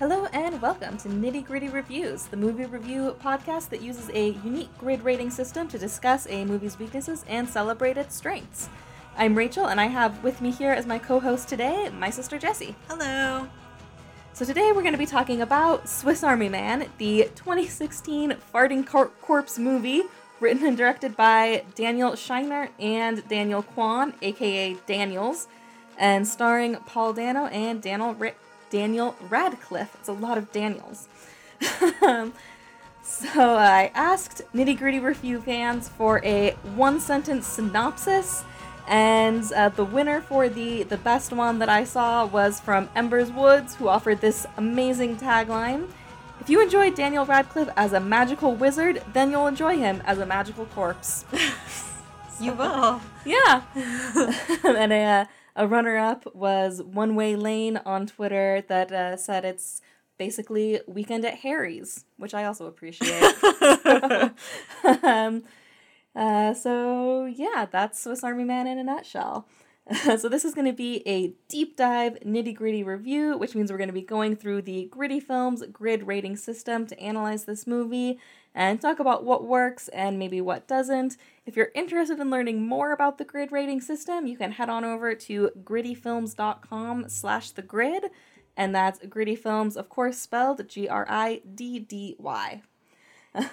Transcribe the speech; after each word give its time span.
Hello 0.00 0.24
and 0.32 0.62
welcome 0.62 0.96
to 0.96 1.08
Nitty 1.10 1.44
Gritty 1.44 1.68
Reviews, 1.68 2.22
the 2.22 2.36
movie 2.38 2.64
review 2.64 3.14
podcast 3.22 3.68
that 3.68 3.82
uses 3.82 4.08
a 4.14 4.30
unique 4.42 4.70
grid 4.78 5.04
rating 5.04 5.28
system 5.28 5.68
to 5.68 5.78
discuss 5.78 6.26
a 6.30 6.46
movie's 6.46 6.78
weaknesses 6.78 7.22
and 7.28 7.46
celebrate 7.46 7.98
its 7.98 8.16
strengths. 8.16 8.70
I'm 9.18 9.36
Rachel, 9.36 9.66
and 9.66 9.78
I 9.78 9.88
have 9.88 10.24
with 10.24 10.40
me 10.40 10.52
here 10.52 10.72
as 10.72 10.86
my 10.86 10.98
co 10.98 11.20
host 11.20 11.50
today 11.50 11.90
my 11.90 12.08
sister 12.08 12.38
Jessie. 12.38 12.74
Hello. 12.88 13.46
So, 14.32 14.46
today 14.46 14.72
we're 14.72 14.80
going 14.80 14.94
to 14.94 14.98
be 14.98 15.04
talking 15.04 15.42
about 15.42 15.86
Swiss 15.86 16.24
Army 16.24 16.48
Man, 16.48 16.88
the 16.96 17.24
2016 17.34 18.38
Farting 18.54 18.86
Cor- 18.86 19.08
Corpse 19.20 19.58
movie, 19.58 20.04
written 20.40 20.64
and 20.64 20.78
directed 20.78 21.14
by 21.14 21.62
Daniel 21.74 22.12
Scheinert 22.12 22.70
and 22.78 23.22
Daniel 23.28 23.62
Kwan, 23.62 24.14
aka 24.22 24.78
Daniels, 24.86 25.46
and 25.98 26.26
starring 26.26 26.76
Paul 26.86 27.12
Dano 27.12 27.48
and 27.48 27.82
Daniel, 27.82 28.14
Ra- 28.14 28.30
Daniel 28.70 29.16
Radcliffe. 29.28 29.94
It's 29.96 30.08
a 30.08 30.12
lot 30.12 30.38
of 30.38 30.52
Daniels. 30.52 31.08
so, 31.60 32.32
I 33.36 33.90
asked 33.94 34.42
Nitty 34.54 34.78
Gritty 34.78 35.00
Review 35.00 35.40
fans 35.40 35.88
for 35.88 36.24
a 36.24 36.52
one 36.74 37.00
sentence 37.00 37.46
synopsis 37.46 38.44
and 38.88 39.50
uh, 39.52 39.68
the 39.68 39.84
winner 39.84 40.20
for 40.20 40.48
the 40.48 40.82
the 40.82 40.96
best 40.96 41.32
one 41.32 41.58
that 41.60 41.68
I 41.68 41.84
saw 41.84 42.26
was 42.26 42.60
from 42.60 42.88
Embers 42.96 43.30
Woods, 43.30 43.76
who 43.76 43.88
offered 43.88 44.20
this 44.20 44.46
amazing 44.56 45.16
tagline: 45.16 45.88
"If 46.40 46.50
you 46.50 46.60
enjoyed 46.60 46.94
Daniel 46.96 47.24
Radcliffe 47.24 47.68
as 47.76 47.92
a 47.92 48.00
magical 48.00 48.54
wizard, 48.54 49.02
then 49.12 49.30
you'll 49.30 49.46
enjoy 49.46 49.76
him 49.76 50.02
as 50.04 50.18
a 50.18 50.26
magical 50.26 50.66
corpse." 50.66 51.24
you 52.40 52.52
will. 52.52 53.00
Yeah. 53.24 53.62
and 54.64 54.92
I, 54.92 55.02
uh, 55.02 55.24
a 55.56 55.66
runner-up 55.66 56.34
was 56.34 56.82
One 56.82 57.14
Way 57.14 57.36
Lane 57.36 57.78
on 57.78 58.06
Twitter 58.06 58.62
that 58.68 58.92
uh, 58.92 59.16
said 59.16 59.44
it's 59.44 59.80
basically 60.18 60.80
Weekend 60.86 61.24
at 61.24 61.38
Harry's, 61.38 62.04
which 62.16 62.34
I 62.34 62.44
also 62.44 62.66
appreciate. 62.66 63.22
um, 65.02 65.42
uh, 66.14 66.52
so 66.54 67.24
yeah, 67.24 67.66
that's 67.70 68.02
Swiss 68.02 68.22
Army 68.22 68.44
Man 68.44 68.66
in 68.66 68.78
a 68.78 68.84
nutshell. 68.84 69.46
so 70.18 70.28
this 70.28 70.44
is 70.44 70.54
going 70.54 70.66
to 70.66 70.72
be 70.72 71.02
a 71.06 71.34
deep 71.48 71.76
dive, 71.76 72.18
nitty 72.24 72.54
gritty 72.54 72.82
review, 72.82 73.36
which 73.36 73.54
means 73.54 73.72
we're 73.72 73.78
going 73.78 73.88
to 73.88 73.94
be 73.94 74.02
going 74.02 74.36
through 74.36 74.62
the 74.62 74.84
Griddy 74.84 75.20
Films 75.20 75.64
grid 75.72 76.06
rating 76.06 76.36
system 76.36 76.86
to 76.86 77.00
analyze 77.00 77.44
this 77.44 77.66
movie 77.66 78.18
and 78.54 78.80
talk 78.80 78.98
about 78.98 79.24
what 79.24 79.46
works 79.46 79.88
and 79.88 80.18
maybe 80.18 80.40
what 80.40 80.66
doesn't. 80.66 81.16
If 81.46 81.56
you're 81.56 81.70
interested 81.74 82.18
in 82.18 82.30
learning 82.30 82.62
more 82.62 82.92
about 82.92 83.18
the 83.18 83.24
grid 83.24 83.52
rating 83.52 83.80
system, 83.80 84.26
you 84.26 84.36
can 84.36 84.52
head 84.52 84.68
on 84.68 84.84
over 84.84 85.14
to 85.14 85.50
griddyfilms.com 85.62 87.08
slash 87.08 87.50
the 87.50 87.62
grid, 87.62 88.06
and 88.56 88.74
that's 88.74 89.04
Griddy 89.06 89.36
Films, 89.36 89.76
of 89.76 89.88
course, 89.88 90.18
spelled 90.18 90.68
G-R-I-D-D-Y. 90.68 92.62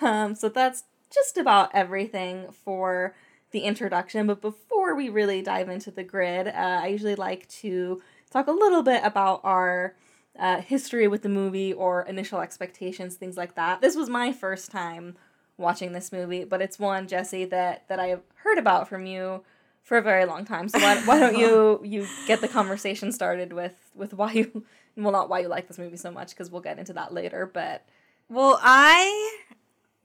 Um, 0.02 0.34
so 0.36 0.50
that's 0.50 0.84
just 1.14 1.38
about 1.38 1.70
everything 1.74 2.52
for 2.52 3.16
the 3.52 3.62
introduction. 3.62 4.28
But 4.28 4.42
before 4.42 4.96
we 4.96 5.10
really 5.10 5.42
dive 5.42 5.70
into 5.70 5.92
the 5.92 6.04
grid, 6.04 6.48
uh, 6.48 6.80
I 6.84 6.88
usually 6.88 7.16
like 7.16 7.48
to 7.50 8.02
talk 8.30 8.48
a 8.48 8.52
little 8.52 8.84
bit 8.84 9.02
about 9.04 9.42
our 9.44 9.96
uh, 10.40 10.62
history 10.62 11.08
with 11.08 11.22
the 11.22 11.30
movie 11.30 11.74
or 11.74 12.04
initial 12.04 12.40
expectations, 12.40 13.16
things 13.16 13.38
like 13.38 13.56
that. 13.56 13.82
This 13.82 13.96
was 13.96 14.10
my 14.10 14.32
first 14.32 14.72
time 14.72 15.16
watching 15.58 15.94
this 15.94 16.12
movie, 16.12 16.44
but 16.44 16.62
it's 16.62 16.80
one 16.80 17.08
Jessie 17.08 17.46
that 17.46 17.88
that 17.88 18.00
I 18.00 18.08
have 18.08 18.22
heard 18.36 18.58
about 18.58 18.88
from 18.88 19.06
you 19.06 19.44
for 19.84 19.98
a 19.98 20.02
very 20.02 20.26
long 20.26 20.46
time. 20.46 20.68
So 20.70 20.80
why, 20.80 21.02
why 21.06 21.20
don't 21.20 21.38
you 21.38 21.82
you 21.84 22.08
get 22.28 22.42
the 22.42 22.48
conversation 22.48 23.12
started 23.12 23.54
with 23.54 23.76
with 23.96 24.14
why 24.14 24.34
you 24.34 24.64
well 24.96 25.12
not 25.12 25.30
why 25.30 25.40
you 25.40 25.48
like 25.48 25.68
this 25.68 25.78
movie 25.78 25.98
so 25.98 26.12
much 26.12 26.30
because 26.30 26.52
we'll 26.52 26.62
get 26.62 26.80
into 26.80 26.94
that 26.94 27.14
later, 27.14 27.50
but 27.52 27.86
well 28.30 28.60
I 28.62 29.44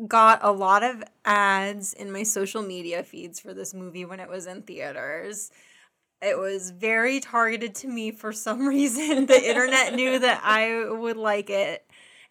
got 0.06 0.40
a 0.42 0.50
lot 0.50 0.82
of 0.82 1.04
ads 1.24 1.92
in 1.92 2.10
my 2.10 2.22
social 2.22 2.62
media 2.62 3.04
feeds 3.04 3.38
for 3.38 3.54
this 3.54 3.74
movie 3.74 4.04
when 4.04 4.20
it 4.20 4.28
was 4.28 4.46
in 4.46 4.62
theaters. 4.62 5.50
It 6.22 6.38
was 6.38 6.70
very 6.70 7.18
targeted 7.20 7.74
to 7.76 7.88
me 7.88 8.12
for 8.12 8.32
some 8.32 8.66
reason. 8.68 9.26
The 9.26 9.48
internet 9.48 9.94
knew 9.94 10.18
that 10.18 10.40
I 10.44 10.88
would 10.88 11.16
like 11.16 11.50
it. 11.50 11.84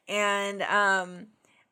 And 0.07 0.62
um 0.63 1.28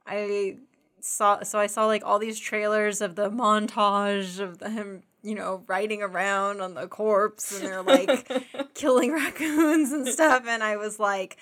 I 0.06 0.58
saw 1.00 1.44
so 1.44 1.60
I 1.60 1.68
saw 1.68 1.86
like 1.86 2.04
all 2.06 2.20
these 2.20 2.40
trailers 2.40 3.02
of 3.02 3.16
the 3.16 3.30
montage 3.30 4.40
of 4.40 4.60
them, 4.60 5.04
you 5.24 5.36
know, 5.36 5.64
riding 5.68 6.02
around 6.02 6.62
on 6.62 6.74
the 6.74 6.88
corpse 6.88 7.58
and 7.58 7.66
they're 7.66 7.84
like 7.84 8.30
killing 8.74 9.14
raccoons 9.14 9.92
and 9.92 10.08
stuff 10.08 10.44
and 10.48 10.64
I 10.64 10.78
was 10.78 11.00
like 11.00 11.38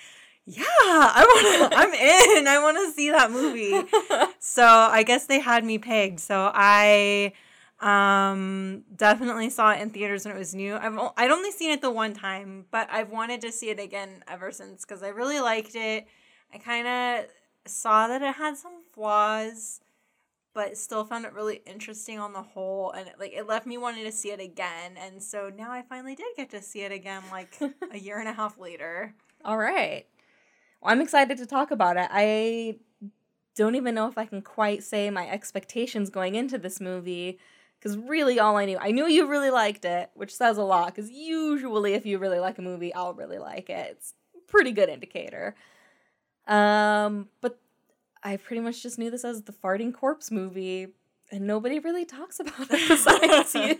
yeah, 0.50 0.64
I 0.66 1.24
want 1.28 1.72
to, 1.72 1.78
I'm 1.78 1.92
in. 1.92 2.48
I 2.48 2.58
want 2.58 2.78
to 2.78 2.90
see 2.92 3.10
that 3.10 3.30
movie. 3.30 3.86
so 4.38 4.64
I 4.64 5.02
guess 5.02 5.26
they 5.26 5.40
had 5.40 5.62
me 5.62 5.78
pegged. 5.78 6.20
So 6.20 6.50
I 6.54 7.34
um 7.80 8.82
definitely 8.96 9.50
saw 9.50 9.70
it 9.70 9.80
in 9.80 9.90
theaters 9.90 10.24
when 10.24 10.34
it 10.34 10.38
was 10.38 10.54
new. 10.54 10.74
I've 10.74 10.98
I'd 11.16 11.30
only 11.30 11.52
seen 11.52 11.70
it 11.70 11.80
the 11.80 11.90
one 11.90 12.12
time, 12.12 12.66
but 12.70 12.88
I've 12.90 13.10
wanted 13.10 13.40
to 13.42 13.52
see 13.52 13.70
it 13.70 13.78
again 13.78 14.24
ever 14.26 14.50
since 14.50 14.84
because 14.84 15.02
I 15.02 15.08
really 15.08 15.40
liked 15.40 15.76
it. 15.76 16.08
I 16.52 16.58
kind 16.58 16.86
of 16.88 17.26
saw 17.70 18.08
that 18.08 18.22
it 18.22 18.34
had 18.34 18.56
some 18.56 18.82
flaws, 18.92 19.80
but 20.54 20.76
still 20.76 21.04
found 21.04 21.24
it 21.24 21.32
really 21.32 21.62
interesting 21.66 22.18
on 22.18 22.32
the 22.32 22.42
whole, 22.42 22.90
and 22.92 23.08
it, 23.08 23.14
like 23.20 23.32
it 23.32 23.46
left 23.46 23.64
me 23.66 23.78
wanting 23.78 24.04
to 24.04 24.12
see 24.12 24.32
it 24.32 24.40
again. 24.40 24.96
And 24.98 25.22
so 25.22 25.50
now 25.54 25.70
I 25.70 25.82
finally 25.82 26.16
did 26.16 26.34
get 26.36 26.50
to 26.50 26.62
see 26.62 26.80
it 26.80 26.90
again, 26.90 27.22
like 27.30 27.56
a 27.92 27.98
year 27.98 28.18
and 28.18 28.28
a 28.28 28.32
half 28.32 28.58
later. 28.58 29.14
All 29.44 29.58
right. 29.58 30.04
Well, 30.80 30.92
I'm 30.92 31.00
excited 31.00 31.38
to 31.38 31.46
talk 31.46 31.70
about 31.70 31.96
it. 31.96 32.08
I 32.10 32.76
don't 33.54 33.76
even 33.76 33.94
know 33.94 34.08
if 34.08 34.18
I 34.18 34.24
can 34.24 34.42
quite 34.42 34.82
say 34.82 35.10
my 35.10 35.28
expectations 35.28 36.10
going 36.10 36.34
into 36.34 36.58
this 36.58 36.80
movie 36.80 37.38
because 37.78 37.96
really 37.96 38.40
all 38.40 38.56
I 38.56 38.64
knew, 38.64 38.78
I 38.80 38.90
knew 38.90 39.06
you 39.06 39.26
really 39.26 39.50
liked 39.50 39.84
it, 39.84 40.10
which 40.14 40.34
says 40.34 40.58
a 40.58 40.62
lot 40.62 40.94
because 40.94 41.10
usually 41.10 41.94
if 41.94 42.04
you 42.06 42.18
really 42.18 42.40
like 42.40 42.58
a 42.58 42.62
movie, 42.62 42.92
I'll 42.92 43.14
really 43.14 43.38
like 43.38 43.70
it. 43.70 43.92
It's 43.92 44.14
pretty 44.46 44.72
good 44.72 44.88
indicator. 44.88 45.54
Um, 46.46 47.28
but 47.40 47.58
I 48.22 48.36
pretty 48.36 48.60
much 48.60 48.82
just 48.82 48.98
knew 48.98 49.10
this 49.10 49.24
as 49.24 49.42
the 49.42 49.52
farting 49.52 49.94
corpse 49.94 50.30
movie 50.30 50.88
and 51.30 51.46
nobody 51.46 51.78
really 51.78 52.04
talks 52.04 52.40
about 52.40 52.70
it 52.70 52.70
besides 52.88 53.54
you. 53.54 53.76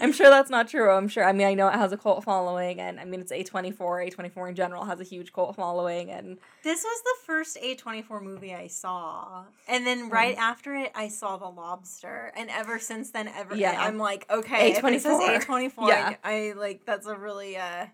I'm 0.00 0.12
sure 0.12 0.30
that's 0.30 0.50
not 0.50 0.68
true. 0.68 0.90
I'm 0.90 1.08
sure. 1.08 1.24
I 1.24 1.32
mean, 1.32 1.46
I 1.46 1.54
know 1.54 1.68
it 1.68 1.74
has 1.74 1.92
a 1.92 1.96
cult 1.96 2.22
following, 2.24 2.80
and 2.80 3.00
I 3.00 3.04
mean, 3.04 3.20
it's 3.20 3.32
A24. 3.32 3.76
A24 4.12 4.50
in 4.50 4.54
general 4.54 4.84
has 4.84 5.00
a 5.00 5.04
huge 5.04 5.32
cult 5.32 5.56
following, 5.56 6.10
and 6.10 6.38
this 6.62 6.84
was 6.84 7.02
the 7.02 7.26
first 7.26 7.58
A24 7.62 8.22
movie 8.22 8.54
I 8.54 8.68
saw, 8.68 9.44
and 9.66 9.86
then 9.86 10.08
right 10.08 10.36
mm. 10.36 10.40
after 10.40 10.74
it, 10.76 10.92
I 10.94 11.08
saw 11.08 11.36
The 11.36 11.48
Lobster, 11.48 12.32
and 12.36 12.48
ever 12.50 12.78
since 12.78 13.10
then, 13.10 13.28
ever 13.28 13.56
yeah, 13.56 13.74
I'm 13.78 13.98
like, 13.98 14.26
okay, 14.30 14.74
A24. 14.74 14.78
If 14.78 14.84
it 14.84 15.02
says 15.02 15.20
A24, 15.46 15.88
yeah. 15.88 16.14
I, 16.22 16.50
I 16.50 16.52
like 16.52 16.84
that's 16.84 17.06
a 17.06 17.16
really 17.16 17.56
uh. 17.56 17.86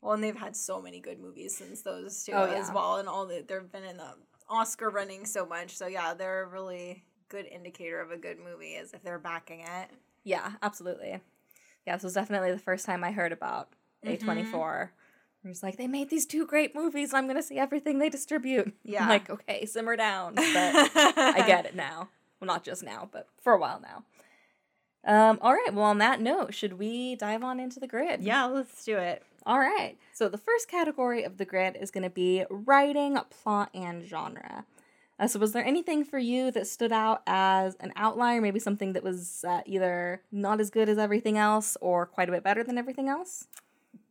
Well, 0.00 0.12
and 0.12 0.22
they've 0.22 0.36
had 0.36 0.54
so 0.54 0.82
many 0.82 1.00
good 1.00 1.18
movies 1.18 1.56
since 1.56 1.80
those 1.80 2.24
two 2.24 2.32
oh, 2.32 2.44
yeah. 2.44 2.58
as 2.58 2.70
well, 2.70 2.96
and 2.98 3.08
all 3.08 3.26
the, 3.26 3.42
they've 3.48 3.72
been 3.72 3.84
in 3.84 3.96
the 3.96 4.12
Oscar 4.50 4.90
running 4.90 5.24
so 5.24 5.46
much. 5.46 5.78
So 5.78 5.86
yeah, 5.86 6.12
they're 6.12 6.46
really 6.52 7.04
good 7.28 7.46
indicator 7.46 8.00
of 8.00 8.10
a 8.10 8.16
good 8.16 8.38
movie 8.38 8.74
is 8.74 8.92
if 8.92 9.02
they're 9.02 9.18
backing 9.18 9.60
it. 9.60 9.90
Yeah, 10.24 10.52
absolutely. 10.62 11.20
Yeah, 11.86 11.96
this 11.96 12.04
was 12.04 12.14
definitely 12.14 12.52
the 12.52 12.58
first 12.58 12.86
time 12.86 13.04
I 13.04 13.12
heard 13.12 13.32
about 13.32 13.70
mm-hmm. 14.04 14.28
A24. 14.28 14.90
It's 15.46 15.62
like 15.62 15.76
they 15.76 15.86
made 15.86 16.08
these 16.08 16.24
two 16.24 16.46
great 16.46 16.74
movies. 16.74 17.12
I'm 17.12 17.26
gonna 17.26 17.42
see 17.42 17.58
everything 17.58 17.98
they 17.98 18.08
distribute. 18.08 18.74
Yeah, 18.84 19.02
I'm 19.02 19.08
like 19.08 19.30
okay, 19.30 19.66
simmer 19.66 19.96
down. 19.96 20.34
But 20.36 20.48
I 21.18 21.44
get 21.46 21.66
it 21.66 21.74
now. 21.74 22.08
Well, 22.40 22.46
not 22.46 22.64
just 22.64 22.82
now, 22.82 23.08
but 23.12 23.28
for 23.42 23.52
a 23.52 23.58
while 23.58 23.80
now. 23.80 24.04
Um, 25.06 25.38
all 25.42 25.52
right. 25.52 25.72
Well, 25.72 25.84
on 25.84 25.98
that 25.98 26.20
note, 26.20 26.54
should 26.54 26.78
we 26.78 27.14
dive 27.16 27.44
on 27.44 27.60
into 27.60 27.78
the 27.78 27.86
grid? 27.86 28.22
Yeah, 28.22 28.46
let's 28.46 28.84
do 28.84 28.96
it. 28.96 29.22
All 29.46 29.58
right. 29.58 29.98
So 30.14 30.28
the 30.28 30.38
first 30.38 30.68
category 30.68 31.24
of 31.24 31.36
the 31.36 31.44
grid 31.44 31.76
is 31.78 31.90
going 31.90 32.04
to 32.04 32.10
be 32.10 32.44
writing, 32.48 33.18
plot, 33.28 33.68
and 33.74 34.02
genre. 34.02 34.64
Uh, 35.18 35.28
so, 35.28 35.38
was 35.38 35.52
there 35.52 35.64
anything 35.64 36.04
for 36.04 36.18
you 36.18 36.50
that 36.50 36.66
stood 36.66 36.90
out 36.90 37.22
as 37.26 37.76
an 37.76 37.92
outlier, 37.94 38.40
maybe 38.40 38.58
something 38.58 38.94
that 38.94 39.04
was 39.04 39.44
uh, 39.46 39.60
either 39.64 40.22
not 40.32 40.60
as 40.60 40.70
good 40.70 40.88
as 40.88 40.98
everything 40.98 41.38
else 41.38 41.76
or 41.80 42.04
quite 42.06 42.28
a 42.28 42.32
bit 42.32 42.42
better 42.42 42.64
than 42.64 42.76
everything 42.76 43.08
else? 43.08 43.46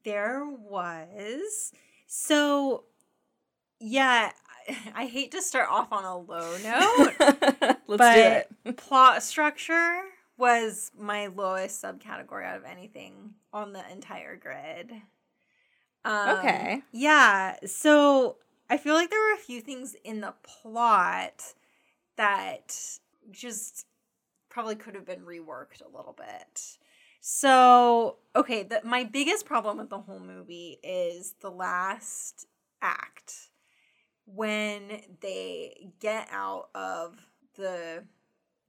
There 0.05 0.45
was. 0.45 1.73
So, 2.07 2.85
yeah, 3.79 4.31
I 4.95 5.05
hate 5.05 5.31
to 5.31 5.41
start 5.41 5.69
off 5.69 5.91
on 5.91 6.05
a 6.05 6.17
low 6.17 6.57
note, 6.63 7.77
but 7.87 8.47
plot 8.77 9.23
structure 9.23 10.01
was 10.37 10.91
my 10.97 11.27
lowest 11.27 11.81
subcategory 11.81 12.45
out 12.45 12.57
of 12.57 12.65
anything 12.65 13.33
on 13.51 13.73
the 13.73 13.83
entire 13.91 14.35
grid. 14.35 14.91
Um, 16.05 16.37
okay. 16.39 16.81
Yeah. 16.91 17.55
So 17.65 18.37
I 18.69 18.77
feel 18.77 18.93
like 18.95 19.09
there 19.09 19.19
were 19.19 19.35
a 19.35 19.45
few 19.45 19.61
things 19.61 19.95
in 20.03 20.21
the 20.21 20.33
plot 20.43 21.53
that 22.17 22.75
just 23.31 23.85
probably 24.49 24.75
could 24.75 24.95
have 24.95 25.05
been 25.05 25.21
reworked 25.21 25.81
a 25.81 25.95
little 25.95 26.15
bit. 26.17 26.77
So, 27.21 28.17
okay, 28.35 28.63
the, 28.63 28.81
my 28.83 29.03
biggest 29.03 29.45
problem 29.45 29.77
with 29.77 29.89
the 29.89 29.99
whole 29.99 30.19
movie 30.19 30.79
is 30.83 31.35
the 31.41 31.49
last 31.49 32.47
act 32.81 33.49
when 34.25 35.01
they 35.21 35.91
get 35.99 36.27
out 36.31 36.69
of 36.75 37.17
the 37.55 38.03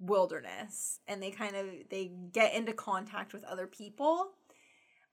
wilderness 0.01 1.01
and 1.07 1.23
they 1.23 1.31
kind 1.31 1.57
of 1.57 1.67
they 1.91 2.11
get 2.33 2.55
into 2.55 2.73
contact 2.73 3.33
with 3.33 3.45
other 3.45 3.67
people 3.67 4.31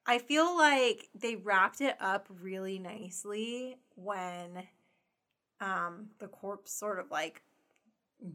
i 0.06 0.18
feel 0.18 0.58
like 0.58 1.10
they 1.16 1.36
wrapped 1.36 1.82
it 1.82 1.96
up 2.00 2.28
really 2.42 2.80
nicely 2.80 3.78
when 3.96 4.64
um 5.60 6.08
the 6.20 6.28
corpse 6.28 6.72
sort 6.72 7.00
of 7.00 7.10
like 7.12 7.42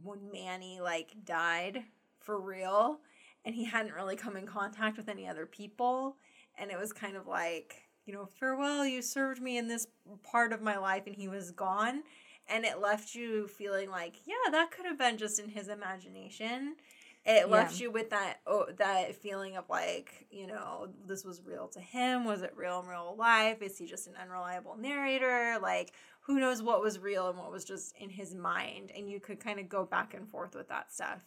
when 0.02 0.30
manny 0.32 0.80
like 0.80 1.14
died 1.24 1.82
for 2.20 2.40
real 2.40 3.00
and 3.44 3.54
he 3.54 3.64
hadn't 3.64 3.94
really 3.94 4.16
come 4.16 4.36
in 4.36 4.46
contact 4.46 4.96
with 4.96 5.08
any 5.08 5.28
other 5.28 5.46
people 5.46 6.16
and 6.58 6.70
it 6.70 6.78
was 6.78 6.92
kind 6.92 7.16
of 7.16 7.26
like 7.26 7.74
you 8.04 8.12
know 8.12 8.26
farewell 8.38 8.84
you 8.84 9.02
served 9.02 9.40
me 9.40 9.56
in 9.56 9.68
this 9.68 9.86
part 10.22 10.52
of 10.52 10.62
my 10.62 10.76
life 10.76 11.04
and 11.06 11.14
he 11.16 11.28
was 11.28 11.50
gone 11.52 12.02
and 12.48 12.64
it 12.64 12.80
left 12.80 13.14
you 13.14 13.46
feeling 13.48 13.90
like 13.90 14.16
yeah 14.24 14.50
that 14.50 14.70
could 14.70 14.86
have 14.86 14.98
been 14.98 15.16
just 15.16 15.38
in 15.38 15.48
his 15.48 15.68
imagination 15.68 16.74
it 17.26 17.50
left 17.50 17.80
you 17.80 17.90
with 17.90 18.10
that 18.10 18.40
oh, 18.46 18.66
that 18.78 19.14
feeling 19.16 19.56
of 19.56 19.64
like 19.68 20.26
you 20.30 20.46
know 20.46 20.88
this 21.06 21.24
was 21.24 21.42
real 21.44 21.68
to 21.68 21.80
him? 21.80 22.24
Was 22.24 22.42
it 22.42 22.52
real 22.56 22.80
in 22.80 22.86
real 22.86 23.14
life? 23.18 23.62
Is 23.62 23.78
he 23.78 23.86
just 23.86 24.06
an 24.06 24.14
unreliable 24.20 24.76
narrator? 24.76 25.58
Like 25.60 25.92
who 26.20 26.40
knows 26.40 26.62
what 26.62 26.82
was 26.82 26.98
real 26.98 27.28
and 27.28 27.38
what 27.38 27.52
was 27.52 27.64
just 27.64 27.94
in 27.98 28.10
his 28.10 28.34
mind? 28.34 28.90
And 28.96 29.10
you 29.10 29.20
could 29.20 29.40
kind 29.40 29.60
of 29.60 29.68
go 29.68 29.84
back 29.84 30.14
and 30.14 30.28
forth 30.28 30.54
with 30.54 30.68
that 30.68 30.92
stuff. 30.92 31.20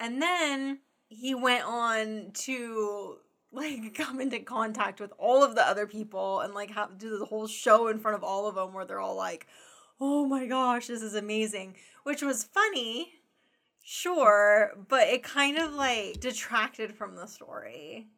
And 0.00 0.20
then 0.20 0.80
he 1.08 1.34
went 1.34 1.64
on 1.64 2.30
to 2.34 3.16
like 3.52 3.94
come 3.94 4.20
into 4.20 4.40
contact 4.40 5.00
with 5.00 5.12
all 5.18 5.44
of 5.44 5.54
the 5.54 5.66
other 5.66 5.86
people 5.86 6.40
and 6.40 6.54
like 6.54 6.70
have 6.70 6.98
do 6.98 7.18
the 7.18 7.26
whole 7.26 7.46
show 7.46 7.88
in 7.88 7.98
front 7.98 8.16
of 8.16 8.24
all 8.24 8.48
of 8.48 8.54
them 8.54 8.72
where 8.72 8.84
they're 8.84 9.00
all 9.00 9.16
like 9.16 9.46
oh 10.00 10.26
my 10.26 10.46
gosh, 10.46 10.88
this 10.88 11.02
is 11.02 11.14
amazing, 11.14 11.74
which 12.04 12.22
was 12.22 12.44
funny, 12.44 13.12
sure, 13.88 14.72
but 14.88 15.06
it 15.06 15.22
kind 15.22 15.56
of 15.56 15.72
like 15.72 16.18
detracted 16.18 16.92
from 16.92 17.14
the 17.14 17.26
story. 17.26 18.08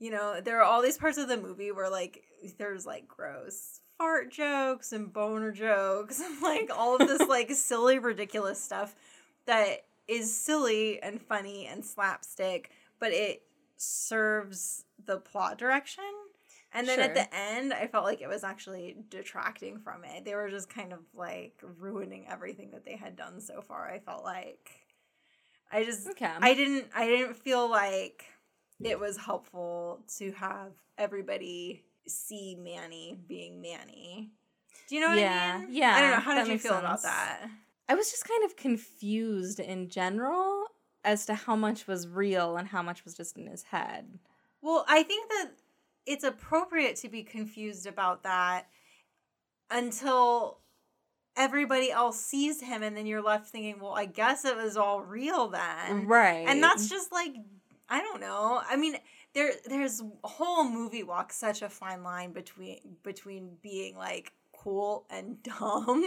You 0.00 0.10
know, 0.10 0.40
there 0.40 0.58
are 0.58 0.64
all 0.64 0.82
these 0.82 0.98
parts 0.98 1.16
of 1.16 1.28
the 1.28 1.36
movie 1.36 1.70
where 1.70 1.88
like 1.88 2.24
there's 2.58 2.84
like 2.84 3.06
gross 3.06 3.80
fart 3.96 4.32
jokes 4.32 4.92
and 4.92 5.12
boner 5.12 5.52
jokes 5.52 6.20
and 6.24 6.42
like 6.42 6.70
all 6.76 6.96
of 6.96 7.06
this 7.06 7.28
like 7.28 7.50
silly, 7.52 8.00
ridiculous 8.00 8.60
stuff 8.60 8.96
that 9.46 9.84
is 10.08 10.36
silly 10.36 11.00
and 11.00 11.22
funny 11.22 11.66
and 11.66 11.84
slapstick, 11.84 12.72
but 12.98 13.12
it 13.12 13.42
serves 13.76 14.84
the 15.04 15.18
plot 15.18 15.56
direction 15.56 16.04
and 16.72 16.88
then 16.88 16.98
sure. 16.98 17.04
at 17.04 17.14
the 17.14 17.34
end, 17.34 17.72
I 17.72 17.86
felt 17.86 18.04
like 18.04 18.20
it 18.20 18.28
was 18.28 18.44
actually 18.44 18.96
detracting 19.08 19.78
from 19.78 20.04
it. 20.04 20.24
They 20.24 20.34
were 20.34 20.50
just 20.50 20.68
kind 20.68 20.92
of 20.92 20.98
like 21.14 21.62
ruining 21.78 22.26
everything 22.28 22.72
that 22.72 22.84
they 22.84 22.96
had 22.96 23.16
done 23.16 23.40
so 23.40 23.62
far. 23.62 23.88
I 23.88 24.00
felt 24.00 24.24
like 24.24 24.85
I 25.72 25.84
just 25.84 26.08
okay. 26.08 26.30
I 26.40 26.54
didn't 26.54 26.86
I 26.94 27.06
didn't 27.06 27.34
feel 27.36 27.68
like 27.68 28.24
it 28.82 28.98
was 28.98 29.16
helpful 29.16 30.00
to 30.18 30.32
have 30.32 30.72
everybody 30.98 31.84
see 32.06 32.56
Manny 32.58 33.18
being 33.26 33.60
Manny. 33.60 34.30
Do 34.88 34.94
you 34.94 35.00
know 35.00 35.08
what 35.08 35.18
yeah, 35.18 35.54
I 35.56 35.64
mean? 35.64 35.74
Yeah. 35.74 35.94
I 35.94 36.00
don't 36.00 36.10
know. 36.10 36.20
How 36.20 36.34
did 36.34 36.48
you 36.48 36.58
feel 36.58 36.72
sense. 36.72 36.84
about 36.84 37.02
that? 37.02 37.48
I 37.88 37.94
was 37.94 38.10
just 38.10 38.26
kind 38.26 38.44
of 38.44 38.56
confused 38.56 39.60
in 39.60 39.88
general 39.88 40.66
as 41.04 41.26
to 41.26 41.34
how 41.34 41.56
much 41.56 41.86
was 41.86 42.08
real 42.08 42.56
and 42.56 42.68
how 42.68 42.82
much 42.82 43.04
was 43.04 43.14
just 43.14 43.36
in 43.36 43.46
his 43.46 43.64
head. 43.64 44.18
Well, 44.60 44.84
I 44.88 45.02
think 45.02 45.28
that 45.30 45.50
it's 46.04 46.24
appropriate 46.24 46.96
to 46.96 47.08
be 47.08 47.22
confused 47.22 47.86
about 47.86 48.22
that 48.24 48.66
until 49.70 50.58
everybody 51.36 51.90
else 51.90 52.18
sees 52.20 52.60
him 52.60 52.82
and 52.82 52.96
then 52.96 53.06
you're 53.06 53.22
left 53.22 53.48
thinking 53.48 53.78
well 53.80 53.94
i 53.94 54.04
guess 54.06 54.44
it 54.44 54.56
was 54.56 54.76
all 54.76 55.02
real 55.02 55.48
then. 55.48 56.06
Right 56.06 56.46
and 56.48 56.62
that's 56.62 56.88
just 56.88 57.12
like 57.12 57.34
i 57.88 58.00
don't 58.00 58.20
know. 58.20 58.62
I 58.68 58.76
mean 58.76 58.96
there 59.34 59.52
there's 59.66 60.00
a 60.00 60.28
whole 60.28 60.68
movie 60.68 61.02
walk 61.02 61.32
such 61.32 61.62
a 61.62 61.68
fine 61.68 62.02
line 62.02 62.32
between 62.32 62.78
between 63.02 63.56
being 63.62 63.96
like 63.96 64.32
cool 64.52 65.04
and 65.10 65.42
dumb 65.60 66.04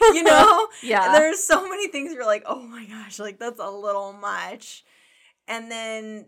you 0.00 0.22
know? 0.22 0.68
Yeah. 0.82 1.12
There's 1.12 1.42
so 1.42 1.68
many 1.68 1.88
things 1.88 2.12
you're 2.12 2.24
like 2.24 2.44
oh 2.46 2.62
my 2.62 2.84
gosh 2.84 3.18
like 3.18 3.38
that's 3.38 3.60
a 3.60 3.70
little 3.70 4.12
much. 4.12 4.84
And 5.48 5.70
then 5.70 6.26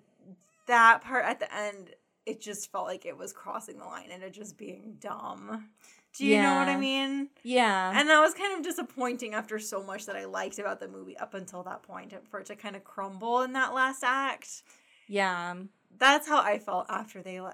that 0.66 1.02
part 1.02 1.24
at 1.24 1.38
the 1.38 1.54
end 1.54 1.90
it 2.26 2.40
just 2.40 2.70
felt 2.70 2.86
like 2.86 3.04
it 3.04 3.16
was 3.16 3.32
crossing 3.32 3.78
the 3.78 3.84
line 3.84 4.10
into 4.10 4.30
just 4.30 4.56
being 4.56 4.96
dumb. 5.00 5.68
Do 6.16 6.26
you 6.26 6.34
yeah. 6.34 6.42
know 6.42 6.58
what 6.58 6.68
I 6.68 6.76
mean? 6.76 7.28
Yeah. 7.42 7.92
And 7.98 8.08
that 8.10 8.20
was 8.20 8.34
kind 8.34 8.56
of 8.56 8.62
disappointing 8.62 9.32
after 9.34 9.58
so 9.58 9.82
much 9.82 10.06
that 10.06 10.16
I 10.16 10.26
liked 10.26 10.58
about 10.58 10.78
the 10.78 10.88
movie 10.88 11.16
up 11.16 11.32
until 11.34 11.62
that 11.62 11.82
point 11.82 12.12
for 12.28 12.40
it 12.40 12.46
to 12.46 12.56
kind 12.56 12.76
of 12.76 12.84
crumble 12.84 13.42
in 13.42 13.54
that 13.54 13.72
last 13.72 14.04
act. 14.04 14.62
Yeah. 15.08 15.54
That's 15.98 16.28
how 16.28 16.40
I 16.40 16.58
felt 16.58 16.86
after 16.90 17.22
they 17.22 17.38
uh, 17.38 17.50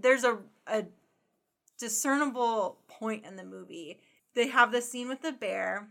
there's 0.00 0.24
a 0.24 0.38
a 0.66 0.84
discernible 1.78 2.78
point 2.88 3.24
in 3.24 3.36
the 3.36 3.44
movie. 3.44 3.98
They 4.34 4.48
have 4.48 4.72
the 4.72 4.82
scene 4.82 5.08
with 5.08 5.22
the 5.22 5.32
bear. 5.32 5.88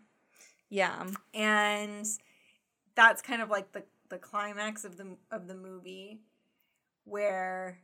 Yeah. 0.70 1.08
And 1.34 2.06
that's 2.96 3.22
kind 3.22 3.42
of 3.42 3.50
like 3.50 3.72
the 3.72 3.84
the 4.10 4.18
climax 4.18 4.86
of 4.86 4.98
the 4.98 5.18
of 5.32 5.48
the 5.48 5.56
movie 5.56 6.20
where 7.06 7.80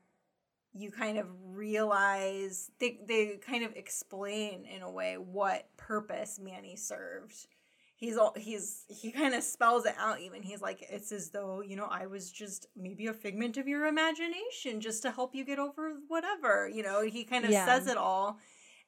you 0.74 0.92
kind 0.92 1.18
of 1.18 1.28
realize 1.46 2.72
they 2.80 3.00
they 3.08 3.40
kind 3.46 3.64
of 3.64 3.76
explain 3.76 4.66
in 4.66 4.82
a 4.82 4.92
way 4.92 5.16
what 5.18 5.68
purpose 5.78 6.40
Manny 6.42 6.76
served. 6.76 7.48
He's 7.96 8.18
all 8.18 8.34
he's 8.36 8.86
he 8.90 9.12
kind 9.12 9.34
of 9.34 9.44
spells 9.44 9.86
it 9.86 9.96
out 10.00 10.20
even. 10.20 10.42
He's 10.42 10.62
like 10.62 10.84
it's 10.90 11.12
as 11.12 11.30
though, 11.30 11.62
you 11.62 11.76
know, 11.76 11.88
I 11.90 12.08
was 12.08 12.32
just 12.32 12.68
maybe 12.76 13.08
a 13.08 13.14
figment 13.14 13.58
of 13.58 13.68
your 13.68 13.86
imagination 13.86 14.82
just 14.82 15.04
to 15.04 15.12
help 15.12 15.36
you 15.36 15.46
get 15.46 15.60
over 15.60 15.94
whatever. 16.08 16.68
You 16.68 16.84
know, 16.84 17.04
he 17.04 17.24
kind 17.24 17.46
of 17.46 17.52
yeah. 17.52 17.66
says 17.66 17.88
it 17.88 17.98
all. 17.98 18.40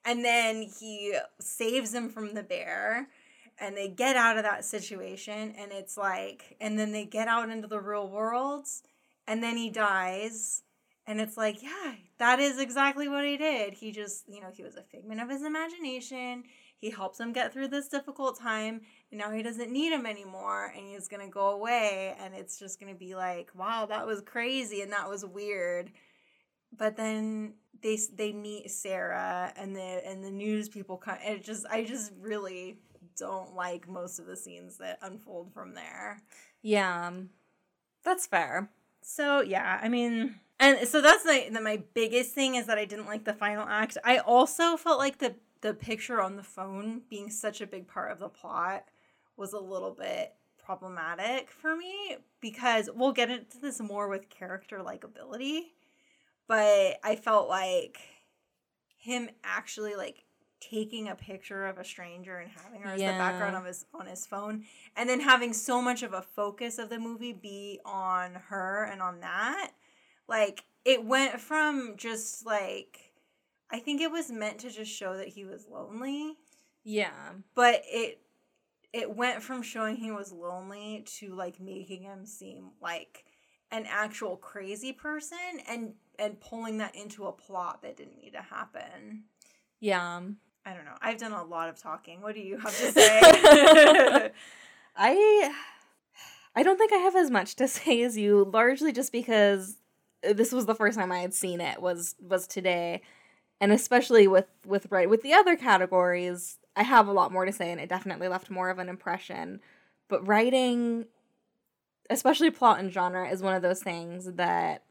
And 0.03 0.23
then 0.23 0.63
he 0.79 1.17
saves 1.39 1.93
him 1.93 2.09
from 2.09 2.33
the 2.33 2.43
bear 2.43 3.07
and 3.59 3.77
they 3.77 3.87
get 3.87 4.15
out 4.15 4.37
of 4.37 4.43
that 4.43 4.65
situation 4.65 5.53
and 5.57 5.71
it's 5.71 5.97
like 5.97 6.57
and 6.59 6.77
then 6.77 6.91
they 6.91 7.05
get 7.05 7.27
out 7.27 7.49
into 7.49 7.67
the 7.67 7.79
real 7.79 8.09
world 8.09 8.67
and 9.27 9.41
then 9.41 9.57
he 9.57 9.69
dies 9.69 10.63
and 11.07 11.21
it's 11.21 11.37
like, 11.37 11.61
yeah, 11.61 11.93
that 12.17 12.39
is 12.39 12.59
exactly 12.59 13.07
what 13.07 13.23
he 13.23 13.37
did. 13.37 13.73
He 13.73 13.91
just, 13.91 14.25
you 14.27 14.41
know, 14.41 14.49
he 14.51 14.63
was 14.63 14.75
a 14.75 14.81
figment 14.81 15.21
of 15.21 15.29
his 15.29 15.43
imagination. 15.43 16.43
He 16.77 16.89
helps 16.89 17.19
him 17.19 17.31
get 17.31 17.53
through 17.53 17.69
this 17.69 17.87
difficult 17.87 18.39
time, 18.39 18.81
and 19.11 19.19
now 19.19 19.31
he 19.31 19.43
doesn't 19.43 19.71
need 19.71 19.91
him 19.91 20.05
anymore, 20.05 20.73
and 20.75 20.87
he's 20.87 21.07
gonna 21.07 21.29
go 21.29 21.49
away, 21.49 22.15
and 22.19 22.33
it's 22.33 22.59
just 22.59 22.79
gonna 22.79 22.95
be 22.95 23.15
like, 23.15 23.49
wow, 23.55 23.85
that 23.85 24.05
was 24.05 24.21
crazy 24.21 24.81
and 24.81 24.91
that 24.91 25.09
was 25.09 25.25
weird. 25.25 25.91
But 26.77 26.97
then 26.97 27.53
they 27.81 27.97
they 28.15 28.33
meet 28.33 28.71
Sarah, 28.71 29.53
and 29.55 29.75
the 29.75 30.01
and 30.05 30.23
the 30.23 30.31
news 30.31 30.67
people 30.67 30.97
come. 30.97 31.17
And 31.23 31.37
it 31.37 31.43
just, 31.45 31.65
I 31.67 31.83
just 31.83 32.11
really 32.19 32.79
don't 33.17 33.55
like 33.55 33.87
most 33.87 34.19
of 34.19 34.25
the 34.25 34.35
scenes 34.35 34.77
that 34.77 34.99
unfold 35.01 35.53
from 35.53 35.73
there. 35.73 36.21
Yeah, 36.61 37.07
um, 37.07 37.29
that's 38.03 38.27
fair. 38.27 38.69
So 39.01 39.41
yeah, 39.41 39.79
I 39.81 39.87
mean 39.87 40.35
and 40.59 40.87
so 40.87 41.01
that's 41.01 41.23
the, 41.23 41.49
the 41.51 41.61
my 41.61 41.81
biggest 41.93 42.33
thing 42.33 42.55
is 42.55 42.65
that 42.67 42.77
I 42.77 42.85
didn't 42.85 43.07
like 43.07 43.25
the 43.25 43.33
final 43.33 43.67
act. 43.67 43.97
I 44.03 44.17
also 44.17 44.77
felt 44.77 44.99
like 44.99 45.19
the 45.19 45.35
the 45.61 45.73
picture 45.73 46.21
on 46.21 46.35
the 46.35 46.43
phone 46.43 47.01
being 47.09 47.29
such 47.29 47.59
a 47.59 47.67
big 47.67 47.87
part 47.87 48.11
of 48.11 48.19
the 48.19 48.29
plot 48.29 48.85
was 49.35 49.53
a 49.53 49.59
little 49.59 49.91
bit 49.91 50.33
problematic 50.63 51.49
for 51.49 51.75
me 51.75 52.17
because 52.41 52.89
we'll 52.93 53.11
get 53.11 53.29
into 53.29 53.59
this 53.59 53.79
more 53.79 54.07
with 54.07 54.29
character 54.29 54.79
likability, 54.79 55.71
but 56.47 56.99
I 57.03 57.15
felt 57.15 57.49
like 57.49 57.99
him 58.97 59.29
actually 59.43 59.95
like 59.95 60.23
taking 60.59 61.09
a 61.09 61.15
picture 61.15 61.67
of 61.67 61.77
a 61.77 61.83
stranger 61.83 62.37
and 62.37 62.49
having 62.49 62.81
her 62.81 62.93
as 62.93 63.01
yeah. 63.01 63.11
the 63.11 63.17
background 63.17 63.55
of 63.55 63.65
his 63.65 63.85
on 63.93 64.07
his 64.07 64.25
phone 64.25 64.63
and 64.95 65.07
then 65.09 65.19
having 65.19 65.53
so 65.53 65.81
much 65.81 66.01
of 66.01 66.13
a 66.13 66.21
focus 66.21 66.79
of 66.79 66.89
the 66.89 66.97
movie 66.97 67.33
be 67.33 67.79
on 67.85 68.33
her 68.47 68.85
and 68.91 69.01
on 69.01 69.19
that 69.19 69.71
like 70.27 70.63
it 70.83 71.03
went 71.03 71.39
from 71.39 71.95
just 71.97 72.45
like 72.45 73.11
I 73.71 73.79
think 73.79 74.01
it 74.01 74.11
was 74.11 74.31
meant 74.31 74.59
to 74.59 74.69
just 74.69 74.91
show 74.91 75.17
that 75.17 75.27
he 75.27 75.43
was 75.43 75.67
lonely. 75.69 76.35
Yeah. 76.83 77.31
But 77.55 77.83
it 77.85 78.21
it 78.93 79.13
went 79.13 79.43
from 79.43 79.61
showing 79.61 79.97
he 79.97 80.11
was 80.11 80.31
lonely 80.31 81.03
to 81.17 81.35
like 81.35 81.59
making 81.59 82.03
him 82.03 82.25
seem 82.25 82.69
like 82.81 83.25
an 83.71 83.85
actual 83.89 84.37
crazy 84.37 84.93
person 84.93 85.37
and 85.67 85.93
and 86.17 86.39
pulling 86.39 86.77
that 86.77 86.95
into 86.95 87.25
a 87.25 87.31
plot 87.31 87.81
that 87.81 87.97
didn't 87.97 88.17
need 88.17 88.31
to 88.31 88.41
happen. 88.41 89.23
Yeah. 89.79 90.21
I 90.67 90.73
don't 90.73 90.85
know. 90.85 90.95
I've 91.01 91.17
done 91.17 91.33
a 91.33 91.43
lot 91.43 91.69
of 91.69 91.77
talking. 91.77 92.21
What 92.21 92.33
do 92.35 92.41
you 92.41 92.57
have 92.57 92.75
to 92.77 92.91
say? 92.91 93.19
I 94.95 95.53
I 96.55 96.63
don't 96.63 96.77
think 96.77 96.93
I 96.93 96.97
have 96.97 97.15
as 97.15 97.29
much 97.29 97.55
to 97.55 97.67
say 97.67 98.01
as 98.01 98.17
you, 98.17 98.49
largely 98.51 98.91
just 98.91 99.11
because 99.11 99.77
this 100.33 100.51
was 100.51 100.65
the 100.65 100.75
first 100.75 100.97
time 100.97 101.11
I 101.11 101.19
had 101.19 101.33
seen 101.33 101.61
it 101.61 101.81
was 101.81 102.15
was 102.19 102.47
today, 102.47 103.01
and 103.61 103.71
especially 103.71 104.27
with 104.27 104.47
with 104.65 104.87
right 104.89 105.09
with 105.09 105.21
the 105.21 105.33
other 105.33 105.55
categories, 105.55 106.59
I 106.75 106.83
have 106.83 107.07
a 107.07 107.13
lot 107.13 107.31
more 107.31 107.45
to 107.45 107.51
say, 107.51 107.71
and 107.71 107.79
it 107.79 107.89
definitely 107.89 108.27
left 108.27 108.49
more 108.49 108.69
of 108.69 108.79
an 108.79 108.89
impression. 108.89 109.61
But 110.07 110.27
writing, 110.27 111.05
especially 112.09 112.51
plot 112.51 112.79
and 112.79 112.91
genre, 112.91 113.29
is 113.29 113.41
one 113.41 113.55
of 113.55 113.61
those 113.61 113.81
things 113.81 114.33
that 114.33 114.83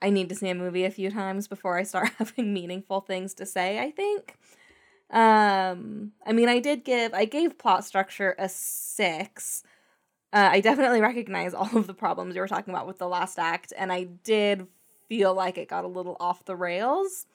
I 0.00 0.10
need 0.10 0.28
to 0.30 0.34
see 0.34 0.48
a 0.48 0.54
movie 0.54 0.84
a 0.84 0.90
few 0.90 1.10
times 1.10 1.48
before 1.48 1.78
I 1.78 1.82
start 1.84 2.10
having 2.18 2.52
meaningful 2.52 3.00
things 3.00 3.34
to 3.34 3.46
say. 3.46 3.80
I 3.80 3.90
think. 3.90 4.36
Um, 5.10 6.12
I 6.24 6.32
mean, 6.32 6.48
I 6.48 6.58
did 6.58 6.84
give 6.84 7.12
I 7.12 7.26
gave 7.26 7.58
plot 7.58 7.84
structure 7.84 8.34
a 8.38 8.48
six. 8.48 9.62
Uh, 10.32 10.48
I 10.52 10.60
definitely 10.60 11.00
recognize 11.00 11.52
all 11.54 11.76
of 11.76 11.86
the 11.86 11.94
problems 11.94 12.34
you 12.34 12.40
were 12.40 12.48
talking 12.48 12.72
about 12.72 12.86
with 12.86 12.98
the 12.98 13.08
last 13.08 13.38
act, 13.38 13.72
and 13.76 13.92
I 13.92 14.04
did 14.04 14.66
feel 15.08 15.34
like 15.34 15.58
it 15.58 15.68
got 15.68 15.84
a 15.84 15.88
little 15.88 16.16
off 16.20 16.44
the 16.44 16.56
rails 16.56 17.26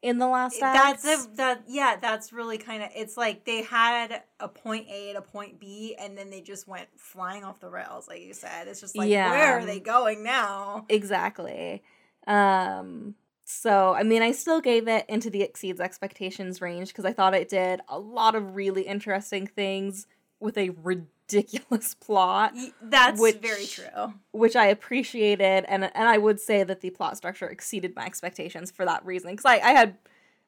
in 0.00 0.18
the 0.18 0.26
last 0.28 0.62
act. 0.62 1.02
That's 1.02 1.04
a 1.04 1.36
that 1.36 1.64
yeah, 1.66 1.96
that's 2.00 2.32
really 2.32 2.56
kind 2.58 2.82
of 2.82 2.90
it's 2.94 3.16
like 3.16 3.44
they 3.44 3.62
had 3.62 4.22
a 4.40 4.48
point 4.48 4.86
A 4.88 5.10
and 5.10 5.18
a 5.18 5.22
point 5.22 5.58
B 5.58 5.96
and 5.98 6.16
then 6.16 6.30
they 6.30 6.40
just 6.40 6.68
went 6.68 6.88
flying 6.96 7.44
off 7.44 7.60
the 7.60 7.68
rails 7.68 8.08
like 8.08 8.22
you 8.22 8.32
said. 8.32 8.68
It's 8.68 8.80
just 8.80 8.96
like 8.96 9.10
Yeah. 9.10 9.30
where 9.30 9.58
are 9.58 9.64
they 9.66 9.80
going 9.80 10.22
now? 10.22 10.86
Exactly. 10.88 11.82
Um 12.26 13.16
so 13.44 13.94
I 13.94 14.04
mean 14.04 14.22
I 14.22 14.30
still 14.32 14.60
gave 14.60 14.86
it 14.86 15.04
into 15.08 15.30
the 15.30 15.42
exceeds 15.42 15.80
expectations 15.80 16.60
range 16.60 16.88
because 16.88 17.04
I 17.04 17.12
thought 17.12 17.34
it 17.34 17.48
did 17.48 17.80
a 17.88 17.98
lot 17.98 18.34
of 18.36 18.54
really 18.54 18.82
interesting 18.82 19.46
things 19.46 20.06
with 20.40 20.56
a 20.56 20.70
ridiculous 20.70 21.12
plot, 22.00 22.54
That's 22.82 23.20
Which- 23.20 23.36
very 23.36 23.66
true. 23.66 24.14
which 24.32 24.56
I 24.56 24.66
appreciated 24.66 25.64
and 25.68 25.84
and 25.84 26.08
I 26.08 26.18
would 26.18 26.40
say 26.40 26.64
that 26.64 26.80
the 26.80 26.90
plot 26.90 27.16
structure 27.16 27.46
exceeded 27.48 27.94
my 27.94 28.04
expectations 28.06 28.70
for 28.70 28.84
that 28.84 29.04
reason 29.04 29.30
because 29.30 29.44
I, 29.44 29.56
I 29.58 29.70
had 29.72 29.96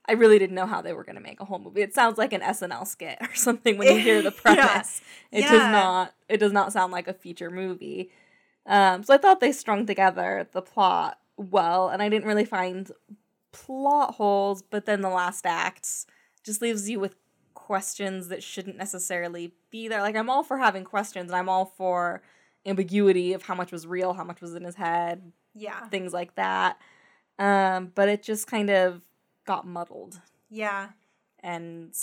I 0.07 0.13
really 0.13 0.39
didn't 0.39 0.57
know 0.57 0.67
how 0.67 0.81
they 0.81 0.93
were 0.95 1.05
going 1.05 1.17
to 1.17 1.23
make 1.23 1.41
a 1.41 1.45
whole 1.45 1.59
movie. 1.59 1.83
It 1.83 1.95
sounds 1.95 2.17
like 2.19 2.33
an 2.33 2.41
SNL 2.41 2.87
skit 2.87 3.19
or 3.21 3.35
something 3.35 3.77
when 3.79 3.89
you 3.95 3.99
hear 4.01 4.23
the 4.23 4.35
Yeah. 4.45 4.55
premise. 4.57 5.01
It 5.31 5.43
does 5.43 5.53
not 5.73 6.15
it 6.29 6.39
does 6.39 6.53
not 6.53 6.73
sound 6.73 6.93
like 6.93 7.07
a 7.09 7.15
feature 7.15 7.51
movie. 7.51 8.11
Um, 8.67 9.03
so 9.03 9.15
I 9.15 9.19
thought 9.19 9.41
they 9.41 9.53
strung 9.53 9.87
together 9.87 10.49
the 10.53 10.63
plot 10.63 11.19
well, 11.37 11.89
and 11.89 12.03
I 12.03 12.09
didn't 12.09 12.27
really 12.29 12.45
find 12.45 12.91
plot 13.53 14.15
holes. 14.15 14.63
But 14.63 14.87
then 14.87 15.01
the 15.01 15.09
last 15.11 15.47
act 15.47 15.89
just 16.45 16.61
leaves 16.63 16.89
you 16.89 17.01
with 17.01 17.15
questions 17.71 18.27
that 18.27 18.43
shouldn't 18.43 18.77
necessarily 18.77 19.53
be 19.71 19.87
there. 19.87 20.01
Like 20.01 20.17
I'm 20.17 20.29
all 20.29 20.43
for 20.43 20.59
having 20.59 20.83
questions, 20.83 21.31
and 21.31 21.37
I'm 21.39 21.49
all 21.49 21.67
for 21.67 22.21
ambiguity 22.67 23.33
of 23.33 23.43
how 23.43 23.55
much 23.55 23.71
was 23.71 23.87
real, 23.87 24.13
how 24.13 24.25
much 24.25 24.41
was 24.41 24.57
in 24.57 24.65
his 24.65 24.75
head, 24.75 25.31
Yeah. 25.55 25.87
things 25.89 26.13
like 26.13 26.35
that. 26.35 26.79
Um, 27.39 27.93
but 27.95 28.09
it 28.09 28.25
just 28.25 28.49
kind 28.49 28.71
of 28.71 29.03
got 29.47 29.69
muddled, 29.69 30.21
Yeah. 30.49 30.89
and 31.45 31.95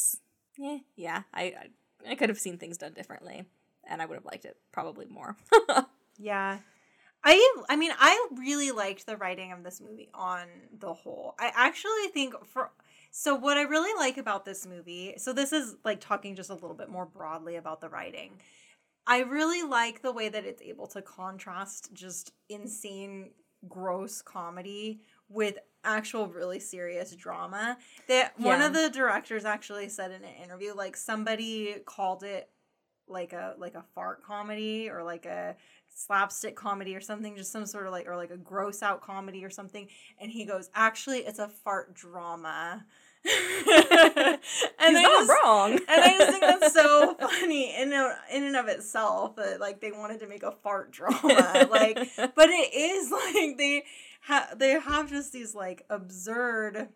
yeah, 0.57 0.77
yeah, 0.95 1.23
I 1.33 1.43
I, 1.43 2.11
I 2.11 2.15
could 2.15 2.29
have 2.29 2.39
seen 2.39 2.57
things 2.57 2.77
done 2.77 2.93
differently, 2.93 3.43
and 3.83 4.01
I 4.01 4.05
would 4.05 4.15
have 4.15 4.25
liked 4.25 4.45
it 4.45 4.55
probably 4.71 5.05
more. 5.07 5.35
Yeah. 6.19 6.59
I 7.23 7.55
I 7.69 7.75
mean 7.75 7.91
I 7.99 8.27
really 8.37 8.71
liked 8.71 9.05
the 9.05 9.17
writing 9.17 9.51
of 9.51 9.63
this 9.63 9.81
movie 9.81 10.09
on 10.13 10.47
the 10.79 10.93
whole. 10.93 11.35
I 11.37 11.51
actually 11.53 12.07
think 12.13 12.33
for 12.45 12.71
so 13.19 13.33
what 13.33 13.57
I 13.57 13.63
really 13.63 13.97
like 13.97 14.19
about 14.19 14.45
this 14.45 14.67
movie, 14.67 15.15
so 15.17 15.33
this 15.33 15.51
is 15.51 15.75
like 15.83 15.99
talking 15.99 16.35
just 16.35 16.51
a 16.51 16.53
little 16.53 16.75
bit 16.75 16.87
more 16.87 17.07
broadly 17.07 17.55
about 17.55 17.81
the 17.81 17.89
writing. 17.89 18.33
I 19.07 19.21
really 19.21 19.67
like 19.67 20.03
the 20.03 20.11
way 20.11 20.29
that 20.29 20.45
it's 20.45 20.61
able 20.61 20.85
to 20.89 21.01
contrast 21.01 21.91
just 21.93 22.31
insane 22.47 23.31
gross 23.67 24.21
comedy 24.21 25.01
with 25.29 25.57
actual 25.83 26.27
really 26.27 26.59
serious 26.59 27.15
drama. 27.15 27.79
That 28.07 28.39
one 28.39 28.61
of 28.61 28.73
the 28.73 28.87
directors 28.87 29.45
actually 29.45 29.89
said 29.89 30.11
in 30.11 30.23
an 30.23 30.35
interview 30.43 30.75
like 30.75 30.95
somebody 30.95 31.77
called 31.87 32.23
it 32.23 32.51
like 33.07 33.33
a 33.33 33.55
like 33.57 33.73
a 33.73 33.85
fart 33.95 34.23
comedy 34.23 34.91
or 34.91 35.03
like 35.03 35.25
a 35.25 35.55
slapstick 35.87 36.55
comedy 36.55 36.95
or 36.95 37.01
something 37.01 37.35
just 37.35 37.51
some 37.51 37.65
sort 37.65 37.87
of 37.87 37.91
like 37.91 38.07
or 38.07 38.15
like 38.15 38.31
a 38.31 38.37
gross 38.37 38.83
out 38.83 39.01
comedy 39.01 39.43
or 39.43 39.49
something 39.49 39.87
and 40.19 40.29
he 40.29 40.45
goes 40.45 40.69
actually 40.75 41.19
it's 41.19 41.39
a 41.39 41.47
fart 41.47 41.93
drama 41.95 42.85
and 43.27 44.39
He's 44.39 44.97
I 44.97 45.01
not 45.03 45.27
just, 45.27 45.31
wrong. 45.43 45.71
and 45.73 45.81
I 45.87 46.17
just 46.17 46.29
think 46.31 46.41
that's 46.41 46.73
so 46.73 47.15
funny 47.19 47.75
in 47.75 47.91
in 48.31 48.43
and 48.43 48.55
of 48.55 48.67
itself 48.67 49.35
that 49.35 49.59
like 49.59 49.81
they 49.81 49.91
wanted 49.91 50.19
to 50.21 50.27
make 50.27 50.43
a 50.43 50.51
fart 50.51 50.91
drama 50.91 51.67
like 51.69 51.97
but 52.15 52.49
it 52.49 52.73
is 52.73 53.11
like 53.11 53.57
they 53.57 53.83
have 54.21 54.57
they 54.57 54.79
have 54.79 55.09
just 55.09 55.33
these 55.33 55.53
like 55.53 55.83
absurd 55.89 56.89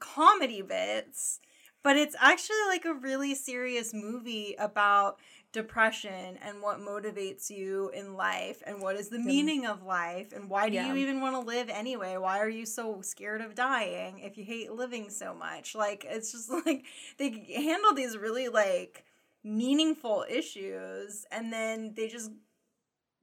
comedy 0.00 0.62
bits 0.62 1.38
but 1.84 1.96
it's 1.96 2.16
actually 2.20 2.56
like 2.68 2.84
a 2.84 2.94
really 2.94 3.34
serious 3.34 3.92
movie 3.94 4.54
about 4.58 5.18
depression 5.52 6.38
and 6.42 6.62
what 6.62 6.80
motivates 6.80 7.50
you 7.50 7.90
in 7.94 8.14
life 8.16 8.62
and 8.66 8.80
what 8.80 8.96
is 8.96 9.08
the 9.10 9.18
meaning 9.18 9.66
of 9.66 9.82
life 9.82 10.32
and 10.32 10.48
why 10.48 10.68
do 10.68 10.74
Yeah. 10.76 10.88
you 10.88 10.96
even 10.96 11.20
want 11.20 11.34
to 11.34 11.40
live 11.40 11.68
anyway? 11.68 12.16
Why 12.16 12.38
are 12.38 12.48
you 12.48 12.64
so 12.64 13.02
scared 13.02 13.42
of 13.42 13.54
dying 13.54 14.20
if 14.20 14.38
you 14.38 14.44
hate 14.44 14.72
living 14.72 15.10
so 15.10 15.34
much? 15.34 15.74
Like 15.74 16.06
it's 16.08 16.32
just 16.32 16.50
like 16.66 16.84
they 17.18 17.30
handle 17.54 17.92
these 17.94 18.16
really 18.16 18.48
like 18.48 19.04
meaningful 19.44 20.24
issues 20.28 21.26
and 21.30 21.52
then 21.52 21.92
they 21.96 22.08
just 22.08 22.30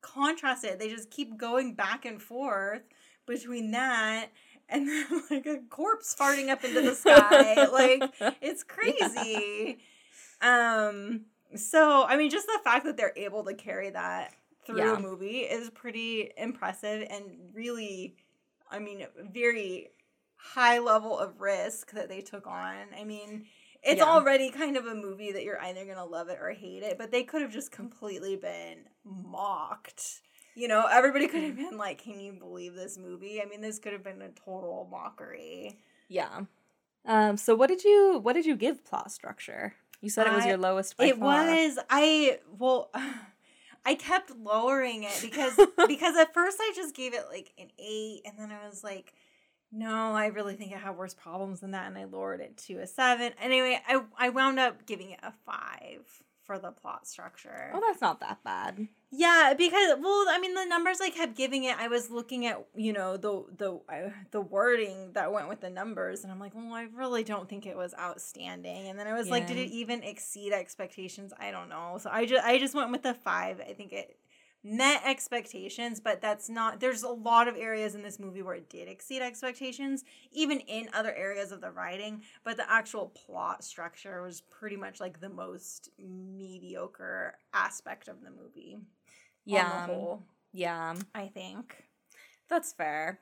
contrast 0.01 0.63
it. 0.63 0.79
They 0.79 0.89
just 0.89 1.09
keep 1.09 1.37
going 1.37 1.73
back 1.73 2.05
and 2.05 2.21
forth 2.21 2.81
between 3.25 3.71
that 3.71 4.27
and 4.69 4.87
then 4.87 5.05
like 5.31 5.45
a 5.45 5.57
corpse 5.69 6.15
farting 6.19 6.49
up 6.49 6.63
into 6.63 6.81
the 6.81 6.93
sky. 6.95 7.65
Like 7.65 8.13
it's 8.41 8.63
crazy. 8.75 9.79
Um 10.41 11.21
so 11.55 12.05
i 12.07 12.15
mean 12.17 12.29
just 12.29 12.47
the 12.47 12.59
fact 12.63 12.85
that 12.85 12.95
they're 12.97 13.13
able 13.15 13.43
to 13.43 13.53
carry 13.53 13.89
that 13.89 14.33
through 14.65 14.77
Yeah. 14.77 14.95
a 14.97 14.99
movie 14.99 15.39
is 15.39 15.69
pretty 15.71 16.31
impressive 16.37 17.07
and 17.09 17.23
really 17.53 18.15
i 18.69 18.79
mean 18.79 19.05
very 19.33 19.89
high 20.35 20.79
level 20.79 21.17
of 21.17 21.39
risk 21.41 21.91
that 21.91 22.07
they 22.09 22.21
took 22.21 22.45
on 22.47 22.75
i 22.99 23.03
mean 23.03 23.45
it's 23.81 23.99
Yeah. 23.99 24.05
already 24.05 24.51
kind 24.51 24.75
of 24.77 24.85
a 24.85 24.93
movie 24.95 25.31
that 25.31 25.43
you're 25.43 25.59
either 25.61 25.85
gonna 25.85 26.05
love 26.05 26.29
it 26.29 26.37
or 26.41 26.51
hate 26.51 26.83
it 26.83 26.97
but 26.97 27.11
they 27.11 27.23
could 27.23 27.41
have 27.41 27.51
just 27.51 27.71
completely 27.71 28.35
been 28.35 28.85
mocked 29.03 30.21
you 30.55 30.67
know 30.67 30.85
everybody 30.91 31.27
could 31.27 31.43
have 31.43 31.55
been 31.55 31.77
like 31.77 32.01
can 32.03 32.19
you 32.19 32.33
believe 32.33 32.75
this 32.75 32.97
movie 32.97 33.41
i 33.41 33.45
mean 33.45 33.61
this 33.61 33.79
could 33.79 33.93
have 33.93 34.03
been 34.03 34.21
a 34.21 34.29
total 34.29 34.87
mockery 34.91 35.79
Yeah. 36.09 36.41
Um. 37.05 37.37
So 37.37 37.55
what 37.55 37.67
did 37.69 37.83
you 37.83 38.19
what 38.21 38.33
did 38.33 38.45
you 38.45 38.55
give 38.57 38.83
plot 38.83 39.11
structure? 39.11 39.73
You 40.01 40.09
said 40.09 40.27
it 40.27 40.33
was 40.33 40.45
your 40.45 40.57
lowest. 40.57 40.95
It 40.99 41.17
far. 41.17 41.45
was 41.45 41.79
i 41.89 42.39
well 42.57 42.89
i 43.85 43.95
kept 43.95 44.31
lowering 44.37 45.03
it 45.03 45.19
because 45.21 45.55
because 45.87 46.15
at 46.15 46.33
first 46.33 46.57
i 46.59 46.71
just 46.75 46.95
gave 46.95 47.13
it 47.13 47.25
like 47.29 47.51
an 47.57 47.67
eight 47.77 48.21
and 48.25 48.37
then 48.37 48.51
i 48.51 48.67
was 48.67 48.83
like 48.83 49.13
no 49.71 50.13
i 50.13 50.27
really 50.27 50.55
think 50.55 50.73
i 50.73 50.77
have 50.77 50.95
worse 50.95 51.13
problems 51.13 51.61
than 51.61 51.71
that 51.71 51.87
and 51.87 51.97
i 51.97 52.03
lowered 52.03 52.41
it 52.41 52.57
to 52.57 52.75
a 52.75 52.87
seven 52.87 53.31
anyway 53.41 53.79
i 53.87 54.01
i 54.17 54.29
wound 54.29 54.59
up 54.59 54.85
giving 54.85 55.11
it 55.11 55.19
a 55.23 55.31
five 55.45 56.23
for 56.49 56.57
the 56.57 56.71
plot 56.71 57.07
structure 57.07 57.69
Oh, 57.75 57.79
that's 57.85 58.01
not 58.01 58.19
that 58.21 58.43
bad. 58.43 58.87
yeah, 59.11 59.53
because 59.55 59.97
well, 59.99 60.25
I 60.29 60.39
mean, 60.41 60.55
the 60.55 60.65
numbers 60.65 60.99
I 61.01 61.09
kept 61.11 61.35
giving 61.35 61.63
it, 61.63 61.77
I 61.77 61.87
was 61.87 62.09
looking 62.09 62.45
at 62.47 62.65
you 62.75 62.91
know 62.91 63.17
the 63.17 63.45
the 63.55 63.79
uh, 63.87 64.09
the 64.31 64.41
wording 64.41 65.13
that 65.13 65.31
went 65.31 65.47
with 65.49 65.61
the 65.61 65.69
numbers, 65.69 66.23
and 66.23 66.31
I'm 66.31 66.39
like, 66.39 66.53
well, 66.55 66.73
I 66.73 66.87
really 66.95 67.23
don't 67.23 67.47
think 67.47 67.65
it 67.65 67.77
was 67.77 67.93
outstanding. 67.99 68.87
And 68.87 68.97
then 68.99 69.07
I 69.07 69.13
was 69.13 69.29
like, 69.29 69.47
did 69.47 69.57
it 69.57 69.69
even 69.71 70.03
exceed 70.03 70.53
expectations? 70.53 71.33
I 71.39 71.51
don't 71.51 71.69
know. 71.69 71.97
So 72.01 72.09
I 72.11 72.25
just 72.25 72.43
I 72.45 72.57
just 72.59 72.75
went 72.75 72.91
with 72.91 73.03
the 73.03 73.13
five. 73.13 73.61
I 73.61 73.73
think 73.73 73.93
it 73.93 74.17
met 74.63 75.01
expectations, 75.05 75.99
but 75.99 76.21
that's 76.21 76.49
not. 76.49 76.79
There's 76.79 77.03
a 77.03 77.09
lot 77.09 77.47
of 77.47 77.55
areas 77.55 77.95
in 77.95 78.01
this 78.01 78.19
movie 78.19 78.41
where 78.41 78.55
it 78.55 78.69
did 78.69 78.87
exceed 78.87 79.21
expectations, 79.21 80.03
even 80.31 80.59
in 80.61 80.89
other 80.93 81.13
areas 81.13 81.51
of 81.51 81.61
the 81.61 81.71
writing. 81.71 82.21
But 82.43 82.57
the 82.57 82.69
actual 82.69 83.07
plot 83.07 83.63
structure 83.63 84.21
was 84.21 84.41
pretty 84.41 84.75
much 84.75 84.99
like 84.99 85.21
the 85.21 85.29
most 85.29 85.89
mediocre 85.97 87.35
aspect 87.53 88.07
of 88.07 88.21
the 88.21 88.31
movie 88.31 88.77
Yeah. 89.45 89.65
on 89.69 89.87
the 89.87 89.93
whole, 89.93 90.23
Yeah. 90.51 90.95
I 91.15 91.27
think. 91.27 91.85
That's 92.49 92.73
fair. 92.73 93.19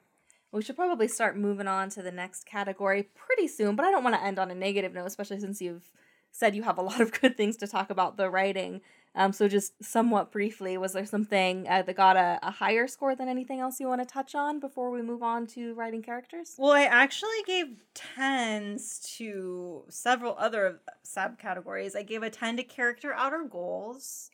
We 0.51 0.61
should 0.61 0.77
probably 0.77 1.07
start 1.09 1.37
moving 1.37 1.67
on 1.67 1.89
to 1.89 2.01
the 2.01 2.11
next 2.11 2.45
category 2.45 3.03
pretty 3.03 3.47
soon, 3.47 3.75
but 3.75 3.85
I 3.85 3.91
don't 3.91 4.03
want 4.03 4.15
to 4.15 4.23
end 4.23 4.39
on 4.39 4.49
a 4.49 4.55
negative 4.55 4.93
note, 4.93 5.05
especially 5.05 5.39
since 5.39 5.61
you've 5.61 5.91
said 6.31 6.55
you 6.55 6.63
have 6.63 6.77
a 6.77 6.81
lot 6.81 7.01
of 7.01 7.11
good 7.21 7.35
things 7.37 7.57
to 7.57 7.67
talk 7.67 7.89
about 7.89 8.15
the 8.17 8.29
writing. 8.29 8.81
Um, 9.17 9.33
so 9.33 9.47
just 9.47 9.83
somewhat 9.83 10.31
briefly, 10.31 10.77
was 10.77 10.93
there 10.93 11.05
something 11.05 11.67
uh, 11.67 11.81
that 11.81 11.95
got 11.95 12.15
a, 12.15 12.37
a 12.43 12.51
higher 12.51 12.87
score 12.87 13.15
than 13.15 13.27
anything 13.27 13.59
else 13.59 13.79
you 13.79 13.87
want 13.87 13.99
to 13.99 14.05
touch 14.05 14.35
on 14.35 14.59
before 14.59 14.91
we 14.91 15.01
move 15.01 15.23
on 15.23 15.47
to 15.47 15.73
writing 15.73 16.03
characters? 16.03 16.53
Well, 16.55 16.71
I 16.71 16.83
actually 16.83 17.41
gave 17.47 17.83
tens 17.95 18.99
to 19.17 19.85
several 19.89 20.35
other 20.37 20.81
subcategories. 21.03 21.95
I 21.95 22.03
gave 22.03 22.21
a 22.21 22.29
10 22.29 22.57
to 22.57 22.63
character 22.63 23.11
outer 23.11 23.43
goals. 23.43 24.29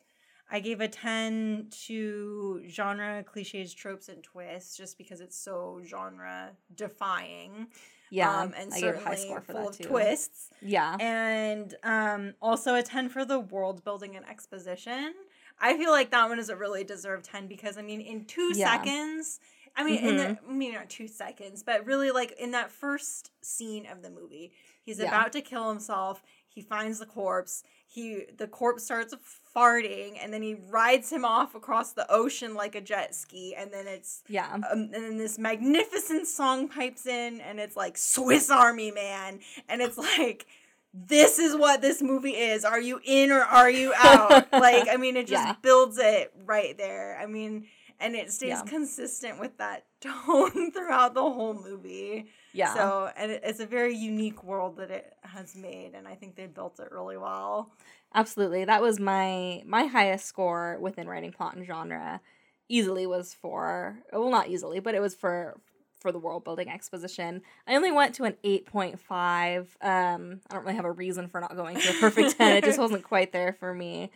I 0.50 0.60
gave 0.60 0.82
a 0.82 0.88
10 0.88 1.68
to 1.86 2.62
genre 2.68 3.24
cliches, 3.24 3.72
tropes, 3.72 4.10
and 4.10 4.22
twists 4.22 4.76
just 4.76 4.98
because 4.98 5.22
it's 5.22 5.38
so 5.38 5.80
genre 5.82 6.50
defying. 6.74 7.68
Yeah, 8.14 8.42
um, 8.42 8.54
and 8.56 8.72
I 8.72 8.78
certainly 8.80 9.04
high 9.04 9.14
score 9.16 9.40
for 9.40 9.52
full 9.52 9.62
that 9.62 9.70
of 9.70 9.78
too. 9.78 9.84
twists. 9.88 10.50
Yeah, 10.62 10.96
And 11.00 11.74
um, 11.82 12.34
also 12.40 12.74
a 12.74 12.82
10 12.82 13.08
for 13.08 13.24
the 13.24 13.38
world 13.40 13.82
building 13.84 14.14
and 14.16 14.24
exposition. 14.28 15.14
I 15.60 15.76
feel 15.76 15.90
like 15.90 16.10
that 16.10 16.28
one 16.28 16.38
is 16.38 16.48
a 16.48 16.56
really 16.56 16.84
deserved 16.84 17.24
10 17.24 17.46
because, 17.48 17.76
I 17.78 17.82
mean, 17.82 18.00
in 18.00 18.24
two 18.24 18.52
Yeah. 18.54 18.70
seconds, 18.72 19.40
I 19.76 19.82
mean, 19.84 19.98
in 20.04 20.16
the, 20.16 20.38
maybe 20.48 20.72
not 20.74 20.88
two 20.88 21.08
seconds, 21.08 21.62
but 21.64 21.84
really 21.84 22.10
like 22.12 22.32
in 22.38 22.52
that 22.52 22.70
first 22.70 23.32
scene 23.42 23.86
of 23.86 24.02
the 24.02 24.10
movie, 24.10 24.52
he's 24.82 24.98
Yeah. 25.00 25.08
about 25.08 25.32
to 25.32 25.40
kill 25.40 25.68
himself. 25.68 26.22
He 26.48 26.62
finds 26.62 27.00
the 27.00 27.06
corpse. 27.06 27.64
He 27.86 28.26
the 28.36 28.46
corpse 28.46 28.84
starts 28.84 29.12
farting, 29.54 30.18
and 30.22 30.32
then 30.32 30.42
he 30.42 30.56
rides 30.68 31.10
him 31.10 31.24
off 31.24 31.54
across 31.54 31.92
the 31.92 32.06
ocean 32.10 32.54
like 32.54 32.74
a 32.74 32.80
jet 32.80 33.14
ski, 33.14 33.54
and 33.56 33.72
then 33.72 33.86
it's 33.86 34.22
yeah, 34.28 34.52
um, 34.54 34.64
and 34.72 34.92
then 34.94 35.16
this 35.18 35.38
magnificent 35.38 36.26
song 36.26 36.68
pipes 36.68 37.06
in 37.06 37.40
and 37.40 37.60
it's 37.60 37.76
like 37.76 37.96
swiss 37.96 38.50
army 38.50 38.90
man. 38.90 39.40
And 39.68 39.80
it's 39.80 39.98
like 39.98 40.46
this 40.92 41.38
is 41.38 41.56
what 41.56 41.80
this 41.82 42.00
movie 42.02 42.30
is. 42.36 42.64
Are 42.64 42.80
you 42.80 43.00
in 43.04 43.30
or 43.32 43.40
are 43.42 43.70
you 43.70 43.92
out? 43.98 44.52
Like 44.52 44.88
i 44.88 44.96
mean 44.96 45.16
it 45.16 45.26
just 45.26 45.44
Yeah. 45.46 45.54
builds 45.62 45.98
it 45.98 46.32
right 46.44 46.76
there. 46.78 47.18
I 47.20 47.26
mean 47.26 47.66
and 48.00 48.14
it 48.16 48.32
stays 48.32 48.48
Yeah. 48.50 48.62
consistent 48.62 49.38
with 49.40 49.56
that 49.58 49.84
tone 50.00 50.72
throughout 50.72 51.14
the 51.14 51.22
whole 51.22 51.54
movie. 51.54 52.26
Yeah. 52.52 52.74
so 52.74 53.10
and 53.16 53.32
it, 53.32 53.40
it's 53.44 53.60
a 53.60 53.66
very 53.66 53.96
unique 53.96 54.44
world 54.44 54.76
that 54.76 54.90
it 54.90 55.12
has 55.22 55.56
made 55.56 55.92
and 55.94 56.06
i 56.06 56.14
think 56.14 56.36
they 56.36 56.46
built 56.46 56.78
it 56.78 56.92
really 56.92 57.16
well 57.16 57.72
Absolutely. 58.14 58.64
That 58.64 58.80
was 58.80 59.00
my 59.00 59.62
my 59.66 59.84
highest 59.84 60.26
score 60.26 60.78
within 60.80 61.08
writing 61.08 61.32
plot 61.32 61.56
and 61.56 61.66
genre. 61.66 62.20
Easily 62.68 63.06
was 63.06 63.34
for 63.34 63.98
well 64.12 64.30
not 64.30 64.48
easily, 64.48 64.78
but 64.78 64.94
it 64.94 65.00
was 65.00 65.14
for 65.14 65.60
for 66.00 66.12
the 66.12 66.18
world 66.18 66.44
building 66.44 66.68
exposition. 66.68 67.42
I 67.66 67.74
only 67.74 67.90
went 67.90 68.14
to 68.16 68.24
an 68.24 68.36
8.5. 68.44 69.76
Um 69.80 70.40
I 70.48 70.54
don't 70.54 70.64
really 70.64 70.76
have 70.76 70.84
a 70.84 70.92
reason 70.92 71.28
for 71.28 71.40
not 71.40 71.56
going 71.56 71.76
to 71.76 71.90
a 71.90 71.94
perfect 71.94 72.36
10. 72.38 72.52
It 72.56 72.64
just 72.64 72.78
wasn't 72.84 73.02
quite 73.02 73.32
there 73.32 73.52
for 73.58 73.74
me. 73.74 74.10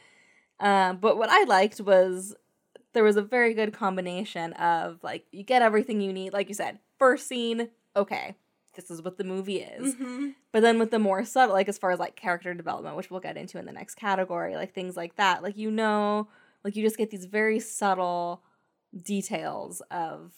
Um 0.61 0.99
but 0.99 1.19
what 1.19 1.31
I 1.31 1.43
liked 1.45 1.81
was 1.81 2.37
there 2.93 3.05
was 3.05 3.17
a 3.17 3.23
very 3.23 3.52
good 3.52 3.73
combination 3.73 4.52
of 4.55 5.02
like 5.02 5.26
you 5.33 5.43
get 5.43 5.62
everything 5.62 6.00
you 6.00 6.12
need 6.12 6.33
like 6.33 6.49
you 6.49 6.55
said. 6.55 6.78
First 6.99 7.26
scene, 7.26 7.69
okay. 7.97 8.37
This 8.79 8.93
is 8.93 9.03
what 9.03 9.17
the 9.19 9.25
movie 9.25 9.57
is. 9.61 9.97
Mhm. 9.97 10.37
But 10.53 10.61
then 10.61 10.79
with 10.79 10.93
the 10.93 11.01
more 11.01 11.25
subtle, 11.25 11.53
like 11.53 11.69
as 11.69 11.79
far 11.79 11.91
as 11.91 11.99
like 11.99 12.15
character 12.15 12.55
development, 12.55 12.95
which 12.97 13.11
we'll 13.11 13.19
get 13.19 13.37
into 13.37 13.59
in 13.59 13.67
the 13.67 13.73
next 13.73 13.97
category, 13.97 14.55
like 14.55 14.73
things 14.73 14.97
like 14.97 15.17
that, 15.17 15.43
like 15.43 15.57
you 15.57 15.69
know, 15.69 16.29
like 16.63 16.77
you 16.77 16.85
just 16.85 16.97
get 16.97 17.11
these 17.11 17.25
very 17.25 17.59
subtle 17.59 18.45
details 19.03 19.81
of 19.91 20.33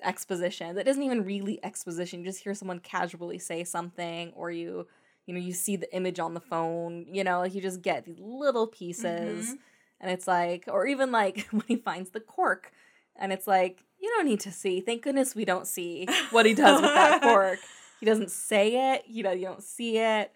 exposition 0.00 0.76
that 0.76 0.86
isn't 0.86 1.02
even 1.02 1.24
really 1.24 1.58
exposition. 1.64 2.20
You 2.20 2.26
just 2.26 2.44
hear 2.44 2.54
someone 2.54 2.78
casually 2.78 3.40
say 3.40 3.64
something, 3.64 4.32
or 4.36 4.52
you, 4.52 4.86
you 5.26 5.34
know, 5.34 5.40
you 5.40 5.52
see 5.52 5.74
the 5.74 5.92
image 5.92 6.20
on 6.20 6.34
the 6.34 6.40
phone, 6.40 7.06
you 7.12 7.24
know, 7.24 7.40
like 7.40 7.52
you 7.52 7.60
just 7.60 7.82
get 7.82 8.04
these 8.04 8.20
little 8.20 8.68
pieces. 8.68 9.54
Mhm. 9.54 9.58
And 10.00 10.10
it's 10.12 10.28
like, 10.28 10.66
or 10.68 10.86
even 10.86 11.10
like 11.10 11.46
when 11.50 11.64
he 11.66 11.74
finds 11.76 12.10
the 12.10 12.20
cork, 12.20 12.70
and 13.16 13.32
it's 13.32 13.48
like, 13.48 13.82
you 14.02 14.10
don't 14.16 14.26
need 14.26 14.40
to 14.40 14.50
see. 14.50 14.80
Thank 14.80 15.02
goodness 15.02 15.34
we 15.34 15.44
don't 15.44 15.66
see 15.66 16.08
what 16.30 16.44
he 16.44 16.54
does 16.54 16.82
with 16.82 16.92
that 16.92 17.22
fork. 17.22 17.60
He 18.00 18.06
doesn't 18.06 18.32
say 18.32 18.94
it. 18.94 19.04
You 19.06 19.22
know, 19.22 19.30
you 19.30 19.46
don't 19.46 19.62
see 19.62 19.96
it. 19.96 20.32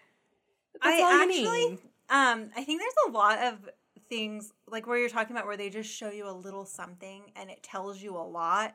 That's 0.81 1.01
I 1.01 1.23
actually-. 1.23 1.79
Um, 2.09 2.49
I 2.55 2.63
think 2.63 2.79
there's 2.79 2.93
a 3.09 3.11
lot 3.11 3.39
of 3.39 3.69
things 4.07 4.53
like 4.69 4.87
where 4.87 4.97
you're 4.97 5.09
talking 5.09 5.35
about 5.35 5.45
where 5.45 5.57
they 5.57 5.69
just 5.69 5.93
show 5.93 6.09
you 6.09 6.29
a 6.29 6.31
little 6.31 6.63
something 6.63 7.23
and 7.35 7.49
it 7.49 7.61
tells 7.61 8.01
you 8.01 8.15
a 8.15 8.23
lot. 8.23 8.73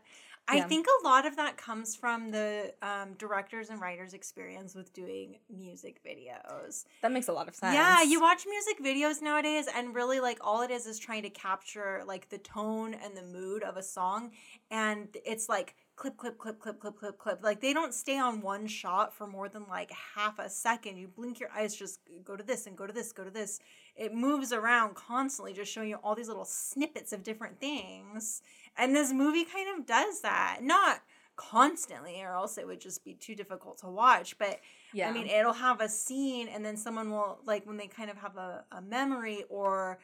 I 0.48 0.56
Yeah. 0.56 0.66
think 0.66 0.86
a 1.00 1.04
lot 1.04 1.24
of 1.24 1.36
that 1.36 1.56
comes 1.56 1.94
from 1.94 2.30
the 2.30 2.74
um, 2.82 3.14
directors 3.14 3.70
and 3.70 3.80
writers' 3.80 4.12
experience 4.12 4.74
with 4.74 4.92
doing 4.92 5.38
music 5.48 6.00
videos. 6.04 6.84
That 7.00 7.12
makes 7.12 7.28
a 7.28 7.32
lot 7.32 7.48
of 7.48 7.54
sense. 7.54 7.74
Yeah, 7.74 8.02
you 8.02 8.20
watch 8.20 8.44
music 8.46 8.80
videos 8.82 9.22
nowadays, 9.22 9.68
and 9.74 9.94
really, 9.94 10.18
like, 10.20 10.38
all 10.40 10.62
it 10.62 10.70
is 10.70 10.86
is 10.86 10.98
trying 10.98 11.22
to 11.22 11.30
capture, 11.30 12.02
like, 12.06 12.28
the 12.28 12.38
tone 12.38 12.92
and 12.94 13.16
the 13.16 13.22
mood 13.22 13.62
of 13.62 13.76
a 13.76 13.82
song. 13.82 14.32
And 14.70 15.16
it's 15.24 15.48
like 15.48 15.76
clip, 15.94 16.16
clip, 16.16 16.38
clip, 16.38 16.58
clip, 16.58 16.80
clip, 16.80 16.96
clip, 16.96 17.18
clip. 17.18 17.42
Like, 17.44 17.60
they 17.60 17.72
don't 17.72 17.94
stay 17.94 18.18
on 18.18 18.40
one 18.40 18.66
shot 18.66 19.14
for 19.14 19.26
more 19.28 19.48
than, 19.48 19.66
like, 19.68 19.92
half 19.92 20.38
a 20.40 20.50
second. 20.50 20.96
You 20.96 21.06
blink 21.06 21.38
your 21.38 21.50
eyes, 21.52 21.74
just 21.76 22.00
go 22.24 22.36
to 22.36 22.42
this 22.42 22.66
and 22.66 22.76
go 22.76 22.86
to 22.86 22.92
this, 22.92 23.12
go 23.12 23.22
to 23.22 23.30
this. 23.30 23.60
It 23.94 24.12
moves 24.12 24.52
around 24.52 24.96
constantly, 24.96 25.52
just 25.52 25.70
showing 25.70 25.90
you 25.90 25.96
all 26.02 26.14
these 26.16 26.28
little 26.28 26.44
snippets 26.46 27.12
of 27.12 27.22
different 27.22 27.60
things. 27.60 28.42
And 28.76 28.94
this 28.96 29.12
movie 29.12 29.44
kind 29.44 29.78
of 29.78 29.86
does 29.86 30.22
that. 30.22 30.58
Not 30.62 31.00
constantly, 31.36 32.22
or 32.22 32.34
else 32.34 32.58
it 32.58 32.66
would 32.66 32.80
just 32.80 33.04
be 33.04 33.14
too 33.14 33.34
difficult 33.34 33.78
to 33.78 33.88
watch. 33.88 34.38
But 34.38 34.60
Yeah. 34.92 35.08
I 35.08 35.12
mean, 35.12 35.26
it'll 35.26 35.52
have 35.54 35.80
a 35.80 35.88
scene, 35.88 36.48
and 36.48 36.64
then 36.64 36.76
someone 36.76 37.10
will 37.10 37.40
like 37.44 37.66
when 37.66 37.76
they 37.76 37.86
kind 37.86 38.10
of 38.10 38.18
have 38.18 38.36
a, 38.36 38.64
a 38.72 38.82
memory 38.82 39.44
or 39.48 39.98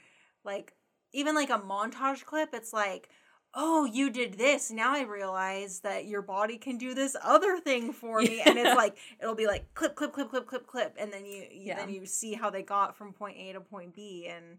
like 0.44 0.72
even 1.12 1.34
like 1.34 1.50
a 1.50 1.58
montage 1.58 2.24
clip. 2.24 2.50
It's 2.52 2.72
like, 2.72 3.08
oh, 3.54 3.84
you 3.86 4.10
did 4.10 4.34
this. 4.38 4.70
Now 4.70 4.94
I 4.94 5.02
realize 5.02 5.80
that 5.80 6.04
your 6.06 6.22
body 6.22 6.58
can 6.58 6.76
do 6.78 6.94
this 6.94 7.16
other 7.22 7.58
thing 7.58 7.92
for 7.92 8.20
me, 8.20 8.40
and 8.44 8.58
it's 8.58 8.76
like 8.82 8.96
it'll 9.20 9.34
be 9.34 9.46
like 9.46 9.72
clip, 9.74 9.94
clip, 9.94 10.12
clip, 10.12 10.30
clip, 10.30 10.46
clip, 10.46 10.66
clip, 10.66 10.96
and 10.98 11.12
then 11.12 11.24
you, 11.24 11.42
you 11.50 11.66
Yeah. 11.66 11.76
then 11.76 11.90
you 11.90 12.06
see 12.06 12.34
how 12.34 12.50
they 12.50 12.62
got 12.62 12.96
from 12.96 13.12
point 13.12 13.36
A 13.38 13.52
to 13.52 13.60
point 13.60 13.94
B, 13.94 14.26
and 14.30 14.58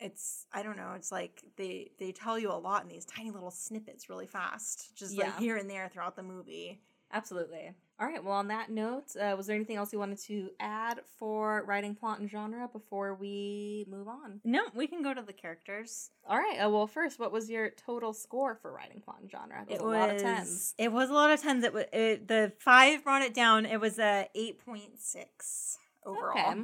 it's 0.00 0.46
I 0.52 0.62
don't 0.62 0.76
know. 0.76 0.92
It's 0.96 1.12
like 1.12 1.42
they 1.56 1.90
they 1.98 2.12
tell 2.12 2.38
you 2.38 2.50
a 2.50 2.54
lot 2.54 2.82
in 2.82 2.88
these 2.88 3.04
tiny 3.04 3.30
little 3.30 3.50
snippets 3.50 4.08
really 4.08 4.26
fast, 4.26 4.96
just 4.96 5.16
like 5.16 5.38
here 5.38 5.56
and 5.56 5.68
there 5.68 5.88
throughout 5.88 6.16
the 6.16 6.22
movie. 6.22 6.80
Absolutely. 7.12 7.74
All 7.98 8.06
right. 8.06 8.22
Well, 8.22 8.34
on 8.34 8.48
that 8.48 8.70
note, 8.70 9.14
uh, 9.20 9.34
was 9.36 9.46
there 9.46 9.56
anything 9.56 9.76
else 9.76 9.92
you 9.92 9.98
wanted 9.98 10.20
to 10.20 10.48
add 10.58 11.00
for 11.18 11.64
writing 11.66 11.94
plot 11.94 12.18
and 12.18 12.30
genre 12.30 12.66
before 12.72 13.14
we 13.14 13.84
move 13.90 14.08
on? 14.08 14.40
No, 14.42 14.62
we 14.74 14.86
can 14.86 15.02
go 15.02 15.12
to 15.12 15.20
the 15.20 15.34
characters. 15.34 16.10
All 16.26 16.38
right. 16.38 16.56
Uh, 16.56 16.70
well, 16.70 16.86
first, 16.86 17.18
what 17.18 17.30
was 17.30 17.50
your 17.50 17.70
total 17.70 18.14
score 18.14 18.54
for 18.54 18.72
writing 18.72 19.00
plot 19.00 19.18
and 19.20 19.30
genre? 19.30 19.66
It 19.68 19.82
was 19.82 19.96
a 19.96 19.98
lot 19.98 20.10
of 20.10 20.22
tens. 20.22 20.74
It 20.78 20.92
was 20.92 21.10
a 21.10 21.12
lot 21.12 21.30
of 21.30 21.42
tens. 21.42 21.62
It 21.64 21.74
was 21.74 21.84
it, 21.92 22.28
the 22.28 22.52
five 22.58 23.04
brought 23.04 23.22
it 23.22 23.34
down. 23.34 23.66
It 23.66 23.80
was 23.80 23.98
a 23.98 24.28
eight 24.34 24.64
point 24.64 24.98
six 24.98 25.76
overall. 26.06 26.38
Okay. 26.38 26.62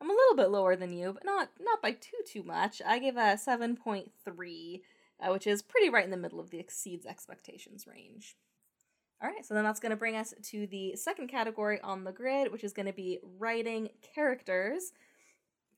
I'm 0.00 0.10
a 0.10 0.14
little 0.14 0.36
bit 0.36 0.50
lower 0.50 0.76
than 0.76 0.92
you, 0.92 1.12
but 1.14 1.24
not 1.24 1.50
not 1.60 1.80
by 1.82 1.92
too 1.92 2.18
too 2.26 2.42
much. 2.42 2.82
I 2.86 2.98
gave 2.98 3.16
a 3.16 3.38
seven 3.38 3.76
point 3.76 4.10
three, 4.24 4.82
uh, 5.20 5.32
which 5.32 5.46
is 5.46 5.62
pretty 5.62 5.88
right 5.88 6.04
in 6.04 6.10
the 6.10 6.16
middle 6.16 6.40
of 6.40 6.50
the 6.50 6.58
exceeds 6.58 7.06
expectations 7.06 7.86
range. 7.86 8.36
All 9.22 9.30
right, 9.30 9.44
so 9.46 9.54
then 9.54 9.64
that's 9.64 9.80
going 9.80 9.90
to 9.90 9.96
bring 9.96 10.14
us 10.14 10.34
to 10.50 10.66
the 10.66 10.94
second 10.94 11.28
category 11.28 11.80
on 11.80 12.04
the 12.04 12.12
grid, 12.12 12.52
which 12.52 12.62
is 12.62 12.74
going 12.74 12.84
to 12.86 12.92
be 12.92 13.18
writing 13.38 13.88
characters. 14.14 14.92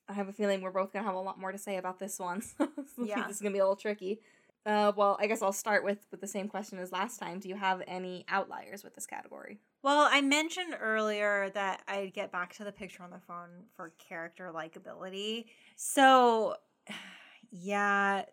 I 0.08 0.14
have 0.14 0.26
a 0.28 0.32
feeling 0.32 0.60
we're 0.60 0.72
both 0.72 0.92
going 0.92 1.04
to 1.04 1.06
have 1.08 1.14
a 1.14 1.20
lot 1.20 1.38
more 1.38 1.52
to 1.52 1.58
say 1.58 1.76
about 1.76 2.00
this 2.00 2.18
one. 2.18 2.40
so 2.58 2.66
Yeah. 3.04 3.26
this 3.28 3.36
is 3.36 3.42
going 3.42 3.52
to 3.52 3.56
be 3.56 3.60
a 3.60 3.62
little 3.62 3.76
tricky. 3.76 4.20
Uh, 4.66 4.90
well, 4.96 5.16
I 5.20 5.28
guess 5.28 5.40
I'll 5.40 5.52
start 5.52 5.84
with 5.84 5.98
with 6.10 6.20
the 6.20 6.26
same 6.26 6.48
question 6.48 6.80
as 6.80 6.90
last 6.90 7.18
time. 7.20 7.38
Do 7.38 7.48
you 7.48 7.54
have 7.54 7.80
any 7.86 8.24
outliers 8.28 8.82
with 8.82 8.96
this 8.96 9.06
category? 9.06 9.60
Well, 9.82 10.08
I 10.10 10.20
mentioned 10.22 10.76
earlier 10.80 11.50
that 11.54 11.82
I'd 11.86 12.12
get 12.12 12.32
back 12.32 12.52
to 12.54 12.64
the 12.64 12.72
picture 12.72 13.02
on 13.04 13.10
the 13.10 13.20
phone 13.20 13.64
for 13.76 13.92
character 13.98 14.50
likability. 14.52 15.46
So, 15.76 16.56
yeah, 17.50 18.24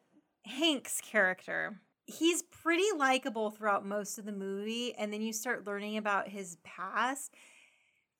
Hank's 0.43 1.01
character. 1.01 1.79
He's 2.07 2.43
pretty 2.43 2.85
likable 2.97 3.51
throughout 3.51 3.85
most 3.85 4.17
of 4.17 4.25
the 4.25 4.31
movie, 4.31 4.93
and 4.95 5.11
then 5.13 5.21
you 5.21 5.33
start 5.33 5.67
learning 5.67 5.97
about 5.97 6.27
his 6.27 6.57
past. 6.63 7.33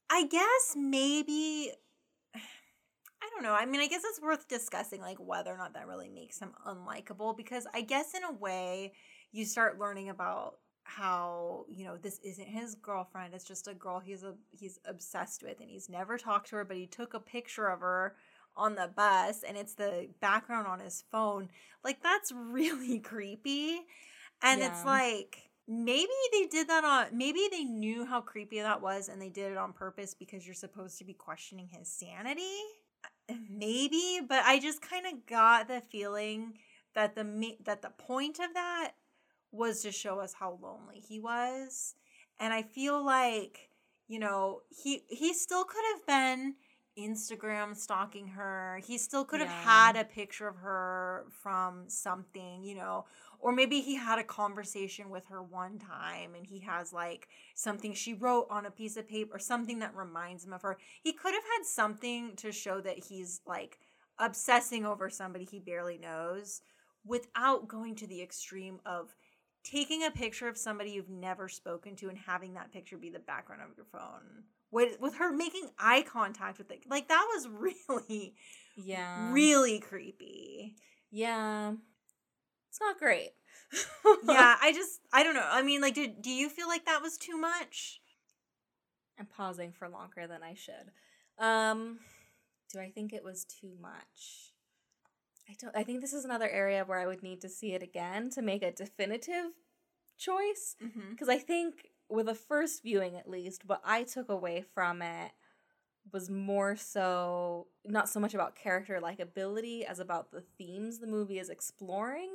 I 0.10 0.26
guess 0.28 0.76
maybe 0.76 1.72
I 2.36 3.30
don't 3.34 3.44
know. 3.44 3.54
I 3.54 3.66
mean, 3.66 3.82
I 3.82 3.88
guess 3.88 4.04
it's 4.06 4.22
worth 4.22 4.48
discussing 4.48 5.02
like 5.02 5.18
whether 5.20 5.52
or 5.52 5.58
not 5.58 5.74
that 5.74 5.88
really 5.88 6.10
makes 6.10 6.40
him 6.40 6.54
unlikable 6.68 7.36
because 7.36 7.66
I 7.74 7.82
guess 7.82 8.14
in 8.14 8.24
a 8.24 8.32
way 8.32 8.94
you 9.32 9.46
start 9.46 9.80
learning 9.80 10.10
about 10.10 10.58
how, 10.86 11.66
you 11.68 11.84
know, 11.84 11.98
this 11.98 12.20
isn't 12.24 12.48
his 12.48 12.76
girlfriend. 12.76 13.34
It's 13.34 13.44
just 13.44 13.68
a 13.68 13.74
girl 13.74 14.00
he's 14.00 14.24
a 14.24 14.36
he's 14.52 14.80
obsessed 14.86 15.44
with 15.44 15.60
and 15.60 15.70
he's 15.70 15.90
never 15.90 16.18
talked 16.18 16.50
to 16.50 16.58
her, 16.58 16.64
but 16.64 16.78
he 16.78 16.86
took 16.86 17.14
a 17.14 17.20
picture 17.20 17.68
of 17.68 17.82
her 17.82 18.16
on 18.56 18.76
the 18.76 18.90
bus 18.96 19.44
and 19.44 19.58
it's 19.58 19.74
the 19.74 20.08
background 20.22 20.68
on 20.68 20.80
his 20.80 21.04
phone. 21.12 21.50
Like 21.84 22.02
that's 22.02 22.32
really 22.36 23.00
creepy. 23.00 23.82
And 24.44 24.62
it's 24.62 24.86
like 24.86 25.50
maybe 25.68 26.08
they 26.32 26.46
did 26.46 26.70
that 26.70 26.84
on 26.84 27.08
maybe 27.18 27.48
they 27.52 27.64
knew 27.64 28.06
how 28.06 28.22
creepy 28.22 28.60
that 28.60 28.82
was 28.82 29.10
and 29.10 29.20
they 29.20 29.30
did 29.30 29.52
it 29.52 29.58
on 29.58 29.74
purpose 29.74 30.14
because 30.14 30.46
you're 30.46 30.54
supposed 30.54 31.00
to 31.00 31.04
be 31.04 31.14
questioning 31.14 31.68
his 31.68 31.88
sanity 31.88 32.60
maybe 33.50 34.20
but 34.28 34.44
i 34.46 34.60
just 34.60 34.80
kind 34.82 35.08
of 35.08 35.26
got 35.26 35.68
the 35.68 35.82
feeling 35.90 36.54
that 36.94 37.16
the 37.16 37.24
me- 37.24 37.58
that 37.66 37.82
the 37.82 37.90
point 37.90 38.38
of 38.38 38.54
that 38.54 38.92
was 39.56 39.82
to 39.82 39.92
show 39.92 40.20
us 40.20 40.34
how 40.40 40.60
lonely 40.62 41.00
he 41.00 41.20
was 41.20 41.96
and 42.40 42.54
i 42.54 42.62
feel 42.62 43.04
like 43.04 43.70
you 44.08 44.20
know 44.20 44.62
he 44.70 45.04
he 45.10 45.34
still 45.34 45.64
could 45.64 45.84
have 45.94 46.06
been 46.06 46.56
Instagram 46.98 47.76
stalking 47.76 48.28
her. 48.28 48.80
He 48.86 48.98
still 48.98 49.26
could 49.26 49.42
have 49.42 49.50
Yeah. 49.50 49.64
had 49.64 49.96
a 49.98 50.06
picture 50.06 50.48
of 50.48 50.56
her 50.58 51.26
from 51.30 51.90
something, 51.90 52.64
you 52.64 52.76
know, 52.76 53.06
or 53.40 53.52
maybe 53.52 53.82
he 53.82 53.96
had 53.96 54.18
a 54.18 54.24
conversation 54.24 55.10
with 55.10 55.28
her 55.28 55.44
one 55.44 55.78
time 55.78 56.36
and 56.36 56.48
he 56.48 56.60
has 56.60 56.94
like 56.94 57.28
something 57.54 57.94
she 57.94 58.14
wrote 58.14 58.48
on 58.50 58.66
a 58.66 58.72
piece 58.72 58.96
of 58.96 59.08
paper 59.08 59.36
or 59.36 59.40
something 59.40 59.80
that 59.80 59.96
reminds 59.96 60.46
him 60.46 60.54
of 60.54 60.62
her. 60.62 60.78
He 61.04 61.12
could 61.12 61.34
have 61.34 61.44
had 61.58 61.66
something 61.66 62.36
to 62.38 62.52
show 62.52 62.80
that 62.82 62.98
he's 62.98 63.42
like 63.46 63.78
obsessing 64.18 64.86
over 64.86 65.10
somebody 65.10 65.44
he 65.44 65.60
barely 65.60 65.98
knows 65.98 66.62
without 67.06 67.68
going 67.68 67.96
to 67.96 68.08
the 68.08 68.22
extreme 68.22 68.80
of 68.86 69.14
taking 69.66 70.04
a 70.04 70.12
picture 70.12 70.48
of 70.48 70.58
somebody 70.58 70.92
you've 70.92 71.10
never 71.10 71.50
spoken 71.50 71.96
to 71.98 72.08
and 72.08 72.18
having 72.18 72.54
that 72.54 72.72
picture 72.72 72.98
be 72.98 73.10
the 73.10 73.20
background 73.20 73.62
of 73.62 73.76
your 73.76 73.86
phone 73.86 74.44
with 74.72 75.00
with 75.02 75.16
her 75.16 75.32
making 75.34 75.68
eye 75.78 76.04
contact 76.04 76.58
with 76.58 76.72
it 76.72 76.84
like 76.90 77.08
that 77.10 77.28
was 77.36 77.50
really 77.90 78.36
Yeah. 78.78 79.32
really 79.32 79.80
creepy 79.80 80.76
Yeah. 81.12 81.74
It's 82.70 82.80
not 82.80 83.00
great. 83.00 83.32
yeah 84.28 84.56
i 84.62 84.72
just 84.72 85.00
i 85.12 85.24
don't 85.24 85.34
know 85.34 85.48
i 85.50 85.62
mean 85.64 85.82
like 85.82 85.96
do, 85.96 86.08
do 86.08 86.30
you 86.30 86.50
feel 86.50 86.68
like 86.68 86.86
that 86.86 87.02
was 87.02 87.18
too 87.18 87.38
much 87.38 88.00
I'm 89.20 89.26
pausing 89.26 89.72
for 89.72 89.88
longer 89.88 90.28
than 90.28 90.44
I 90.44 90.56
should. 90.56 90.92
Um, 91.40 92.00
do 92.72 92.80
I 92.80 92.90
think 92.90 93.14
it 93.14 93.24
was 93.24 93.46
too 93.46 93.72
much? 93.82 94.54
I 95.50 95.56
don't. 95.60 95.76
I 95.76 95.84
think 95.84 96.02
this 96.02 96.14
is 96.14 96.26
another 96.26 96.50
area 96.50 96.84
where 96.86 97.00
I 97.00 97.06
would 97.06 97.24
need 97.24 97.42
to 97.42 97.50
see 97.50 97.74
it 97.74 97.84
again 97.84 98.30
to 98.32 98.42
make 98.42 98.64
a 98.64 98.72
definitive 98.72 99.52
choice. 100.18 100.76
mm-hmm. 100.84 101.12
Because 101.12 101.30
I 101.30 101.38
think 101.38 101.90
with 102.10 102.28
a 102.28 102.36
first 102.36 102.84
viewing, 102.84 103.16
at 103.16 103.30
least, 103.30 103.64
what 103.66 103.82
I 103.84 104.04
took 104.04 104.30
away 104.30 104.64
from 104.74 105.02
it 105.02 105.32
was 106.14 106.30
more 106.30 106.76
so 106.76 107.68
not 107.84 108.10
so 108.10 108.20
much 108.20 108.34
about 108.34 108.56
character 108.56 109.00
likability 109.02 109.84
as 109.84 110.00
about 110.00 110.32
the 110.32 110.44
themes 110.58 111.00
the 111.00 111.08
movie 111.08 111.40
is 111.40 111.50
exploring, 111.50 112.32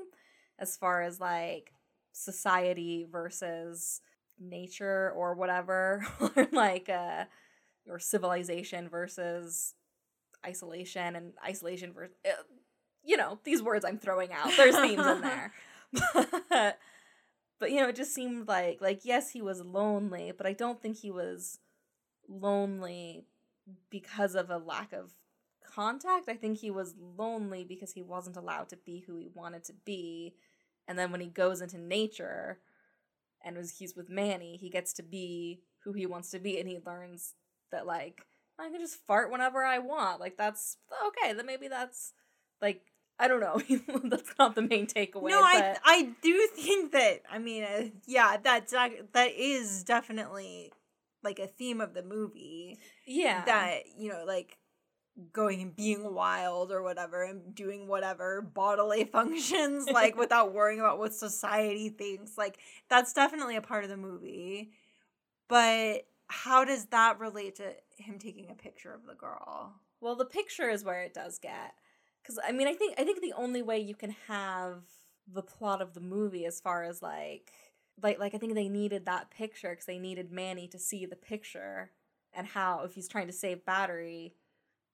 as 0.58 0.76
far 0.76 1.02
as 1.02 1.20
like 1.20 1.72
society 2.12 3.06
versus 3.10 4.02
nature 4.38 5.12
or 5.16 5.34
whatever, 5.34 6.06
or 6.20 6.48
like 6.52 6.88
uh, 6.88 7.24
or 7.88 7.98
civilization 7.98 8.88
versus 8.88 9.74
isolation 10.44 11.16
and 11.16 11.32
isolation 11.44 11.92
versus 11.92 12.14
you 13.04 13.16
know 13.16 13.38
these 13.44 13.62
words 13.62 13.84
I'm 13.84 13.98
throwing 13.98 14.32
out. 14.32 14.50
There's 14.56 14.76
themes 14.76 15.06
in 15.06 15.20
there, 15.20 15.52
but 16.50 16.78
but 17.58 17.70
you 17.70 17.80
know 17.80 17.88
it 17.88 17.96
just 17.96 18.14
seemed 18.14 18.48
like 18.48 18.80
like 18.80 19.04
yes 19.04 19.30
he 19.30 19.42
was 19.42 19.60
lonely, 19.60 20.32
but 20.36 20.46
I 20.46 20.52
don't 20.52 20.80
think 20.80 20.98
he 20.98 21.10
was 21.10 21.58
lonely 22.28 23.26
because 23.90 24.34
of 24.34 24.50
a 24.50 24.58
lack 24.58 24.92
of 24.92 25.12
contact. 25.66 26.28
I 26.28 26.34
think 26.34 26.58
he 26.58 26.70
was 26.70 26.94
lonely 26.98 27.64
because 27.64 27.92
he 27.92 28.02
wasn't 28.02 28.36
allowed 28.36 28.68
to 28.70 28.76
be 28.76 29.04
who 29.06 29.16
he 29.16 29.28
wanted 29.32 29.64
to 29.64 29.72
be. 29.84 30.34
And 30.88 30.98
then 30.98 31.12
when 31.12 31.20
he 31.20 31.28
goes 31.28 31.60
into 31.60 31.78
nature 31.78 32.58
and 33.44 33.56
was 33.56 33.78
he's 33.78 33.94
with 33.94 34.08
Manny, 34.08 34.56
he 34.56 34.70
gets 34.70 34.92
to 34.94 35.02
be 35.02 35.60
who 35.84 35.92
he 35.92 36.06
wants 36.06 36.30
to 36.30 36.38
be 36.38 36.58
and 36.58 36.68
he 36.68 36.78
learns 36.84 37.34
that 37.70 37.86
like 37.86 38.22
I 38.58 38.68
can 38.68 38.80
just 38.80 39.06
fart 39.06 39.30
whenever 39.30 39.64
I 39.64 39.78
want. 39.78 40.20
Like 40.20 40.36
that's 40.36 40.76
okay, 41.06 41.32
then 41.32 41.46
maybe 41.46 41.68
that's 41.68 42.12
like 42.60 42.82
I 43.20 43.28
don't 43.28 43.40
know. 43.40 43.60
that's 44.04 44.32
not 44.38 44.54
the 44.54 44.62
main 44.62 44.86
takeaway. 44.86 45.30
no 45.30 45.40
i 45.40 45.76
i 45.84 46.08
do 46.22 46.48
think 46.54 46.92
that 46.92 47.20
i 47.30 47.38
mean 47.38 47.64
uh, 47.64 47.84
yeah 48.06 48.38
that's 48.42 48.72
that 48.72 49.30
is 49.36 49.84
definitely 49.84 50.72
like 51.22 51.38
a 51.38 51.46
theme 51.46 51.80
of 51.80 51.94
the 51.94 52.02
movie 52.02 52.78
yeah. 53.06 53.44
that 53.44 53.82
you 53.98 54.10
know 54.10 54.24
like 54.26 54.56
going 55.32 55.60
and 55.60 55.76
being 55.76 56.14
wild 56.14 56.72
or 56.72 56.82
whatever 56.82 57.24
and 57.24 57.54
doing 57.54 57.86
whatever 57.86 58.40
bodily 58.40 59.04
functions 59.12 59.86
like 59.90 60.16
without 60.18 60.54
worrying 60.54 60.80
about 60.80 60.98
what 60.98 61.12
society 61.12 61.90
thinks 61.90 62.38
like 62.38 62.58
that's 62.88 63.12
definitely 63.12 63.56
a 63.56 63.60
part 63.60 63.84
of 63.84 63.90
the 63.90 63.96
movie 63.96 64.70
but 65.48 66.06
how 66.28 66.64
does 66.64 66.86
that 66.86 67.18
relate 67.18 67.56
to 67.56 67.74
him 67.98 68.18
taking 68.18 68.50
a 68.50 68.54
picture 68.54 68.94
of 68.94 69.04
the 69.06 69.14
girl 69.14 69.74
Well, 70.00 70.14
the 70.14 70.24
picture 70.24 70.70
is 70.70 70.84
where 70.84 71.02
it 71.02 71.12
does 71.12 71.38
get 71.38 71.74
cuz 72.24 72.38
I 72.44 72.52
mean, 72.52 72.68
I 72.68 72.74
think 72.74 72.98
I 72.98 73.04
think 73.04 73.20
the 73.20 73.32
only 73.34 73.62
way 73.62 73.78
you 73.78 73.94
can 73.94 74.14
have 74.28 74.82
the 75.26 75.42
plot 75.42 75.80
of 75.80 75.94
the 75.94 76.00
movie 76.00 76.44
as 76.46 76.60
far 76.60 76.82
as 76.84 77.02
like 77.02 77.52
like 78.02 78.18
like 78.18 78.34
I 78.34 78.38
think 78.38 78.54
they 78.54 78.68
needed 78.68 79.06
that 79.06 79.30
picture 79.30 79.74
cuz 79.74 79.86
they 79.86 79.98
needed 79.98 80.32
Manny 80.32 80.68
to 80.68 80.78
see 80.78 81.06
the 81.06 81.16
picture 81.16 81.92
and 82.32 82.48
how 82.48 82.82
if 82.84 82.94
he's 82.94 83.08
trying 83.08 83.26
to 83.26 83.32
save 83.32 83.64
battery, 83.64 84.34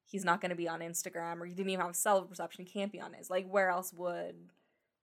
he's 0.04 0.24
not 0.24 0.40
going 0.40 0.50
to 0.50 0.56
be 0.56 0.68
on 0.68 0.80
Instagram 0.80 1.40
or 1.40 1.46
he 1.46 1.54
didn't 1.54 1.70
even 1.70 1.84
have 1.84 1.96
cell 1.96 2.24
reception, 2.24 2.64
he 2.64 2.70
can't 2.72 2.92
be 2.92 3.00
on 3.00 3.12
his. 3.14 3.30
Like 3.30 3.48
where 3.48 3.70
else 3.70 3.92
would 3.92 4.50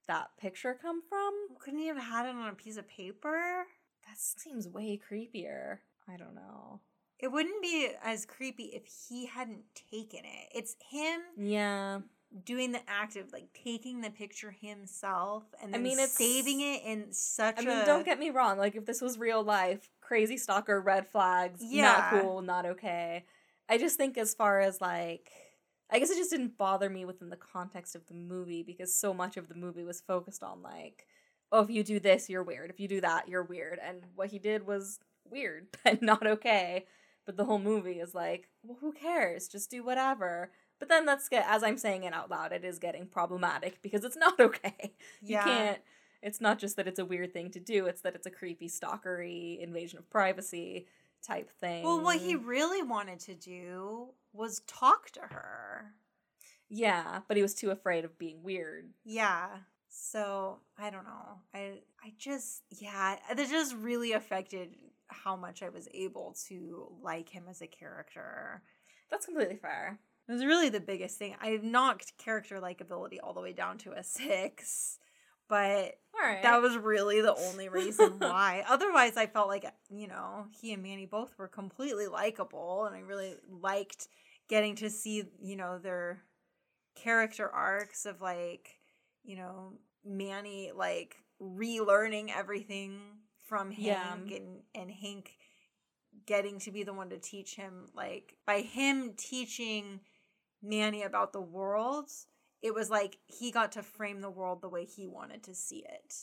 that 0.07 0.35
picture 0.37 0.77
come 0.79 1.01
from? 1.01 1.33
couldn't 1.59 1.79
he 1.79 1.87
have 1.87 1.97
had 1.97 2.25
it 2.25 2.35
on 2.35 2.49
a 2.49 2.55
piece 2.55 2.77
of 2.77 2.87
paper 2.87 3.65
That 4.07 4.17
seems 4.17 4.67
way 4.67 4.99
creepier. 4.99 5.79
I 6.07 6.17
don't 6.17 6.35
know. 6.35 6.81
It 7.23 7.31
wouldn't 7.31 7.61
be 7.61 7.89
as 8.03 8.25
creepy 8.25 8.65
if 8.65 8.83
he 9.07 9.25
hadn't 9.25 9.63
taken 9.91 10.19
it 10.25 10.49
it's 10.53 10.75
him 10.89 11.21
Yeah. 11.37 11.99
doing 12.45 12.71
the 12.73 12.81
act 12.87 13.15
of 13.15 13.31
like 13.31 13.47
taking 13.53 14.01
the 14.01 14.09
picture 14.09 14.51
himself 14.51 15.43
and 15.61 15.73
I 15.75 15.77
mean, 15.79 15.93
it's- 15.93 16.11
saving 16.13 16.59
it 16.61 16.83
in 16.83 17.11
such 17.13 17.59
I 17.59 17.61
a 17.61 17.65
mean, 17.65 17.85
don't 17.85 18.03
get 18.05 18.19
me 18.19 18.29
wrong. 18.31 18.57
Like, 18.57 18.75
if 18.75 18.85
this 18.85 19.01
was 19.01 19.17
real 19.17 19.43
life, 19.43 19.89
crazy 20.01 20.37
stalker, 20.37 20.81
red 20.81 21.07
flags, 21.07 21.61
Yeah. 21.63 21.83
not 22.11 22.21
cool, 22.21 22.41
not 22.41 22.65
okay. 22.65 23.23
I 23.69 23.77
just 23.77 23.97
think, 23.97 24.17
as 24.17 24.33
far 24.33 24.59
as 24.59 24.81
like, 24.81 25.31
I 25.89 25.99
guess 25.99 26.09
it 26.09 26.17
just 26.17 26.31
didn't 26.31 26.57
bother 26.57 26.89
me 26.89 27.05
within 27.05 27.29
the 27.29 27.37
context 27.37 27.95
of 27.95 28.05
the 28.07 28.13
movie 28.15 28.63
because 28.63 28.93
so 28.93 29.13
much 29.13 29.37
of 29.37 29.47
the 29.47 29.55
movie 29.55 29.83
was 29.83 30.01
focused 30.01 30.43
on 30.43 30.61
like, 30.63 31.05
oh, 31.51 31.61
if 31.61 31.69
you 31.69 31.83
do 31.83 31.99
this, 31.99 32.29
you're 32.29 32.43
weird. 32.43 32.69
If 32.71 32.79
you 32.79 32.87
do 32.87 32.99
that, 33.01 33.29
you're 33.29 33.43
weird. 33.43 33.79
And 33.79 34.03
what 34.15 34.31
he 34.31 34.39
did 34.39 34.65
was 34.65 34.99
weird 35.29 35.67
and 35.85 36.01
not 36.01 36.25
okay. 36.25 36.85
But 37.25 37.37
the 37.37 37.45
whole 37.45 37.59
movie 37.59 37.99
is 37.99 38.13
like, 38.13 38.49
well, 38.63 38.77
who 38.81 38.91
cares? 38.91 39.47
Just 39.47 39.71
do 39.71 39.83
whatever. 39.83 40.51
But 40.79 40.89
then 40.89 41.05
that's 41.05 41.29
get 41.29 41.45
as 41.47 41.63
I'm 41.63 41.77
saying 41.77 42.03
it 42.03 42.13
out 42.13 42.29
loud, 42.29 42.51
it 42.51 42.65
is 42.65 42.79
getting 42.79 43.07
problematic 43.07 43.81
because 43.81 44.03
it's 44.03 44.17
not 44.25 44.39
okay. 44.39 44.93
You 45.21 45.35
Yeah. 45.35 45.43
can't 45.43 45.81
it's 46.21 46.39
not 46.39 46.57
just 46.57 46.77
that 46.77 46.87
it's 46.87 46.99
a 46.99 47.05
weird 47.05 47.33
thing 47.33 47.51
to 47.51 47.59
do, 47.59 47.85
it's 47.85 47.99
that 48.01 48.15
it's 48.15 48.25
a 48.25 48.31
creepy 48.31 48.69
stalkery 48.69 49.59
invasion 49.61 49.99
of 49.99 50.09
privacy 50.09 50.87
type 51.21 51.51
thing. 51.59 51.83
Well, 51.83 52.01
what 52.01 52.17
he 52.19 52.35
really 52.35 52.81
wanted 52.81 53.19
to 53.21 53.35
do 53.35 54.13
was 54.31 54.61
talk 54.61 55.09
to 55.11 55.19
her. 55.19 55.93
Yeah, 56.69 57.19
but 57.27 57.35
he 57.37 57.43
was 57.43 57.53
too 57.53 57.71
afraid 57.71 58.05
of 58.05 58.17
being 58.17 58.41
weird. 58.41 58.89
Yeah. 59.03 59.47
So 59.89 60.59
I 60.77 60.89
don't 60.89 61.03
know. 61.03 61.39
I 61.53 61.81
I 62.03 62.13
just 62.17 62.63
yeah, 62.71 63.17
that 63.33 63.49
just 63.49 63.75
really 63.75 64.13
affected 64.13 64.75
how 65.13 65.35
much 65.35 65.63
I 65.63 65.69
was 65.69 65.87
able 65.93 66.35
to 66.47 66.91
like 67.01 67.29
him 67.29 67.45
as 67.49 67.61
a 67.61 67.67
character. 67.67 68.61
That's 69.09 69.25
completely 69.25 69.57
fair. 69.57 69.99
It 70.27 70.31
was 70.31 70.45
really 70.45 70.69
the 70.69 70.79
biggest 70.79 71.17
thing. 71.17 71.35
I 71.41 71.59
knocked 71.61 72.17
character 72.17 72.59
likability 72.61 73.17
all 73.21 73.33
the 73.33 73.41
way 73.41 73.53
down 73.53 73.77
to 73.79 73.91
a 73.91 74.03
six, 74.03 74.97
but 75.49 75.97
right. 76.19 76.41
that 76.41 76.61
was 76.61 76.77
really 76.77 77.21
the 77.21 77.35
only 77.35 77.69
reason 77.69 78.13
why. 78.19 78.63
Otherwise, 78.67 79.17
I 79.17 79.27
felt 79.27 79.49
like 79.49 79.65
you 79.89 80.07
know 80.07 80.47
he 80.51 80.73
and 80.73 80.81
Manny 80.81 81.05
both 81.05 81.33
were 81.37 81.49
completely 81.49 82.07
likable, 82.07 82.85
and 82.85 82.95
I 82.95 82.99
really 82.99 83.35
liked 83.49 84.07
getting 84.47 84.75
to 84.77 84.89
see 84.89 85.23
you 85.41 85.55
know 85.55 85.77
their 85.77 86.23
character 86.95 87.49
arcs 87.49 88.05
of 88.05 88.21
like 88.21 88.79
you 89.23 89.35
know 89.35 89.73
Manny 90.05 90.71
like 90.73 91.17
relearning 91.41 92.31
everything 92.35 92.99
from 93.53 93.71
Yeah. 93.71 94.15
Hank 94.15 94.31
and 94.31 94.61
and 94.73 94.89
Hank 94.89 95.37
getting 96.25 96.57
to 96.57 96.71
be 96.71 96.81
the 96.81 96.91
one 96.93 97.11
to 97.11 97.19
teach 97.19 97.53
him 97.55 97.85
like 97.93 98.35
by 98.47 98.61
him 98.61 99.13
teaching 99.15 99.99
Manny 100.63 101.03
about 101.03 101.33
the 101.33 101.41
world 101.41 102.09
it 102.63 102.73
was 102.73 102.89
like 102.89 103.19
he 103.27 103.51
got 103.51 103.73
to 103.73 103.83
frame 103.83 104.21
the 104.21 104.29
world 104.31 104.61
the 104.63 104.69
way 104.69 104.85
he 104.85 105.07
wanted 105.07 105.43
to 105.43 105.53
see 105.53 105.85
it 105.87 106.15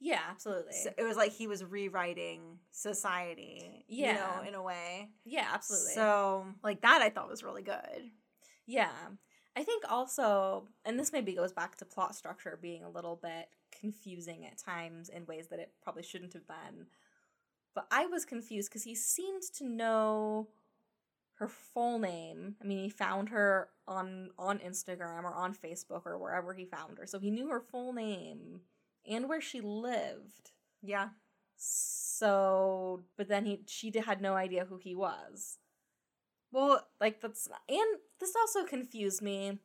yeah, 0.00 0.20
absolutely. 0.30 0.74
so 0.74 0.90
it 0.96 1.02
was 1.02 1.16
like 1.16 1.32
he 1.32 1.46
was 1.48 1.64
rewriting 1.64 2.58
society 2.70 3.84
you 3.88 4.04
Yeah. 4.06 4.14
know 4.14 4.48
in 4.48 4.54
a 4.54 4.62
way 4.62 5.10
yeah, 5.24 5.48
absolutely. 5.52 5.94
so 5.94 6.46
like 6.62 6.82
that 6.82 7.02
i 7.02 7.10
thought 7.10 7.28
was 7.28 7.42
really 7.42 7.62
good 7.62 8.10
Yeah. 8.66 8.90
I 9.56 9.62
think 9.62 9.84
also, 9.88 10.66
and 10.84 10.98
this 10.98 11.12
maybe 11.12 11.34
goes 11.34 11.52
back 11.52 11.76
to 11.76 11.84
plot 11.84 12.14
structure 12.14 12.58
being 12.60 12.82
a 12.82 12.90
little 12.90 13.16
bit 13.22 13.48
confusing 13.78 14.46
at 14.46 14.58
times 14.58 15.08
in 15.08 15.26
ways 15.26 15.48
that 15.48 15.60
it 15.60 15.72
probably 15.82 16.02
shouldn't 16.02 16.32
have 16.32 16.46
been. 16.46 16.86
But 17.74 17.86
I 17.90 18.06
was 18.06 18.24
confused 18.24 18.70
because 18.70 18.84
he 18.84 18.94
seemed 18.94 19.42
to 19.58 19.64
know 19.64 20.48
her 21.34 21.48
full 21.48 21.98
name. 21.98 22.56
I 22.62 22.64
mean, 22.64 22.78
he 22.78 22.88
found 22.88 23.28
her 23.30 23.68
on 23.86 24.30
on 24.38 24.58
Instagram 24.60 25.24
or 25.24 25.34
on 25.34 25.54
Facebook 25.54 26.06
or 26.06 26.18
wherever 26.18 26.54
he 26.54 26.64
found 26.64 26.98
her. 26.98 27.06
So 27.06 27.18
he 27.18 27.30
knew 27.30 27.48
her 27.48 27.60
full 27.60 27.92
name 27.92 28.60
and 29.06 29.28
where 29.28 29.40
she 29.40 29.60
lived. 29.60 30.52
yeah 30.82 31.10
So, 31.56 33.04
but 33.16 33.28
then 33.28 33.44
he 33.46 33.62
she 33.66 33.92
had 34.06 34.20
no 34.20 34.34
idea 34.34 34.66
who 34.66 34.78
he 34.78 34.94
was. 34.94 35.58
Well, 36.54 36.86
Like 37.00 37.20
that's 37.20 37.48
and 37.68 37.98
this 38.20 38.34
also 38.36 38.64
confused 38.64 39.20
me. 39.20 39.58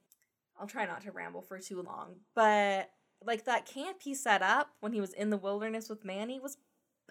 I'll 0.59 0.67
try 0.67 0.85
not 0.85 1.01
to 1.03 1.11
ramble 1.11 1.41
for 1.41 1.59
too 1.59 1.81
long, 1.81 2.15
but 2.35 2.89
like 3.23 3.45
that 3.45 3.65
camp 3.65 3.97
he 4.01 4.15
set 4.15 4.41
up 4.41 4.71
when 4.79 4.91
he 4.91 4.99
was 4.99 5.13
in 5.13 5.29
the 5.29 5.37
wilderness 5.37 5.87
with 5.89 6.03
Manny 6.03 6.39
was 6.39 6.57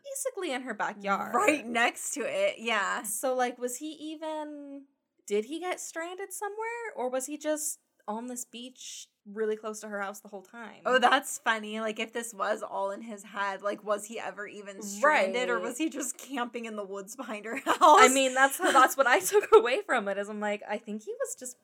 basically 0.05 0.53
in 0.53 0.63
her 0.63 0.75
backyard. 0.75 1.35
right 1.35 1.67
next 1.67 2.13
to 2.15 2.21
it. 2.21 2.57
Yeah. 2.59 3.03
So 3.05 3.35
like 3.35 3.59
was 3.59 3.77
he 3.77 3.93
even 3.93 4.83
did 5.27 5.45
he 5.47 5.61
get 5.61 5.81
stranded 5.81 6.33
somewhere 6.33 6.93
or 6.97 7.09
was 7.09 7.27
he 7.27 7.39
just 7.39 7.79
on 8.07 8.27
this 8.27 8.45
beach 8.45 9.09
really 9.33 9.57
close 9.57 9.81
to 9.81 9.89
her 9.89 10.01
house 10.01 10.21
the 10.21 10.29
whole 10.29 10.43
time? 10.43 10.81
Oh, 10.87 10.99
that's 10.99 11.39
funny. 11.39 11.81
Like 11.81 11.99
if 12.01 12.13
this 12.13 12.33
was 12.35 12.63
all 12.63 12.91
in 12.91 13.03
his 13.03 13.23
head, 13.23 13.63
like 13.63 13.85
was 13.85 14.05
he 14.07 14.19
ever 14.19 14.47
even 14.47 14.83
stranded 14.83 15.49
or 15.51 15.61
was 15.61 15.79
he 15.79 15.89
just 15.91 16.17
camping 16.19 16.65
in 16.65 16.77
the 16.77 16.85
woods 16.85 17.15
behind 17.17 17.45
her 17.45 17.57
house? 17.65 17.79
I 17.81 18.09
mean, 18.09 18.35
that's 18.35 18.59
that's 18.59 18.97
what 18.97 19.07
I 19.07 19.21
took 19.33 19.49
away 19.55 19.81
from 19.87 20.09
it. 20.09 20.19
Is 20.19 20.29
I'm 20.29 20.41
like, 20.41 20.63
I 20.69 20.79
think 20.79 21.03
he 21.05 21.13
was 21.21 21.35
just 21.39 21.57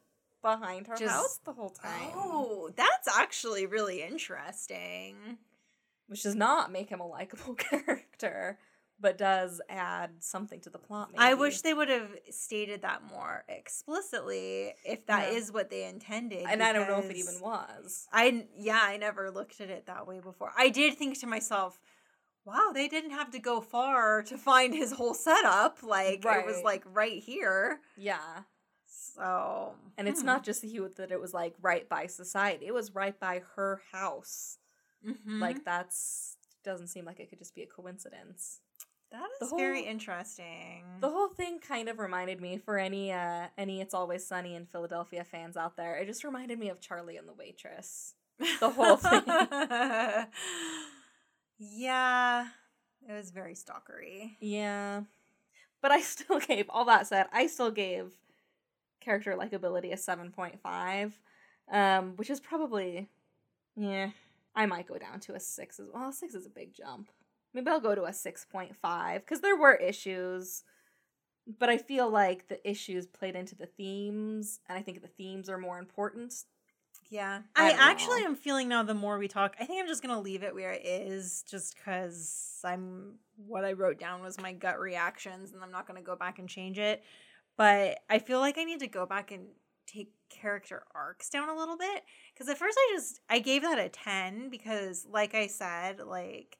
behind 0.43 0.87
her 0.89 0.95
Just- 0.97 1.11
house 1.13 1.41
the 1.45 1.53
whole 1.53 1.71
time, 1.71 2.11
Oh, 2.15 2.71
that's 2.77 3.09
actually 3.17 3.65
really 3.65 4.03
interesting. 4.03 5.17
which 6.07 6.23
does 6.23 6.35
not 6.35 6.71
make 6.71 6.91
him 6.91 7.01
a 7.01 7.07
likable 7.07 7.55
character, 7.55 8.59
but 9.01 9.19
does 9.19 9.61
add 9.69 10.11
something 10.21 10.61
to 10.61 10.71
the 10.71 10.79
plot. 10.79 11.11
Maybe. 11.13 11.23
I 11.23 11.35
wish 11.35 11.61
they 11.61 11.75
would 11.75 11.89
have 11.89 12.11
stated 12.31 12.83
that 12.83 13.03
more 13.03 13.45
explicitly 13.49 14.75
if 14.85 15.07
that 15.07 15.33
is 15.33 15.49
Yeah. 15.49 15.53
what 15.55 15.71
they 15.71 15.85
intended. 15.85 16.45
and 16.49 16.63
I 16.63 16.73
don't 16.73 16.89
know 16.89 17.01
if 17.01 17.11
it 17.11 17.17
even 17.17 17.41
was. 17.41 18.07
I 18.13 18.47
yeah, 18.57 18.81
I 18.83 18.97
never 18.97 19.31
looked 19.31 19.61
at 19.61 19.71
it 19.71 19.87
that 19.87 20.07
way 20.07 20.21
before. 20.21 20.53
I 20.57 20.69
did 20.71 20.97
think 20.97 21.19
to 21.21 21.27
myself, 21.27 21.81
wow, 22.45 22.71
they 22.73 22.89
didn't 22.89 23.11
have 23.11 23.31
to 23.33 23.39
go 23.39 23.61
far 23.61 24.23
to 24.23 24.39
find 24.39 24.75
his 24.75 24.93
whole 24.93 25.15
setup. 25.15 25.83
Like 25.83 26.25
it 26.25 26.47
was 26.47 26.63
like 26.63 26.85
right 26.93 27.23
here. 27.23 27.81
Yeah, 27.97 28.43
So 28.87 29.75
and 29.99 30.09
it's 30.09 30.21
hmm. 30.21 30.27
not 30.27 30.45
just 30.45 30.63
the 30.63 30.91
that 30.97 31.11
it 31.11 31.21
was 31.21 31.35
like 31.35 31.55
right 31.61 31.89
by 31.89 32.07
society; 32.07 32.67
it 32.67 32.75
was 32.75 32.95
right 32.95 33.19
by 33.19 33.43
her 33.57 33.81
house. 33.93 34.59
Mhm. 35.07 35.41
Like 35.41 35.65
that's 35.65 36.37
doesn't 36.65 36.89
seem 36.89 37.05
like 37.05 37.21
it 37.21 37.29
could 37.29 37.39
just 37.39 37.55
be 37.55 37.63
a 37.63 37.67
coincidence. 37.67 38.61
That 39.21 39.51
very 39.57 39.81
whole- 39.83 39.91
interesting. 39.91 40.85
The 41.01 41.11
whole 41.11 41.29
thing 41.29 41.59
kind 41.59 41.89
of 41.89 41.99
reminded 41.99 42.41
me 42.41 42.59
for 42.59 42.79
any 42.79 43.13
uh 43.13 43.47
any 43.57 43.81
It's 43.81 43.95
Always 43.95 44.27
Sunny 44.27 44.55
in 44.55 44.67
Philadelphia 44.67 45.25
fans 45.25 45.57
out 45.57 45.77
there. 45.77 45.97
It 45.97 46.07
just 46.07 46.25
reminded 46.25 46.59
me 46.59 46.69
of 46.69 46.81
Charlie 46.81 47.17
and 47.17 47.29
the 47.29 47.33
Waitress. 47.35 48.15
the 48.61 48.71
whole 48.71 48.97
thing. 48.97 49.23
yeah, 51.59 52.47
it 53.09 53.13
was 53.13 53.31
very 53.31 53.55
stalkery. 53.55 54.33
Yeah. 54.41 55.03
But 55.81 55.91
I 55.93 56.01
still 56.01 56.41
gave 56.41 56.67
all 56.71 56.85
that 56.87 57.07
said, 57.07 57.27
I 57.33 57.47
still 57.47 57.71
gave 57.71 58.13
character 59.01 59.35
likability 59.39 59.93
a 59.93 59.97
7.5. 59.97 61.13
Um, 61.71 62.13
which 62.17 62.29
is 62.29 62.41
probably 62.41 63.09
yeah, 63.77 64.11
I 64.55 64.67
might 64.67 64.87
go 64.87 64.99
down 64.99 65.21
to 65.21 65.35
a 65.35 65.41
6 65.41 65.81
as 65.81 65.87
well. 65.93 66.13
6 66.13 66.35
is 66.35 66.47
a 66.47 66.51
big 66.51 66.75
jump. 66.75 67.09
Maybe 67.55 67.71
I'll 67.71 67.81
go 67.81 67.95
to 67.95 68.05
a 68.05 68.13
6.5 68.13 69.27
cuz 69.27 69.41
there 69.41 69.57
were 69.57 69.75
issues. 69.75 70.65
But 71.47 71.69
I 71.69 71.79
feel 71.79 72.09
like 72.11 72.49
the 72.49 72.67
issues 72.69 73.07
played 73.07 73.37
into 73.37 73.55
the 73.55 73.67
themes, 73.67 74.61
and 74.69 74.79
I 74.79 74.83
think 74.83 75.03
the 75.03 75.09
themes 75.09 75.49
are 75.51 75.59
more 75.59 75.79
important. 75.79 76.35
Yeah. 77.11 77.43
I 77.55 77.71
I, 77.79 77.91
actually 77.91 78.23
know. 78.23 78.29
am 78.29 78.35
feeling 78.35 78.69
now 78.69 78.83
the 78.83 78.95
more 78.95 79.19
we 79.19 79.29
talk, 79.29 79.57
I 79.61 79.67
think 79.67 79.81
I'm 79.81 79.87
just 79.89 80.03
going 80.03 80.15
to 80.15 80.21
leave 80.21 80.43
it 80.43 80.55
where 80.55 80.73
it 80.73 80.85
is 80.87 81.43
just 81.43 81.77
cuz 81.85 82.61
I'm 82.65 83.19
what 83.37 83.65
I 83.65 83.73
wrote 83.73 83.99
down 83.99 84.23
was 84.23 84.39
my 84.39 84.53
gut 84.53 84.81
reactions 84.81 85.53
and 85.53 85.63
I'm 85.63 85.71
not 85.71 85.87
going 85.87 85.99
to 85.99 86.05
go 86.07 86.17
back 86.17 86.39
and 86.39 86.49
change 86.49 86.79
it. 86.79 87.03
But 87.57 88.01
I 88.11 88.19
feel 88.19 88.41
like 88.41 88.59
I 88.59 88.65
need 88.65 88.81
to 88.81 88.89
go 88.89 89.07
back 89.07 89.31
and 89.31 89.49
take 89.87 90.13
character 90.31 90.85
arcs 90.95 91.29
down 91.31 91.49
a 91.49 91.55
little 91.55 91.77
bit 91.77 92.05
cuz 92.37 92.49
at 92.49 92.59
first 92.59 92.77
I 92.81 92.93
just 92.95 93.21
I 93.29 93.39
gave 93.39 93.63
that 93.63 93.79
a 93.79 93.89
10 93.89 94.49
because 94.51 95.05
like 95.07 95.35
I 95.35 95.47
said, 95.47 96.01
like 96.01 96.59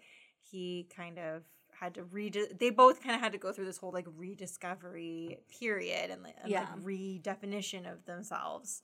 he 0.55 0.87
kind 0.95 1.19
of 1.19 1.43
had 1.73 1.95
to 1.95 2.05
read 2.05 2.39
they 2.61 2.71
both 2.71 3.03
kind 3.03 3.15
of 3.17 3.21
had 3.21 3.33
to 3.33 3.39
go 3.39 3.53
through 3.53 3.65
this 3.65 3.79
whole 3.79 3.91
like 3.93 4.07
rediscovery 4.17 5.39
period 5.61 6.11
and, 6.11 6.21
and 6.41 6.51
Yeah. 6.51 6.61
like 6.61 6.85
redefinition 6.85 7.91
of 7.93 8.05
themselves 8.05 8.83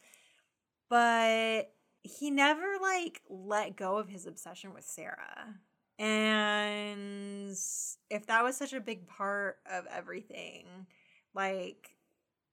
but 0.89 1.73
he 2.03 2.31
never 2.31 2.77
like 2.81 3.23
let 3.29 3.77
go 3.77 3.97
of 3.97 4.09
his 4.09 4.27
obsession 4.27 4.75
with 4.75 4.85
Sarah. 4.85 5.55
And 5.99 7.51
if 8.11 8.27
that 8.27 8.43
was 8.43 8.57
such 8.57 8.73
a 8.73 8.81
big 8.81 9.07
part 9.07 9.59
of 9.71 9.85
everything, 9.87 10.65
like, 11.35 11.95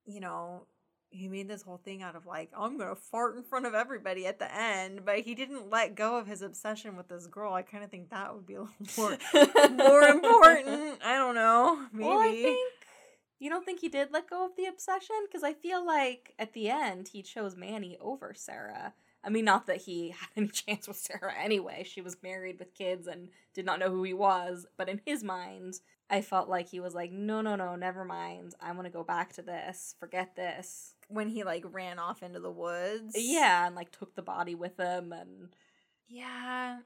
you 0.06 0.20
know, 0.20 0.68
he 1.10 1.28
made 1.28 1.48
this 1.48 1.62
whole 1.62 1.78
thing 1.78 2.04
out 2.04 2.16
of 2.16 2.26
like, 2.26 2.50
I'm 2.58 2.78
gonna 2.78 2.96
fart 2.96 3.38
in 3.38 3.44
front 3.44 3.66
of 3.66 3.74
everybody 3.74 4.26
at 4.26 4.40
the 4.40 4.54
end, 4.54 5.02
but 5.06 5.20
he 5.20 5.36
didn't 5.36 5.70
let 5.70 5.96
go 5.96 6.18
of 6.18 6.28
his 6.28 6.42
obsession 6.42 6.96
with 6.96 7.08
this 7.08 7.28
girl. 7.28 7.54
I 7.54 7.62
kind 7.62 7.84
of 7.84 7.90
think 7.90 8.10
that 8.10 8.34
would 8.34 8.46
be 8.46 8.56
a 8.56 8.62
little 8.62 8.78
more 8.98 9.18
more 9.70 10.02
important. 10.04 11.02
I 11.06 11.16
don't 11.16 11.36
know. 11.36 11.88
Maybe. 11.92 12.08
Well, 12.08 12.20
I 12.20 12.32
think 12.32 12.74
you 13.40 13.50
don't 13.50 13.66
think 13.66 13.80
he 13.80 13.90
did 13.90 14.12
let 14.12 14.30
go 14.30 14.46
of 14.46 14.56
the 14.58 14.66
obsession 14.66 15.16
because 15.28 15.44
I 15.44 15.54
feel 15.54 15.86
like 15.86 16.34
at 16.40 16.54
the 16.54 16.70
end 16.70 17.10
he 17.10 17.22
chose 17.22 17.56
Manny 17.56 17.98
over 18.02 18.34
Sarah. 18.36 18.94
I 19.24 19.30
mean, 19.30 19.46
not 19.46 19.68
that 19.68 19.82
he 19.82 20.12
had 20.12 20.30
any 20.36 20.48
chance 20.54 20.88
with 20.88 20.98
Sarah 20.98 21.34
anyway. 21.38 21.84
She 21.84 22.02
was 22.02 22.18
married 22.24 22.60
with 22.60 22.74
kids 22.74 23.08
and 23.08 23.30
did 23.54 23.66
not 23.66 23.80
know 23.80 23.90
who 23.90 24.04
he 24.04 24.14
was. 24.14 24.66
But 24.78 24.90
in 24.90 25.02
his 25.06 25.24
mind, 25.24 25.80
I 26.10 26.22
felt 26.22 26.50
like 26.50 26.70
he 26.70 26.80
was 26.80 26.96
like, 26.96 27.12
no, 27.12 27.42
no, 27.42 27.56
no, 27.56 27.76
never 27.76 28.06
mind. 28.06 28.56
I 28.62 28.72
want 28.72 28.86
to 28.86 28.92
go 28.92 29.04
back 29.04 29.34
to 29.34 29.42
this. 29.42 29.96
Forget 30.00 30.36
this. 30.36 30.94
When 31.08 31.30
he 31.30 31.44
like 31.44 31.64
ran 31.72 32.00
off 32.00 32.24
into 32.24 32.40
the 32.40 32.52
woods. 32.52 33.16
Yeah, 33.16 33.66
and 33.66 33.76
like 33.76 33.92
took 33.92 34.16
the 34.16 34.22
body 34.22 34.56
with 34.56 34.78
him 34.78 35.12
and 35.12 35.50
Yeah. 36.08 36.80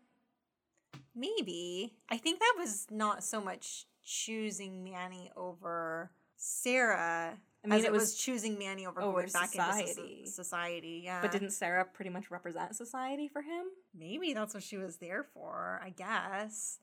Maybe. 1.15 1.93
I 2.09 2.17
think 2.17 2.39
that 2.39 2.55
was 2.57 2.87
not 2.89 3.23
so 3.23 3.41
much 3.41 3.85
choosing 4.03 4.83
Manny 4.83 5.31
over 5.35 6.11
Sarah. 6.37 7.37
I 7.63 7.67
mean, 7.67 7.79
it 7.79 7.85
it 7.85 7.91
was, 7.91 8.01
was 8.03 8.15
choosing 8.15 8.57
Manny 8.57 8.87
over, 8.87 9.01
over 9.01 9.21
going 9.21 9.31
back 9.31 9.53
into 9.53 9.65
society. 9.65 10.23
soci- 10.25 10.27
society. 10.29 11.01
Yeah. 11.03 11.21
but 11.21 11.31
didn't 11.31 11.51
Sarah 11.51 11.85
pretty 11.85 12.09
much 12.09 12.31
represent 12.31 12.75
society 12.75 13.27
for 13.27 13.41
him? 13.41 13.65
maybe 13.93 14.33
that's 14.33 14.53
what 14.53 14.63
she 14.63 14.77
was 14.77 14.97
there 14.97 15.23
for, 15.33 15.79
I 15.83 15.89
guess. 15.89 16.79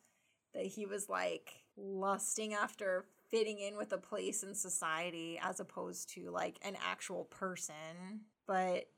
That 0.55 0.67
he 0.67 0.87
was 0.87 1.09
like 1.09 1.65
lusting 1.77 2.55
after 2.55 3.07
fitting 3.31 3.59
in 3.59 3.77
with 3.77 3.93
a 3.93 3.99
place 3.99 4.43
in 4.43 4.55
society 4.55 5.39
as 5.43 5.61
opposed 5.61 6.11
to 6.15 6.31
like 6.31 6.59
an 6.63 6.77
actual 6.85 7.25
person. 7.25 8.23
But 8.47 8.89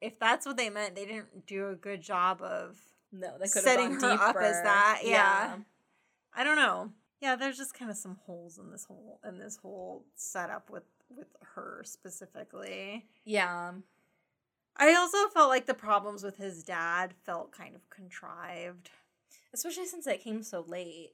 if 0.00 0.18
that's 0.18 0.44
what 0.46 0.56
they 0.56 0.68
meant, 0.70 0.94
they 0.94 1.06
didn't 1.06 1.46
do 1.46 1.68
a 1.68 1.74
good 1.74 2.02
job 2.02 2.42
of 2.42 2.78
No, 3.12 3.32
they 3.38 3.48
could 3.48 3.62
Setting 3.62 3.92
her 3.94 4.00
gone 4.00 4.18
up 4.20 4.36
as 4.36 4.56
deeper. 4.56 4.64
that, 4.64 5.00
yeah. 5.04 5.56
I 6.34 6.44
don't 6.44 6.56
know. 6.56 6.90
Yeah, 7.22 7.34
there's 7.36 7.56
just 7.56 7.72
kind 7.72 7.90
of 7.90 7.96
some 7.96 8.18
holes 8.26 8.58
in 8.58 8.70
this 8.70 8.84
whole 8.84 9.20
in 9.26 9.38
this 9.38 9.56
whole 9.56 10.04
setup 10.14 10.68
with 10.70 10.84
with 11.08 11.28
her 11.54 11.82
specifically. 11.84 13.06
Yeah. 13.24 13.72
I 14.76 14.94
also 14.94 15.28
felt 15.32 15.48
like 15.48 15.64
the 15.64 15.72
problems 15.72 16.22
with 16.22 16.36
his 16.36 16.62
dad 16.62 17.14
felt 17.24 17.52
kind 17.52 17.74
of 17.74 17.88
contrived. 17.88 18.90
Especially 19.54 19.86
since 19.86 20.06
it 20.06 20.22
came 20.22 20.42
so 20.42 20.64
late. 20.68 21.12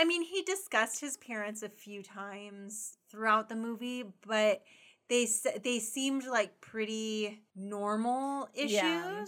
I 0.00 0.04
mean, 0.04 0.22
he 0.22 0.40
discussed 0.42 0.98
his 0.98 1.18
parents 1.18 1.62
a 1.62 1.68
few 1.68 2.02
times 2.02 2.96
throughout 3.10 3.50
the 3.50 3.54
movie, 3.54 4.02
but 4.26 4.62
they 5.10 5.28
they 5.62 5.78
seemed 5.78 6.24
like 6.26 6.58
pretty 6.62 7.42
normal 7.54 8.48
issues. 8.54 8.72
Yeah. 8.72 9.24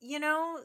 You 0.00 0.18
know, 0.18 0.58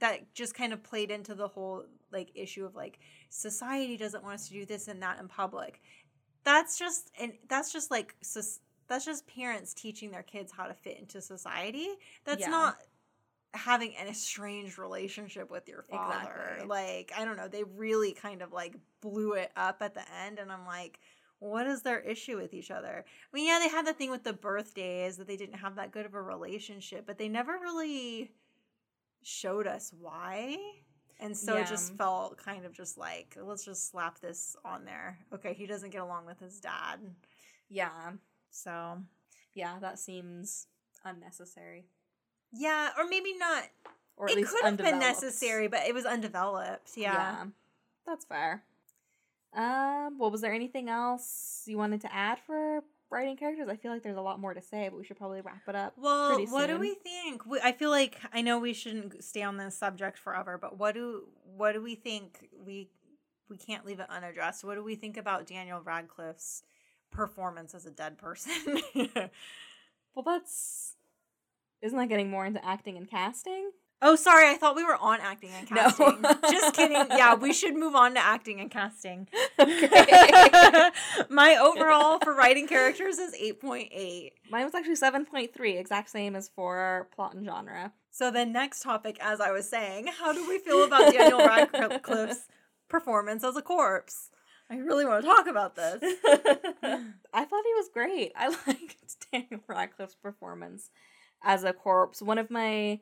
that 0.00 0.34
just 0.34 0.56
kind 0.56 0.72
of 0.72 0.82
played 0.82 1.12
into 1.12 1.36
the 1.36 1.46
whole 1.46 1.84
like 2.10 2.32
issue 2.34 2.64
of 2.66 2.74
like 2.74 2.98
society 3.30 3.96
doesn't 3.96 4.24
want 4.24 4.34
us 4.34 4.48
to 4.48 4.54
do 4.54 4.66
this 4.66 4.88
and 4.88 5.00
that 5.02 5.20
in 5.20 5.28
public. 5.28 5.80
That's 6.42 6.76
just 6.76 7.12
and 7.20 7.34
that's 7.48 7.72
just 7.72 7.92
like 7.92 8.16
that's 8.88 9.04
just 9.04 9.26
parents 9.28 9.72
teaching 9.72 10.10
their 10.10 10.24
kids 10.24 10.50
how 10.50 10.66
to 10.66 10.74
fit 10.74 10.98
into 10.98 11.20
society. 11.20 11.90
That's 12.24 12.40
Yeah. 12.40 12.50
not 12.50 12.78
having 13.54 13.94
an 13.96 14.08
estranged 14.08 14.78
relationship 14.78 15.50
with 15.50 15.68
your 15.68 15.82
father. 15.82 16.30
Exactly. 16.30 16.66
Like, 16.66 17.12
I 17.16 17.24
don't 17.24 17.36
know, 17.36 17.48
they 17.48 17.64
really 17.64 18.12
kind 18.12 18.42
of 18.42 18.52
like 18.52 18.74
blew 19.00 19.34
it 19.34 19.50
up 19.56 19.82
at 19.82 19.94
the 19.94 20.02
end 20.24 20.38
and 20.38 20.50
I'm 20.50 20.66
like, 20.66 21.00
what 21.38 21.66
is 21.66 21.82
their 21.82 21.98
issue 21.98 22.36
with 22.36 22.54
each 22.54 22.70
other? 22.70 23.04
I 23.04 23.36
mean, 23.36 23.46
yeah, 23.46 23.58
they 23.58 23.68
had 23.68 23.86
the 23.86 23.92
thing 23.92 24.10
with 24.10 24.22
the 24.22 24.32
birthdays 24.32 25.16
that 25.16 25.26
they 25.26 25.36
didn't 25.36 25.56
have 25.58 25.74
that 25.76 25.90
good 25.90 26.06
of 26.06 26.14
a 26.14 26.22
relationship, 26.22 27.04
but 27.04 27.18
they 27.18 27.28
never 27.28 27.52
really 27.52 28.30
showed 29.22 29.66
us 29.66 29.92
why. 29.98 30.56
And 31.20 31.36
so 31.36 31.56
it 31.56 31.66
just 31.66 31.94
felt 31.94 32.36
kind 32.36 32.64
of 32.64 32.72
just 32.72 32.96
like, 32.96 33.36
let's 33.40 33.64
just 33.64 33.90
slap 33.90 34.20
this 34.20 34.56
on 34.64 34.84
there. 34.84 35.18
Okay, 35.34 35.52
he 35.52 35.66
doesn't 35.66 35.90
get 35.90 36.00
along 36.00 36.26
with 36.26 36.40
his 36.40 36.58
dad. 36.60 36.98
Yeah. 37.68 38.12
So, 38.50 38.98
Yeah, 39.54 39.78
that 39.80 39.98
seems 39.98 40.66
unnecessary. 41.04 41.86
Yeah, 42.52 42.90
or 42.98 43.06
maybe 43.06 43.36
not. 43.36 43.64
Or 44.16 44.28
it 44.28 44.46
could 44.46 44.64
have 44.64 44.76
been 44.76 44.98
necessary, 44.98 45.68
but 45.68 45.80
it 45.86 45.94
was 45.94 46.04
undeveloped. 46.04 46.92
Yeah. 46.96 47.44
That's 48.06 48.24
fair. 48.24 48.62
Um, 49.54 50.18
well, 50.18 50.30
was 50.30 50.40
there 50.40 50.52
anything 50.52 50.88
else 50.88 51.62
you 51.66 51.76
wanted 51.76 52.00
to 52.02 52.14
add 52.14 52.38
for 52.46 52.82
writing 53.12 53.36
characters, 53.36 53.68
I 53.68 53.76
feel 53.76 53.92
like 53.92 54.02
there's 54.02 54.16
a 54.16 54.22
lot 54.22 54.40
more 54.40 54.54
to 54.54 54.62
say, 54.62 54.88
but 54.88 54.98
we 54.98 55.04
should 55.04 55.18
probably 55.18 55.42
wrap 55.42 55.62
it 55.68 55.76
up. 55.76 55.92
Well, 55.96 56.44
what 56.46 56.66
do 56.66 56.78
we 56.78 56.94
think? 56.94 57.46
We, 57.46 57.60
I 57.60 57.72
feel 57.72 57.90
like 57.90 58.18
I 58.32 58.40
know 58.40 58.58
we 58.58 58.72
shouldn't 58.72 59.22
stay 59.22 59.42
on 59.42 59.58
this 59.58 59.76
subject 59.76 60.18
forever, 60.18 60.58
but 60.58 60.78
what 60.78 60.94
do 60.94 61.24
what 61.56 61.72
do 61.72 61.82
we 61.82 61.94
think? 61.94 62.48
We 62.64 62.88
we 63.48 63.58
can't 63.58 63.84
leave 63.84 64.00
it 64.00 64.06
unaddressed. 64.08 64.64
What 64.64 64.76
do 64.76 64.82
we 64.82 64.94
think 64.94 65.18
about 65.18 65.46
Daniel 65.46 65.80
Radcliffe's 65.80 66.62
performance 67.10 67.74
as 67.74 67.84
a 67.86 67.90
dead 67.90 68.18
person? 68.18 68.80
Well, 70.14 70.24
that's 70.24 70.96
isn't 71.82 71.98
that 71.98 72.08
getting 72.08 72.30
more 72.30 72.46
into 72.46 72.64
acting 72.64 72.96
and 72.96 73.10
casting? 73.10 73.70
oh, 74.02 74.16
sorry, 74.16 74.48
I 74.48 74.54
thought 74.54 74.76
we 74.76 74.84
were 74.84 74.96
on 74.96 75.20
acting 75.20 75.50
and 75.56 75.66
casting. 75.68 76.20
No. 76.20 76.34
Just 76.50 76.74
kidding. 76.74 76.96
Yeah, 77.10 77.34
we 77.34 77.52
should 77.60 77.74
move 77.74 77.94
on 77.94 78.14
to 78.14 78.20
acting 78.20 78.60
and 78.60 78.70
casting. 78.70 79.28
Okay. 79.58 79.88
My 81.30 81.56
overall 81.56 82.18
for 82.18 82.34
writing 82.34 82.66
characters 82.66 83.18
is 83.18 83.34
8.8. 83.34 84.30
Mine 84.50 84.64
was 84.64 84.74
actually 84.74 84.96
seven 84.96 85.24
point 85.24 85.54
three, 85.54 85.78
exact 85.78 86.10
same 86.10 86.36
as 86.36 86.48
for 86.48 87.08
plot 87.14 87.34
and 87.34 87.46
genre. 87.46 87.92
So 88.10 88.30
the 88.30 88.44
next 88.44 88.82
topic, 88.82 89.16
as 89.20 89.40
I 89.40 89.52
was 89.52 89.70
saying, 89.70 90.08
how 90.08 90.32
do 90.34 90.46
we 90.46 90.58
feel 90.58 90.84
about 90.84 91.12
Daniel 91.12 91.38
Radcliffe's 91.38 92.46
performance 92.88 93.42
as 93.42 93.56
a 93.56 93.62
corpse? 93.62 94.30
I 94.68 94.76
really 94.76 95.04
want 95.06 95.24
to 95.24 95.30
talk 95.30 95.46
about 95.46 95.76
this. 95.76 96.02
I 96.02 97.44
thought 97.44 97.64
he 97.64 97.74
was 97.74 97.88
great. 97.92 98.32
I 98.36 98.48
liked 98.48 99.30
Daniel 99.32 99.60
Radcliffe's 99.66 100.14
performance 100.14 100.90
as 101.42 101.64
a 101.64 101.72
corpse. 101.72 102.22
One 102.22 102.38
of 102.38 102.50
my 102.50 103.00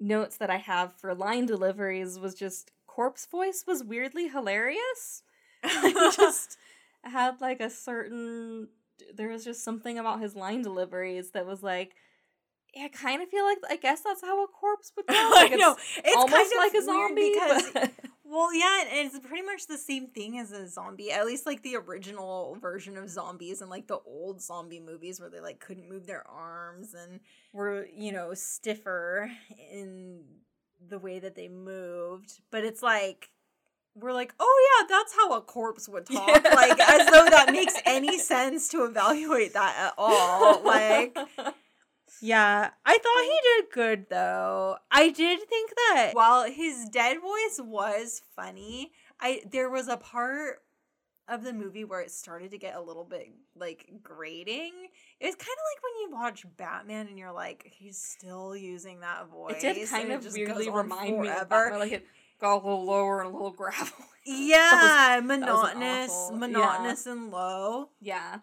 notes 0.00 0.36
that 0.36 0.50
I 0.50 0.58
have 0.58 0.94
for 0.94 1.14
line 1.14 1.46
deliveries 1.46 2.18
was 2.18 2.34
just 2.34 2.70
corpse 2.86 3.26
voice 3.26 3.64
was 3.66 3.84
weirdly 3.84 4.28
hilarious. 4.28 5.22
he 5.82 5.92
just 5.92 6.56
had 7.02 7.40
like 7.40 7.60
a 7.60 7.70
certain 7.70 8.68
there 9.14 9.28
was 9.28 9.44
just 9.44 9.62
something 9.62 9.98
about 9.98 10.20
his 10.20 10.34
line 10.34 10.62
deliveries 10.62 11.30
that 11.30 11.46
was 11.46 11.62
like 11.62 11.94
I 12.76 12.88
kind 12.88 13.22
of 13.22 13.28
feel 13.28 13.44
like 13.44 13.58
I 13.68 13.76
guess 13.76 14.02
that's 14.02 14.20
how 14.20 14.44
a 14.44 14.46
corpse 14.46 14.92
would 14.96 15.06
talk. 15.06 15.16
I 15.16 15.48
know 15.56 15.76
it's 15.96 16.16
almost 16.16 16.32
kind 16.32 16.52
of 16.52 16.58
like 16.58 16.74
a 16.74 16.84
zombie 16.84 17.32
because 17.34 17.90
well, 18.28 18.54
yeah, 18.54 18.84
and 18.90 19.06
it's 19.06 19.18
pretty 19.26 19.42
much 19.44 19.66
the 19.66 19.78
same 19.78 20.08
thing 20.08 20.38
as 20.38 20.52
a 20.52 20.68
zombie. 20.68 21.10
At 21.10 21.26
least 21.26 21.46
like 21.46 21.62
the 21.62 21.76
original 21.76 22.56
version 22.60 22.96
of 22.96 23.08
zombies 23.08 23.60
and 23.60 23.70
like 23.70 23.86
the 23.86 24.00
old 24.06 24.42
zombie 24.42 24.80
movies 24.80 25.20
where 25.20 25.30
they 25.30 25.40
like 25.40 25.60
couldn't 25.60 25.88
move 25.88 26.06
their 26.06 26.26
arms 26.28 26.94
and 26.94 27.20
were 27.52 27.86
you 27.94 28.12
know 28.12 28.34
stiffer 28.34 29.30
in 29.72 30.20
the 30.86 30.98
way 30.98 31.18
that 31.18 31.34
they 31.34 31.48
moved. 31.48 32.40
But 32.50 32.64
it's 32.64 32.82
like 32.82 33.30
we're 33.94 34.12
like, 34.12 34.34
oh 34.38 34.78
yeah, 34.80 34.86
that's 34.88 35.14
how 35.14 35.36
a 35.36 35.40
corpse 35.40 35.88
would 35.88 36.06
talk. 36.12 36.28
Yeah. 36.44 36.54
Like 36.54 36.78
as 36.78 37.06
though 37.06 37.26
that 37.30 37.50
makes 37.52 37.74
any 37.86 38.18
sense 38.18 38.68
to 38.68 38.84
evaluate 38.84 39.54
that 39.54 39.74
at 39.78 39.94
all. 39.96 40.62
Like 40.62 41.16
yeah, 42.20 42.70
I 42.84 42.98
thought 42.98 43.22
he 43.22 43.62
did 43.62 43.72
good 43.72 44.06
though. 44.10 44.76
I 44.90 45.10
did 45.10 45.40
think 45.48 45.70
that 45.70 46.10
while 46.12 46.44
his 46.50 46.88
dead 46.90 47.18
voice 47.20 47.60
was 47.62 48.22
funny, 48.36 48.92
I 49.20 49.42
there 49.50 49.70
was 49.70 49.88
a 49.88 49.96
part 49.96 50.62
of 51.28 51.44
the 51.44 51.52
movie 51.52 51.84
where 51.84 52.00
it 52.00 52.10
started 52.10 52.50
to 52.52 52.58
get 52.58 52.74
a 52.74 52.80
little 52.80 53.04
bit 53.04 53.28
like 53.54 53.90
grating. 54.02 54.72
It 55.20 55.26
was 55.26 55.34
kind 55.34 55.42
of 55.42 55.64
like 55.74 55.82
when 55.82 56.00
you 56.00 56.10
watch 56.16 56.46
Batman 56.56 57.06
and 57.08 57.18
you're 57.18 57.32
like, 57.32 57.64
he's 57.70 57.98
still 57.98 58.56
using 58.56 59.00
that 59.00 59.28
voice. 59.28 59.62
it 59.62 59.74
did 59.74 59.88
kind 59.88 60.10
and 60.10 60.24
of 60.24 60.32
weirdly 60.32 60.64
goes 60.66 60.72
on 60.72 60.76
remind 60.76 61.20
me 61.20 61.28
of 61.28 61.34
that, 61.34 61.48
forever. 61.48 61.70
where, 61.70 61.78
like 61.80 61.92
it 61.92 62.06
got 62.40 62.54
a 62.54 62.56
little 62.56 62.84
lower 62.84 63.20
and 63.20 63.28
a 63.30 63.32
little 63.32 63.50
gravelly. 63.56 63.92
Yeah, 64.24 65.16
was 65.20 65.24
monotonous, 65.26 66.10
awful. 66.10 66.36
monotonous 66.38 67.06
and 67.06 67.30
low. 67.30 67.90
Yeah. 68.00 68.38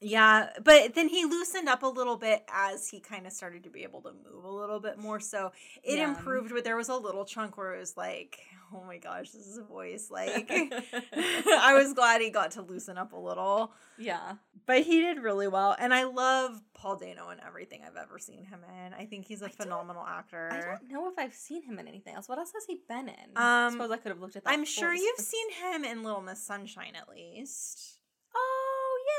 Yeah, 0.00 0.50
but 0.62 0.94
then 0.94 1.08
he 1.08 1.24
loosened 1.24 1.68
up 1.70 1.82
a 1.82 1.86
little 1.86 2.16
bit 2.16 2.44
as 2.52 2.88
he 2.88 3.00
kind 3.00 3.26
of 3.26 3.32
started 3.32 3.64
to 3.64 3.70
be 3.70 3.82
able 3.82 4.02
to 4.02 4.10
move 4.12 4.44
a 4.44 4.50
little 4.50 4.78
bit 4.78 4.98
more. 4.98 5.20
So 5.20 5.52
it 5.82 5.96
Yeah. 5.98 6.08
improved, 6.10 6.52
but 6.52 6.64
there 6.64 6.76
was 6.76 6.90
a 6.90 6.96
little 6.96 7.24
chunk 7.24 7.56
where 7.56 7.74
it 7.74 7.78
was 7.78 7.96
like, 7.96 8.38
oh 8.74 8.84
my 8.84 8.98
gosh, 8.98 9.30
this 9.30 9.46
is 9.46 9.56
a 9.56 9.62
voice. 9.62 10.10
Like, 10.10 10.50
I 11.16 11.72
was 11.74 11.94
glad 11.94 12.20
he 12.20 12.28
got 12.30 12.50
to 12.52 12.62
loosen 12.62 12.98
up 12.98 13.12
a 13.12 13.16
little. 13.18 13.72
yeah. 13.98 14.34
But 14.66 14.82
he 14.82 15.00
did 15.00 15.20
really 15.22 15.46
well. 15.46 15.76
And 15.78 15.94
I 15.94 16.02
love 16.04 16.60
Paul 16.74 16.96
Dano 16.96 17.30
in 17.30 17.38
everything 17.46 17.82
I've 17.86 17.96
ever 17.96 18.18
seen 18.18 18.44
him 18.44 18.64
in. 18.84 18.92
I 18.94 19.06
think 19.06 19.24
he's 19.26 19.40
a 19.40 19.46
I 19.46 19.50
phenomenal 19.50 20.04
actor. 20.04 20.50
I 20.52 20.60
don't 20.60 20.90
know 20.90 21.08
if 21.08 21.14
I've 21.18 21.34
seen 21.34 21.62
him 21.62 21.78
in 21.78 21.86
anything 21.86 22.16
else. 22.16 22.28
What 22.28 22.38
else 22.38 22.52
has 22.52 22.64
he 22.66 22.80
been 22.88 23.08
in? 23.08 23.30
Um, 23.36 23.36
I 23.36 23.68
suppose 23.70 23.90
I 23.92 23.96
could 23.98 24.10
have 24.10 24.20
looked 24.20 24.34
at 24.34 24.42
that. 24.44 24.52
I'm 24.52 24.64
sure 24.64 24.92
you've 24.92 25.20
seen 25.20 25.50
him 25.52 25.84
in 25.84 26.02
Little 26.02 26.20
Miss 26.20 26.42
Sunshine 26.42 26.94
at 26.96 27.08
least. 27.08 27.95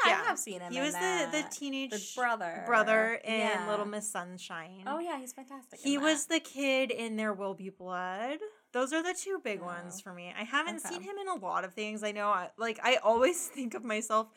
Oh 0.05 0.09
yeah. 0.09 0.21
I 0.23 0.25
have 0.29 0.39
seen 0.39 0.61
him. 0.61 0.71
He 0.71 0.79
was 0.79 0.93
the, 0.93 1.27
the 1.31 1.43
teenage 1.51 1.91
the 1.91 2.01
brother. 2.15 2.63
brother 2.65 3.19
in 3.23 3.39
Yeah. 3.39 3.67
Little 3.69 3.85
Miss 3.85 4.09
Sunshine. 4.11 4.83
Oh 4.87 4.99
yeah, 4.99 5.19
he's 5.19 5.33
fantastic. 5.33 5.79
He 5.79 5.97
was 5.97 6.25
the 6.27 6.39
kid 6.39 6.91
in 6.91 7.15
There 7.15 7.33
Will 7.33 7.53
Be 7.53 7.69
Blood. 7.69 8.39
Those 8.73 8.93
are 8.93 9.01
the 9.01 9.13
two 9.19 9.39
big 9.43 9.59
Oh. 9.61 9.65
ones 9.65 10.01
for 10.01 10.13
me. 10.13 10.33
I 10.37 10.43
haven't 10.43 10.77
Okay. 10.85 10.89
seen 10.95 11.01
him 11.03 11.17
in 11.19 11.27
a 11.27 11.35
lot 11.35 11.63
of 11.63 11.73
things. 11.73 12.03
I 12.03 12.11
know, 12.11 12.27
I, 12.29 12.49
like, 12.57 12.79
I 12.83 12.97
always 12.97 13.47
think 13.55 13.73
of 13.73 13.83
myself. 13.83 14.27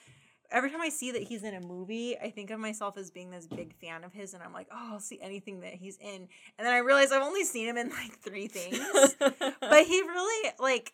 Every 0.53 0.69
time 0.71 0.81
I 0.81 0.89
see 0.89 1.13
that 1.13 1.23
he's 1.23 1.45
in 1.45 1.55
a 1.55 1.61
movie, 1.61 2.19
I 2.19 2.31
think 2.31 2.51
of 2.51 2.59
myself 2.59 2.97
as 2.99 3.13
being 3.13 3.31
this 3.31 3.47
big 3.47 3.73
fan 3.81 4.03
of 4.03 4.13
his, 4.13 4.35
and 4.35 4.43
I'm 4.43 4.53
like, 4.53 4.67
oh, 4.73 4.89
I'll 4.95 4.99
see 5.01 5.21
anything 5.21 5.61
that 5.61 5.75
he's 5.75 5.97
in. 5.99 6.27
And 6.59 6.67
then 6.67 6.73
I 6.73 6.79
realize 6.79 7.13
I've 7.13 7.23
only 7.23 7.45
seen 7.45 7.69
him 7.69 7.77
in 7.77 7.91
like 7.91 8.19
three 8.21 8.49
things. 8.49 8.81
but 9.21 9.87
he 9.87 10.01
really, 10.03 10.51
like, 10.59 10.93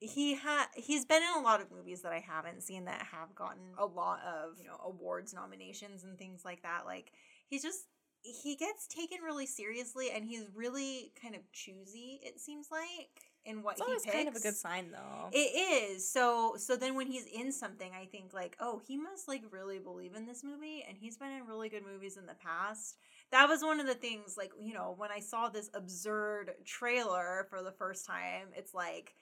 he 0.00 0.34
had 0.34 0.66
he's 0.74 1.04
been 1.04 1.22
in 1.22 1.40
a 1.40 1.44
lot 1.44 1.60
of 1.60 1.70
movies 1.70 2.02
that 2.02 2.12
I 2.12 2.20
haven't 2.20 2.62
seen 2.62 2.84
that 2.84 3.08
have 3.10 3.34
gotten 3.34 3.74
a 3.76 3.86
lot 3.86 4.20
of 4.20 4.58
you 4.58 4.66
know 4.66 4.78
awards 4.84 5.34
nominations 5.34 6.04
and 6.04 6.18
things 6.18 6.44
like 6.44 6.62
that. 6.62 6.82
Like 6.86 7.12
he's 7.48 7.62
just 7.62 7.86
he 8.22 8.56
gets 8.56 8.86
taken 8.86 9.18
really 9.22 9.46
seriously 9.46 10.10
and 10.14 10.24
he's 10.24 10.44
really 10.54 11.12
kind 11.20 11.34
of 11.34 11.40
choosy. 11.52 12.20
It 12.22 12.40
seems 12.40 12.68
like 12.70 13.28
in 13.44 13.62
what 13.62 13.72
it's 13.72 13.80
he 13.80 13.84
always 13.86 14.02
picks. 14.02 14.14
kind 14.14 14.28
of 14.28 14.36
a 14.36 14.40
good 14.40 14.56
sign 14.56 14.90
though. 14.90 15.30
It 15.32 15.38
is 15.38 16.08
so 16.08 16.54
so. 16.58 16.76
Then 16.76 16.94
when 16.94 17.06
he's 17.06 17.26
in 17.26 17.50
something, 17.52 17.90
I 17.98 18.06
think 18.06 18.34
like, 18.34 18.56
oh, 18.60 18.80
he 18.86 18.96
must 18.96 19.26
like 19.26 19.42
really 19.50 19.78
believe 19.78 20.14
in 20.14 20.26
this 20.26 20.44
movie, 20.44 20.84
and 20.86 20.96
he's 20.98 21.16
been 21.16 21.32
in 21.32 21.46
really 21.46 21.68
good 21.68 21.84
movies 21.84 22.16
in 22.16 22.26
the 22.26 22.34
past. 22.34 22.96
That 23.30 23.48
was 23.48 23.62
one 23.62 23.80
of 23.80 23.86
the 23.86 23.94
things, 23.94 24.36
like 24.36 24.52
you 24.60 24.74
know, 24.74 24.94
when 24.96 25.10
I 25.10 25.20
saw 25.20 25.48
this 25.48 25.70
absurd 25.74 26.52
trailer 26.64 27.46
for 27.48 27.62
the 27.62 27.72
first 27.72 28.06
time, 28.06 28.48
it's 28.54 28.74
like 28.74 29.14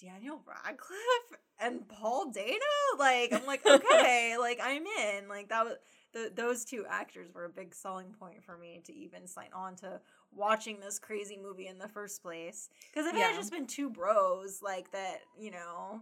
Daniel 0.00 0.40
Radcliffe 0.46 1.40
and 1.60 1.88
Paul 1.88 2.30
Dano. 2.30 2.58
Like 2.98 3.32
I'm 3.32 3.46
like, 3.46 3.66
okay, 3.66 4.36
like 4.40 4.60
I'm 4.62 4.84
in. 4.86 5.28
Like 5.28 5.48
that 5.48 5.64
was 5.64 5.76
the, 6.12 6.30
those 6.34 6.64
two 6.64 6.84
actors 6.88 7.28
were 7.34 7.44
a 7.44 7.50
big 7.50 7.74
selling 7.74 8.14
point 8.18 8.42
for 8.42 8.56
me 8.56 8.80
to 8.86 8.94
even 8.94 9.26
sign 9.26 9.50
on 9.54 9.76
to 9.76 10.00
watching 10.32 10.80
this 10.80 10.98
crazy 10.98 11.38
movie 11.40 11.66
in 11.66 11.78
the 11.78 11.88
first 11.88 12.22
place. 12.22 12.68
Because 12.92 13.06
if 13.06 13.14
it 13.14 13.20
had 13.20 13.36
just 13.36 13.52
been 13.52 13.66
two 13.66 13.90
bros 13.90 14.60
like 14.62 14.90
that, 14.92 15.18
you 15.38 15.50
know, 15.50 16.00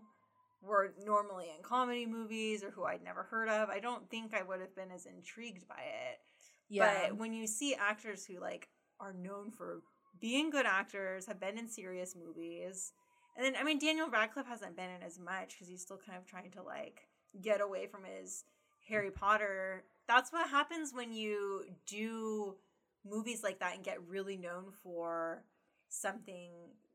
were 0.63 0.95
normally 1.05 1.47
in 1.57 1.63
comedy 1.63 2.07
movies 2.07 2.63
or 2.63 2.71
who 2.71 2.85
I'd 2.85 3.03
never 3.03 3.25
heard 3.25 3.49
of, 3.49 3.69
I 3.69 3.79
don't 3.81 4.09
think 4.11 4.35
I 4.35 4.43
would 4.43 4.61
have 4.61 4.75
been 4.75 4.91
as 4.91 5.07
intrigued 5.07 5.67
by 5.69 5.83
it. 5.83 6.19
yeah. 6.69 7.09
But 7.09 7.19
when 7.19 7.33
you 7.33 7.47
see 7.47 7.75
actors 7.75 8.25
who 8.25 8.41
like 8.41 8.69
are 9.01 9.13
known 9.13 9.51
for 9.51 9.83
being 10.21 10.51
good 10.51 10.67
actors, 10.67 11.27
have 11.27 11.41
been 11.41 11.59
in 11.59 11.69
serious 11.69 12.17
movies, 12.17 12.93
and 13.37 13.45
then 13.45 13.55
I 13.59 13.65
mean 13.65 13.79
Daniel 13.79 14.09
Radcliffe 14.09 14.47
hasn't 14.47 14.77
been 14.77 14.91
in 14.91 15.03
as 15.03 15.19
much 15.19 15.55
because 15.55 15.69
he's 15.69 15.83
still 15.83 16.01
kind 16.05 16.19
of 16.19 16.27
trying 16.27 16.51
to 16.53 16.63
like 16.63 17.09
get 17.43 17.61
away 17.61 17.87
from 17.87 18.03
his 18.05 18.45
Harry 18.89 19.11
Potter. 19.11 19.85
That's 20.09 20.33
what 20.33 20.49
happens 20.49 20.93
when 20.95 21.13
you 21.13 21.65
do 21.87 22.55
movies 23.05 23.43
like 23.43 23.61
that 23.61 23.75
and 23.75 23.85
get 23.85 23.99
really 24.09 24.37
known 24.37 24.67
for 24.83 25.43
something 25.89 26.51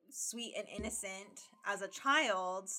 sweet 0.10 0.54
and 0.58 0.68
innocent 0.78 1.48
as 1.66 1.82
a 1.82 1.88
child 1.88 2.70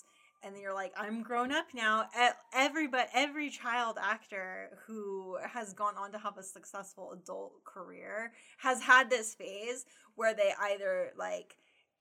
and 0.43 0.55
then 0.55 0.61
you're 0.61 0.75
like 0.75 0.93
i'm 0.99 1.23
grown 1.23 1.51
up 1.51 1.67
now 1.75 2.07
every 2.53 2.87
but 2.87 3.09
every 3.15 3.49
child 3.49 3.97
actor 4.01 4.79
who 4.87 5.39
has 5.51 5.73
gone 5.73 5.95
on 5.97 6.13
to 6.13 6.19
have 6.19 6.37
a 6.37 6.43
successful 6.43 7.13
adult 7.13 7.65
career 7.65 8.33
has 8.59 8.83
had 8.83 9.09
this 9.09 9.35
phase 9.35 9.87
where 10.15 10.35
they 10.35 10.53
either 10.61 11.13
like 11.17 11.57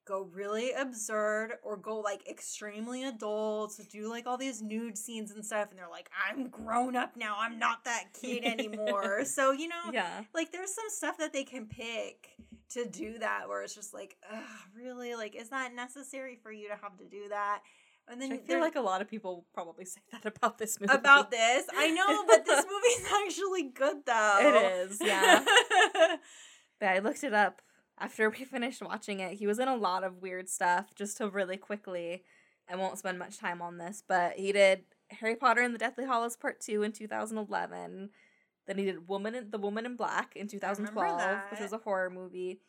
go 0.05 0.27
really 0.33 0.71
absurd 0.71 1.53
or 1.63 1.77
go 1.77 1.99
like 1.99 2.27
extremely 2.27 3.03
adult 3.03 3.75
to 3.75 3.83
do 3.83 4.09
like 4.09 4.25
all 4.25 4.37
these 4.37 4.61
nude 4.61 4.97
scenes 4.97 5.31
and 5.31 5.45
stuff 5.45 5.69
and 5.69 5.77
they're 5.77 5.89
like 5.89 6.09
i'm 6.27 6.47
grown 6.49 6.95
up 6.95 7.15
now 7.15 7.35
i'm 7.39 7.59
not 7.59 7.83
that 7.85 8.05
kid 8.19 8.43
anymore 8.43 9.23
so 9.25 9.51
you 9.51 9.67
know 9.67 9.91
yeah. 9.93 10.21
like 10.33 10.51
there's 10.51 10.73
some 10.73 10.85
stuff 10.89 11.17
that 11.17 11.33
they 11.33 11.43
can 11.43 11.65
pick 11.67 12.29
to 12.69 12.85
do 12.85 13.19
that 13.19 13.47
where 13.47 13.61
it's 13.61 13.75
just 13.75 13.93
like 13.93 14.17
Ugh, 14.31 14.43
really 14.75 15.15
like 15.15 15.35
is 15.35 15.49
that 15.49 15.73
necessary 15.75 16.37
for 16.41 16.51
you 16.51 16.69
to 16.69 16.75
have 16.75 16.97
to 16.97 17.05
do 17.05 17.29
that 17.29 17.61
and 18.07 18.19
then 18.19 18.31
Which 18.31 18.41
I 18.43 18.47
feel 18.47 18.59
like 18.59 18.75
a 18.75 18.81
lot 18.81 19.01
of 19.01 19.07
people 19.07 19.45
probably 19.53 19.85
say 19.85 20.01
that 20.11 20.25
about 20.25 20.57
this 20.57 20.79
movie. 20.79 20.93
about 20.93 21.29
this 21.31 21.65
i 21.77 21.91
know 21.91 22.25
but 22.25 22.45
this 22.45 22.65
movie's 22.71 23.11
actually 23.25 23.63
good 23.63 23.97
though 24.05 24.39
It 24.41 24.89
is, 24.89 24.97
yeah. 25.01 25.45
But 26.79 26.89
I 26.89 26.97
looked 26.97 27.23
it 27.23 27.33
up 27.33 27.61
after 28.01 28.29
we 28.29 28.43
finished 28.45 28.81
watching 28.81 29.19
it. 29.19 29.33
He 29.33 29.47
was 29.47 29.59
in 29.59 29.67
a 29.67 29.75
lot 29.75 30.03
of 30.03 30.21
weird 30.21 30.49
stuff. 30.49 30.93
Just 30.95 31.17
to 31.17 31.29
really 31.29 31.57
quickly, 31.57 32.23
I 32.69 32.75
won't 32.75 32.97
spend 32.97 33.19
much 33.19 33.37
time 33.37 33.61
on 33.61 33.77
this, 33.77 34.03
but 34.05 34.33
he 34.33 34.51
did 34.51 34.83
Harry 35.11 35.35
Potter 35.35 35.61
and 35.61 35.73
the 35.73 35.79
Deathly 35.79 36.05
Hallows 36.05 36.35
Part 36.35 36.59
2 36.59 36.83
in 36.83 36.91
2011. 36.91 38.09
Then 38.67 38.77
he 38.77 38.85
did 38.85 39.07
Woman 39.07 39.35
in, 39.35 39.51
The 39.51 39.57
Woman 39.57 39.85
in 39.85 39.95
Black 39.95 40.35
in 40.35 40.47
2012, 40.47 41.39
which 41.51 41.59
was 41.59 41.73
a 41.73 41.77
horror 41.77 42.09
movie. 42.09 42.59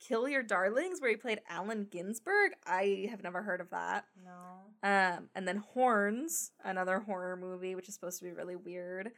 Kill 0.00 0.28
Your 0.28 0.42
Darlings, 0.42 1.00
where 1.00 1.10
he 1.10 1.16
played 1.16 1.40
Allen 1.48 1.86
Ginsberg. 1.90 2.52
I 2.66 3.08
have 3.10 3.22
never 3.22 3.42
heard 3.42 3.60
of 3.60 3.68
that. 3.70 4.06
No. 4.24 4.88
Um, 4.88 5.28
and 5.34 5.46
then 5.46 5.58
Horns, 5.58 6.52
another 6.64 7.00
horror 7.00 7.36
movie, 7.36 7.74
which 7.74 7.88
is 7.88 7.94
supposed 7.94 8.18
to 8.20 8.24
be 8.24 8.32
really 8.32 8.56
weird. 8.56 9.10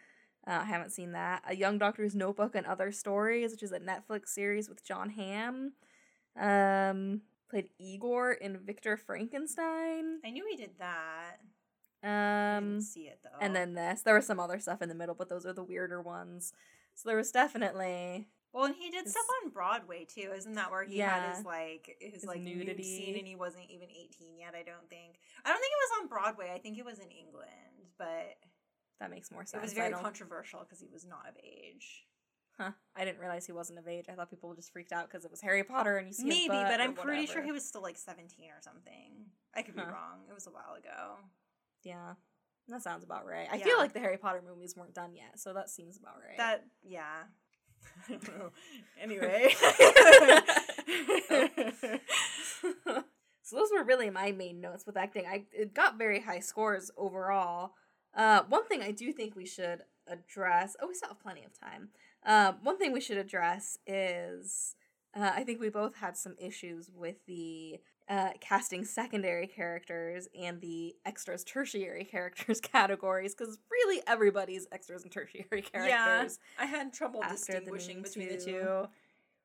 Uh, 0.47 0.61
I 0.63 0.65
haven't 0.65 0.91
seen 0.91 1.13
that. 1.13 1.43
A 1.47 1.55
Young 1.55 1.79
Doctor's 1.79 2.15
Notebook 2.15 2.55
and 2.57 2.67
Other 2.67 2.91
Stories, 2.91 3.53
which 3.53 3.63
is 3.63 3.73
a 3.73 3.79
Netflix 3.79 4.29
series 4.29 4.69
with 4.69 4.85
Jon 4.85 5.11
Hamm. 5.11 5.73
Um, 6.37 7.21
played 7.49 7.69
Igor 7.79 8.33
in 8.33 8.59
Victor 8.59 8.97
Frankenstein. 8.97 10.19
I 10.25 10.31
knew 10.31 10.47
he 10.51 10.57
did 10.57 10.79
that. 10.79 11.37
I 12.03 12.57
Um, 12.57 12.65
didn't 12.73 12.83
see 12.83 13.07
it 13.07 13.21
though. 13.23 13.39
and 13.41 13.55
then 13.55 13.75
this. 13.75 14.03
There 14.03 14.15
was 14.17 14.27
some 14.27 14.41
other 14.41 14.59
stuff 14.59 14.83
in 14.83 14.89
the 14.89 14.95
middle, 14.95 15.15
but 15.15 15.29
those 15.29 15.47
are 15.47 15.53
the 15.53 15.63
weirder 15.63 16.01
ones. 16.03 16.53
So 16.95 17.09
there 17.09 17.17
was 17.17 17.31
definitely 17.31 18.29
Well, 18.53 18.65
and 18.65 18.75
he 18.75 18.91
did 18.91 19.05
His- 19.05 19.13
stuff 19.13 19.25
on 19.45 19.51
Broadway 19.51 20.05
too, 20.05 20.33
isn't 20.35 20.53
that 20.55 20.71
where 20.71 20.83
he 20.85 20.97
Yeah. 20.97 21.21
had 21.27 21.37
his 21.37 21.45
like 21.47 21.97
his, 22.01 22.15
His 22.15 22.25
like 22.25 22.41
nudity 22.41 22.65
nudity. 22.67 22.83
scene, 22.83 23.17
and 23.17 23.27
he 23.27 23.35
wasn't 23.37 23.71
even 23.71 23.89
eighteen 23.91 24.37
yet. 24.37 24.55
I 24.55 24.63
don't 24.63 24.91
think. 24.91 25.21
I 25.45 25.49
don't 25.51 25.59
think 25.61 25.73
it 25.73 25.91
was 25.91 26.01
on 26.03 26.09
Broadway. 26.09 26.51
I 26.53 26.59
think 26.59 26.77
it 26.79 26.85
was 26.85 26.99
in 26.99 27.11
England, 27.11 27.93
but 27.97 28.37
that 29.03 29.11
makes 29.11 29.33
more 29.33 29.45
sense. 29.45 29.61
it 29.61 29.63
was 29.63 29.73
very 29.73 29.93
controversial 29.93 30.61
because 30.61 30.81
he 30.81 30.87
was 30.93 31.05
not 31.05 31.29
of 31.29 31.35
age. 31.45 32.05
Huh. 32.57 32.71
I 32.95 33.05
didn't 33.05 33.19
realize 33.19 33.47
he 33.47 33.53
wasn't 33.53 33.81
of 33.81 33.89
age. 33.89 34.07
I 34.09 34.13
thought 34.13 34.31
people 34.31 34.55
just 34.55 34.73
freaked 34.73 34.93
out 34.93 35.11
because 35.11 35.25
it 35.25 35.31
was 35.31 35.41
Harry 35.41 35.65
Potter 35.65 35.97
and 35.97 36.07
you 36.07 36.13
see 36.13 36.29
Maybe, 36.29 36.49
but 36.49 36.81
I'm 36.81 36.95
pretty 36.95 37.27
sure 37.27 37.43
he 37.43 37.51
was 37.51 37.67
still 37.67 37.83
like 37.83 37.99
seventeen 37.99 38.51
or 38.51 38.61
something. 38.61 39.27
I 39.57 39.63
could 39.63 39.75
be 39.75 39.83
wrong. 39.83 40.21
It 40.31 40.35
was 40.35 40.47
a 40.47 40.51
while 40.51 40.75
ago. 40.79 41.17
Yeah, 41.83 42.13
that 42.69 42.83
sounds 42.83 43.03
about 43.05 43.27
right. 43.27 43.49
I 43.51 43.57
Yeah. 43.57 43.65
feel 43.65 43.79
like 43.79 43.93
the 43.93 43.99
Harry 44.01 44.19
Potter 44.19 44.41
movies 44.47 44.77
weren't 44.77 44.95
done 44.95 45.17
yet, 45.17 45.41
so 45.41 45.53
that 45.55 45.69
seems 45.69 45.99
about 45.99 46.19
right. 46.25 46.37
That 46.37 46.65
yeah. 46.85 47.23
I 48.09 48.13
don't 48.13 48.39
know. 48.39 48.51
Anyway. 49.01 49.53
so 53.43 53.57
those 53.57 53.71
were 53.77 53.85
really 53.85 54.11
my 54.11 54.33
main 54.33 54.61
notes 54.61 54.87
with 54.87 54.97
acting. 54.97 55.27
I 55.27 55.45
it 55.53 55.75
got 55.75 55.99
very 55.99 56.21
high 56.21 56.41
scores 56.41 56.91
overall. 56.97 57.73
Uh, 58.15 58.43
one 58.49 58.67
thing 58.67 58.83
I 58.83 58.91
do 58.91 59.13
think 59.13 59.35
we 59.37 59.47
should 59.47 59.83
address. 60.07 60.77
Oh, 60.81 60.89
we 60.89 60.95
still 60.95 61.09
have 61.09 61.21
plenty 61.21 61.45
of 61.45 61.59
time. 61.59 61.89
Uh, 62.25 62.53
one 62.63 62.79
thing 62.79 62.93
we 62.93 63.01
should 63.01 63.19
address 63.19 63.79
is 63.87 64.77
uh, 65.15 65.31
I 65.35 65.45
think 65.45 65.61
we 65.61 65.69
both 65.69 65.97
had 65.97 66.17
some 66.17 66.35
issues 66.39 66.91
with 66.95 67.17
the 67.27 67.81
uh, 68.09 68.31
casting 68.41 68.85
secondary 68.85 69.47
characters 69.47 70.29
and 70.39 70.61
the 70.61 70.95
extras 71.05 71.45
tertiary 71.45 72.05
characters 72.11 72.61
categories 72.61 73.35
because 73.35 73.59
really 73.71 74.03
everybody's 74.07 74.67
extras 74.73 75.03
and 75.03 75.13
tertiary 75.13 75.63
characters. 75.63 75.89
Yeah, 75.89 76.29
I 76.59 76.67
had 76.67 76.93
trouble 76.93 77.21
the 77.21 77.35
distinguishing 77.35 77.97
main 77.97 78.03
between 78.03 78.29
the 78.29 78.37
two. 78.37 78.89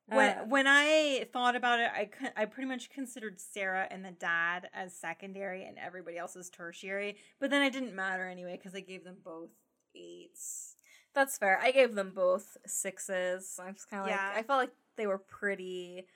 When 0.08 0.38
Uh, 0.38 0.44
when 0.46 0.66
I 0.66 1.28
thought 1.32 1.54
about 1.54 1.80
it, 1.80 1.90
I 1.92 2.10
I 2.36 2.44
pretty 2.46 2.68
much 2.68 2.90
considered 2.90 3.40
Sarah 3.40 3.86
and 3.90 4.04
the 4.04 4.10
dad 4.10 4.70
as 4.72 4.94
secondary 4.94 5.64
and 5.64 5.78
everybody 5.78 6.16
else 6.16 6.34
as 6.36 6.48
tertiary. 6.48 7.16
But 7.38 7.50
then 7.50 7.62
it 7.62 7.72
didn't 7.72 7.94
matter 7.94 8.26
anyway 8.26 8.56
because 8.56 8.74
I 8.74 8.80
gave 8.80 9.04
them 9.04 9.18
both 9.22 9.50
eights. 9.94 10.76
That's 11.14 11.36
fair. 11.36 11.58
I 11.60 11.72
gave 11.72 11.94
them 11.94 12.12
both 12.14 12.56
sixes. 12.66 13.58
I'm 13.62 13.74
just 13.74 13.90
kind 13.90 14.02
of 14.02 14.08
Yeah. 14.08 14.28
like 14.28 14.38
I 14.38 14.42
felt 14.42 14.58
like 14.60 14.72
they 14.96 15.06
were 15.06 15.18
pretty. 15.18 16.06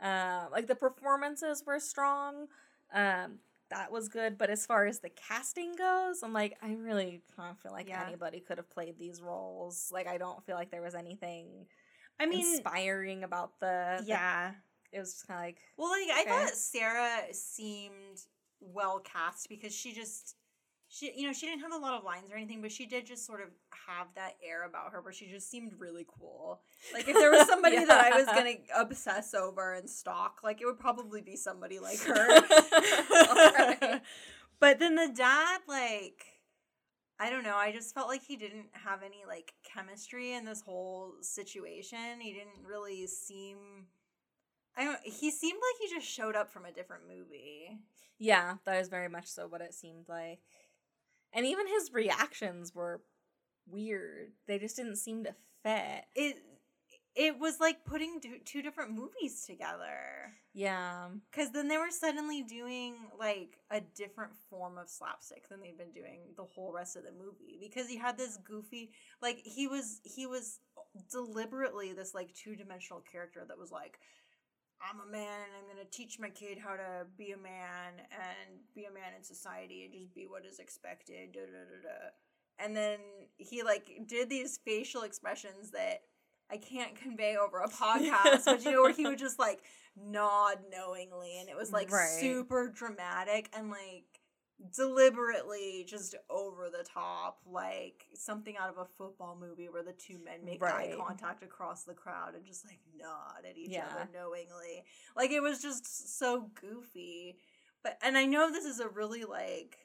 Uh, 0.00 0.46
like 0.50 0.66
the 0.66 0.74
performances 0.74 1.62
were 1.66 1.78
strong. 1.80 2.46
Um, 2.92 3.40
that 3.68 3.92
was 3.92 4.08
good. 4.08 4.38
But 4.38 4.50
as 4.50 4.64
far 4.66 4.86
as 4.86 5.00
the 5.00 5.10
casting 5.10 5.74
goes, 5.76 6.22
I'm 6.22 6.32
like 6.32 6.56
I 6.62 6.74
really 6.74 7.22
don't 7.36 7.58
feel 7.58 7.72
like 7.72 7.88
Yeah. 7.88 8.06
anybody 8.06 8.40
could 8.40 8.58
have 8.58 8.70
played 8.70 8.96
these 8.98 9.20
roles. 9.20 9.90
Like 9.92 10.06
I 10.06 10.18
don't 10.18 10.44
feel 10.44 10.56
like 10.56 10.70
there 10.70 10.82
was 10.82 10.94
anything 10.94 11.66
I 12.20 12.26
mean, 12.26 12.40
inspiring 12.54 13.24
about 13.24 13.58
the. 13.60 13.96
the- 14.00 14.04
yeah. 14.06 14.52
it 14.92 14.98
was 15.00 15.12
just 15.14 15.26
kind 15.26 15.38
of 15.40 15.46
like 15.46 15.58
Well, 15.76 15.90
like 15.90 16.08
I 16.12 16.24
thought 16.28 16.50
Sarah 16.50 17.32
seemed 17.32 18.20
well 18.60 19.00
cast 19.00 19.48
because 19.48 19.74
she 19.74 19.94
just 19.94 20.36
she 20.92 21.10
you 21.16 21.26
know 21.26 21.32
she 21.32 21.46
didn't 21.46 21.62
have 21.62 21.72
a 21.72 21.78
lot 21.78 21.94
of 21.94 22.04
lines 22.04 22.30
or 22.30 22.36
anything, 22.36 22.60
but 22.60 22.70
she 22.72 22.84
did 22.86 23.06
just 23.06 23.24
sort 23.26 23.40
of 23.40 23.48
have 23.88 24.08
that 24.16 24.36
air 24.46 24.64
about 24.64 24.92
her 24.92 25.00
where 25.00 25.12
she 25.12 25.26
just 25.30 25.50
seemed 25.50 25.72
really 25.78 26.04
cool. 26.18 26.60
Like 26.92 27.08
if 27.08 27.14
there 27.14 27.30
was 27.30 27.46
somebody 27.48 27.82
that 27.84 28.12
I 28.12 28.16
was 28.16 28.26
gonna 28.26 28.54
obsess 28.76 29.32
over 29.32 29.72
and 29.74 29.88
stalk, 29.88 30.40
like 30.44 30.60
it 30.60 30.66
would 30.66 30.78
probably 30.78 31.22
be 31.22 31.36
somebody 31.36 31.78
like 31.78 32.00
her. 32.04 32.14
Alright. 33.30 34.02
but 34.58 34.78
then 34.78 34.94
the 34.96 35.08
dad, 35.14 35.60
like. 35.68 36.24
I 37.22 37.28
don't 37.28 37.44
know. 37.44 37.56
I 37.56 37.70
just 37.70 37.94
felt 37.94 38.08
like 38.08 38.22
he 38.22 38.36
didn't 38.36 38.68
have 38.72 39.02
any 39.02 39.24
like 39.28 39.52
chemistry 39.62 40.32
in 40.32 40.46
this 40.46 40.62
whole 40.62 41.12
situation. 41.20 42.18
He 42.18 42.32
didn't 42.32 42.64
really 42.64 43.06
seem 43.06 43.58
I 44.74 44.84
don't 44.84 44.98
he 45.04 45.30
seemed 45.30 45.58
like 45.58 45.80
he 45.90 45.94
just 45.94 46.10
showed 46.10 46.34
up 46.34 46.50
from 46.50 46.64
a 46.64 46.72
different 46.72 47.02
movie. 47.06 47.78
Yeah, 48.18 48.54
that 48.64 48.80
is 48.80 48.88
very 48.88 49.08
much 49.08 49.26
so 49.26 49.46
what 49.46 49.60
it 49.60 49.74
seemed 49.74 50.08
like. 50.08 50.40
And 51.34 51.44
even 51.44 51.66
his 51.66 51.92
reactions 51.92 52.74
were 52.74 53.02
weird. 53.66 54.32
They 54.46 54.58
just 54.58 54.76
didn't 54.76 54.96
seem 54.96 55.24
to 55.24 55.34
fit. 55.62 56.06
It 56.14 56.42
it 57.16 57.38
was 57.38 57.58
like 57.58 57.84
putting 57.84 58.20
two, 58.20 58.38
two 58.44 58.62
different 58.62 58.92
movies 58.92 59.44
together. 59.44 60.32
Yeah. 60.54 61.08
Cuz 61.32 61.50
then 61.50 61.68
they 61.68 61.76
were 61.76 61.90
suddenly 61.90 62.42
doing 62.42 62.94
like 63.18 63.58
a 63.70 63.80
different 63.80 64.34
form 64.48 64.78
of 64.78 64.88
slapstick 64.88 65.48
than 65.48 65.60
they've 65.60 65.76
been 65.76 65.92
doing 65.92 66.34
the 66.36 66.44
whole 66.44 66.72
rest 66.72 66.96
of 66.96 67.04
the 67.04 67.12
movie 67.12 67.58
because 67.60 67.88
he 67.88 67.96
had 67.96 68.16
this 68.16 68.36
goofy 68.36 68.92
like 69.20 69.38
he 69.38 69.66
was 69.66 70.00
he 70.04 70.26
was 70.26 70.60
deliberately 71.10 71.92
this 71.92 72.14
like 72.14 72.34
two-dimensional 72.34 73.00
character 73.00 73.44
that 73.46 73.58
was 73.58 73.70
like 73.70 73.98
I'm 74.80 75.00
a 75.00 75.12
man 75.12 75.42
and 75.44 75.52
I'm 75.58 75.74
going 75.74 75.84
to 75.84 75.90
teach 75.90 76.18
my 76.18 76.30
kid 76.30 76.58
how 76.58 76.74
to 76.74 77.06
be 77.18 77.32
a 77.32 77.36
man 77.36 78.00
and 78.10 78.60
be 78.74 78.84
a 78.84 78.92
man 78.92 79.12
in 79.16 79.22
society 79.22 79.84
and 79.84 79.92
just 79.92 80.14
be 80.14 80.26
what 80.26 80.46
is 80.46 80.58
expected. 80.58 81.32
Da, 81.32 81.40
da, 81.40 81.46
da, 81.46 81.82
da. 81.82 82.64
And 82.64 82.74
then 82.74 82.98
he 83.36 83.62
like 83.62 83.90
did 84.06 84.30
these 84.30 84.58
facial 84.64 85.02
expressions 85.02 85.70
that 85.72 86.00
I 86.50 86.56
can't 86.56 86.94
convey 86.96 87.36
over 87.36 87.58
a 87.60 87.68
podcast, 87.70 88.44
but 88.46 88.64
you 88.64 88.72
know, 88.72 88.82
where 88.82 88.92
he 88.92 89.06
would 89.06 89.18
just 89.18 89.38
like 89.38 89.60
nod 89.96 90.58
knowingly 90.70 91.38
and 91.40 91.48
it 91.48 91.56
was 91.56 91.72
like 91.72 91.90
Right. 91.90 92.08
super 92.20 92.68
dramatic 92.74 93.50
and 93.56 93.70
like 93.70 94.04
deliberately 94.74 95.84
just 95.88 96.14
over 96.28 96.68
the 96.70 96.84
top, 96.84 97.40
like 97.46 98.04
something 98.14 98.56
out 98.56 98.68
of 98.70 98.78
a 98.78 98.84
football 98.84 99.36
movie 99.40 99.68
where 99.68 99.82
the 99.82 99.92
two 99.92 100.18
men 100.24 100.44
make 100.44 100.60
Right. 100.60 100.92
eye 100.92 100.96
contact 100.98 101.42
across 101.42 101.84
the 101.84 101.94
crowd 101.94 102.34
and 102.34 102.44
just 102.44 102.64
like 102.66 102.80
nod 102.98 103.44
at 103.48 103.56
each 103.56 103.70
Yeah. 103.72 103.86
other 103.90 104.08
knowingly. 104.12 104.84
Like 105.16 105.30
it 105.30 105.40
was 105.40 105.62
just 105.62 106.18
so 106.18 106.50
goofy. 106.60 107.38
But 107.82 107.98
and 108.02 108.18
I 108.18 108.26
know 108.26 108.50
this 108.50 108.64
is 108.66 108.80
a 108.80 108.88
really 108.88 109.24
like 109.24 109.79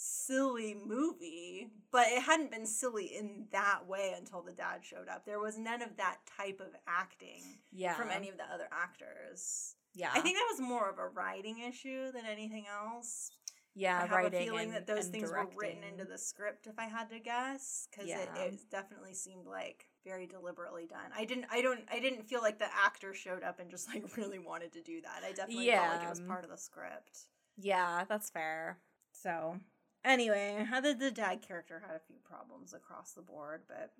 silly 0.00 0.76
movie, 0.86 1.68
but 1.90 2.06
it 2.06 2.22
hadn't 2.22 2.52
been 2.52 2.66
silly 2.66 3.06
in 3.06 3.46
that 3.50 3.86
way 3.88 4.14
until 4.16 4.42
the 4.42 4.52
dad 4.52 4.84
showed 4.84 5.08
up. 5.08 5.24
There 5.26 5.40
was 5.40 5.58
none 5.58 5.82
of 5.82 5.96
that 5.96 6.18
type 6.36 6.60
of 6.60 6.74
acting 6.86 7.42
Yeah. 7.72 7.94
from 7.94 8.10
any 8.10 8.28
of 8.28 8.36
the 8.36 8.44
other 8.44 8.68
actors. 8.70 9.74
Yeah. 9.94 10.10
I 10.14 10.20
think 10.20 10.36
that 10.36 10.46
was 10.52 10.60
more 10.60 10.88
of 10.88 10.98
a 10.98 11.08
writing 11.08 11.58
issue 11.58 12.12
than 12.12 12.24
anything 12.26 12.66
else. 12.68 13.32
yeah, 13.74 13.96
I 13.98 14.00
have 14.02 14.10
writing 14.10 14.40
a 14.40 14.44
feeling 14.44 14.64
and, 14.68 14.74
that 14.74 14.86
those 14.86 15.06
things 15.08 15.30
directing. 15.30 15.56
were 15.56 15.62
written 15.62 15.82
into 15.84 16.04
the 16.04 16.18
script 16.18 16.66
if 16.66 16.78
I 16.78 16.86
had 16.86 17.10
to 17.10 17.18
guess 17.20 17.86
because 17.90 18.08
Yeah. 18.08 18.22
it, 18.36 18.54
it 18.54 18.60
definitely 18.70 19.14
seemed 19.14 19.46
like 19.46 19.86
very 20.04 20.26
deliberately 20.26 20.86
done. 20.86 21.10
I 21.16 21.24
didn't 21.24 21.46
I 21.50 21.60
don't 21.60 21.80
I 21.90 22.00
didn't 22.00 22.24
feel 22.28 22.40
like 22.40 22.58
the 22.58 22.68
actor 22.84 23.14
showed 23.14 23.42
up 23.44 23.60
and 23.60 23.70
just 23.70 23.88
like 23.88 24.04
really 24.16 24.38
wanted 24.40 24.72
to 24.72 24.82
do 24.82 25.00
that. 25.02 25.22
I 25.24 25.32
definitely 25.32 25.66
felt 25.70 25.88
like 25.96 26.02
it 26.06 26.08
was 26.10 26.20
part 26.20 26.42
of 26.44 26.50
the 26.50 26.56
script. 26.56 27.18
Yeah, 27.56 28.04
that's 28.08 28.30
fair. 28.30 28.78
So 29.12 29.58
anyway, 30.04 30.66
how 30.68 30.80
did 30.80 30.98
the 31.00 31.10
dad 31.10 31.42
character 31.42 31.82
had 31.86 31.96
a 31.96 32.00
few 32.00 32.16
problems 32.24 32.72
across 32.74 33.12
the 33.12 33.22
board, 33.22 33.62
but 33.68 33.92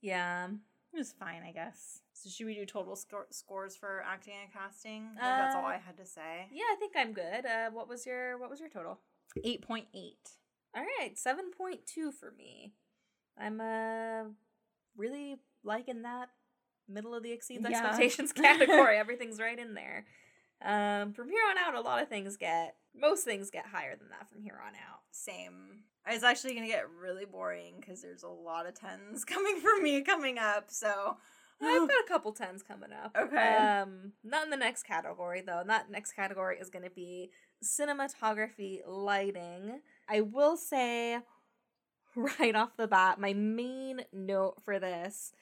Yeah. 0.00 0.48
it 0.92 0.96
was 0.96 1.12
fine, 1.12 1.42
I 1.42 1.52
guess. 1.52 2.00
So 2.12 2.28
should 2.30 2.46
we 2.46 2.54
do 2.54 2.64
total 2.66 2.96
sco- 2.96 3.26
scores 3.30 3.76
for 3.76 4.02
acting 4.02 4.34
and 4.42 4.52
casting? 4.52 5.08
Think 5.08 5.20
that's 5.20 5.54
all 5.54 5.64
Uh, 5.64 5.68
I 5.68 5.76
had 5.78 5.96
to 5.98 6.06
say. 6.06 6.48
Yeah, 6.50 6.64
I 6.70 6.76
think 6.78 6.94
I'm 6.96 7.12
good. 7.12 7.44
Uh, 7.46 7.70
what 7.70 7.88
was 7.88 8.06
your 8.06 8.38
what 8.38 8.50
was 8.50 8.60
your 8.60 8.68
total? 8.70 9.00
Eight 9.44 9.62
point 9.62 9.88
eight. 9.94 10.30
All 10.74 10.82
right, 11.00 11.18
seven 11.18 11.50
point 11.50 11.86
two 11.86 12.12
for 12.12 12.30
me. 12.32 12.74
I'm 13.38 13.60
uh 13.60 14.30
really 14.96 15.36
liking 15.62 16.02
that 16.02 16.30
middle 16.88 17.14
of 17.14 17.22
the 17.22 17.32
exceeds 17.32 17.62
Yeah. 17.68 17.78
expectations 17.78 18.32
category. 18.32 18.96
Everything's 18.96 19.38
right 19.40 19.58
in 19.58 19.74
there. 19.74 20.06
Um, 20.64 21.12
from 21.12 21.28
here 21.28 21.42
on 21.50 21.58
out, 21.58 21.74
a 21.74 21.80
lot 21.80 22.02
of 22.02 22.08
things 22.08 22.36
get 22.36 22.76
most 22.98 23.24
things 23.24 23.50
get 23.50 23.66
higher 23.66 23.94
than 23.96 24.08
that 24.08 24.28
from 24.30 24.42
here 24.42 24.58
on 24.64 24.72
out. 24.74 25.00
Same. 25.10 25.84
It's 26.06 26.24
actually 26.24 26.54
gonna 26.54 26.66
get 26.66 26.88
really 27.00 27.24
boring 27.24 27.74
because 27.80 28.00
there's 28.00 28.22
a 28.22 28.28
lot 28.28 28.66
of 28.66 28.74
tens 28.74 29.24
coming 29.26 29.60
for 29.60 29.82
me 29.82 30.02
coming 30.02 30.38
up. 30.38 30.70
So 30.70 31.16
I've 31.60 31.88
got 31.88 32.04
a 32.04 32.08
couple 32.08 32.32
tens 32.32 32.62
coming 32.62 32.90
up. 32.92 33.16
Okay. 33.18 33.56
Um, 33.56 34.12
not 34.22 34.44
in 34.44 34.50
the 34.50 34.56
next 34.56 34.82
category 34.82 35.42
though. 35.46 35.62
That 35.66 35.90
next 35.90 36.12
category 36.12 36.58
is 36.58 36.70
going 36.70 36.84
to 36.84 36.90
be 36.90 37.30
cinematography 37.64 38.80
lighting. 38.86 39.80
I 40.08 40.20
will 40.20 40.56
say 40.56 41.18
right 42.16 42.54
off 42.54 42.76
the 42.76 42.86
bat, 42.86 43.18
my 43.18 43.32
main 43.32 44.02
note 44.12 44.56
for 44.64 44.78
this 44.78 45.32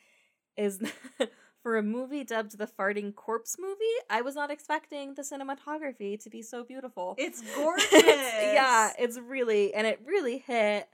is 0.56 0.80
for 1.64 1.76
a 1.78 1.82
movie 1.82 2.22
dubbed 2.24 2.58
the 2.58 2.66
Farting 2.68 3.14
Corpse 3.14 3.56
movie, 3.58 3.96
I 4.10 4.20
was 4.20 4.34
not 4.36 4.50
expecting 4.50 5.14
the 5.14 5.22
cinematography 5.22 6.20
to 6.22 6.28
be 6.30 6.42
so 6.42 6.62
beautiful. 6.62 7.14
It's 7.18 7.40
gorgeous. 7.56 7.92
It's- 7.92 8.54
yeah, 8.54 8.92
it's 8.98 9.18
really 9.18 9.74
and 9.74 9.86
it 9.86 10.00
really 10.06 10.38
hit 10.38 10.88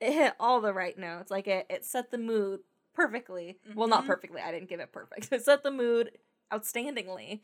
it 0.00 0.12
hit 0.12 0.34
all 0.38 0.60
the 0.60 0.72
right 0.74 0.96
notes. 0.98 1.30
Like 1.30 1.48
it 1.48 1.66
it 1.70 1.84
set 1.84 2.10
the 2.10 2.18
mood 2.18 2.60
perfectly. 2.94 3.58
Well, 3.74 3.88
not 3.88 4.04
Mhm. 4.04 4.08
perfectly. 4.08 4.40
I 4.42 4.52
didn't 4.52 4.68
give 4.68 4.80
it 4.80 4.92
perfect. 4.92 5.28
It 5.32 5.42
set 5.42 5.62
the 5.62 5.70
mood 5.70 6.10
outstandingly 6.52 7.40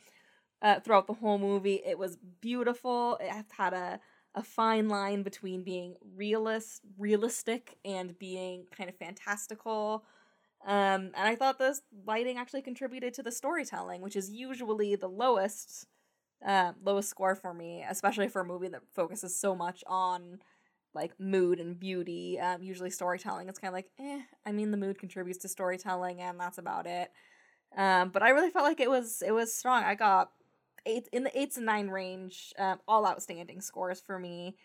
uh, 0.62 0.80
throughout 0.80 1.06
the 1.06 1.14
whole 1.14 1.38
movie. 1.38 1.80
It 1.84 1.98
was 1.98 2.16
beautiful. 2.40 3.16
It 3.20 3.30
had 3.56 3.72
a 3.72 4.00
a 4.34 4.42
fine 4.42 4.86
line 4.90 5.22
between 5.22 5.64
being 5.64 5.96
realist, 6.14 6.82
realistic, 6.98 7.78
and 7.86 8.18
being 8.18 8.66
kind 8.76 8.90
of 8.90 8.96
fantastical. 8.96 10.04
Um, 10.66 11.12
and 11.14 11.28
I 11.28 11.36
thought 11.36 11.58
this 11.58 11.80
lighting 12.06 12.38
actually 12.38 12.62
contributed 12.62 13.14
to 13.14 13.22
the 13.22 13.30
storytelling, 13.30 14.02
which 14.02 14.16
is 14.16 14.30
usually 14.30 14.96
the 14.96 15.08
lowest, 15.08 15.86
uh, 16.44 16.72
lowest 16.82 17.08
score 17.08 17.36
for 17.36 17.54
me, 17.54 17.84
especially 17.88 18.28
for 18.28 18.40
a 18.40 18.44
movie 18.44 18.68
that 18.68 18.82
focuses 18.94 19.38
so 19.38 19.54
much 19.54 19.84
on 19.86 20.40
like 20.92 21.12
mood 21.20 21.60
and 21.60 21.78
beauty. 21.78 22.40
Um, 22.40 22.62
usually 22.62 22.90
storytelling, 22.90 23.48
it's 23.48 23.60
kind 23.60 23.68
of 23.70 23.74
like, 23.74 23.90
eh. 24.00 24.22
I 24.44 24.52
mean, 24.52 24.72
the 24.72 24.76
mood 24.76 24.98
contributes 24.98 25.38
to 25.40 25.48
storytelling, 25.48 26.20
and 26.20 26.40
that's 26.40 26.58
about 26.58 26.86
it. 26.86 27.12
Um, 27.76 28.10
but 28.10 28.22
I 28.22 28.30
really 28.30 28.50
felt 28.50 28.64
like 28.64 28.80
it 28.80 28.90
was 28.90 29.22
it 29.24 29.32
was 29.32 29.54
strong. 29.54 29.84
I 29.84 29.94
got 29.94 30.30
eight 30.86 31.08
in 31.12 31.24
the 31.24 31.38
eights 31.38 31.56
and 31.56 31.66
nine 31.66 31.88
range, 31.88 32.52
um, 32.58 32.80
all 32.88 33.06
outstanding 33.06 33.60
scores 33.60 34.00
for 34.00 34.18
me. 34.18 34.56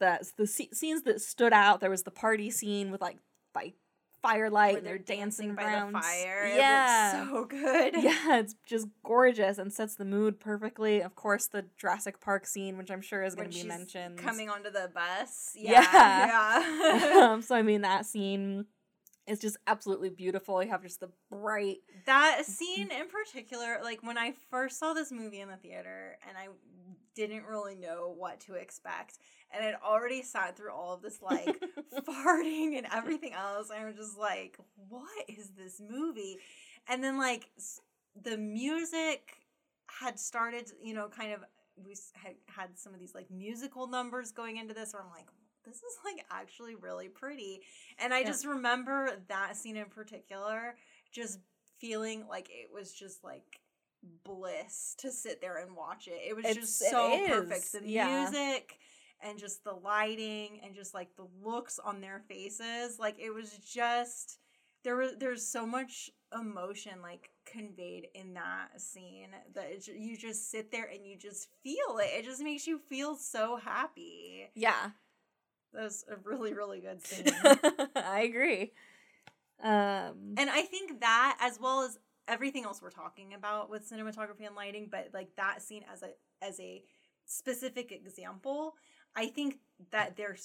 The 0.00 0.20
the 0.36 0.44
sce- 0.44 0.74
scenes 0.74 1.02
that 1.02 1.20
stood 1.20 1.52
out, 1.52 1.80
there 1.80 1.90
was 1.90 2.02
the 2.04 2.10
party 2.10 2.50
scene 2.50 2.90
with 2.90 3.00
like 3.00 3.18
like 3.54 3.74
firelight 4.22 4.74
Where 4.74 4.82
they're 4.82 4.98
dancing, 4.98 5.54
by 5.54 5.64
around. 5.64 5.92
the 5.92 6.00
fire. 6.00 6.52
Yeah, 6.54 7.22
It 7.28 7.32
looks 7.32 7.54
so 7.54 7.60
good. 7.92 7.94
yeah, 8.02 8.38
it's 8.38 8.54
just 8.66 8.88
gorgeous 9.04 9.58
and 9.58 9.72
sets 9.72 9.94
the 9.96 10.04
mood 10.04 10.40
perfectly. 10.40 11.00
Of 11.02 11.14
course, 11.14 11.46
the 11.46 11.64
Jurassic 11.76 12.20
Park 12.20 12.46
scene, 12.46 12.76
which 12.78 12.90
I'm 12.90 13.00
sure 13.02 13.22
is 13.22 13.34
going 13.34 13.50
to 13.50 13.56
be 13.62 13.64
mentioned. 13.68 14.18
coming 14.18 14.48
onto 14.50 14.70
the 14.70 14.90
bus. 14.94 15.52
Yeah. 15.54 15.82
Yeah. 15.92 17.08
yeah. 17.12 17.28
um, 17.32 17.42
so 17.42 17.54
I 17.54 17.62
mean, 17.62 17.82
that 17.82 18.06
scene 18.06 18.66
is 19.28 19.40
just 19.40 19.56
absolutely 19.66 20.10
beautiful. 20.10 20.62
You 20.62 20.70
have 20.70 20.82
just 20.82 21.00
the 21.00 21.10
bright. 21.30 21.78
that 22.06 22.46
scene 22.46 22.90
in 22.90 23.08
particular, 23.08 23.78
like 23.82 24.02
when 24.02 24.18
I 24.18 24.32
first 24.50 24.78
saw 24.78 24.94
this 24.94 25.12
movie 25.12 25.40
in 25.40 25.48
the 25.48 25.56
theater 25.56 26.18
and 26.26 26.36
I 26.36 26.48
didn't 27.14 27.44
really 27.44 27.74
know 27.74 28.14
what 28.16 28.40
to 28.40 28.54
expect, 28.54 29.18
and 29.52 29.64
I'd 29.64 29.74
already 29.84 30.22
sat 30.22 30.56
through 30.56 30.72
all 30.72 30.94
of 30.94 31.02
this 31.02 31.20
like 31.20 31.60
farting 32.08 32.78
and 32.78 32.86
everything 32.92 33.34
else, 33.34 33.70
and 33.70 33.80
I 33.80 33.84
was 33.86 33.96
just 33.96 34.18
like, 34.18 34.58
what 34.88 35.24
is 35.28 35.50
this 35.50 35.80
movie? 35.80 36.38
And 36.88 37.04
then 37.04 37.18
like 37.18 37.50
the 38.22 38.36
music 38.36 39.34
had 39.86 40.18
started, 40.18 40.70
you 40.82 40.94
know, 40.94 41.08
kind 41.08 41.32
of 41.32 41.40
we 41.76 41.96
had 42.14 42.34
had 42.46 42.78
some 42.78 42.94
of 42.94 43.00
these 43.00 43.14
like 43.14 43.30
musical 43.30 43.86
numbers 43.86 44.32
going 44.32 44.56
into 44.56 44.74
this 44.74 44.92
where 44.92 45.02
I'm 45.02 45.10
like, 45.10 45.28
this 45.64 45.76
is 45.76 45.98
like 46.04 46.24
actually 46.30 46.74
really 46.74 47.08
pretty. 47.08 47.62
And 47.98 48.12
I 48.14 48.20
Yeah. 48.20 48.26
just 48.26 48.44
remember 48.46 49.22
that 49.28 49.56
scene 49.56 49.76
in 49.76 49.86
particular 49.86 50.76
just 51.10 51.40
feeling 51.78 52.26
like 52.28 52.48
it 52.50 52.72
was 52.72 52.92
just 52.92 53.22
like 53.24 53.60
bliss 54.24 54.94
to 54.98 55.10
sit 55.10 55.40
there 55.40 55.58
and 55.58 55.74
watch 55.76 56.06
it. 56.08 56.20
It 56.26 56.34
was 56.36 56.44
It's- 56.44 56.56
just 56.66 56.78
so 56.78 57.26
perfect. 57.26 57.72
The 57.72 57.88
yeah. 57.88 58.22
music 58.30 58.78
and 59.20 59.38
just 59.38 59.64
the 59.64 59.72
lighting 59.72 60.60
and 60.62 60.74
just 60.74 60.94
like 60.94 61.14
the 61.16 61.26
looks 61.42 61.78
on 61.78 62.00
their 62.00 62.20
faces, 62.28 62.98
like 62.98 63.18
it 63.18 63.30
was 63.30 63.52
just 63.58 64.38
there 64.84 64.96
was 64.96 65.16
there's 65.18 65.44
so 65.46 65.66
much 65.66 66.08
emotion 66.32 67.02
like 67.02 67.30
conveyed 67.44 68.08
in 68.14 68.34
that 68.34 68.80
scene 68.80 69.30
that 69.54 69.86
you 69.88 70.16
just 70.16 70.50
sit 70.50 70.70
there 70.70 70.84
and 70.86 71.04
you 71.06 71.16
just 71.16 71.48
feel 71.62 71.98
it. 71.98 72.10
It 72.14 72.24
just 72.24 72.40
makes 72.42 72.66
you 72.66 72.78
feel 72.78 73.16
so 73.16 73.56
happy. 73.56 74.48
Yeah, 74.54 74.90
That 75.72 75.84
was 75.84 76.04
a 76.10 76.16
really 76.24 76.54
really 76.54 76.80
good 76.80 77.02
scene. 77.06 77.26
I 77.96 78.22
agree. 78.22 78.72
Um, 79.62 80.34
and 80.36 80.48
I 80.48 80.62
think 80.62 81.00
that 81.00 81.36
as 81.40 81.58
well 81.60 81.82
as 81.82 81.98
everything 82.28 82.64
else 82.64 82.80
we're 82.80 82.90
talking 82.90 83.34
about 83.34 83.70
with 83.70 83.90
cinematography 83.90 84.46
and 84.46 84.54
lighting, 84.54 84.88
but 84.90 85.08
like 85.12 85.34
that 85.36 85.62
scene 85.62 85.84
as 85.92 86.02
a 86.02 86.10
as 86.42 86.60
a 86.60 86.82
specific 87.26 87.92
example, 87.92 88.74
I 89.16 89.26
think 89.26 89.58
that 89.90 90.16
they're 90.16 90.36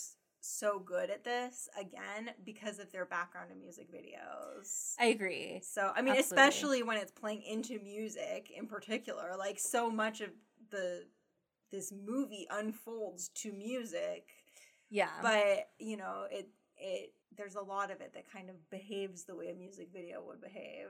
so 0.41 0.79
good 0.79 1.09
at 1.09 1.23
this 1.23 1.69
again 1.79 2.31
because 2.43 2.79
of 2.79 2.91
their 2.91 3.05
background 3.05 3.51
in 3.51 3.59
music 3.59 3.87
videos. 3.91 4.93
I 4.99 5.05
agree. 5.05 5.61
So 5.63 5.91
I 5.95 6.01
mean, 6.01 6.15
Absolutely. 6.15 6.47
especially 6.47 6.83
when 6.83 6.97
it's 6.97 7.11
playing 7.11 7.43
into 7.43 7.79
music 7.79 8.51
in 8.55 8.67
particular, 8.67 9.35
like 9.37 9.59
so 9.59 9.89
much 9.89 10.21
of 10.21 10.29
the 10.69 11.05
this 11.71 11.91
movie 11.91 12.47
unfolds 12.51 13.29
to 13.29 13.51
music, 13.51 14.27
Yeah, 14.93 15.09
but 15.21 15.69
you 15.79 15.97
know 15.97 16.25
it 16.31 16.47
it 16.77 17.13
there's 17.35 17.55
a 17.55 17.61
lot 17.61 17.91
of 17.91 17.99
it 18.01 18.13
that 18.13 18.31
kind 18.31 18.49
of 18.49 18.55
behaves 18.69 19.23
the 19.25 19.35
way 19.35 19.49
a 19.49 19.55
music 19.55 19.89
video 19.91 20.23
would 20.27 20.39
behave. 20.41 20.89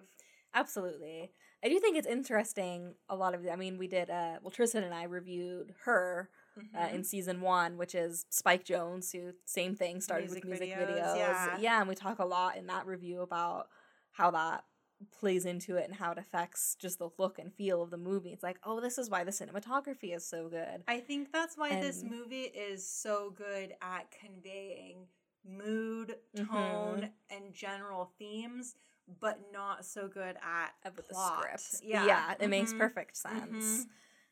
absolutely. 0.54 1.32
I 1.64 1.70
do 1.70 1.80
think 1.80 1.98
it's 1.98 2.06
interesting. 2.08 2.96
A 3.10 3.16
lot 3.16 3.34
of, 3.34 3.42
I 3.52 3.56
mean, 3.56 3.78
we 3.78 3.88
did. 3.88 4.10
Uh, 4.10 4.38
well, 4.42 4.52
Tristan 4.52 4.84
and 4.84 4.94
I 4.94 5.04
reviewed 5.04 5.74
her 5.86 6.30
uh, 6.76 6.80
Mhm. 6.88 6.94
in 6.94 7.04
season 7.04 7.42
one, 7.42 7.78
which 7.78 7.96
is 7.96 8.26
Spike 8.30 8.64
Jonze, 8.66 9.12
who 9.14 9.32
same 9.46 9.76
thing 9.76 10.02
started 10.02 10.26
Music 10.26 10.44
with 10.44 10.60
music 10.60 10.78
videos, 10.78 11.16
videos. 11.16 11.62
yeah. 11.62 11.80
and 11.80 11.90
we 11.90 11.96
talk 11.96 12.20
a 12.20 12.26
lot 12.26 12.58
in 12.58 12.68
that 12.68 12.86
review 12.86 13.22
about 13.22 13.70
how 14.12 14.30
that 14.32 14.66
plays 15.12 15.46
into 15.46 15.76
it 15.78 15.86
and 15.86 15.96
how 15.96 16.12
it 16.12 16.18
affects 16.18 16.76
just 16.76 17.00
the 17.00 17.10
look 17.18 17.40
and 17.40 17.54
feel 17.54 17.82
of 17.82 17.90
the 17.90 17.98
movie. 17.98 18.32
It's 18.32 18.44
like, 18.44 18.60
oh, 18.64 18.80
this 18.80 18.98
is 18.98 19.10
why 19.10 19.24
the 19.24 19.32
cinematography 19.32 20.16
is 20.16 20.26
so 20.26 20.50
good. 20.50 20.84
I 20.88 21.00
think 21.00 21.32
that's 21.32 21.58
why 21.58 21.80
this 21.82 22.04
movie 22.04 22.44
is 22.44 22.88
so 22.88 23.32
good 23.36 23.74
at 23.82 24.12
conveying 24.12 25.08
mood, 25.46 26.18
Mhm. 26.36 26.48
tone, 26.48 27.10
and 27.30 27.54
general 27.54 28.14
themes, 28.18 28.76
but 29.20 29.52
not 29.52 29.86
so 29.86 30.08
good 30.08 30.38
at 30.42 30.74
the 30.84 31.04
script. 31.14 31.84
Yeah, 31.84 32.36
it 32.40 32.48
makes 32.48 32.74
Mhm. 32.74 32.78
perfect 32.78 33.18
sense. 33.18 33.86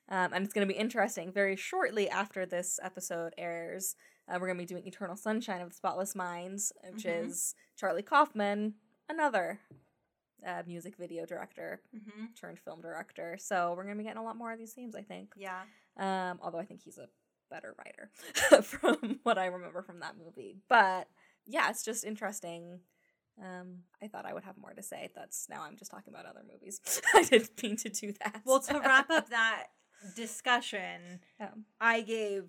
Um, 0.08 0.34
and 0.34 0.44
it's 0.44 0.54
going 0.54 0.68
to 0.68 0.74
be 0.74 0.80
interesting. 0.80 1.32
Very 1.32 1.56
shortly 1.56 2.10
after 2.10 2.46
this 2.46 2.80
episode 2.82 3.34
airs, 3.38 3.96
uh, 4.28 4.38
we're 4.40 4.48
going 4.48 4.58
to 4.58 4.64
be 4.64 4.66
doing 4.66 4.86
Eternal 4.88 5.16
Sunshine 5.16 5.62
of 5.62 5.70
the 5.70 5.76
Spotless 5.76 6.16
Minds, 6.16 6.72
which 6.90 7.04
Mhm. 7.04 7.26
is 7.26 7.56
Charlie 7.76 8.04
Kaufman, 8.04 8.76
another 9.10 9.62
uh, 10.48 10.64
music 10.68 10.96
video 10.98 11.26
director 11.26 11.82
Mm-hmm. 11.96 12.26
turned 12.40 12.60
film 12.60 12.82
director. 12.82 13.38
So 13.40 13.74
we're 13.76 13.84
going 13.84 13.96
to 13.96 14.00
be 14.00 14.04
getting 14.06 14.22
a 14.22 14.24
lot 14.24 14.36
more 14.38 14.52
of 14.52 14.58
these 14.60 14.74
themes, 14.74 14.96
I 14.96 15.02
think. 15.02 15.34
Yeah. 15.36 15.62
Um, 15.98 16.40
although 16.42 16.60
I 16.60 16.66
think 16.66 16.82
he's 16.84 16.98
a 16.98 17.08
better 17.50 17.76
writer 17.78 18.10
from 18.64 19.20
what 19.24 19.38
I 19.38 19.48
remember 19.48 19.82
from 19.82 20.00
that 20.00 20.16
movie. 20.18 20.58
But 20.70 21.08
yeah, 21.46 21.70
it's 21.70 21.84
just 21.84 22.04
interesting. 22.06 22.80
Um, 23.42 23.80
I 24.02 24.08
thought 24.08 24.26
I 24.26 24.34
would 24.34 24.44
have 24.44 24.58
more 24.58 24.74
to 24.74 24.84
say. 24.84 25.10
That's 25.16 25.48
now 25.50 25.62
I'm 25.64 25.76
just 25.78 25.92
talking 25.92 26.14
about 26.14 26.26
other 26.26 26.44
movies. 26.52 26.80
I 27.14 27.24
didn't 27.24 27.62
mean 27.62 27.76
to 27.78 27.90
do 27.90 28.14
that. 28.24 28.42
Well, 28.46 28.60
to 28.62 28.80
wrap 28.80 29.10
up 29.10 29.30
that 29.32 29.68
discussion, 30.16 31.20
Um, 31.40 31.66
I 31.80 32.02
gave 32.02 32.46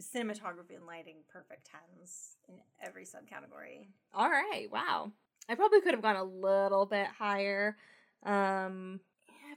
cinematography 0.00 0.76
and 0.76 0.86
lighting 0.86 1.16
perfect 1.28 1.68
tens 1.70 2.36
in 2.48 2.54
every 2.80 3.04
subcategory. 3.04 3.88
all 4.14 4.30
right, 4.30 4.68
wow. 4.70 5.10
I 5.48 5.54
probably 5.54 5.80
could 5.80 5.94
have 5.94 6.02
gone 6.02 6.16
a 6.16 6.24
little 6.24 6.86
bit 6.86 7.06
higher. 7.06 7.76
Um, 8.24 9.00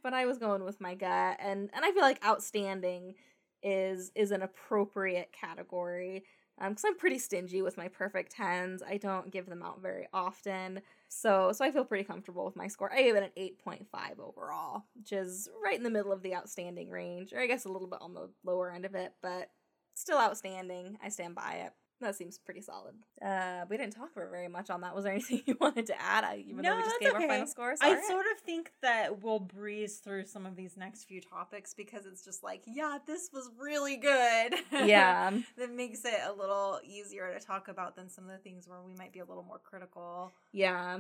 but 0.04 0.14
I 0.14 0.26
was 0.26 0.38
going 0.38 0.64
with 0.64 0.82
my 0.82 0.96
gut 0.96 1.38
and 1.40 1.70
and 1.74 1.86
I 1.86 1.92
feel 1.92 2.02
like 2.02 2.24
outstanding 2.26 3.16
is 3.64 4.12
is 4.16 4.32
an 4.32 4.42
appropriate 4.42 5.32
category. 5.32 6.24
Um, 6.60 6.70
because 6.70 6.84
I'm 6.86 6.98
pretty 6.98 7.18
stingy 7.18 7.64
with 7.64 7.78
my 7.78 7.88
perfect 7.88 8.34
tens. 8.34 8.84
I 8.88 8.98
don't 8.98 9.32
give 9.32 9.48
them 9.48 9.64
out 9.64 9.82
very 9.82 10.08
often. 10.14 10.82
So 11.10 11.52
so 11.54 11.66
I 11.66 11.72
feel 11.72 11.86
pretty 11.86 12.04
comfortable 12.04 12.46
with 12.46 12.56
my 12.56 12.68
score. 12.68 12.92
I 12.92 13.02
gave 13.02 13.16
it 13.16 13.24
an 13.36 13.44
8.5 13.68 14.20
overall, 14.20 14.84
which 14.96 15.12
is 15.12 15.50
right 15.64 15.78
in 15.78 15.84
the 15.84 15.90
middle 15.90 16.12
of 16.12 16.22
the 16.22 16.36
outstanding 16.36 16.90
range, 16.90 17.34
or 17.34 17.40
I 17.40 17.48
guess 17.48 17.66
a 17.66 17.72
little 17.72 17.88
bit 17.88 18.02
on 18.02 18.14
the 18.14 18.30
lower 18.44 18.72
end 18.72 18.86
of 18.86 18.96
it, 18.96 19.14
but 19.22 19.50
still 19.96 20.18
outstanding. 20.20 20.98
I 21.04 21.10
stand 21.10 21.36
by 21.36 21.64
it. 21.66 21.74
That 22.02 22.16
seems 22.16 22.38
pretty 22.40 22.62
solid. 22.62 22.96
Uh, 23.24 23.66
we 23.70 23.78
didn't 23.78 23.94
talk 23.94 24.14
for 24.14 24.28
very 24.30 24.48
much 24.48 24.70
on 24.70 24.82
that. 24.82 24.96
Was 24.96 25.04
there 25.04 25.14
anything 25.14 25.44
you 25.46 25.56
wanted 25.62 25.86
to 25.88 26.02
add? 26.02 26.24
I, 26.24 26.44
even 26.48 26.64
though 26.64 26.76
we 26.76 26.84
just 26.84 27.00
gave 27.00 27.14
our 27.14 27.22
final 27.22 27.48
scores. 27.48 27.80
I 27.82 27.94
right. 27.94 28.04
sort 28.06 28.26
of 28.34 28.42
think 28.42 28.72
that 28.82 29.22
we'll 29.24 29.40
breeze 29.40 29.98
through 29.98 30.26
some 30.26 30.46
of 30.46 30.56
these 30.56 30.76
next 30.78 31.06
few 31.06 31.22
topics 31.22 31.74
because 31.74 32.06
it's 32.06 32.26
just 32.26 32.44
like, 32.44 32.64
yeah, 32.66 32.98
this 33.06 33.30
was 33.32 33.50
really 33.60 33.98
good. 33.98 34.56
yeah. 34.72 35.32
that 35.58 35.72
makes 35.72 36.04
it 36.06 36.20
a 36.28 36.34
little 36.34 36.80
easier 36.84 37.32
to 37.34 37.46
talk 37.46 37.68
about 37.68 37.96
than 37.96 38.10
some 38.10 38.26
of 38.26 38.32
the 38.32 38.38
things 38.38 38.68
where 38.68 38.82
we 38.82 38.94
might 38.96 39.14
be 39.14 39.20
a 39.20 39.26
little 39.26 39.44
more 39.44 39.60
critical. 39.60 40.32
Yeah. 40.52 40.98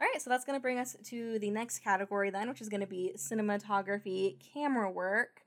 All 0.00 0.08
right, 0.12 0.20
so 0.20 0.28
that's 0.28 0.44
going 0.44 0.58
to 0.58 0.62
bring 0.62 0.78
us 0.78 0.96
to 1.04 1.38
the 1.38 1.50
next 1.50 1.78
category 1.78 2.30
then, 2.30 2.48
which 2.48 2.60
is 2.60 2.68
going 2.68 2.80
to 2.80 2.86
be 2.86 3.12
cinematography, 3.16 4.36
camera 4.52 4.90
work. 4.90 5.43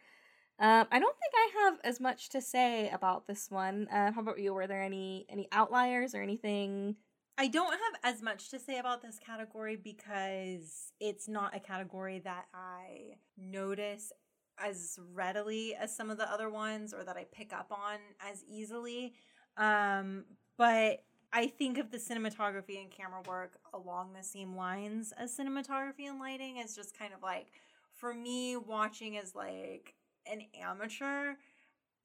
Um, 0.60 0.88
I 0.92 1.00
don't 1.00 1.16
think 1.18 1.34
I 1.36 1.64
have 1.64 1.80
as 1.84 2.00
much 2.00 2.30
to 2.30 2.42
say 2.42 2.90
about 2.90 3.28
this 3.28 3.52
one. 3.52 3.88
Uh, 3.92 4.12
how 4.12 4.22
about 4.22 4.40
you? 4.40 4.54
Were 4.54 4.68
there 4.68 4.82
any 4.82 5.26
any 5.30 5.48
outliers 5.52 6.16
or 6.16 6.22
anything 6.22 6.96
I 7.40 7.48
don't 7.48 7.72
have 7.72 8.16
as 8.16 8.24
much 8.24 8.50
to 8.50 8.60
say 8.60 8.80
about 8.80 9.04
this 9.04 9.20
category 9.20 9.76
because 9.76 10.92
it's 11.00 11.28
not 11.28 11.56
a 11.56 11.60
category 11.60 12.20
that 12.20 12.46
I 12.52 13.18
notice 13.38 14.12
as 14.58 14.98
readily 15.14 15.76
as 15.76 15.96
some 15.96 16.10
of 16.10 16.18
the 16.18 16.32
other 16.32 16.50
ones 16.50 16.96
or 16.96 17.04
that 17.04 17.16
I 17.16 17.26
pick 17.32 17.54
up 17.54 17.72
on 17.72 18.00
as 18.28 18.44
easily. 18.50 19.14
Um, 19.56 20.26
but 20.58 21.04
I 21.32 21.46
think 21.46 21.78
of 21.78 21.92
the 21.92 21.98
cinematography 21.98 22.82
and 22.82 22.90
camera 22.90 23.22
work 23.28 23.60
along 23.72 24.14
the 24.14 24.24
same 24.24 24.56
lines 24.56 25.14
as 25.16 25.38
cinematography 25.38 26.08
and 26.10 26.20
lighting. 26.20 26.58
It's 26.58 26.76
just 26.76 26.98
kind 26.98 27.14
of 27.14 27.22
like, 27.22 27.52
for 27.94 28.16
me, 28.16 28.58
watching 28.58 29.14
is 29.14 29.36
like 29.36 29.94
an 30.32 30.42
amateur, 30.62 31.34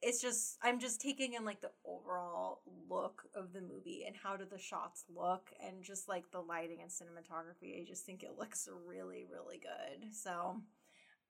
it's 0.01 0.21
just 0.21 0.57
I'm 0.61 0.79
just 0.79 0.99
taking 1.01 1.33
in 1.33 1.45
like 1.45 1.61
the 1.61 1.71
overall 1.85 2.61
look 2.89 3.23
of 3.35 3.53
the 3.53 3.61
movie 3.61 4.03
and 4.05 4.15
how 4.15 4.35
do 4.35 4.45
the 4.49 4.59
shots 4.59 5.05
look 5.13 5.49
and 5.65 5.83
just 5.83 6.09
like 6.09 6.29
the 6.31 6.41
lighting 6.41 6.79
and 6.81 6.91
cinematography. 6.91 7.81
I 7.81 7.85
just 7.87 8.05
think 8.05 8.23
it 8.23 8.37
looks 8.37 8.67
really 8.85 9.25
really 9.31 9.59
good. 9.59 10.13
So 10.13 10.57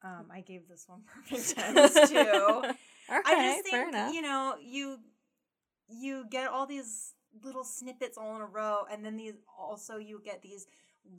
um, 0.04 0.26
I 0.32 0.42
gave 0.42 0.68
this 0.68 0.86
one 0.88 1.02
perfect 1.30 1.56
tens 1.56 1.94
too. 1.94 2.04
okay, 2.18 2.76
I 3.10 3.54
just 3.56 3.70
fair 3.70 3.86
think 3.86 3.96
enough. 3.96 4.14
you 4.14 4.22
know 4.22 4.56
you 4.62 5.00
you 5.88 6.26
get 6.30 6.50
all 6.50 6.66
these 6.66 7.14
little 7.44 7.64
snippets 7.64 8.18
all 8.18 8.36
in 8.36 8.42
a 8.42 8.46
row, 8.46 8.84
and 8.92 9.06
then 9.06 9.18
these 9.18 9.34
also 9.58 9.98
you 9.98 10.22
get 10.24 10.42
these 10.42 10.66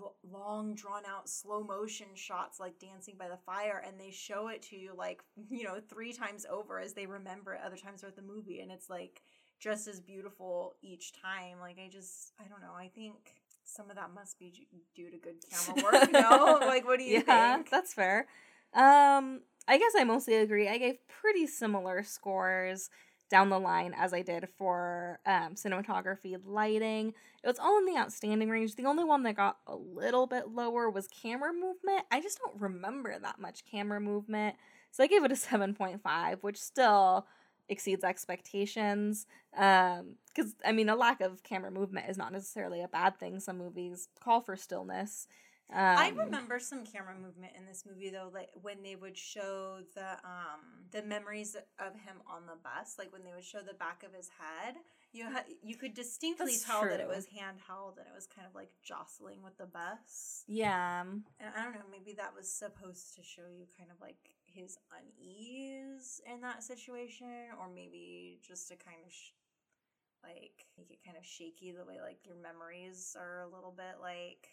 l- 0.00 0.16
long 0.30 0.74
drawn 0.74 1.02
out 1.06 1.28
slow 1.28 1.62
motion 1.62 2.06
shots 2.14 2.58
like 2.60 2.78
dancing 2.78 3.14
by 3.18 3.28
the 3.28 3.36
fire 3.36 3.82
and 3.86 3.98
they 4.00 4.10
show 4.10 4.48
it 4.48 4.62
to 4.62 4.76
you 4.76 4.92
like 4.96 5.22
you 5.50 5.64
know 5.64 5.78
three 5.88 6.12
times 6.12 6.46
over 6.50 6.78
as 6.80 6.94
they 6.94 7.06
remember 7.06 7.54
it 7.54 7.60
other 7.64 7.76
times 7.76 8.00
throughout 8.00 8.16
the 8.16 8.22
movie 8.22 8.60
and 8.60 8.70
it's 8.70 8.88
like 8.90 9.22
just 9.60 9.86
as 9.88 10.00
beautiful 10.00 10.74
each 10.82 11.12
time 11.12 11.58
like 11.60 11.78
i 11.84 11.88
just 11.88 12.32
i 12.40 12.48
don't 12.48 12.60
know 12.60 12.74
i 12.76 12.88
think 12.94 13.34
some 13.64 13.88
of 13.88 13.96
that 13.96 14.12
must 14.14 14.38
be 14.38 14.66
due 14.94 15.10
to 15.10 15.18
good 15.18 15.36
camera 15.50 15.74
work 15.82 16.10
no 16.10 16.58
like 16.66 16.86
what 16.86 16.98
do 16.98 17.04
you 17.04 17.20
yeah, 17.20 17.22
think 17.22 17.70
that's 17.70 17.94
fair. 17.94 18.26
Um, 18.72 19.40
I 19.68 19.78
guess 19.78 19.92
I 19.98 20.04
mostly 20.04 20.36
agree. 20.36 20.68
I 20.68 20.78
gave 20.78 20.96
pretty 21.08 21.46
similar 21.46 22.02
scores 22.02 22.90
down 23.30 23.48
the 23.48 23.58
line 23.58 23.94
as 23.96 24.12
I 24.12 24.22
did 24.22 24.48
for 24.56 25.18
um, 25.26 25.54
cinematography, 25.54 26.36
lighting. 26.44 27.14
It 27.42 27.46
was 27.46 27.58
all 27.58 27.78
in 27.78 27.86
the 27.86 27.98
outstanding 27.98 28.48
range. 28.48 28.76
The 28.76 28.86
only 28.86 29.04
one 29.04 29.22
that 29.24 29.36
got 29.36 29.58
a 29.66 29.74
little 29.74 30.26
bit 30.26 30.48
lower 30.48 30.90
was 30.90 31.08
camera 31.08 31.52
movement. 31.52 32.04
I 32.10 32.20
just 32.20 32.38
don't 32.38 32.60
remember 32.60 33.18
that 33.18 33.40
much 33.40 33.64
camera 33.64 34.00
movement, 34.00 34.56
so 34.90 35.02
I 35.02 35.06
gave 35.06 35.24
it 35.24 35.32
a 35.32 35.36
seven 35.36 35.74
point 35.74 36.02
five, 36.02 36.42
which 36.42 36.60
still 36.60 37.26
exceeds 37.68 38.04
expectations. 38.04 39.26
Um, 39.56 40.16
because 40.34 40.54
I 40.64 40.72
mean, 40.72 40.88
a 40.88 40.96
lack 40.96 41.20
of 41.20 41.42
camera 41.42 41.70
movement 41.70 42.10
is 42.10 42.18
not 42.18 42.32
necessarily 42.32 42.82
a 42.82 42.88
bad 42.88 43.18
thing. 43.18 43.40
Some 43.40 43.58
movies 43.58 44.08
call 44.20 44.40
for 44.40 44.56
stillness. 44.56 45.28
Um, 45.72 45.78
I 45.98 46.12
remember 46.14 46.58
some 46.58 46.84
camera 46.84 47.14
movement 47.14 47.52
in 47.56 47.64
this 47.66 47.84
movie 47.88 48.10
though, 48.10 48.30
like 48.32 48.50
when 48.60 48.82
they 48.82 48.96
would 48.96 49.16
show 49.16 49.78
the 49.94 50.12
um 50.24 50.84
the 50.92 51.02
memories 51.02 51.56
of 51.78 51.94
him 51.94 52.16
on 52.30 52.46
the 52.46 52.56
bus, 52.62 52.96
like 52.98 53.12
when 53.12 53.24
they 53.24 53.32
would 53.32 53.44
show 53.44 53.60
the 53.60 53.74
back 53.74 54.02
of 54.04 54.12
his 54.14 54.28
head, 54.38 54.74
you 55.12 55.24
had 55.24 55.44
you 55.62 55.76
could 55.76 55.94
distinctly 55.94 56.52
That's 56.52 56.64
tell 56.64 56.82
that 56.82 57.00
it 57.00 57.08
was 57.08 57.26
handheld 57.26 57.96
and 57.98 58.06
it 58.06 58.14
was 58.14 58.26
kind 58.26 58.46
of 58.46 58.54
like 58.54 58.70
jostling 58.82 59.42
with 59.42 59.56
the 59.56 59.66
bus. 59.66 60.44
Yeah. 60.46 61.00
um, 61.00 61.24
And 61.40 61.50
I 61.56 61.64
don't 61.64 61.74
know, 61.74 61.88
maybe 61.90 62.14
that 62.18 62.34
was 62.36 62.50
supposed 62.52 63.14
to 63.16 63.22
show 63.22 63.46
you 63.50 63.66
kind 63.78 63.90
of 63.90 64.00
like 64.00 64.18
his 64.44 64.76
unease 64.92 66.20
in 66.32 66.40
that 66.42 66.62
situation, 66.62 67.48
or 67.58 67.68
maybe 67.74 68.38
just 68.46 68.68
to 68.68 68.76
kind 68.76 68.98
of 69.04 69.12
sh- 69.12 69.32
like 70.22 70.66
make 70.78 70.90
it 70.90 71.04
kind 71.04 71.16
of 71.16 71.24
shaky 71.24 71.72
the 71.72 71.84
way 71.84 72.00
like 72.00 72.18
your 72.24 72.36
memories 72.36 73.16
are 73.18 73.42
a 73.42 73.54
little 73.54 73.72
bit 73.76 74.00
like 74.00 74.48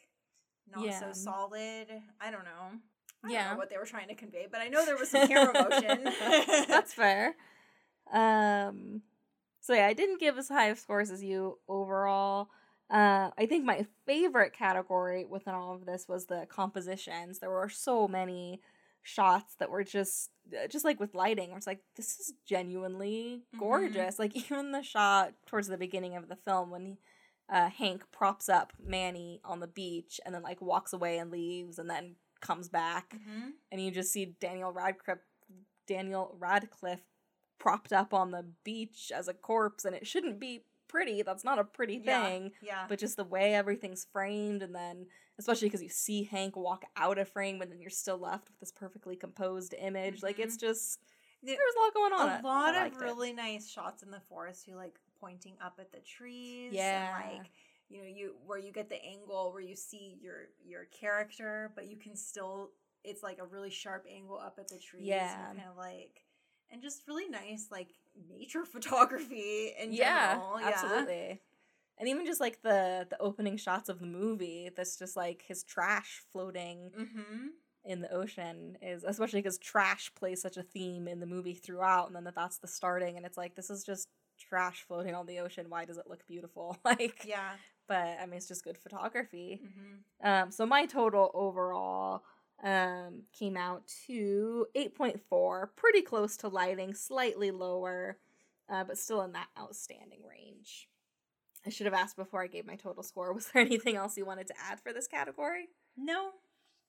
not 0.69 0.83
Yeah. 0.85 0.99
so 0.99 1.13
solid. 1.13 1.87
I 2.19 2.31
don't 2.31 2.43
know. 2.45 2.79
I 3.23 3.27
don't 3.27 3.31
Yeah. 3.31 3.51
know 3.51 3.57
what 3.57 3.69
they 3.69 3.77
were 3.77 3.85
trying 3.85 4.07
to 4.07 4.15
convey, 4.15 4.47
but 4.51 4.61
I 4.61 4.67
know 4.67 4.85
there 4.85 4.97
was 4.97 5.09
some 5.09 5.27
camera 5.27 5.53
motion. 5.69 6.13
That's 6.67 6.93
fair. 7.01 7.35
Um, 8.11 9.01
so 9.59 9.73
yeah, 9.73 9.87
I 9.87 9.93
didn't 9.93 10.19
give 10.19 10.37
as 10.37 10.49
high 10.49 10.67
of 10.67 10.79
scores 10.79 11.11
as 11.11 11.23
you 11.23 11.59
overall. 11.67 12.49
Uh, 12.89 13.29
I 13.37 13.45
think 13.45 13.63
my 13.63 13.85
favorite 14.05 14.53
category 14.53 15.23
within 15.25 15.53
all 15.53 15.73
of 15.73 15.85
this 15.85 16.07
was 16.09 16.25
the 16.25 16.45
compositions. 16.49 17.39
There 17.39 17.49
were 17.49 17.69
so 17.69 18.07
many 18.07 18.61
shots 19.03 19.55
that 19.59 19.69
were 19.69 19.83
just 19.83 20.29
uh, 20.53 20.67
just 20.67 20.85
like 20.85 20.99
with 20.99 21.15
lighting 21.15 21.49
where 21.49 21.57
it's 21.57 21.65
like 21.65 21.81
this 21.95 22.19
is 22.19 22.33
genuinely 22.45 23.43
Mhm. 23.55 23.59
gorgeous 23.59 24.19
like 24.19 24.35
even 24.51 24.71
the 24.71 24.83
shot 24.83 25.33
towards 25.47 25.67
the 25.67 25.77
beginning 25.77 26.15
of 26.15 26.27
the 26.27 26.35
film 26.35 26.69
when 26.69 26.85
he, 26.85 26.97
uh, 27.51 27.69
hank 27.69 28.03
props 28.11 28.47
up 28.49 28.71
manny 28.81 29.41
on 29.43 29.59
the 29.59 29.67
beach 29.67 30.19
and 30.25 30.33
then 30.33 30.41
like 30.41 30.61
walks 30.61 30.93
away 30.93 31.17
and 31.17 31.29
leaves 31.31 31.77
and 31.77 31.89
then 31.89 32.15
comes 32.39 32.69
back 32.69 33.13
Mhm. 33.15 33.51
and 33.71 33.81
you 33.81 33.91
just 33.91 34.11
see 34.11 34.25
Daniel 34.39 34.71
Radcliffe 34.71 35.19
Daniel 35.87 36.35
Radcliffe 36.39 37.03
propped 37.59 37.91
up 37.93 38.13
on 38.13 38.31
the 38.31 38.51
beach 38.63 39.11
as 39.13 39.27
a 39.27 39.33
corpse 39.33 39.85
and 39.85 39.95
it 39.95 40.07
shouldn't 40.07 40.39
be 40.39 40.63
pretty 40.87 41.21
that's 41.21 41.43
not 41.43 41.59
a 41.59 41.63
pretty 41.63 41.99
thing 41.99 42.51
Yeah. 42.61 42.81
yeah. 42.81 42.85
but 42.89 42.99
just 42.99 43.15
the 43.17 43.23
way 43.23 43.53
everything's 43.53 44.05
framed 44.11 44.61
and 44.63 44.73
then 44.75 45.07
especially 45.37 45.67
because 45.67 45.81
you 45.83 45.89
see 45.89 46.23
Hank 46.23 46.55
walk 46.55 46.83
out 46.97 47.17
of 47.17 47.29
frame 47.29 47.61
and 47.61 47.71
then 47.71 47.79
you're 47.81 47.89
still 47.89 48.17
left 48.17 48.49
with 48.49 48.59
this 48.59 48.71
perfectly 48.71 49.15
composed 49.15 49.73
image 49.77 50.21
like 50.23 50.39
it's 50.39 50.57
just 50.57 50.99
There- 51.43 51.55
there's 51.55 51.75
a 51.75 51.79
lot 51.79 51.93
going 51.93 52.13
on 52.13 52.39
a 52.39 52.43
lot 52.47 52.75
of 52.75 52.81
liked 52.81 52.95
it. 52.97 53.01
really 53.01 53.31
nice 53.33 53.69
shots 53.69 54.03
in 54.03 54.11
the 54.11 54.19
forest 54.21 54.67
You 54.67 54.75
like 54.75 54.99
pointing 55.21 55.53
up 55.63 55.75
at 55.79 55.91
the 55.91 55.99
trees 55.99 56.73
Yeah. 56.73 57.19
and 57.21 57.37
like 57.39 57.51
you 57.89 57.99
know 58.01 58.07
you 58.07 58.35
where 58.45 58.57
you 58.59 58.71
get 58.71 58.89
the 58.89 59.03
angle 59.05 59.51
where 59.53 59.61
you 59.61 59.75
see 59.75 60.17
your 60.21 60.49
your 60.65 60.85
character 60.85 61.71
but 61.75 61.87
you 61.87 61.97
can 61.97 62.15
still 62.15 62.71
it's 63.03 63.23
like 63.23 63.39
a 63.39 63.45
really 63.45 63.69
sharp 63.69 64.05
angle 64.11 64.37
up 64.39 64.57
at 64.59 64.67
the 64.67 64.77
trees 64.77 65.07
Yeah. 65.07 65.47
and 65.49 65.57
kind 65.59 65.69
of 65.69 65.77
like 65.77 66.25
and 66.71 66.81
just 66.81 67.07
really 67.07 67.29
nice 67.29 67.67
like 67.71 67.89
nature 68.29 68.65
photography 68.73 69.73
in 69.79 69.93
yeah, 69.93 70.33
general 70.33 70.59
yeah 70.59 70.67
absolutely. 70.69 71.41
And 71.97 72.09
even 72.09 72.25
just 72.25 72.39
like 72.41 72.63
the 72.63 73.05
the 73.09 73.19
opening 73.21 73.57
shots 73.57 73.87
of 73.87 73.99
the 73.99 74.07
movie, 74.07 74.71
that's 74.75 74.97
just 74.97 75.15
like 75.15 75.43
his 75.47 75.63
trash 75.63 76.21
floating 76.31 76.91
mm-hmm 76.97 77.47
in 77.83 78.01
the 78.01 78.13
ocean 78.13 78.77
is 78.81 79.03
especially 79.03 79.39
because 79.41 79.57
trash 79.57 80.11
plays 80.13 80.41
such 80.41 80.55
a 80.57 80.61
theme 80.63 81.07
in 81.07 81.19
the 81.19 81.25
movie 81.25 81.55
throughout 81.55 82.05
and 82.05 82.15
then 82.15 82.23
that 82.23 82.35
that's 82.35 82.59
the 82.59 82.67
starting 82.67 83.17
and 83.17 83.25
it's 83.25 83.37
like 83.37 83.55
this 83.55 83.71
is 83.71 83.83
just 83.83 84.07
trash 84.51 84.83
floating 84.85 85.15
on 85.15 85.25
the 85.27 85.39
ocean 85.39 85.67
why 85.69 85.85
does 85.85 85.97
it 85.97 86.07
look 86.09 86.27
beautiful? 86.27 86.77
Like 86.83 87.23
yeah. 87.25 87.51
but 87.87 88.17
i 88.21 88.25
mean 88.25 88.35
it's 88.35 88.49
just 88.49 88.65
good 88.65 88.77
photography. 88.77 89.61
Mm-hmm. 89.63 90.27
um 90.29 90.51
so 90.51 90.65
my 90.65 90.85
total 90.85 91.31
overall 91.33 92.23
um 92.63 93.23
came 93.31 93.55
out 93.55 93.83
to 94.07 94.67
8.4 94.75 95.69
pretty 95.77 96.01
close 96.01 96.35
to 96.37 96.49
lighting 96.49 96.93
slightly 96.93 97.49
lower 97.51 98.17
uh, 98.69 98.83
but 98.83 98.97
still 98.97 99.21
in 99.21 99.31
that 99.33 99.47
outstanding 99.59 100.21
range. 100.29 100.87
I 101.65 101.69
should 101.69 101.85
have 101.85 101.93
asked 101.93 102.17
before 102.17 102.43
i 102.43 102.47
gave 102.47 102.65
my 102.67 102.75
total 102.75 103.03
score 103.03 103.31
was 103.39 103.47
there 103.47 103.61
anything 103.63 103.95
else 103.95 104.17
you 104.17 104.25
wanted 104.25 104.47
to 104.47 104.53
add 104.69 104.81
for 104.81 104.91
this 104.91 105.07
category? 105.07 105.69
No. 105.95 106.31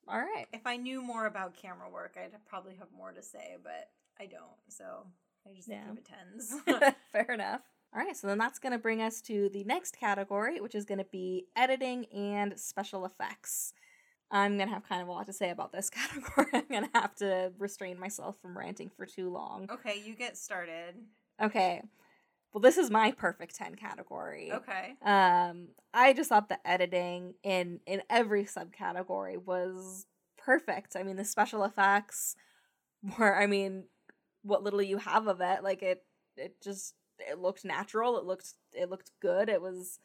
All 0.05 0.19
right. 0.19 0.47
If 0.51 0.67
i 0.67 0.75
knew 0.75 1.01
more 1.01 1.25
about 1.27 1.55
camera 1.55 1.89
work 1.89 2.17
i'd 2.21 2.33
probably 2.45 2.75
have 2.75 2.89
more 2.95 3.13
to 3.13 3.23
say 3.23 3.55
but 3.63 3.89
i 4.19 4.25
don't 4.25 4.59
so 4.67 5.05
i 5.49 5.53
just 5.53 5.67
Yeah. 5.67 5.83
give 5.87 5.97
it 5.97 6.05
tens 6.05 6.93
Fair 7.11 7.31
enough. 7.33 7.61
All 7.95 8.01
right, 8.03 8.17
so 8.17 8.25
then 8.27 8.39
that's 8.39 8.57
going 8.57 8.71
to 8.71 8.79
bring 8.79 9.01
us 9.03 9.21
to 9.21 9.49
the 9.53 9.63
next 9.65 9.99
category, 9.99 10.59
which 10.59 10.73
is 10.73 10.83
going 10.83 10.97
to 10.97 11.05
be 11.11 11.45
editing 11.55 12.05
and 12.07 12.59
special 12.59 13.05
effects. 13.05 13.73
I'm 14.31 14.57
going 14.57 14.67
to 14.67 14.73
have 14.73 14.87
kind 14.89 15.01
of 15.03 15.07
a 15.07 15.11
lot 15.11 15.27
to 15.27 15.33
say 15.33 15.51
about 15.51 15.71
this 15.71 15.89
category. 15.91 16.47
I'm 16.53 16.63
going 16.71 16.85
to 16.85 16.99
have 16.99 17.13
to 17.17 17.51
restrain 17.59 17.99
myself 17.99 18.35
from 18.41 18.57
ranting 18.57 18.89
for 18.89 19.05
too 19.05 19.29
long. 19.31 19.69
okay 19.71 20.01
you 20.03 20.15
get 20.15 20.37
started 20.37 20.95
Okay. 21.41 21.81
Well, 22.51 22.61
this 22.61 22.77
is 22.77 22.89
my 22.91 23.11
perfect 23.11 23.55
10 23.55 23.75
category. 23.75 24.51
okay 24.53 24.93
Um, 25.03 25.69
I 25.93 26.13
just 26.13 26.29
thought 26.29 26.49
the 26.49 26.67
editing 26.67 27.33
in 27.43 27.79
in 27.85 28.01
every 28.09 28.45
subcategory 28.45 29.37
was 29.43 30.07
perfect. 30.37 30.95
I 30.95 31.03
mean, 31.03 31.15
the 31.15 31.25
special 31.25 31.63
effects 31.63 32.35
were, 33.19 33.35
I 33.35 33.45
mean, 33.47 33.85
what 34.43 34.63
little 34.63 34.81
you 34.81 34.97
have 34.97 35.27
of 35.27 35.41
it, 35.41 35.63
like 35.63 35.81
it, 35.81 36.03
it 36.37 36.61
just 36.61 36.93
it 37.19 37.39
looked 37.39 37.63
natural. 37.65 38.17
It 38.17 38.25
looked 38.25 38.53
it 38.73 38.89
looked 38.89 39.11
good. 39.21 39.49
It 39.49 39.61
was 39.61 39.99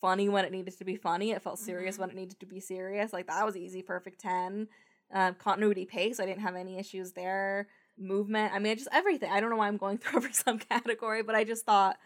funny 0.00 0.28
when 0.28 0.44
it 0.44 0.52
needed 0.52 0.76
to 0.78 0.84
be 0.84 0.96
funny. 0.96 1.32
It 1.32 1.42
felt 1.42 1.58
serious 1.58 1.96
Mhm. 1.96 2.00
when 2.00 2.10
it 2.10 2.16
needed 2.16 2.40
to 2.40 2.46
be 2.46 2.60
serious. 2.60 3.12
Like 3.12 3.26
that 3.26 3.44
was 3.44 3.56
easy, 3.56 3.82
perfect 3.82 4.20
ten. 4.20 4.68
Um, 5.12 5.34
continuity 5.34 5.86
pace, 5.86 6.20
I 6.20 6.26
didn't 6.26 6.42
have 6.42 6.54
any 6.54 6.78
issues 6.78 7.12
there. 7.12 7.66
Movement, 7.98 8.52
I 8.54 8.60
mean, 8.60 8.76
just 8.76 8.88
everything. 8.92 9.30
I 9.32 9.40
don't 9.40 9.50
know 9.50 9.56
why 9.56 9.66
I'm 9.66 9.76
going 9.76 9.98
through 9.98 10.18
every 10.18 10.30
subcategory, 10.30 11.26
but 11.26 11.34
I 11.34 11.44
just 11.44 11.66
thought 11.66 11.98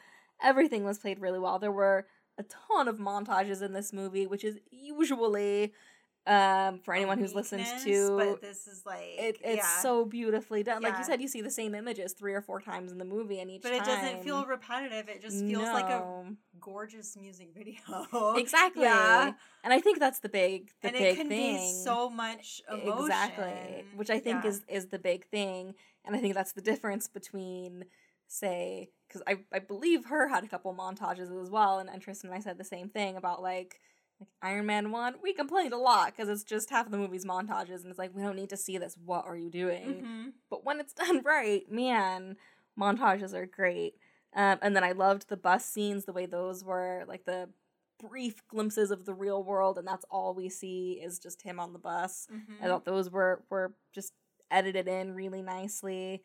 everything 0.42 0.84
was 0.84 0.98
played 0.98 1.20
really 1.20 1.38
well. 1.38 1.58
There 1.58 1.70
were 1.70 2.06
a 2.38 2.42
ton 2.44 2.88
of 2.88 2.98
montages 2.98 3.62
in 3.62 3.74
this 3.74 3.92
movie, 3.92 4.26
which 4.26 4.42
is 4.42 4.58
usually 4.70 5.72
Um, 6.26 6.78
for 6.78 6.94
anyone 6.94 7.18
who's 7.18 7.34
listened 7.34 7.66
to 7.82 8.16
but 8.16 8.40
this 8.40 8.66
is 8.66 8.86
like 8.86 9.02
it, 9.18 9.36
it's 9.44 9.56
yeah. 9.58 9.82
so 9.82 10.06
beautifully 10.06 10.62
done. 10.62 10.80
Like 10.80 10.96
you 10.96 11.04
said, 11.04 11.20
you 11.20 11.28
see 11.28 11.42
the 11.42 11.50
same 11.50 11.74
images 11.74 12.14
three 12.14 12.32
or 12.32 12.40
four 12.40 12.62
times 12.62 12.92
in 12.92 12.96
the 12.96 13.04
movie, 13.04 13.40
and 13.40 13.50
each 13.50 13.60
but 13.60 13.72
it 13.72 13.84
doesn't 13.84 14.24
feel 14.24 14.46
repetitive. 14.46 15.10
It 15.10 15.20
just 15.20 15.44
feels 15.44 15.68
like 15.68 15.90
a 15.90 16.24
gorgeous 16.58 17.14
music 17.14 17.48
video. 17.54 17.76
exactly. 18.36 18.84
Yeah. 18.84 19.32
And 19.62 19.74
I 19.74 19.80
think 19.80 19.98
that's 19.98 20.20
the 20.20 20.30
big, 20.30 20.70
the 20.80 20.88
and 20.88 20.96
big 20.96 21.28
thing. 21.28 21.74
so 21.84 22.08
much 22.08 22.62
emotion. 22.72 23.04
Exactly, 23.04 23.84
which 23.94 24.08
I 24.08 24.18
think 24.18 24.44
Yeah. 24.44 24.50
is 24.50 24.62
is 24.66 24.86
the 24.86 24.98
big 24.98 25.26
thing, 25.26 25.74
and 26.06 26.16
I 26.16 26.20
think 26.20 26.32
that's 26.34 26.52
the 26.52 26.62
difference 26.62 27.06
between, 27.06 27.84
say, 28.28 28.88
because 29.08 29.22
I 29.26 29.40
I 29.52 29.58
believe 29.58 30.06
her 30.06 30.28
had 30.28 30.42
a 30.42 30.48
couple 30.48 30.74
montages 30.74 31.30
as 31.42 31.50
well, 31.50 31.80
and, 31.80 31.90
and 31.90 32.00
Tristan 32.00 32.30
and 32.30 32.38
I 32.38 32.40
said 32.40 32.56
the 32.56 32.64
same 32.64 32.88
thing 32.88 33.18
about 33.18 33.42
like. 33.42 33.78
Like 34.42 34.50
Iron 34.52 34.66
Man 34.66 34.90
one, 34.90 35.14
we 35.22 35.32
complained 35.32 35.72
a 35.72 35.78
lot 35.78 36.06
because 36.14 36.28
it's 36.28 36.44
just 36.44 36.70
half 36.70 36.86
of 36.86 36.92
the 36.92 36.98
movie's 36.98 37.24
montages, 37.24 37.82
and 37.82 37.86
it's 37.90 37.98
like 37.98 38.14
we 38.14 38.22
don't 38.22 38.36
need 38.36 38.50
to 38.50 38.56
see 38.56 38.78
this. 38.78 38.96
What 39.04 39.24
are 39.26 39.36
you 39.36 39.50
doing? 39.50 40.02
Mhm. 40.04 40.32
But 40.50 40.64
when 40.64 40.80
it's 40.80 40.92
done 41.04 41.22
right, 41.22 41.70
man, 41.70 42.36
montages 42.78 43.34
are 43.34 43.46
great. 43.46 43.94
Um, 44.36 44.58
and 44.62 44.74
then 44.74 44.82
I 44.84 44.92
loved 44.92 45.28
the 45.28 45.36
bus 45.36 45.64
scenes, 45.64 46.04
the 46.06 46.12
way 46.12 46.26
those 46.26 46.64
were 46.64 47.04
like 47.06 47.24
the 47.24 47.48
brief 48.00 48.46
glimpses 48.48 48.90
of 48.90 49.04
the 49.04 49.14
real 49.14 49.42
world, 49.44 49.78
and 49.78 49.86
that's 49.86 50.04
all 50.10 50.34
we 50.34 50.48
see 50.48 51.00
is 51.02 51.18
just 51.18 51.42
him 51.42 51.60
on 51.60 51.72
the 51.72 51.78
bus. 51.78 52.26
Mhm. 52.32 52.62
I 52.62 52.66
thought 52.66 52.84
those 52.84 53.10
were 53.10 53.44
were 53.50 53.74
just 53.92 54.12
edited 54.50 54.88
in 54.88 55.14
really 55.14 55.42
nicely. 55.42 56.22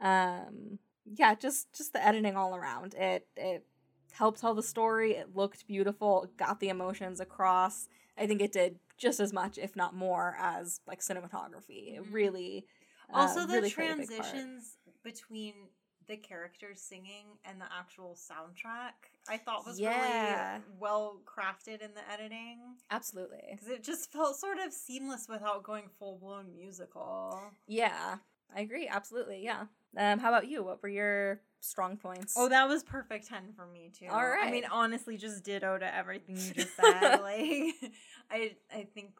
Um, 0.00 0.78
yeah, 1.04 1.34
just 1.34 1.72
just 1.72 1.92
the 1.92 2.04
editing 2.04 2.36
all 2.36 2.54
around. 2.56 2.94
It 2.94 3.28
it 3.36 3.66
helped 4.12 4.40
tell 4.40 4.54
the 4.54 4.62
story. 4.62 5.12
It 5.12 5.34
looked 5.34 5.66
beautiful. 5.66 6.24
It 6.24 6.36
got 6.36 6.60
the 6.60 6.68
emotions 6.68 7.20
across. 7.20 7.88
I 8.16 8.26
think 8.26 8.40
it 8.40 8.52
did 8.52 8.78
just 8.98 9.20
as 9.20 9.32
much, 9.32 9.58
if 9.58 9.74
not 9.74 9.94
more, 9.94 10.36
as 10.38 10.80
like 10.86 11.00
cinematography. 11.00 11.96
It 11.96 12.02
Mhm. 12.04 12.12
really 12.12 12.66
uh, 13.12 13.18
Also, 13.18 13.40
the 13.46 13.54
really 13.54 13.70
played 13.70 13.90
a 13.90 13.96
big 13.96 14.08
part. 14.08 14.22
transitions 14.30 14.78
between 15.02 15.68
the 16.06 16.16
characters 16.16 16.80
singing 16.80 17.38
and 17.44 17.60
the 17.60 17.66
actual 17.72 18.14
soundtrack, 18.14 18.92
I 19.28 19.36
thought 19.38 19.66
was 19.66 19.78
Yeah. 19.80 20.56
really 20.56 20.64
well 20.78 21.20
crafted 21.26 21.80
in 21.80 21.94
the 21.94 22.08
editing 22.10 22.78
Absolutely. 22.90 23.48
because 23.52 23.68
it 23.68 23.82
just 23.82 24.10
felt 24.10 24.36
sort 24.36 24.58
of 24.58 24.72
seamless 24.72 25.28
without 25.28 25.62
going 25.62 25.88
full 25.88 26.18
blown 26.18 26.54
musical. 26.54 27.52
Yeah, 27.66 28.18
I 28.54 28.60
agree. 28.60 28.88
Absolutely. 28.88 29.42
Yeah. 29.44 29.66
Um, 29.96 30.18
how 30.18 30.28
about 30.28 30.48
you? 30.48 30.62
What 30.62 30.82
were 30.82 30.88
your 30.88 31.40
strong 31.60 31.96
points? 31.96 32.34
Oh, 32.36 32.48
that 32.48 32.68
was 32.68 32.82
perfect 32.82 33.28
ten 33.28 33.52
for 33.54 33.66
me 33.66 33.90
too. 33.96 34.06
All 34.10 34.18
I 34.40 34.50
mean, 34.50 34.64
honestly, 34.70 35.16
just 35.16 35.44
ditto 35.44 35.78
to 35.78 35.94
everything 35.94 36.36
you 36.36 36.52
just 36.54 36.76
said. 36.80 37.20
like, 37.20 37.74
I 38.30 38.52
I 38.74 38.86
think 38.94 39.10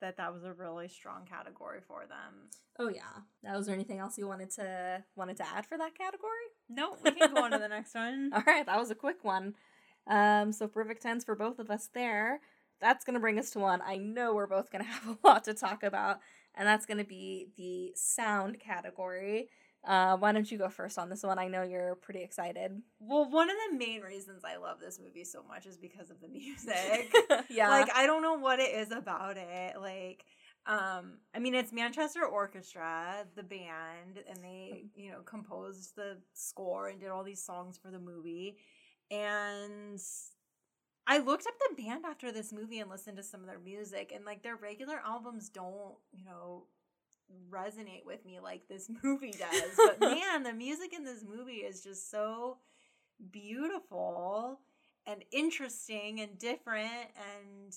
that 0.00 0.16
that 0.16 0.32
was 0.34 0.42
a 0.44 0.52
really 0.52 0.88
strong 0.88 1.24
category 1.24 1.78
for 1.86 2.00
them. 2.00 2.48
oh 2.80 2.88
yeah. 2.88 3.02
Now, 3.44 3.56
was 3.56 3.66
there 3.66 3.74
anything 3.74 3.98
else 4.00 4.18
you 4.18 4.26
wanted 4.26 4.50
to 4.52 5.04
wanted 5.14 5.36
to 5.36 5.46
add 5.46 5.64
for 5.66 5.78
that 5.78 5.96
category? 5.96 6.30
No, 6.68 6.96
we 7.04 7.12
can 7.12 7.32
go 7.34 7.44
on 7.44 7.52
to 7.52 7.58
the 7.58 7.68
next 7.68 7.94
one. 7.94 8.32
All 8.34 8.42
right, 8.46 8.66
that 8.66 8.78
was 8.78 8.90
a 8.90 8.96
quick 8.96 9.22
one. 9.22 9.54
Um, 10.08 10.50
so 10.52 10.66
perfect 10.66 11.02
tens 11.02 11.22
for 11.24 11.36
both 11.36 11.60
of 11.60 11.70
us 11.70 11.88
there. 11.94 12.40
That's 12.80 13.04
gonna 13.04 13.20
bring 13.20 13.38
us 13.38 13.50
to 13.52 13.60
one 13.60 13.80
I 13.86 13.96
know 13.98 14.34
we're 14.34 14.48
both 14.48 14.72
gonna 14.72 14.82
have 14.84 15.16
a 15.22 15.26
lot 15.26 15.44
to 15.44 15.54
talk 15.54 15.84
about, 15.84 16.18
and 16.56 16.66
that's 16.66 16.84
gonna 16.86 17.04
be 17.04 17.46
the 17.56 17.92
sound 17.94 18.58
category. 18.58 19.48
Uh, 19.84 20.16
why 20.16 20.30
don't 20.30 20.50
you 20.50 20.58
go 20.58 20.68
first 20.68 20.96
on 20.96 21.08
this 21.10 21.24
one? 21.24 21.38
I 21.38 21.48
know 21.48 21.62
you're 21.62 21.96
pretty 21.96 22.22
excited. 22.22 22.80
Well, 23.00 23.28
one 23.28 23.50
of 23.50 23.56
the 23.70 23.76
main 23.76 24.00
reasons 24.00 24.42
I 24.44 24.56
love 24.56 24.78
this 24.80 25.00
movie 25.02 25.24
so 25.24 25.42
much 25.42 25.66
is 25.66 25.76
because 25.76 26.10
of 26.10 26.20
the 26.20 26.28
music. 26.28 27.12
yeah. 27.50 27.68
Like 27.68 27.90
I 27.94 28.06
don't 28.06 28.22
know 28.22 28.34
what 28.34 28.60
it 28.60 28.72
is 28.74 28.92
about 28.92 29.36
it. 29.36 29.80
Like 29.80 30.24
um 30.66 31.14
I 31.34 31.40
mean 31.40 31.56
it's 31.56 31.72
Manchester 31.72 32.24
Orchestra, 32.24 33.26
the 33.34 33.42
band, 33.42 34.22
and 34.28 34.38
they, 34.44 34.84
you 34.94 35.10
know, 35.10 35.22
composed 35.24 35.96
the 35.96 36.18
score 36.32 36.88
and 36.88 37.00
did 37.00 37.10
all 37.10 37.24
these 37.24 37.42
songs 37.44 37.76
for 37.76 37.90
the 37.90 37.98
movie. 37.98 38.58
And 39.10 40.00
I 41.08 41.18
looked 41.18 41.46
up 41.48 41.54
the 41.58 41.82
band 41.82 42.04
after 42.06 42.30
this 42.30 42.52
movie 42.52 42.78
and 42.78 42.88
listened 42.88 43.16
to 43.16 43.24
some 43.24 43.40
of 43.40 43.46
their 43.46 43.58
music 43.58 44.12
and 44.14 44.24
like 44.24 44.44
their 44.44 44.56
regular 44.56 45.00
albums 45.04 45.48
don't, 45.48 45.96
you 46.12 46.24
know, 46.24 46.66
resonate 47.50 48.04
with 48.04 48.24
me 48.24 48.40
like 48.40 48.68
this 48.68 48.90
movie 49.02 49.32
does. 49.32 49.76
But 49.76 50.00
man, 50.00 50.42
the 50.42 50.52
music 50.52 50.92
in 50.92 51.04
this 51.04 51.24
movie 51.24 51.58
is 51.58 51.82
just 51.82 52.10
so 52.10 52.58
beautiful 53.30 54.60
and 55.06 55.24
interesting 55.32 56.20
and 56.20 56.38
different 56.38 56.90
and 57.16 57.74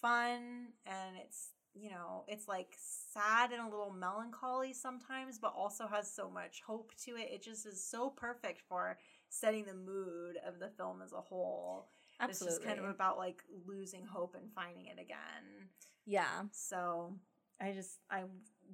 fun 0.00 0.68
and 0.86 1.16
it's 1.24 1.50
you 1.74 1.90
know 1.90 2.24
it's 2.28 2.46
like 2.46 2.76
sad 3.12 3.50
and 3.52 3.60
a 3.60 3.68
little 3.68 3.92
melancholy 3.92 4.72
sometimes 4.72 5.38
but 5.38 5.52
also 5.56 5.86
has 5.86 6.10
so 6.10 6.30
much 6.30 6.62
hope 6.66 6.92
to 6.96 7.12
it 7.12 7.28
it 7.32 7.42
just 7.42 7.66
is 7.66 7.82
so 7.82 8.10
perfect 8.10 8.60
for 8.68 8.98
setting 9.28 9.64
the 9.64 9.74
mood 9.74 10.36
of 10.46 10.60
the 10.60 10.68
film 10.76 11.00
as 11.02 11.12
a 11.12 11.20
whole 11.20 11.88
Absolutely. 12.20 12.46
it's 12.46 12.58
just 12.58 12.66
kind 12.66 12.78
of 12.78 12.94
about 12.94 13.18
like 13.18 13.42
losing 13.66 14.04
hope 14.04 14.36
and 14.38 14.52
finding 14.54 14.86
it 14.86 15.00
again 15.00 15.68
yeah. 16.06 16.42
so 16.52 17.14
I 17.60 17.72
just 17.72 17.98
I 18.10 18.22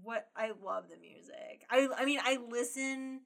what 0.03 0.29
I 0.37 0.53
love 0.63 0.85
the 0.91 0.97
music. 0.97 1.65
I 1.71 1.89
I 1.97 2.05
mean 2.05 2.21
I 2.23 2.39
listen 2.49 3.21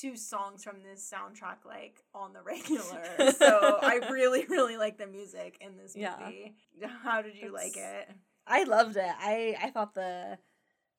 to 0.00 0.14
songs 0.16 0.62
from 0.62 0.82
this 0.82 1.10
soundtrack 1.10 1.64
like 1.64 2.02
on 2.14 2.32
the 2.32 2.42
regular. 2.42 3.32
so 3.38 3.78
I 3.82 4.00
really 4.10 4.44
really 4.46 4.76
like 4.76 4.98
the 4.98 5.06
music 5.06 5.56
in 5.60 5.76
this 5.76 5.94
Yeah. 5.96 6.16
movie. 6.20 6.54
How 7.02 7.22
did 7.22 7.36
you 7.36 7.52
like 7.52 7.76
it? 7.76 8.08
I 8.46 8.64
loved 8.64 8.96
it. 8.96 9.02
I 9.18 9.56
I 9.62 9.70
thought 9.70 9.94
the 9.94 10.38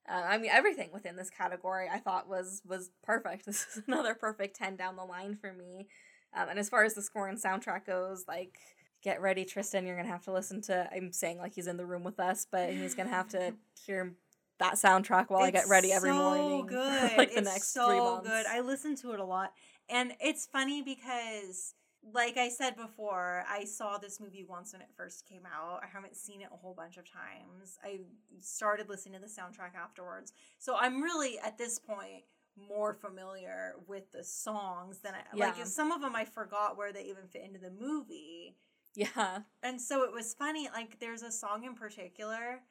uh, 0.09 0.23
I 0.25 0.37
mean 0.37 0.51
everything 0.51 0.89
within 0.93 1.15
this 1.15 1.29
category 1.29 1.87
I 1.91 1.99
thought 1.99 2.27
was 2.29 2.61
was 2.65 2.89
perfect. 3.03 3.45
This 3.45 3.65
is 3.75 3.83
another 3.87 4.15
perfect 4.15 4.55
10 4.57 4.75
down 4.77 4.95
the 4.95 5.03
line 5.03 5.35
for 5.39 5.53
me. 5.53 5.87
Um, 6.35 6.49
and 6.49 6.59
as 6.59 6.69
far 6.69 6.83
as 6.83 6.93
the 6.93 7.01
score 7.01 7.27
and 7.27 7.41
soundtrack 7.41 7.85
goes, 7.85 8.25
like 8.27 8.57
get 9.03 9.21
ready 9.21 9.45
Tristan, 9.45 9.85
you're 9.85 9.95
going 9.95 10.05
to 10.07 10.11
have 10.11 10.23
to 10.23 10.33
listen 10.33 10.61
to 10.63 10.89
I'm 10.93 11.11
saying 11.11 11.37
like 11.37 11.53
he's 11.53 11.67
in 11.67 11.77
the 11.77 11.85
room 11.85 12.03
with 12.03 12.19
us, 12.19 12.45
but 12.51 12.71
he's 12.71 12.95
going 12.95 13.07
to 13.07 13.13
have 13.13 13.29
to 13.29 13.53
hear 13.85 14.13
that 14.59 14.73
soundtrack 14.73 15.25
while 15.29 15.43
I 15.43 15.51
get 15.51 15.67
ready 15.67 15.91
every 15.93 16.09
so 16.09 16.15
morning 16.15 16.65
Good. 16.67 17.17
like 17.17 17.31
the 17.31 17.39
it's 17.39 17.49
next 17.49 17.73
so 17.73 17.87
3 17.87 17.99
months. 17.99 18.27
good. 18.29 18.45
I 18.47 18.61
listen 18.61 18.95
to 18.97 19.11
it 19.13 19.19
a 19.19 19.25
lot. 19.25 19.53
And 19.89 20.13
it's 20.19 20.45
funny 20.45 20.81
because 20.81 21.73
like 22.13 22.37
I 22.37 22.47
said 22.49 22.75
before, 22.77 23.43
I 23.49 23.65
saw 23.65 23.97
this 23.97 24.19
movie 24.19 24.45
once 24.47 24.71
when 24.73 24.81
it 24.81 24.87
first 24.95 25.27
came 25.27 25.41
out. 25.45 25.81
I 25.83 25.87
haven't 25.87 26.15
seen 26.15 26.41
it 26.41 26.47
a 26.53 26.55
whole 26.57 26.73
bunch 26.73 26.97
of 26.97 27.03
times. 27.11 27.77
I 27.83 27.99
started 28.39 28.87
listening 28.89 29.19
to 29.19 29.19
the 29.19 29.27
soundtrack 29.31 29.75
afterwards. 29.75 30.31
So 30.57 30.75
I'm 30.79 31.01
really 31.01 31.37
at 31.39 31.57
this 31.57 31.79
point 31.79 32.23
more 32.55 32.93
familiar 32.93 33.73
with 33.87 34.11
the 34.11 34.23
songs 34.23 34.99
than 34.99 35.13
I 35.13 35.19
Yeah. 35.35 35.47
like 35.47 35.65
some 35.67 35.91
of 35.91 36.01
them 36.01 36.15
I 36.15 36.25
forgot 36.25 36.77
where 36.77 36.91
they 36.93 37.03
even 37.03 37.27
fit 37.27 37.43
into 37.43 37.59
the 37.59 37.71
movie. 37.71 38.55
Yeah. 38.97 39.39
And 39.61 39.79
so 39.79 40.03
it 40.03 40.11
was 40.11 40.33
funny 40.33 40.69
like 40.73 40.99
there's 40.99 41.21
a 41.21 41.31
song 41.31 41.63
in 41.63 41.75
particular 41.75 42.61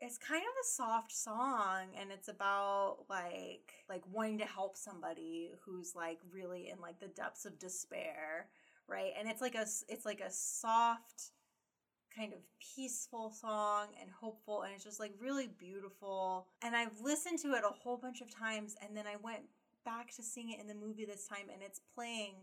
it's 0.00 0.16
kind 0.16 0.42
of 0.42 0.54
a 0.62 0.66
soft 0.66 1.12
song 1.12 1.86
and 2.00 2.12
it's 2.12 2.28
about 2.28 2.98
like 3.10 3.72
like 3.88 4.02
wanting 4.12 4.38
to 4.38 4.44
help 4.44 4.76
somebody 4.76 5.50
who's 5.64 5.94
like 5.94 6.18
really 6.32 6.70
in 6.70 6.80
like 6.80 7.00
the 7.00 7.08
depths 7.08 7.44
of 7.44 7.58
despair 7.58 8.46
right 8.86 9.12
and 9.18 9.28
it's 9.28 9.40
like 9.40 9.56
a 9.56 9.66
it's 9.88 10.06
like 10.06 10.20
a 10.20 10.30
soft 10.30 11.32
kind 12.16 12.32
of 12.32 12.38
peaceful 12.76 13.30
song 13.30 13.88
and 14.00 14.08
hopeful 14.10 14.62
and 14.62 14.72
it's 14.74 14.84
just 14.84 15.00
like 15.00 15.12
really 15.20 15.48
beautiful 15.58 16.46
and 16.62 16.76
i've 16.76 17.00
listened 17.02 17.38
to 17.38 17.48
it 17.52 17.64
a 17.64 17.74
whole 17.82 17.96
bunch 17.96 18.20
of 18.20 18.32
times 18.32 18.76
and 18.86 18.96
then 18.96 19.06
i 19.06 19.16
went 19.22 19.42
back 19.84 20.14
to 20.14 20.22
seeing 20.22 20.50
it 20.52 20.60
in 20.60 20.68
the 20.68 20.74
movie 20.74 21.04
this 21.04 21.26
time 21.26 21.48
and 21.52 21.62
it's 21.62 21.80
playing 21.94 22.34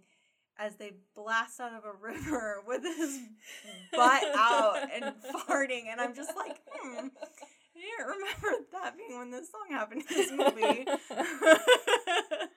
as 0.57 0.75
they 0.75 0.93
blast 1.15 1.59
out 1.59 1.73
of 1.73 1.83
a 1.85 1.93
river 2.01 2.63
with 2.67 2.83
his 2.83 3.19
butt 3.91 4.23
out 4.35 4.77
and 4.93 5.13
farting, 5.47 5.83
and 5.91 5.99
I'm 5.99 6.15
just 6.15 6.35
like, 6.35 6.57
hmm, 6.71 7.07
I 7.07 7.79
didn't 7.79 8.07
remember 8.07 8.65
that 8.71 8.95
being 8.97 9.19
when 9.19 9.31
this 9.31 9.49
song 9.51 9.67
happened 9.69 10.03
in 10.09 10.15
this 10.17 10.31
movie. 10.31 10.85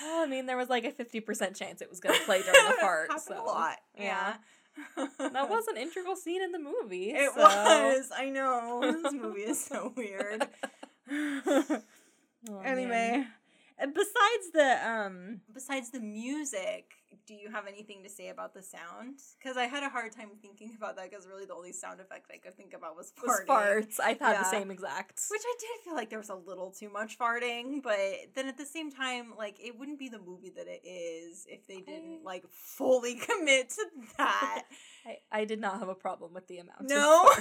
Well, 0.00 0.22
I 0.22 0.26
mean, 0.26 0.46
there 0.46 0.56
was 0.56 0.68
like 0.68 0.84
a 0.84 0.92
50% 0.92 1.56
chance 1.56 1.82
it 1.82 1.90
was 1.90 1.98
going 1.98 2.16
to 2.16 2.24
play 2.24 2.40
during 2.40 2.52
the. 2.52 2.76
Happened 2.80 3.20
so 3.20 3.42
a 3.42 3.44
lot, 3.44 3.76
yeah. 3.98 4.34
That 5.18 5.50
was 5.50 5.66
an 5.66 5.76
integral 5.76 6.14
scene 6.14 6.40
in 6.40 6.52
the 6.52 6.58
movie. 6.60 7.10
It 7.10 7.32
so- 7.34 7.40
was. 7.40 8.08
I 8.16 8.26
know 8.26 8.80
this 9.02 9.12
movie 9.12 9.40
is 9.40 9.64
so 9.64 9.92
weird. 9.96 10.46
Oh, 11.10 12.60
anyway, 12.64 12.88
man. 12.88 13.26
Besides 13.80 14.50
the 14.52 14.88
um 14.88 15.40
besides 15.54 15.90
the 15.90 16.00
music, 16.00 16.90
do 17.26 17.34
you 17.34 17.50
have 17.50 17.66
anything 17.68 18.02
to 18.02 18.08
say 18.08 18.28
about 18.28 18.52
the 18.52 18.62
sound? 18.62 19.20
Because 19.38 19.56
I 19.56 19.64
had 19.64 19.82
a 19.84 19.88
hard 19.88 20.10
time 20.12 20.30
thinking 20.42 20.74
about 20.76 20.96
that 20.96 21.10
because 21.10 21.26
really 21.28 21.44
the 21.46 21.54
only 21.54 21.72
sound 21.72 22.00
effect 22.00 22.28
I 22.32 22.38
could 22.38 22.54
think 22.56 22.74
about 22.74 22.96
was 22.96 23.12
Was 23.24 23.40
farts. 23.46 24.00
I 24.02 24.14
thought 24.14 24.32
Yeah. 24.32 24.42
the 24.42 24.50
same 24.50 24.70
exact. 24.72 25.20
Which 25.30 25.42
I 25.44 25.54
did 25.60 25.84
feel 25.84 25.94
like 25.94 26.10
there 26.10 26.18
was 26.18 26.28
a 26.28 26.34
little 26.34 26.72
too 26.72 26.90
much 26.90 27.18
farting, 27.18 27.80
but 27.82 27.98
then 28.34 28.48
at 28.48 28.56
the 28.58 28.66
same 28.66 28.90
time, 28.90 29.34
like 29.38 29.58
it 29.60 29.78
wouldn't 29.78 29.98
be 30.00 30.08
the 30.08 30.18
movie 30.18 30.50
that 30.56 30.66
it 30.66 30.84
is 30.84 31.46
if 31.48 31.66
they 31.68 31.80
didn't 31.80 32.24
like 32.24 32.44
fully 32.50 33.14
commit 33.28 33.70
to 33.70 33.86
that. 34.16 34.64
I, 35.06 35.18
I 35.30 35.44
did 35.44 35.60
not 35.60 35.78
have 35.78 35.88
a 35.88 35.94
problem 35.94 36.34
with 36.34 36.48
the 36.48 36.58
amount. 36.58 36.80
of 36.80 36.88
no, 36.88 37.28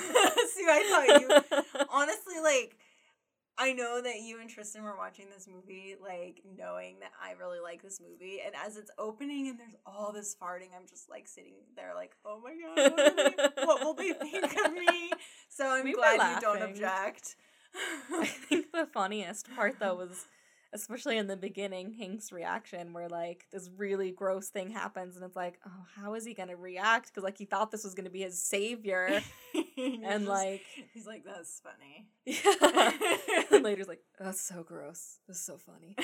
see, 0.54 0.66
I 0.70 0.84
thought 0.90 1.22
you 1.22 1.86
honestly 1.90 2.40
like. 2.44 2.78
I 3.60 3.74
know 3.74 4.02
that 4.02 4.22
you 4.22 4.40
and 4.40 4.50
Tristan 4.50 4.84
were 4.84 4.96
watching 4.96 5.26
this 5.34 5.48
movie, 5.48 5.96
like 6.02 6.42
knowing 6.58 7.00
that 7.00 7.12
I 7.22 7.32
really 7.32 7.60
like 7.60 7.82
this 7.82 8.00
movie, 8.00 8.40
and 8.46 8.54
as 8.56 8.78
it's 8.78 8.92
opening 9.00 9.48
and 9.48 9.60
there's 9.60 9.76
all 9.86 10.12
this 10.14 10.36
farting, 10.40 10.70
I'm 10.76 10.88
just 10.88 11.10
like 11.10 11.28
sitting 11.28 11.54
there, 11.76 11.94
like, 11.96 12.12
oh 12.24 12.40
my 12.44 12.54
god, 12.54 12.92
what, 12.92 13.16
will 13.16 13.16
they, 13.16 13.66
what 13.66 13.84
will 13.84 13.94
they 13.96 14.14
think 14.14 14.46
of 14.66 14.74
me? 14.74 15.12
So 15.50 15.68
I'm 15.68 15.86
We 15.86 15.94
glad 15.94 16.36
you 16.36 16.42
don't 16.42 16.62
object. 16.62 17.36
I 18.12 18.26
think 18.26 18.72
the 18.74 18.86
funniest 18.86 19.54
part 19.56 19.80
though 19.80 19.96
was 19.96 20.26
especially 20.74 21.18
in 21.18 21.28
the 21.28 21.38
beginning, 21.38 21.94
Hank's 21.94 22.32
reaction 22.32 22.94
where 22.94 23.08
like 23.10 23.46
this 23.52 23.70
really 23.78 24.12
gross 24.12 24.50
thing 24.50 24.70
happens 24.70 25.16
and 25.16 25.24
it's 25.26 25.36
like, 25.36 25.60
oh, 25.66 25.86
how 25.96 26.14
is 26.16 26.26
he 26.26 26.34
gonna 26.34 26.56
react? 26.56 27.08
Because 27.08 27.24
like 27.24 27.38
he 27.38 27.46
thought 27.46 27.72
this 27.72 27.84
was 27.84 27.94
gonna 27.96 28.10
be 28.10 28.22
his 28.22 28.42
savior. 28.42 29.22
And 29.78 30.04
just- 30.04 30.28
like 30.28 30.64
he's 30.94 31.06
like, 31.06 31.24
that's 31.24 31.62
funny. 31.62 32.08
Yeah. 32.26 32.92
and 33.52 33.64
later's 33.64 33.88
like, 33.88 34.02
that's 34.20 34.42
so 34.42 34.64
gross. 34.64 35.20
This 35.28 35.38
is 35.38 35.46
so 35.46 35.58
funny. 35.58 35.96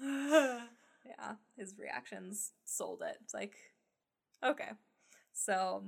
yeah, 0.00 1.34
his 1.56 1.74
reactions 1.78 2.52
sold 2.64 3.02
it. 3.02 3.16
It's 3.22 3.34
like, 3.34 3.54
okay. 4.44 4.70
So, 5.32 5.82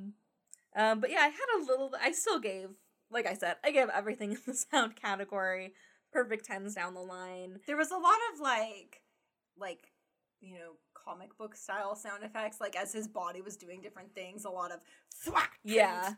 um, 0.77 1.01
but 1.01 1.11
yeah, 1.11 1.20
I 1.20 1.29
had 1.29 1.61
a 1.61 1.64
little, 1.64 1.93
I 2.01 2.12
still 2.12 2.39
gave, 2.41 2.68
like 3.11 3.27
I 3.27 3.35
said, 3.35 3.57
I 3.64 3.70
gave 3.70 3.89
everything 3.89 4.33
in 4.33 4.39
the 4.47 4.55
sound 4.55 4.97
category 4.97 5.72
perfect 6.15 6.47
tens 6.47 6.75
down 6.75 6.95
the 6.95 7.01
line. 7.01 7.61
there 7.67 7.77
was 7.77 7.91
a 7.91 7.97
lot 7.99 8.17
of 8.33 8.41
like, 8.41 9.03
like, 9.59 9.93
you 10.41 10.55
know, 10.55 10.73
comic 10.95 11.37
book 11.37 11.55
style 11.55 11.95
sound 11.97 12.25
effects, 12.25 12.61
like 12.61 12.77
as 12.77 12.93
his 12.93 13.07
body 13.09 13.43
was 13.43 13.57
doing 13.59 13.83
different 13.83 14.15
things. 14.15 14.47
A 14.47 14.51
lot 14.51 14.73
of 14.73 14.81
thwack. 15.23 15.59
Yeah. 15.65 16.15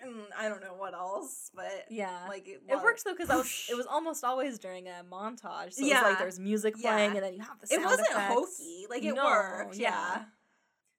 And 0.00 0.14
I 0.38 0.48
don't 0.48 0.60
know 0.60 0.74
what 0.76 0.94
else, 0.94 1.50
but 1.54 1.86
Yeah. 1.90 2.26
like 2.28 2.46
it, 2.46 2.62
It 2.68 2.82
works 2.82 3.02
though 3.02 3.12
because 3.14 3.28
was 3.28 3.66
it 3.70 3.74
was 3.76 3.86
almost 3.86 4.22
always 4.22 4.58
during 4.58 4.86
a 4.86 5.02
montage. 5.10 5.72
So 5.74 5.80
it 5.80 5.84
was 5.84 5.88
Yeah. 5.90 6.02
like 6.02 6.18
there's 6.18 6.38
music 6.38 6.74
playing 6.80 7.10
Yeah. 7.12 7.16
and 7.16 7.24
then 7.24 7.34
you 7.34 7.40
have 7.40 7.58
the 7.60 7.66
Sound 7.66 7.82
It 7.82 7.84
wasn't 7.86 8.08
effects. 8.10 8.34
hokey. 8.34 8.86
Like 8.90 9.02
it 9.02 9.14
No, 9.14 9.24
worked. 9.24 9.76
yeah. 9.76 9.90
Yeah. 9.90 10.24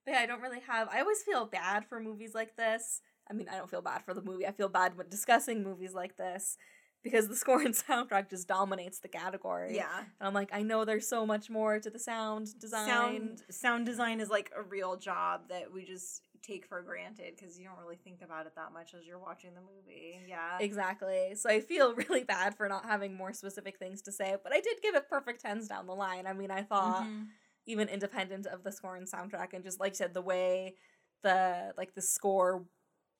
But 0.05 0.11
yeah, 0.13 0.19
I 0.19 0.25
don't 0.25 0.41
really 0.41 0.59
have. 0.61 0.87
I 0.91 0.99
always 1.01 1.23
feel 1.23 1.45
bad 1.45 1.85
for 1.85 1.99
movies 1.99 2.33
like 2.35 2.55
this. 2.57 3.01
I 3.29 3.33
mean, 3.33 3.49
I 3.49 3.57
don't 3.57 3.69
feel 3.69 3.81
bad 3.81 4.03
for 4.03 4.13
the 4.13 4.21
movie. 4.21 4.45
I 4.45 4.51
feel 4.51 4.69
bad 4.69 4.97
when 4.97 5.09
discussing 5.09 5.63
movies 5.63 5.93
like 5.93 6.15
this 6.15 6.57
because 7.05 7.27
the 7.29 7.35
score 7.35 7.61
and 7.67 7.73
soundtrack 7.75 8.29
just 8.31 8.47
dominates 8.47 8.99
the 8.99 9.07
category. 9.07 9.75
Yeah. 9.75 9.99
And 9.99 10.27
I'm 10.27 10.33
like, 10.33 10.49
I 10.51 10.63
know 10.63 10.83
there's 10.83 11.07
so 11.07 11.25
much 11.25 11.49
more 11.51 11.79
to 11.79 11.89
the 11.89 11.99
sound 11.99 12.59
design. 12.59 12.87
Sound 12.87 13.41
sound 13.51 13.85
design 13.85 14.19
is 14.19 14.29
like 14.29 14.51
a 14.57 14.63
real 14.63 14.97
job 14.97 15.47
that 15.49 15.71
we 15.71 15.85
just 15.85 16.23
take 16.41 16.65
for 16.67 16.81
granted 16.81 17.35
because 17.37 17.57
you 17.59 17.65
don't 17.65 17.77
really 17.79 17.95
think 18.03 18.21
about 18.23 18.45
it 18.47 18.53
that 18.55 18.71
much 18.73 18.93
as 18.93 19.05
you're 19.05 19.19
watching 19.19 19.51
the 19.53 19.61
movie. 19.61 20.19
Yeah. 20.27 20.57
Exactly. 20.59 21.33
So 21.35 21.49
I 21.49 21.59
feel 21.61 21.93
really 22.09 22.23
bad 22.23 22.55
for 22.57 22.67
not 22.67 22.85
having 22.85 23.15
more 23.15 23.33
specific 23.33 23.77
things 23.77 24.01
to 24.03 24.11
say, 24.11 24.35
but 24.43 24.51
I 24.51 24.59
did 24.59 24.81
give 24.81 24.95
it 24.95 25.07
perfect 25.07 25.41
tens 25.41 25.67
down 25.67 25.85
the 25.85 25.93
line. 25.95 26.25
I 26.27 26.33
mean, 26.33 26.49
I 26.51 26.63
thought 26.63 27.03
Mhm. 27.03 27.27
even 27.67 27.87
independent 27.87 28.47
of 28.47 28.63
the 28.63 28.71
score 28.71 28.95
and 28.95 29.07
soundtrack 29.07 29.53
and 29.53 29.63
just 29.63 29.79
like 29.79 29.91
you 29.93 29.97
said 29.97 30.13
the 30.15 30.21
way 30.21 30.75
the 31.23 31.73
like 31.77 31.93
the 31.95 32.01
score 32.01 32.65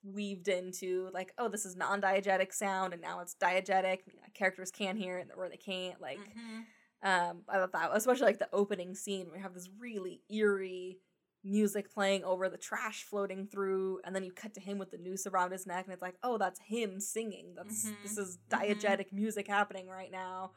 weaved 0.06 0.48
into 0.48 1.10
like 1.14 1.34
oh 1.38 1.50
this 1.50 1.66
is 1.66 1.76
non-diegetic 1.76 2.54
sound 2.54 2.94
and 2.94 3.02
now 3.02 3.20
it's 3.22 3.36
diegetic 3.42 4.00
characters 4.34 4.70
can 4.72 4.96
hear 4.96 5.18
it 5.18 5.28
or 5.36 5.50
they 5.50 5.58
can't 5.58 6.00
like 6.00 6.20
Mhm. 6.20 6.66
um 7.02 7.42
i 7.50 7.56
thought 7.56 7.72
that 7.74 7.90
especially 7.94 8.28
like 8.28 8.40
the 8.40 8.50
opening 8.54 8.94
scene 8.96 9.28
we 9.34 9.40
have 9.40 9.54
this 9.56 9.68
really 9.80 10.22
eerie 10.30 11.00
music 11.44 11.92
playing 11.94 12.24
over 12.24 12.50
the 12.50 12.58
trash 12.58 13.04
floating 13.04 13.48
through 13.48 14.00
and 14.04 14.16
then 14.16 14.24
you 14.24 14.32
cut 14.32 14.54
to 14.54 14.60
him 14.60 14.78
with 14.78 14.92
the 14.92 14.98
noose 14.98 15.28
around 15.28 15.52
his 15.52 15.66
neck 15.68 15.86
and 15.86 15.94
it's 15.94 16.02
like 16.02 16.18
oh 16.24 16.38
that's 16.38 16.60
him 16.60 17.00
singing 17.00 17.54
that's 17.56 17.86
Mhm. 17.86 18.02
this 18.04 18.18
is 18.18 18.38
Mhm. 18.52 19.12
music 19.12 19.48
happening 19.48 19.88
right 19.88 20.12
now 20.12 20.52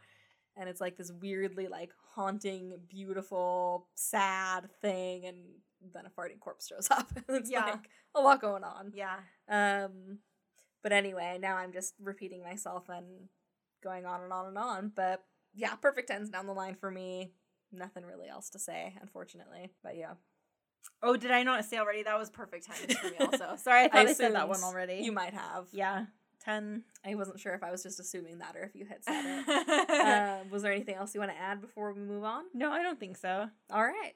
and 0.57 0.69
it's 0.69 0.81
like 0.81 0.97
this 0.97 1.13
weirdly 1.13 1.69
like 1.69 1.93
haunting 2.15 2.75
beautiful 2.89 3.89
sad 3.95 4.71
thing 4.81 5.25
and 5.27 5.39
then 5.95 6.05
a 6.07 6.11
farting 6.11 6.41
corpse 6.41 6.67
shows 6.69 6.89
up 6.91 7.11
it's 7.29 7.51
Yeah. 7.51 7.65
like 7.67 7.89
a 8.15 8.21
lot 8.21 8.41
going 8.41 8.65
on 8.65 8.93
Yeah. 8.95 9.17
um 9.49 10.19
but 10.83 10.93
anyway 10.93 11.39
now 11.41 11.57
i'm 11.57 11.73
just 11.73 11.95
repeating 12.01 12.43
myself 12.43 12.89
and 12.89 13.29
going 13.83 14.07
on 14.07 14.23
and 14.23 14.33
on 14.33 14.47
and 14.47 14.59
on 14.59 14.93
but 14.95 15.25
yeah 15.55 15.75
perfect 15.77 16.09
tens 16.09 16.31
down 16.31 16.47
the 16.47 16.53
line 16.53 16.75
for 16.75 16.91
me 16.91 17.33
nothing 17.73 18.05
really 18.05 18.29
else 18.29 18.51
to 18.51 18.59
say 18.59 18.95
unfortunately 19.01 19.71
but 19.83 19.97
yeah 19.97 20.15
Oh, 21.03 21.17
did 21.17 21.31
I 21.31 21.43
not 21.43 21.65
say 21.65 21.77
already? 21.79 22.03
That 22.05 22.19
was 22.19 22.31
perfect 22.31 22.67
timing 22.67 22.97
for 22.97 23.09
me 23.11 23.17
also. 23.21 23.57
Sorry, 23.63 23.85
I 23.85 23.89
thought 23.89 24.07
I, 24.07 24.13
said 24.15 24.35
that 24.35 24.49
one 24.49 24.63
already. 24.63 24.95
you 25.03 25.13
might 25.13 25.35
have 25.35 25.67
yeah. 25.73 26.07
10. 26.45 26.83
i 27.05 27.15
wasn't 27.15 27.39
sure 27.39 27.53
if 27.53 27.63
i 27.65 27.71
was 27.71 27.83
just 27.83 27.99
assuming 28.01 28.39
that 28.39 28.55
or 28.57 28.63
if 28.63 28.75
you 28.75 28.87
had 28.87 29.05
said 29.05 29.23
it 29.47 29.91
uh, 29.91 30.39
was 30.51 30.63
there 30.63 30.73
anything 30.73 30.95
else 30.95 31.13
you 31.15 31.21
want 31.21 31.33
to 31.33 31.39
add 31.39 31.61
before 31.61 31.93
we 31.93 32.01
move 32.01 32.25
on 32.25 32.45
no, 32.55 32.71
I 32.71 32.83
don't 32.83 32.99
think 32.99 33.17
so. 33.17 33.49
All 33.71 33.83
right. 33.83 34.15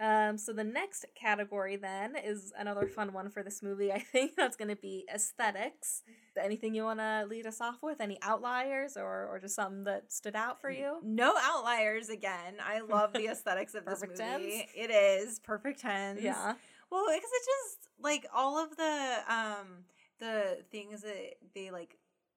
Um, 0.00 0.36
so 0.38 0.52
the 0.52 0.64
next 0.64 1.04
category 1.14 1.76
then 1.76 2.16
is 2.16 2.52
another 2.58 2.88
fun 2.88 3.12
one 3.12 3.30
for 3.30 3.42
this 3.42 3.62
movie. 3.62 3.92
I 3.92 4.00
think 4.00 4.34
that's 4.36 4.56
going 4.56 4.68
to 4.68 4.76
be 4.76 5.06
aesthetics. 5.12 6.02
Anything 6.36 6.74
you 6.74 6.82
want 6.82 6.98
to 6.98 7.26
lead 7.28 7.46
us 7.46 7.60
off 7.60 7.76
with? 7.82 8.00
Any 8.00 8.18
outliers 8.22 8.96
or 8.96 9.26
or 9.26 9.38
just 9.38 9.54
something 9.54 9.84
that 9.84 10.12
stood 10.12 10.34
out 10.34 10.60
for 10.60 10.70
you? 10.70 10.98
No 11.02 11.34
outliers 11.40 12.08
again. 12.08 12.56
I 12.64 12.80
love 12.80 13.12
the 13.12 13.26
aesthetics 13.30 13.74
of 13.74 13.84
this 13.84 14.02
movie. 14.02 14.16
tens? 14.16 14.62
It 14.74 14.90
is 14.90 15.38
perfect 15.38 15.80
tens. 15.80 16.20
Yeah. 16.20 16.54
Well, 16.90 17.04
because 17.08 17.30
it 17.32 17.42
just 17.44 17.88
like 18.00 18.26
all 18.34 18.58
of 18.58 18.76
the 18.76 19.16
um 19.28 19.84
the 20.18 20.58
things 20.70 21.02
that 21.02 21.34
they 21.54 21.70
like 21.70 21.96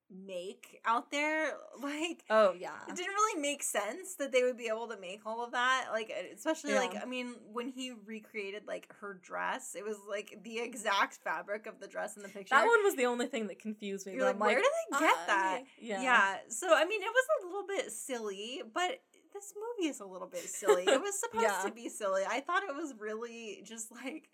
make 0.10 0.80
out 0.86 1.12
there, 1.12 1.52
like 1.82 2.24
Oh 2.30 2.54
yeah. 2.58 2.72
it 2.88 2.96
didn't 2.96 3.14
really 3.14 3.42
make 3.42 3.64
sense 3.64 4.16
that 4.16 4.32
they 4.32 4.44
would 4.44 4.58
be 4.58 4.68
able 4.68 4.88
to 4.88 4.98
make 5.00 5.22
all 5.26 5.44
of 5.44 5.52
that. 5.52 5.88
Like 5.92 6.12
especially 6.36 6.74
like 6.76 6.94
I 7.02 7.06
mean 7.06 7.36
when 7.52 7.70
he 7.70 7.94
recreated 8.06 8.64
like 8.68 8.88
her 9.00 9.20
dress, 9.22 9.76
it 9.76 9.84
was 9.84 9.98
like 10.10 10.40
the 10.44 10.60
exact 10.60 11.16
fabric 11.24 11.68
of 11.68 11.80
the 11.80 11.88
dress 11.88 12.16
in 12.18 12.24
the 12.24 12.30
picture. 12.30 12.56
That 12.56 12.66
one 12.66 12.84
was 12.84 12.96
the 12.96 13.06
only 13.06 13.28
thing 13.28 13.48
that 13.48 13.60
confused 13.60 14.08
me. 14.08 14.14
You're 14.14 14.26
but 14.34 14.40
like, 14.40 14.48
where 14.50 14.62
did 14.62 14.72
they 14.92 15.00
get 15.00 15.14
uh, 15.16 15.28
that? 15.28 15.64
Yeah. 15.80 16.02
Yeah. 16.02 16.36
So 16.50 16.68
I 16.74 16.86
mean, 16.86 17.02
it 17.02 17.06
was 17.12 17.26
a 17.44 17.46
little 17.48 17.68
bit 17.68 17.92
silly, 17.92 18.62
but 18.74 19.00
this 19.34 19.54
movie 19.56 19.90
is 19.90 20.00
a 20.00 20.06
little 20.06 20.28
bit 20.28 20.42
silly. 20.50 20.84
It 20.88 21.02
was 21.02 21.20
supposed 21.20 21.44
Yeah. 21.44 21.62
to 21.66 21.72
be 21.72 21.90
silly. 21.90 22.24
I 22.28 22.40
thought 22.40 22.64
it 22.64 22.76
was 22.76 22.94
really 22.98 23.62
just 23.66 23.92
like 23.92 24.30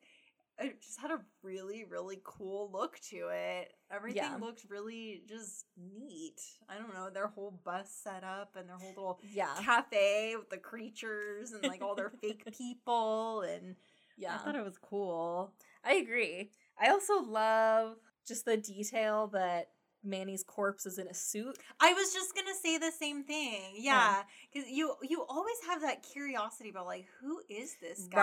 it 0.66 0.82
just 0.82 1.00
had 1.00 1.12
a 1.12 1.20
really 1.42 1.84
really 1.84 2.20
cool 2.24 2.70
look 2.72 3.00
to 3.12 3.30
it. 3.32 3.74
Everything 3.92 4.24
Yeah. 4.24 4.38
looked 4.40 4.66
really 4.70 5.24
just 5.28 5.66
neat. 5.78 6.42
I 6.70 6.78
don't 6.78 6.94
know 6.94 7.10
their 7.10 7.28
whole 7.28 7.60
bus 7.64 7.90
setup 8.04 8.56
and 8.56 8.68
their 8.68 8.78
whole 8.78 8.90
little 8.90 9.20
Yeah. 9.32 9.54
cafe 9.60 10.36
with 10.38 10.50
the 10.50 10.58
creatures 10.58 11.52
and 11.52 11.64
like 11.64 11.82
all 11.82 11.96
their 11.96 12.10
fake 12.22 12.44
people 12.58 13.42
and 13.42 13.76
Yeah. 14.18 14.36
I 14.36 14.38
thought 14.40 14.56
it 14.56 14.64
was 14.64 14.78
cool. 14.78 15.54
I 15.84 15.96
agree. 15.96 16.52
I 16.80 16.90
also 16.90 17.22
love 17.22 17.98
just 18.28 18.46
the 18.46 18.58
detail 18.58 19.28
that 19.34 19.70
Manny's 20.04 20.44
corpse 20.44 20.86
is 20.86 20.98
in 20.98 21.08
a 21.08 21.14
suit. 21.14 21.58
I 21.80 21.94
was 21.94 22.14
just 22.14 22.36
gonna 22.36 22.56
say 22.62 22.78
the 22.78 22.92
same 22.92 23.24
thing. 23.24 23.76
Yeah, 23.78 24.24
because 24.52 24.70
you 24.70 24.96
you 25.02 25.26
always 25.30 25.58
have 25.68 25.82
that 25.82 26.04
curiosity 26.04 26.70
about 26.70 26.86
like 26.88 27.06
who 27.22 27.42
is 27.50 27.76
this 27.82 28.08
guy, 28.12 28.20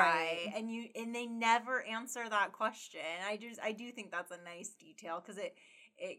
Right. 0.47 0.53
and 0.55 0.70
you 0.70 0.89
and 0.95 1.14
they 1.14 1.26
never 1.26 1.83
answer 1.85 2.28
that 2.28 2.53
question. 2.53 3.01
I 3.26 3.37
just 3.37 3.61
I 3.62 3.72
do 3.72 3.91
think 3.93 4.11
that's 4.11 4.31
a 4.31 4.43
nice 4.45 4.70
detail 4.78 5.22
because 5.24 5.39
it 5.39 5.55
it 5.99 6.18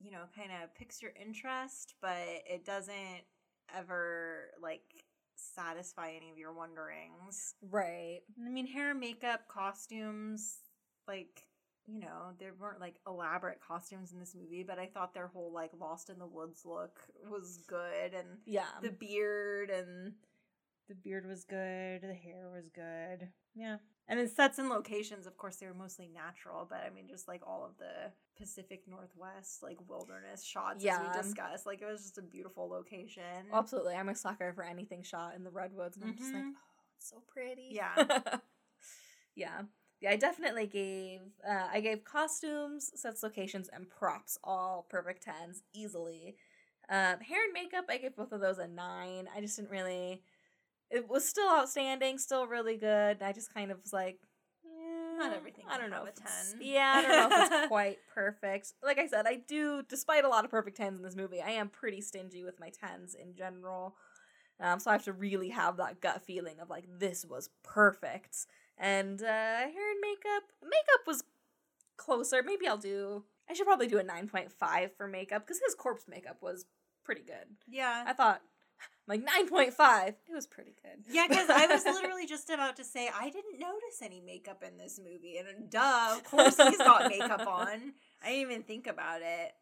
you 0.00 0.10
know 0.10 0.24
kind 0.36 0.50
of 0.62 0.74
picks 0.74 1.00
your 1.02 1.12
interest, 1.20 1.94
but 2.00 2.16
it 2.46 2.64
doesn't 2.64 3.24
ever 3.74 4.50
like 4.60 4.82
satisfy 5.36 6.12
any 6.16 6.30
of 6.30 6.38
your 6.38 6.52
wonderings. 6.52 7.54
Right. 7.62 8.20
I 8.44 8.48
mean, 8.50 8.66
hair 8.66 8.94
makeup, 8.94 9.48
costumes, 9.48 10.58
like, 11.08 11.42
you 11.86 12.00
know, 12.00 12.32
there 12.38 12.54
weren't 12.58 12.80
like 12.80 12.96
elaborate 13.06 13.60
costumes 13.60 14.12
in 14.12 14.18
this 14.20 14.34
movie, 14.34 14.62
but 14.62 14.78
I 14.78 14.86
thought 14.86 15.12
their 15.14 15.28
whole 15.28 15.52
like 15.52 15.70
lost 15.78 16.08
in 16.10 16.18
the 16.18 16.26
woods 16.26 16.62
look 16.64 16.98
was 17.30 17.58
good 17.66 18.14
and 18.14 18.38
Yeah. 18.46 18.66
the 18.82 18.90
beard 18.90 19.70
and 19.70 20.14
the 20.88 20.94
beard 20.94 21.26
was 21.26 21.44
good, 21.44 22.02
the 22.02 22.14
hair 22.14 22.50
was 22.50 22.68
good. 22.68 23.28
Yeah. 23.54 23.76
And 24.06 24.18
then 24.18 24.28
sets 24.28 24.58
and 24.58 24.68
locations, 24.68 25.26
of 25.26 25.36
course, 25.38 25.56
they 25.56 25.66
were 25.66 25.72
mostly 25.74 26.08
natural, 26.08 26.66
but 26.68 26.80
I 26.86 26.90
mean, 26.90 27.08
just 27.08 27.26
like 27.26 27.40
all 27.46 27.64
of 27.64 27.78
the 27.78 28.12
Pacific 28.36 28.82
Northwest, 28.86 29.62
like 29.62 29.78
wilderness 29.88 30.42
shots, 30.44 30.84
Yeah. 30.84 31.00
as 31.00 31.16
we 31.16 31.22
discussed. 31.22 31.64
Like 31.66 31.80
it 31.80 31.86
was 31.86 32.02
just 32.02 32.18
a 32.18 32.22
beautiful 32.22 32.68
location. 32.68 33.46
Absolutely. 33.52 33.94
I'm 33.94 34.08
a 34.10 34.14
sucker 34.14 34.52
for 34.54 34.64
anything 34.64 35.02
shot 35.02 35.34
in 35.36 35.44
the 35.44 35.50
redwoods. 35.50 35.96
And 35.96 36.06
I'm 36.06 36.16
just 36.16 36.32
like, 36.34 36.42
Mhm. 36.42 36.52
oh, 36.54 36.82
it's 36.96 37.08
so 37.08 37.22
pretty. 37.28 37.68
Yeah. 37.72 37.94
yeah. 39.34 39.62
Yeah, 40.00 40.10
I 40.10 40.16
definitely 40.16 40.66
gave 40.66 41.20
uh, 41.48 41.68
I 41.72 41.80
gave 41.80 42.04
costumes, 42.04 42.90
sets, 42.94 43.22
locations, 43.22 43.68
and 43.68 43.88
props 43.88 44.38
all 44.44 44.86
perfect 44.88 45.22
tens 45.24 45.62
easily. 45.74 46.36
Um, 46.90 47.20
hair 47.20 47.42
and 47.44 47.52
makeup, 47.54 47.86
I 47.88 47.98
gave 47.98 48.14
both 48.16 48.32
of 48.32 48.40
those 48.40 48.58
a 48.58 48.66
nine. 48.68 49.28
I 49.34 49.40
just 49.40 49.56
didn't 49.56 49.70
really. 49.70 50.22
It 50.90 51.08
was 51.08 51.26
still 51.28 51.48
outstanding, 51.50 52.18
still 52.18 52.46
really 52.46 52.76
good. 52.76 53.22
I 53.22 53.32
just 53.32 53.52
kind 53.52 53.70
of 53.70 53.82
was 53.82 53.92
like, 53.92 54.18
Not 55.18 55.32
eh, 55.32 55.36
everything 55.36 55.64
I 55.68 55.78
don't 55.78 55.90
know 55.90 56.04
if 56.04 56.16
a 56.16 56.20
10. 56.20 56.60
Yeah, 56.60 56.94
I 56.98 57.02
don't 57.02 57.16
know 57.34 57.42
if 57.42 57.50
it's 57.52 57.66
quite 57.68 57.98
perfect. 58.14 58.74
Like 58.82 58.98
I 58.98 59.06
said, 59.06 59.26
I 59.26 59.36
do, 59.36 59.82
despite 59.88 60.24
a 60.24 60.28
lot 60.28 60.44
of 60.44 60.50
perfect 60.50 60.76
tens 60.76 60.98
in 60.98 61.04
this 61.04 61.16
movie, 61.16 61.40
I 61.40 61.50
am 61.50 61.68
pretty 61.68 62.00
stingy 62.00 62.44
with 62.44 62.60
my 62.60 62.70
tens 62.70 63.14
in 63.14 63.34
general. 63.34 63.96
Um, 64.60 64.78
so 64.78 64.90
I 64.90 64.94
have 64.94 65.04
to 65.04 65.12
really 65.12 65.48
have 65.50 65.78
that 65.78 66.00
gut 66.00 66.22
feeling 66.24 66.60
of 66.60 66.70
like 66.70 66.84
this 66.98 67.24
was 67.24 67.50
perfect. 67.62 68.46
And 68.78 69.22
uh, 69.22 69.26
hair 69.26 69.90
and 69.90 70.00
makeup, 70.00 70.42
makeup 70.62 71.06
was 71.06 71.22
closer. 71.96 72.42
Maybe 72.42 72.66
I'll 72.66 72.76
do. 72.76 73.24
I 73.48 73.54
should 73.54 73.66
probably 73.66 73.86
do 73.88 73.98
a 73.98 74.02
nine 74.02 74.28
point 74.28 74.50
five 74.50 74.96
for 74.96 75.06
makeup 75.06 75.46
because 75.46 75.60
his 75.64 75.74
corpse 75.74 76.04
makeup 76.08 76.38
was 76.40 76.66
pretty 77.04 77.22
good. 77.22 77.56
yeah. 77.68 78.04
I 78.06 78.12
thought 78.12 78.40
like 79.06 79.22
nine 79.22 79.48
point 79.48 79.74
five. 79.74 80.14
It 80.28 80.34
was 80.34 80.46
pretty 80.46 80.74
good. 80.82 81.04
Yeah, 81.08 81.26
because 81.28 81.50
I 81.50 81.66
was 81.66 81.84
literally 81.86 82.26
just 82.26 82.50
about 82.50 82.76
to 82.76 82.84
say 82.84 83.08
I 83.14 83.30
didn't 83.30 83.58
notice 83.60 84.02
any 84.02 84.20
makeup 84.20 84.62
in 84.66 84.76
this 84.78 84.98
movie, 84.98 85.36
and 85.36 85.70
duh, 85.70 86.14
of 86.16 86.24
course 86.24 86.56
he's 86.56 86.78
got 86.78 87.08
makeup 87.08 87.40
on. 87.46 87.92
I 88.22 88.30
didn't 88.30 88.40
even 88.50 88.62
think 88.62 88.86
about 88.86 89.20
it. 89.22 89.52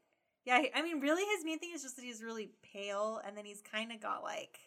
Yeah, 0.44 0.60
I 0.74 0.82
mean, 0.82 1.00
really, 1.00 1.22
his 1.36 1.44
main 1.44 1.58
thing 1.60 1.70
is 1.74 1.82
just 1.82 1.94
that 1.96 2.04
he's 2.04 2.22
really 2.22 2.50
pale, 2.72 3.20
and 3.24 3.36
then 3.36 3.44
he's 3.44 3.60
kind 3.60 3.92
of 3.92 4.00
got 4.00 4.22
like 4.24 4.58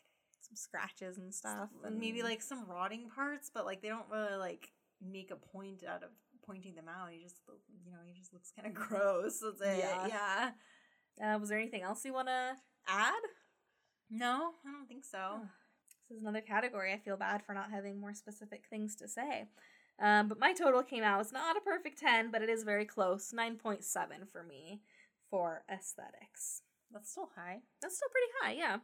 some 0.48 0.56
scratches 0.56 1.18
and 1.18 1.34
stuff, 1.34 1.70
and 1.84 2.00
maybe 2.00 2.22
like 2.24 2.42
some 2.42 2.66
rotting 2.70 3.10
parts, 3.10 3.50
but 3.54 3.66
like 3.66 3.82
they 3.82 3.90
don't 3.90 4.10
really 4.12 4.36
like 4.38 4.72
make 5.02 5.32
a 5.32 5.36
point 5.36 5.84
out 5.88 6.04
of 6.04 6.10
pointing 6.46 6.76
them 6.76 6.88
out. 6.88 7.10
He 7.12 7.22
just, 7.22 7.38
you 7.84 7.92
know, 7.92 7.98
he 8.06 8.14
just 8.14 8.34
looks 8.34 8.52
kind 8.56 8.68
of 8.68 8.74
gross. 8.88 9.40
That's 9.40 9.62
it. 9.62 9.80
Yeah. 9.80 10.08
Yeah. 10.08 11.36
Uh, 11.36 11.40
was 11.40 11.50
there 11.50 11.60
anything 11.60 11.82
else 11.82 12.04
you 12.06 12.14
want 12.14 12.28
to 12.28 12.56
add? 12.88 13.22
No, 14.10 14.52
I 14.68 14.72
don't 14.72 14.88
think 14.88 15.04
so. 15.04 15.42
This 16.10 16.18
is 16.18 16.22
another 16.22 16.42
category. 16.42 16.94
I 16.94 16.98
feel 17.00 17.18
bad 17.18 17.44
for 17.44 17.54
not 17.54 17.72
having 17.72 18.00
more 18.00 18.14
specific 18.14 18.66
things 18.70 18.96
to 18.98 19.08
say. 19.08 19.48
Um, 20.00 20.28
but 20.28 20.40
my 20.40 20.54
total 20.54 20.84
came 20.84 21.04
out. 21.04 21.22
It's 21.22 21.32
not 21.32 21.58
a 21.58 21.62
perfect 21.62 22.00
10, 22.00 22.30
but 22.32 22.42
it 22.42 22.50
is 22.50 22.64
very 22.64 22.86
close. 22.86 23.34
9.7 23.36 23.84
for 24.32 24.44
me 24.44 24.82
for 25.30 25.64
aesthetics. 25.72 26.62
That's 26.92 27.10
still 27.12 27.30
high. 27.36 27.60
That's 27.82 27.96
still 27.96 28.10
pretty 28.10 28.28
high, 28.42 28.60
yeah. 28.62 28.78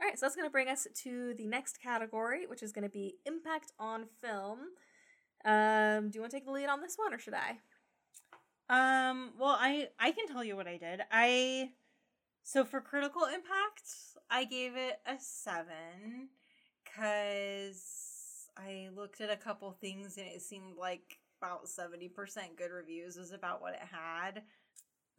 All 0.00 0.06
right, 0.06 0.18
so 0.18 0.26
that's 0.26 0.36
going 0.36 0.46
to 0.46 0.52
bring 0.52 0.68
us 0.68 0.86
to 1.02 1.34
the 1.34 1.46
next 1.46 1.82
category, 1.82 2.46
which 2.46 2.62
is 2.62 2.70
going 2.70 2.84
to 2.84 2.88
be 2.88 3.16
impact 3.26 3.72
on 3.78 4.04
film. 4.20 4.58
Um, 5.44 6.10
do 6.10 6.16
you 6.16 6.20
want 6.20 6.30
to 6.30 6.36
take 6.36 6.44
the 6.46 6.52
lead 6.52 6.68
on 6.68 6.80
this 6.80 6.96
one, 6.96 7.12
or 7.12 7.18
should 7.18 7.34
I? 7.34 7.58
Um, 8.70 9.32
well, 9.38 9.56
I 9.58 9.88
I 9.98 10.12
can 10.12 10.28
tell 10.28 10.44
you 10.44 10.54
what 10.54 10.68
I 10.68 10.76
did. 10.76 11.00
I 11.10 11.70
so 12.42 12.64
for 12.64 12.80
critical 12.80 13.24
impact, 13.24 13.90
I 14.30 14.44
gave 14.44 14.76
it 14.76 15.00
a 15.06 15.18
7 15.18 15.66
cuz 16.84 18.48
I 18.56 18.88
looked 18.94 19.20
at 19.20 19.30
a 19.30 19.36
couple 19.36 19.70
things 19.72 20.16
and 20.16 20.26
it 20.26 20.42
seemed 20.42 20.76
like 20.76 21.18
about 21.40 21.66
70% 21.66 22.56
good 22.56 22.70
reviews 22.70 23.16
was 23.16 23.32
about 23.32 23.62
what 23.62 23.74
it 23.74 23.80
had. 23.80 24.42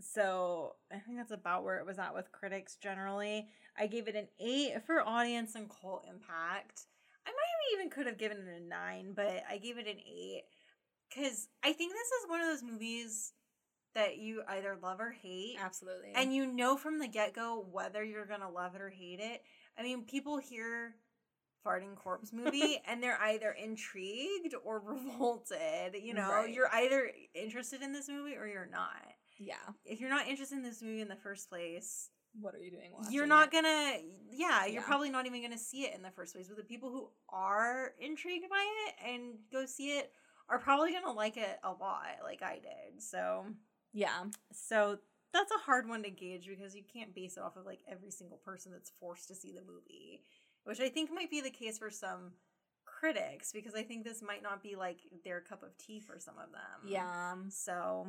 So, 0.02 0.76
I 0.92 1.00
think 1.00 1.18
that's 1.18 1.32
about 1.32 1.64
where 1.64 1.78
it 1.80 1.86
was 1.86 2.00
at 2.00 2.14
with 2.16 2.32
critics 2.32 2.76
generally. 2.76 3.48
I 3.78 3.88
gave 3.88 4.08
it 4.08 4.16
an 4.16 4.28
8 4.40 4.84
for 4.86 5.02
audience 5.02 5.56
and 5.56 5.70
cult 5.70 6.06
impact. 6.10 6.88
I 7.26 7.30
might 7.32 7.34
have 7.34 7.80
even 7.80 7.90
could 7.90 8.08
have 8.08 8.18
given 8.18 8.38
it 8.40 8.62
a 8.62 8.66
9, 8.66 9.14
but 9.16 9.44
I 9.50 9.58
gave 9.58 9.78
it 9.78 9.88
an 9.88 10.00
8 10.00 10.44
cuz 11.14 11.48
I 11.64 11.74
think 11.74 11.92
this 11.94 12.12
is 12.22 12.30
one 12.30 12.40
of 12.42 12.48
those 12.48 12.64
movies 12.64 13.34
that 13.96 14.18
you 14.18 14.44
either 14.48 14.78
love 14.82 15.00
or 15.00 15.12
hate. 15.12 15.58
Absolutely. 15.60 16.14
And 16.16 16.34
you 16.34 16.46
know 16.46 16.78
from 16.78 17.00
the 17.00 17.08
get 17.08 17.34
go 17.34 17.60
whether 17.72 18.04
you're 18.04 18.26
gonna 18.26 18.50
love 18.50 18.76
it 18.76 18.82
or 18.82 18.90
hate 18.90 19.20
it. 19.20 19.44
I 19.78 19.84
mean, 19.84 20.06
people 20.06 20.38
hear 20.38 20.96
farting 21.66 21.96
corpse 21.96 22.32
movie 22.32 22.82
and 22.88 23.02
they're 23.02 23.20
either 23.22 23.52
intrigued 23.52 24.54
or 24.64 24.80
revolted. 24.86 25.96
You 26.02 26.14
know, 26.14 26.30
Right. 26.30 26.54
you're 26.54 26.74
either 26.74 27.12
interested 27.34 27.82
in 27.82 27.92
this 27.94 28.08
movie 28.08 28.36
or 28.36 28.48
you're 28.48 28.66
not. 28.72 29.04
Yeah. 29.40 29.56
If 29.86 30.00
you're 30.00 30.10
not 30.10 30.28
interested 30.28 30.58
in 30.58 30.64
this 30.64 30.82
movie 30.82 31.02
in 31.02 31.08
the 31.08 31.16
first 31.16 31.50
place, 31.50 32.10
What 32.40 32.54
are 32.54 32.60
you 32.60 32.70
doing? 32.72 32.92
Watching 32.94 33.12
you're 33.14 33.26
not 33.26 33.48
it? 33.48 33.52
gonna. 33.52 33.98
Yeah, 34.30 34.66
you're 34.66 34.82
Yeah. 34.82 34.88
probably 34.88 35.10
not 35.10 35.26
even 35.26 35.42
gonna 35.42 35.58
see 35.58 35.84
it 35.86 35.96
in 35.96 36.02
the 36.04 36.12
first 36.12 36.34
place. 36.36 36.48
But 36.48 36.58
the 36.58 36.64
people 36.64 36.92
who 36.92 37.10
are 37.30 37.94
intrigued 38.00 38.50
by 38.50 38.66
it 38.88 38.96
and 39.04 39.40
go 39.52 39.66
see 39.66 39.98
it 39.98 40.12
are 40.50 40.60
probably 40.60 40.92
gonna 40.92 41.12
like 41.12 41.38
it 41.38 41.60
a 41.64 41.72
lot, 41.72 42.20
like 42.24 42.42
I 42.44 42.60
did. 42.60 43.02
So 43.02 43.46
Yeah. 43.94 44.26
so 44.52 45.00
that's 45.32 45.52
a 45.52 45.60
hard 45.60 45.88
one 45.88 46.04
to 46.04 46.10
gauge 46.10 46.48
because 46.48 46.76
you 46.76 46.84
can't 46.84 47.14
base 47.16 47.38
it 47.38 47.44
off 47.44 47.56
of 47.56 47.66
like 47.66 47.82
every 47.88 48.12
single 48.12 48.38
person 48.40 48.72
that's 48.72 48.90
forced 49.00 49.28
to 49.30 49.36
see 49.36 49.52
the 49.52 49.62
movie, 49.64 50.24
which 50.64 50.80
I 50.80 50.90
think 50.90 51.12
might 51.12 51.30
be 51.30 51.40
the 51.42 51.52
case 51.52 51.78
for 51.78 51.90
some 51.92 52.34
critics 52.86 53.52
because 53.52 53.76
I 53.76 53.84
think 53.84 54.04
this 54.04 54.22
might 54.22 54.42
not 54.44 54.62
be 54.64 54.76
like 54.76 55.00
their 55.24 55.40
cup 55.42 55.62
of 55.64 55.78
tea 55.78 56.00
for 56.00 56.20
some 56.20 56.38
of 56.38 56.52
them. 56.52 56.88
Yeah. 56.92 57.36
So 57.50 58.08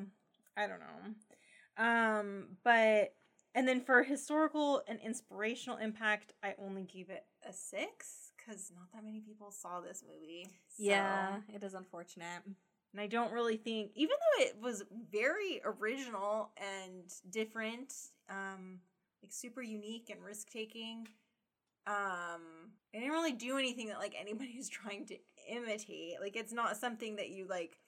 I 0.57 0.67
don't 0.67 0.81
know. 0.81 1.83
Um, 1.85 2.45
but 2.65 3.15
and 3.55 3.67
then 3.67 3.81
for 3.81 4.03
historical 4.03 4.83
and 4.87 5.01
inspirational 5.01 5.79
impact, 5.79 6.35
I 6.43 6.55
only 6.59 6.85
gave 6.85 7.11
it 7.11 7.25
a 7.49 7.53
six 7.53 8.33
because 8.37 8.71
not 8.75 8.93
that 8.93 9.05
many 9.05 9.21
people 9.21 9.51
saw 9.51 9.81
this 9.81 10.05
movie. 10.07 10.45
So- 10.69 10.83
Yeah. 10.85 11.41
It 11.49 11.63
is 11.63 11.75
unfortunate. 11.75 12.43
and 12.93 13.01
I 13.01 13.07
don't 13.07 13.33
really 13.33 13.57
think, 13.57 13.93
even 13.95 14.17
though 14.39 14.45
it 14.45 14.57
was 14.61 14.83
very 15.13 15.61
original 15.65 16.51
and 16.57 17.05
different, 17.31 17.93
um, 18.29 18.81
like 19.23 19.33
super 19.33 19.63
unique 19.63 20.11
and 20.11 20.21
risk 20.25 20.51
taking, 20.51 21.07
um, 21.87 22.73
it 22.93 22.99
didn't 22.99 23.13
really 23.13 23.33
do 23.33 23.59
anything 23.59 23.89
that 23.89 23.99
like 23.99 24.15
anybody 24.19 24.55
was 24.59 24.69
trying 24.69 25.07
to 25.07 25.17
imitate. 25.49 26.21
Like 26.21 26.37
it's 26.37 26.53
not 26.53 26.77
something 26.77 27.17
that 27.17 27.31
you 27.31 27.47
like 27.47 27.79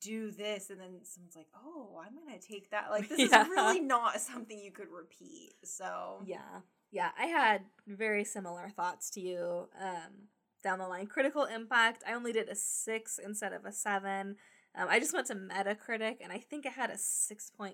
do 0.00 0.30
this 0.30 0.70
and 0.70 0.80
then 0.80 1.00
someone's 1.04 1.36
like, 1.36 1.48
oh, 1.54 2.00
I'm 2.04 2.14
gonna 2.16 2.38
take 2.38 2.70
that. 2.70 2.90
Like 2.90 3.08
this 3.10 3.30
Yeah. 3.30 3.42
is 3.42 3.48
really 3.48 3.80
not 3.80 4.20
something 4.20 4.58
you 4.58 4.72
could 4.72 4.88
repeat. 4.90 5.54
So 5.64 6.22
Yeah. 6.26 6.60
Yeah, 6.90 7.10
I 7.18 7.26
had 7.26 7.62
very 7.86 8.24
similar 8.24 8.70
thoughts 8.70 9.10
to 9.10 9.20
you 9.20 9.68
um, 9.78 10.28
down 10.64 10.78
the 10.78 10.88
line. 10.88 11.06
Critical 11.06 11.44
impact, 11.44 12.02
I 12.08 12.14
only 12.14 12.32
did 12.32 12.48
a 12.48 12.54
six 12.54 13.18
instead 13.22 13.52
of 13.52 13.66
a 13.66 13.72
seven. 13.72 14.36
Um, 14.74 14.88
I 14.88 14.98
just 14.98 15.12
went 15.12 15.26
to 15.26 15.34
Metacritic 15.34 16.16
and 16.22 16.32
I 16.32 16.38
think 16.38 16.64
I 16.66 16.70
had 16.70 16.90
a 16.90 16.94
6.4 16.94 17.72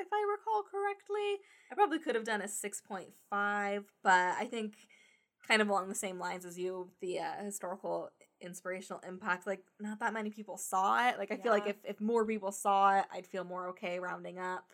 if 0.00 0.08
I 0.12 0.26
recall 0.30 0.64
correctly. 0.70 1.40
I 1.70 1.74
probably 1.74 1.98
could 1.98 2.14
have 2.14 2.24
done 2.24 2.40
a 2.40 2.46
6.5, 2.46 3.84
but 4.02 4.12
I 4.12 4.44
think 4.50 4.74
kind 5.46 5.62
of 5.62 5.68
along 5.68 5.88
the 5.88 5.94
same 5.94 6.18
lines 6.18 6.44
as 6.44 6.58
you, 6.58 6.90
the 7.00 7.20
uh, 7.20 7.44
historical 7.44 8.10
inspirational 8.40 9.00
impact, 9.06 9.46
like 9.46 9.62
not 9.80 10.00
that 10.00 10.12
many 10.12 10.30
people 10.30 10.56
saw 10.56 11.08
it. 11.08 11.18
Like 11.18 11.32
I 11.32 11.36
feel 11.36 11.52
like 11.52 11.66
if, 11.66 11.76
if 11.84 12.00
more 12.00 12.24
people 12.24 12.52
saw 12.52 12.98
it, 12.98 13.04
I'd 13.12 13.26
feel 13.26 13.44
more 13.44 13.68
okay 13.68 13.98
rounding 13.98 14.38
up. 14.38 14.64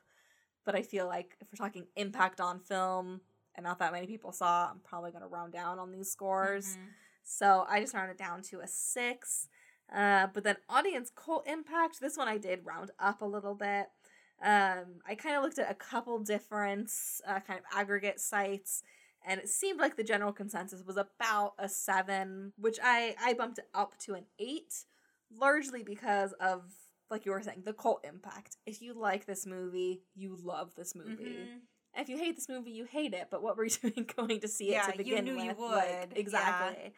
But 0.65 0.75
I 0.75 0.83
feel 0.83 1.07
like 1.07 1.37
if 1.41 1.49
we're 1.53 1.65
talking 1.65 1.87
impact 1.97 2.41
on 2.41 2.61
film 2.61 3.21
and 3.57 3.65
not 3.65 3.79
that 3.81 3.93
many 3.93 4.07
people 4.07 4.33
saw, 4.33 4.71
I'm 4.71 4.81
probably 4.81 5.11
going 5.11 5.23
to 5.23 5.29
round 5.29 5.53
down 5.53 5.79
on 5.79 5.93
these 5.93 6.11
scores. 6.11 6.77
Mhm. 6.77 6.87
So 7.25 7.67
I 7.69 7.81
just 7.81 7.95
rounded 7.95 8.17
down 8.17 8.43
to 8.43 8.61
a 8.61 8.67
six. 8.67 9.49
Uh, 9.93 10.29
but 10.33 10.45
then 10.45 10.57
audience 10.69 11.11
cult 11.15 11.47
impact, 11.47 12.01
this 12.01 12.17
one 12.17 12.29
I 12.29 12.39
did 12.39 12.65
round 12.65 12.91
up 12.99 13.21
a 13.21 13.27
little 13.27 13.55
bit. 13.55 13.89
Um, 14.43 15.01
I 15.07 15.15
kind 15.15 15.37
of 15.37 15.43
looked 15.43 15.59
at 15.59 15.71
a 15.71 15.75
couple 15.75 16.19
different 16.19 16.91
uh, 17.27 17.41
kind 17.41 17.61
of 17.61 17.65
aggregate 17.79 18.19
sites, 18.21 18.83
and 19.27 19.41
it 19.41 19.49
seemed 19.49 19.81
like 19.81 19.97
the 19.97 20.05
general 20.05 20.33
consensus 20.33 20.83
was 20.85 20.97
about 20.97 21.55
a 21.59 21.69
seven, 21.69 22.53
which 22.57 22.79
I 22.83 23.15
I 23.23 23.35
bumped 23.35 23.59
it 23.59 23.69
up 23.75 23.97
to 24.01 24.15
an 24.15 24.27
eight, 24.39 24.73
largely 25.31 25.83
because 25.83 26.33
of 26.41 26.63
like 27.11 27.27
you 27.27 27.33
were 27.33 27.43
saying 27.43 27.63
the 27.65 27.73
cult 27.75 28.05
impact. 28.09 28.57
If 28.67 28.81
you 28.81 28.95
like 28.95 29.27
this 29.27 29.47
movie, 29.47 30.03
you 30.15 30.37
love 30.43 30.75
this 30.75 30.95
movie. 30.95 31.49
Mhm. 31.49 31.61
If 31.95 32.09
you 32.09 32.17
hate 32.17 32.37
this 32.37 32.49
movie, 32.49 32.71
you 32.71 32.87
hate 32.87 33.13
it. 33.13 33.29
But 33.31 33.43
what 33.43 33.57
were 33.57 33.65
you 33.67 33.71
doing 33.71 34.09
going 34.17 34.41
to 34.41 34.49
see 34.49 34.69
it 34.71 34.73
Yeah, 34.73 34.87
to 34.87 34.93
you 34.93 34.99
begin 34.99 35.25
knew 35.27 35.37
with? 35.37 35.45
you 35.45 35.63
Like, 35.67 36.09
would. 36.11 36.19
exactly. 36.19 36.95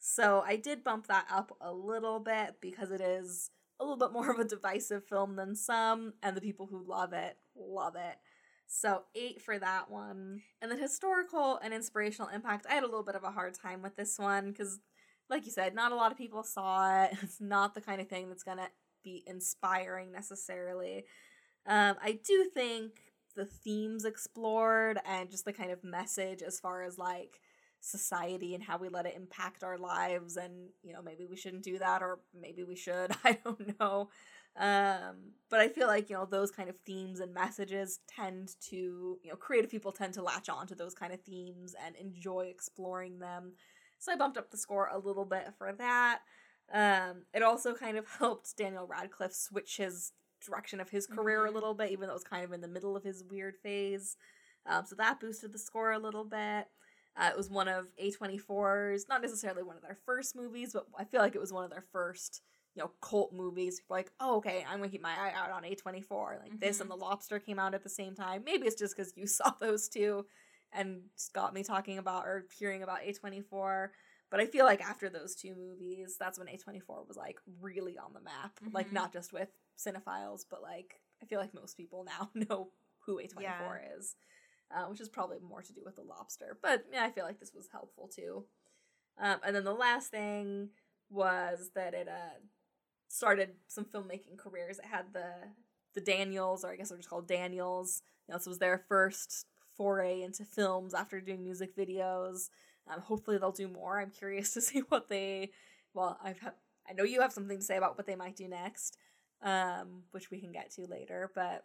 So 0.00 0.42
I 0.44 0.56
did 0.56 0.82
bump 0.82 1.06
that 1.06 1.26
up 1.30 1.56
a 1.60 1.72
little 1.72 2.18
bit 2.18 2.56
because 2.60 2.90
it 2.90 3.00
is 3.00 3.50
a 3.78 3.84
little 3.84 3.96
bit 3.98 4.12
more 4.12 4.30
of 4.32 4.40
a 4.40 4.44
divisive 4.44 5.04
film 5.06 5.36
than 5.36 5.54
some, 5.54 6.14
and 6.24 6.36
the 6.36 6.40
people 6.40 6.66
who 6.66 6.84
love 6.84 7.12
it 7.12 7.36
love 7.54 7.94
it. 7.94 8.16
So 8.74 9.02
eight 9.14 9.42
for 9.42 9.58
that 9.58 9.90
one, 9.90 10.40
and 10.62 10.70
then 10.70 10.78
historical 10.78 11.58
and 11.62 11.74
inspirational 11.74 12.30
impact. 12.30 12.66
I 12.68 12.72
had 12.72 12.84
a 12.84 12.86
little 12.86 13.02
bit 13.02 13.14
of 13.14 13.22
a 13.22 13.30
hard 13.30 13.52
time 13.52 13.82
with 13.82 13.96
this 13.96 14.18
one 14.18 14.50
because 14.50 14.80
like 15.28 15.44
you 15.44 15.52
said, 15.52 15.74
not 15.74 15.92
a 15.92 15.94
lot 15.94 16.10
of 16.10 16.16
people 16.16 16.42
saw 16.42 17.04
it. 17.04 17.12
It's 17.22 17.38
not 17.38 17.74
the 17.74 17.82
kind 17.82 18.00
of 18.00 18.08
thing 18.08 18.30
that's 18.30 18.42
gonna 18.42 18.68
be 19.04 19.24
inspiring 19.26 20.10
necessarily. 20.10 21.04
Um, 21.66 21.96
I 22.02 22.18
do 22.26 22.46
think 22.54 22.92
the 23.36 23.44
themes 23.44 24.06
explored 24.06 24.98
and 25.04 25.30
just 25.30 25.44
the 25.44 25.52
kind 25.52 25.70
of 25.70 25.84
message 25.84 26.40
as 26.40 26.58
far 26.58 26.82
as 26.82 26.96
like 26.96 27.40
society 27.80 28.54
and 28.54 28.64
how 28.64 28.78
we 28.78 28.88
let 28.88 29.04
it 29.04 29.14
impact 29.16 29.62
our 29.62 29.76
lives 29.76 30.36
and 30.36 30.70
you 30.82 30.92
know 30.92 31.02
maybe 31.02 31.26
we 31.26 31.36
shouldn't 31.36 31.64
do 31.64 31.78
that 31.78 32.00
or 32.00 32.20
maybe 32.32 32.62
we 32.62 32.76
should 32.76 33.10
i 33.24 33.36
don't 33.44 33.78
know 33.80 34.08
um 34.58 35.16
but 35.48 35.60
i 35.60 35.68
feel 35.68 35.86
like 35.86 36.10
you 36.10 36.16
know 36.16 36.26
those 36.26 36.50
kind 36.50 36.68
of 36.68 36.76
themes 36.84 37.20
and 37.20 37.32
messages 37.32 38.00
tend 38.06 38.50
to 38.60 39.18
you 39.22 39.30
know 39.30 39.36
creative 39.36 39.70
people 39.70 39.92
tend 39.92 40.12
to 40.12 40.22
latch 40.22 40.48
on 40.48 40.66
to 40.66 40.74
those 40.74 40.94
kind 40.94 41.12
of 41.12 41.20
themes 41.22 41.74
and 41.84 41.96
enjoy 41.96 42.46
exploring 42.46 43.18
them. 43.18 43.52
So 43.98 44.12
i 44.12 44.16
bumped 44.16 44.36
up 44.36 44.50
the 44.50 44.56
score 44.56 44.90
a 44.92 44.98
little 44.98 45.24
bit 45.24 45.48
for 45.56 45.72
that. 45.72 46.20
Um 46.72 47.22
it 47.32 47.42
also 47.42 47.74
kind 47.74 47.96
of 47.96 48.06
helped 48.18 48.56
daniel 48.56 48.86
radcliffe 48.86 49.34
switch 49.34 49.78
his 49.78 50.12
direction 50.44 50.80
of 50.80 50.90
his 50.90 51.06
career 51.06 51.46
a 51.46 51.50
little 51.50 51.74
bit 51.74 51.90
even 51.90 52.06
though 52.08 52.14
it 52.14 52.14
was 52.14 52.24
kind 52.24 52.44
of 52.44 52.52
in 52.52 52.60
the 52.60 52.68
middle 52.68 52.96
of 52.96 53.04
his 53.04 53.24
weird 53.30 53.56
phase. 53.62 54.16
Um, 54.66 54.84
so 54.86 54.94
that 54.96 55.20
boosted 55.20 55.52
the 55.52 55.58
score 55.58 55.92
a 55.92 55.98
little 55.98 56.24
bit. 56.24 56.66
Uh, 57.16 57.28
it 57.30 57.36
was 57.36 57.50
one 57.50 57.68
of 57.68 57.88
A24's, 58.02 59.06
not 59.08 59.20
necessarily 59.20 59.62
one 59.62 59.76
of 59.76 59.82
their 59.82 59.98
first 60.06 60.34
movies, 60.34 60.72
but 60.72 60.86
I 60.98 61.04
feel 61.04 61.20
like 61.20 61.34
it 61.34 61.40
was 61.40 61.52
one 61.52 61.64
of 61.64 61.70
their 61.70 61.84
first, 61.92 62.40
you 62.74 62.82
know, 62.82 62.90
cult 63.00 63.32
movies. 63.32 63.80
People 63.80 63.96
are 63.96 63.98
like, 63.98 64.12
oh, 64.20 64.36
okay, 64.36 64.64
I'm 64.68 64.78
gonna 64.78 64.90
keep 64.90 65.02
my 65.02 65.12
eye 65.14 65.32
out 65.34 65.50
on 65.50 65.64
A24. 65.64 66.38
Like 66.42 66.58
this 66.60 66.80
and 66.80 66.90
The 66.90 66.96
Lobster 66.96 67.38
came 67.38 67.58
out 67.58 67.74
at 67.74 67.82
the 67.82 67.88
same 67.88 68.14
time. 68.14 68.42
Maybe 68.44 68.66
it's 68.66 68.78
just 68.78 68.96
because 68.96 69.12
you 69.16 69.26
saw 69.26 69.50
those 69.60 69.88
two 69.88 70.26
and 70.72 71.02
got 71.34 71.52
me 71.54 71.62
talking 71.62 71.98
about 71.98 72.24
or 72.26 72.46
hearing 72.58 72.82
about 72.82 73.00
A24. 73.02 73.90
But 74.30 74.40
I 74.40 74.46
feel 74.46 74.64
like 74.64 74.80
after 74.80 75.10
those 75.10 75.34
two 75.34 75.54
movies, 75.54 76.16
that's 76.18 76.38
when 76.38 76.48
A24 76.48 77.06
was 77.06 77.16
like 77.16 77.38
really 77.60 77.98
on 77.98 78.14
the 78.14 78.20
map. 78.20 78.58
Like 78.72 78.88
Mhm. 78.88 78.94
not 78.94 79.12
just 79.12 79.32
with 79.32 79.48
cinephiles, 79.78 80.42
but 80.50 80.62
like 80.62 81.00
I 81.22 81.26
feel 81.26 81.40
like 81.40 81.52
most 81.54 81.76
people 81.76 82.04
now 82.04 82.30
know 82.48 82.70
who 83.00 83.18
A24 83.18 83.42
Yeah. 83.42 83.98
is 83.98 84.14
uh, 84.74 84.84
which 84.86 85.00
is 85.00 85.08
probably 85.08 85.38
more 85.46 85.60
to 85.62 85.72
do 85.74 85.82
with 85.84 85.96
the 85.96 86.02
lobster. 86.02 86.56
But 86.62 86.86
yeah, 86.90 87.04
I 87.04 87.10
feel 87.10 87.24
like 87.24 87.38
this 87.38 87.52
was 87.54 87.68
helpful 87.70 88.08
too. 88.08 88.46
Um, 89.20 89.36
and 89.44 89.54
then 89.54 89.64
the 89.64 89.74
last 89.74 90.10
thing 90.10 90.70
was 91.10 91.70
that 91.74 91.92
it 91.92 92.08
uh, 92.08 92.38
started 93.12 93.50
some 93.68 93.84
filmmaking 93.84 94.38
careers. 94.38 94.78
It 94.78 94.86
had 94.86 95.12
the 95.12 95.26
the 95.94 96.00
Daniels, 96.00 96.64
or 96.64 96.70
I 96.72 96.76
guess 96.76 96.88
they're 96.88 96.98
just 96.98 97.10
called 97.10 97.28
Daniels. 97.28 98.02
You 98.26 98.32
know, 98.32 98.38
this 98.38 98.46
was 98.46 98.58
their 98.58 98.78
first 98.88 99.46
foray 99.76 100.22
into 100.22 100.44
films 100.44 100.94
after 100.94 101.20
doing 101.20 101.42
music 101.44 101.76
videos. 101.76 102.48
Um, 102.92 103.00
hopefully, 103.00 103.38
they'll 103.38 103.52
do 103.52 103.68
more. 103.68 104.00
I'm 104.00 104.10
curious 104.10 104.52
to 104.54 104.60
see 104.60 104.80
what 104.88 105.08
they. 105.08 105.50
Well, 105.94 106.18
I've 106.24 106.40
ha- 106.40 106.54
I 106.88 106.94
know 106.94 107.04
you 107.04 107.20
have 107.20 107.32
something 107.32 107.58
to 107.58 107.64
say 107.64 107.76
about 107.76 107.96
what 107.98 108.06
they 108.06 108.16
might 108.16 108.34
do 108.36 108.48
next, 108.48 108.96
um, 109.42 110.04
which 110.12 110.30
we 110.30 110.40
can 110.40 110.50
get 110.52 110.70
to 110.72 110.86
later. 110.86 111.30
But 111.34 111.64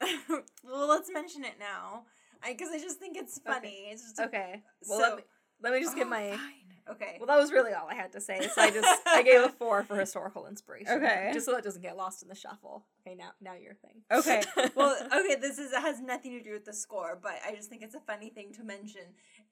well, 0.64 0.88
let's 0.88 1.10
mention 1.12 1.44
it 1.44 1.54
now. 1.60 2.04
I 2.42 2.52
because 2.52 2.68
I 2.72 2.78
just 2.78 2.98
think 2.98 3.16
it's 3.16 3.38
funny. 3.38 3.88
It's 3.90 4.02
just 4.02 4.20
okay, 4.20 4.62
well 4.88 4.98
So- 4.98 5.04
let 5.08 5.16
me 5.18 5.22
let 5.62 5.72
me 5.72 5.80
just 5.80 5.96
Oh, 5.96 6.04
my. 6.04 6.30
fine. 6.30 6.67
Okay. 6.90 7.16
Well, 7.18 7.26
that 7.26 7.38
was 7.38 7.52
really 7.52 7.72
all 7.72 7.88
I 7.88 7.94
had 7.94 8.12
to 8.12 8.20
say. 8.20 8.48
So 8.54 8.62
I 8.62 8.70
just 8.70 9.06
I 9.06 9.22
gave 9.22 9.42
a 9.42 9.48
four 9.48 9.82
for 9.82 9.96
historical 9.96 10.46
inspiration. 10.46 10.94
Okay. 10.94 11.30
Just 11.32 11.46
so 11.46 11.52
that 11.52 11.64
doesn't 11.64 11.82
get 11.82 11.96
lost 11.96 12.22
in 12.22 12.28
the 12.28 12.34
shuffle. 12.34 12.86
Okay, 13.06 13.14
now 13.14 13.30
now 13.40 13.54
your 13.54 13.74
thing. 13.74 14.02
Okay. 14.10 14.42
well, 14.74 14.96
okay, 15.14 15.36
this 15.40 15.58
is 15.58 15.74
has 15.74 16.00
nothing 16.00 16.32
to 16.32 16.42
do 16.42 16.52
with 16.52 16.64
the 16.64 16.72
score, 16.72 17.18
but 17.20 17.34
I 17.46 17.54
just 17.54 17.68
think 17.68 17.82
it's 17.82 17.94
a 17.94 18.00
funny 18.00 18.30
thing 18.30 18.52
to 18.54 18.64
mention 18.64 19.02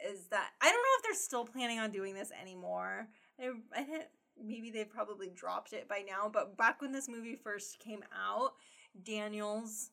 is 0.00 0.26
that 0.30 0.50
I 0.60 0.66
don't 0.66 0.74
know 0.74 0.98
if 0.98 1.02
they're 1.04 1.14
still 1.14 1.44
planning 1.44 1.78
on 1.78 1.90
doing 1.90 2.14
this 2.14 2.30
anymore. 2.40 3.08
I, 3.40 3.50
I 3.74 3.82
think 3.82 4.04
maybe 4.42 4.70
they've 4.70 4.88
probably 4.88 5.30
dropped 5.34 5.72
it 5.72 5.88
by 5.88 6.04
now, 6.06 6.30
but 6.32 6.56
back 6.56 6.80
when 6.80 6.92
this 6.92 7.08
movie 7.08 7.36
first 7.36 7.78
came 7.78 8.02
out, 8.14 8.52
Daniels, 9.02 9.90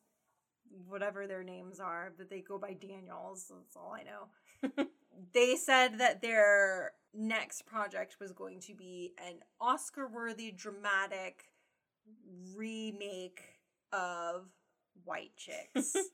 whatever 0.86 1.26
their 1.26 1.42
names 1.42 1.80
are, 1.80 2.12
but 2.16 2.30
they 2.30 2.40
go 2.40 2.58
by 2.58 2.72
Daniels, 2.72 3.50
that's 3.50 3.76
all 3.76 3.94
I 3.94 4.02
know. 4.02 4.84
they 5.32 5.56
said 5.56 5.98
that 5.98 6.22
their 6.22 6.92
next 7.14 7.66
project 7.66 8.16
was 8.20 8.32
going 8.32 8.60
to 8.60 8.74
be 8.74 9.12
an 9.18 9.40
Oscar 9.60 10.08
worthy 10.08 10.50
dramatic 10.50 11.50
remake 12.56 13.42
of 13.92 14.46
White 15.04 15.36
Chicks. 15.36 15.94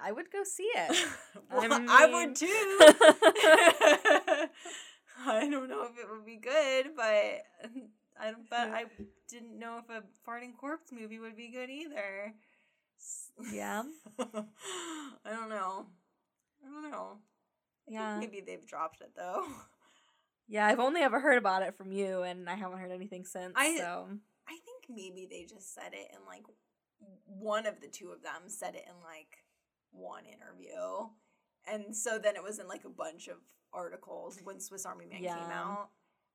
I 0.00 0.12
would 0.12 0.30
go 0.30 0.44
see 0.44 0.70
it. 0.74 1.08
well, 1.50 1.72
I 1.72 1.84
I, 1.88 2.06
would 2.06 2.36
too. 2.36 2.46
I 5.26 5.48
don't 5.50 5.68
know 5.68 5.82
if 5.82 5.98
it 5.98 6.08
would 6.08 6.24
be 6.24 6.36
good, 6.36 6.94
but 6.96 7.42
I 8.20 8.30
don't. 8.30 8.48
But 8.48 8.70
I 8.70 8.84
didn't 9.28 9.58
know 9.58 9.78
if 9.78 9.90
a 9.90 10.04
farting 10.28 10.56
corpse 10.56 10.92
movie 10.92 11.18
would 11.18 11.36
be 11.36 11.48
good 11.48 11.68
either. 11.68 12.32
yeah. 13.52 13.82
I 14.20 15.30
don't 15.30 15.48
know. 15.48 15.86
I 16.64 16.68
don't 16.70 16.88
know. 16.90 17.18
Yeah. 17.88 18.20
Maybe 18.20 18.40
they've 18.40 18.66
dropped 18.66 19.00
it 19.00 19.16
though. 19.16 19.44
Yeah, 20.48 20.66
I've 20.66 20.80
only 20.80 21.02
ever 21.02 21.20
heard 21.20 21.36
about 21.38 21.62
it 21.62 21.76
from 21.76 21.92
you 21.92 22.22
and 22.22 22.48
I 22.48 22.54
haven't 22.54 22.78
heard 22.78 22.90
anything 22.90 23.24
since. 23.24 23.52
I- 23.56 23.76
so 23.76 24.08
I 24.48 24.56
think 24.64 24.84
maybe 24.88 25.26
they 25.30 25.44
just 25.44 25.74
said 25.74 25.92
it 25.92 26.08
in 26.12 26.24
like 26.26 26.44
one 27.26 27.66
of 27.66 27.80
the 27.80 27.88
two 27.88 28.10
of 28.10 28.22
them 28.22 28.48
said 28.48 28.74
it 28.74 28.84
in 28.88 28.94
like 29.04 29.44
one 29.90 30.24
interview. 30.24 31.08
And 31.70 31.94
so 31.94 32.18
then 32.18 32.34
it 32.34 32.42
was 32.42 32.58
in 32.58 32.66
like 32.66 32.84
a 32.84 32.88
bunch 32.90 33.28
of 33.28 33.36
articles 33.74 34.38
when 34.42 34.58
Swiss 34.58 34.86
Army 34.86 35.04
Man 35.04 35.22
came 35.36 35.50
out. 35.52 35.90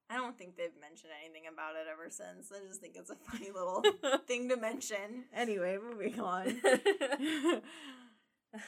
I 0.10 0.16
don't 0.18 0.38
think 0.38 0.58
they've 0.58 0.70
mentioned 0.80 1.12
anything 1.24 1.44
about 1.52 1.76
it 1.76 1.88
ever 1.92 2.10
since. 2.10 2.52
I 2.52 2.60
just 2.68 2.82
think 2.82 2.96
it's 2.96 3.10
a 3.10 3.16
funny 3.16 3.50
little 3.56 3.82
thing 4.28 4.48
to 4.50 4.58
mention. 4.58 5.26
Anyway, 5.34 5.78
moving 5.82 6.20
on. 6.20 6.62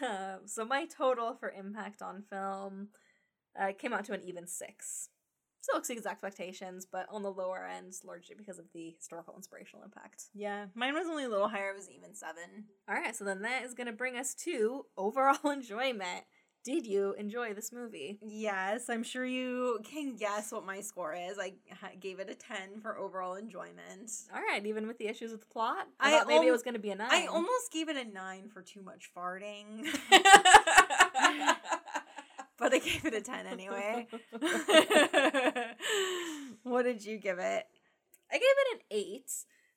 Um, 0.02 0.40
so 0.46 0.66
my 0.66 0.86
total 0.86 1.36
for 1.36 1.52
impact 1.52 2.02
on 2.02 2.24
film 2.28 2.90
uh, 3.60 3.74
came 3.78 3.94
out 3.94 4.06
to 4.06 4.14
an 4.14 4.22
even 4.24 4.48
six. 4.48 5.10
Still 5.66 5.80
exceeds 5.80 6.06
expectations, 6.06 6.86
but 6.86 7.08
on 7.10 7.24
the 7.24 7.32
lower 7.32 7.66
end, 7.66 7.92
largely 8.06 8.36
because 8.36 8.60
of 8.60 8.66
the 8.72 8.94
historical 9.00 9.34
inspirational 9.36 9.84
impact. 9.84 10.26
yeah, 10.36 10.66
mine 10.76 10.94
was 10.94 11.08
only 11.08 11.24
a 11.24 11.28
little 11.30 11.48
higher. 11.48 11.72
It 11.72 11.76
was 11.76 11.90
even 11.90 12.14
seven. 12.14 12.66
All 12.88 12.94
right, 12.94 13.16
so 13.16 13.24
then 13.26 13.42
that 13.42 13.64
is 13.64 13.74
going 13.74 13.88
to 13.88 13.94
bring 13.94 14.16
us 14.16 14.36
to 14.44 14.86
overall 14.96 15.50
enjoyment. 15.52 16.26
Did 16.64 16.86
you 16.86 17.14
enjoy 17.18 17.56
this 17.56 17.72
movie? 17.72 18.20
Yes, 18.22 18.90
I'm 18.90 19.02
sure 19.02 19.26
you 19.26 19.80
can 19.84 20.16
guess 20.18 20.52
what 20.52 20.68
my 20.68 20.82
score 20.82 21.16
is. 21.16 21.40
I 21.40 21.54
gave 22.00 22.20
it 22.20 22.30
a 22.30 22.36
10 22.36 22.82
for 22.82 22.98
overall 23.00 23.34
enjoyment. 23.34 24.12
All 24.34 24.42
right, 24.42 24.64
even 24.66 24.86
with 24.86 25.00
the 25.00 25.08
issues 25.08 25.32
with 25.32 25.42
the 25.42 25.48
plot, 25.48 25.88
I, 26.00 26.10
I 26.10 26.12
thought 26.20 26.28
maybe 26.28 26.46
it 26.46 26.52
was 26.52 26.62
going 26.64 26.76
to 26.76 26.80
be 26.80 26.92
a 26.92 26.96
nine. 26.96 27.10
I 27.12 27.26
almost 27.26 27.72
gave 27.72 27.90
it 27.90 27.98
a 27.98 28.06
9 28.06 28.50
for 28.50 28.62
too 28.62 28.82
much 28.84 29.10
farting, 29.16 29.86
but 32.58 32.74
I 32.74 32.80
gave 32.80 33.06
it 33.06 33.14
a 33.14 33.22
10 33.22 33.46
anyway. 33.46 34.08
what 36.64 36.84
did 36.84 37.06
you 37.06 37.18
give 37.18 37.40
it? 37.40 37.66
I 38.32 38.36
gave 38.36 38.42
it 38.42 38.74
an 38.74 38.80
eight, 38.92 39.32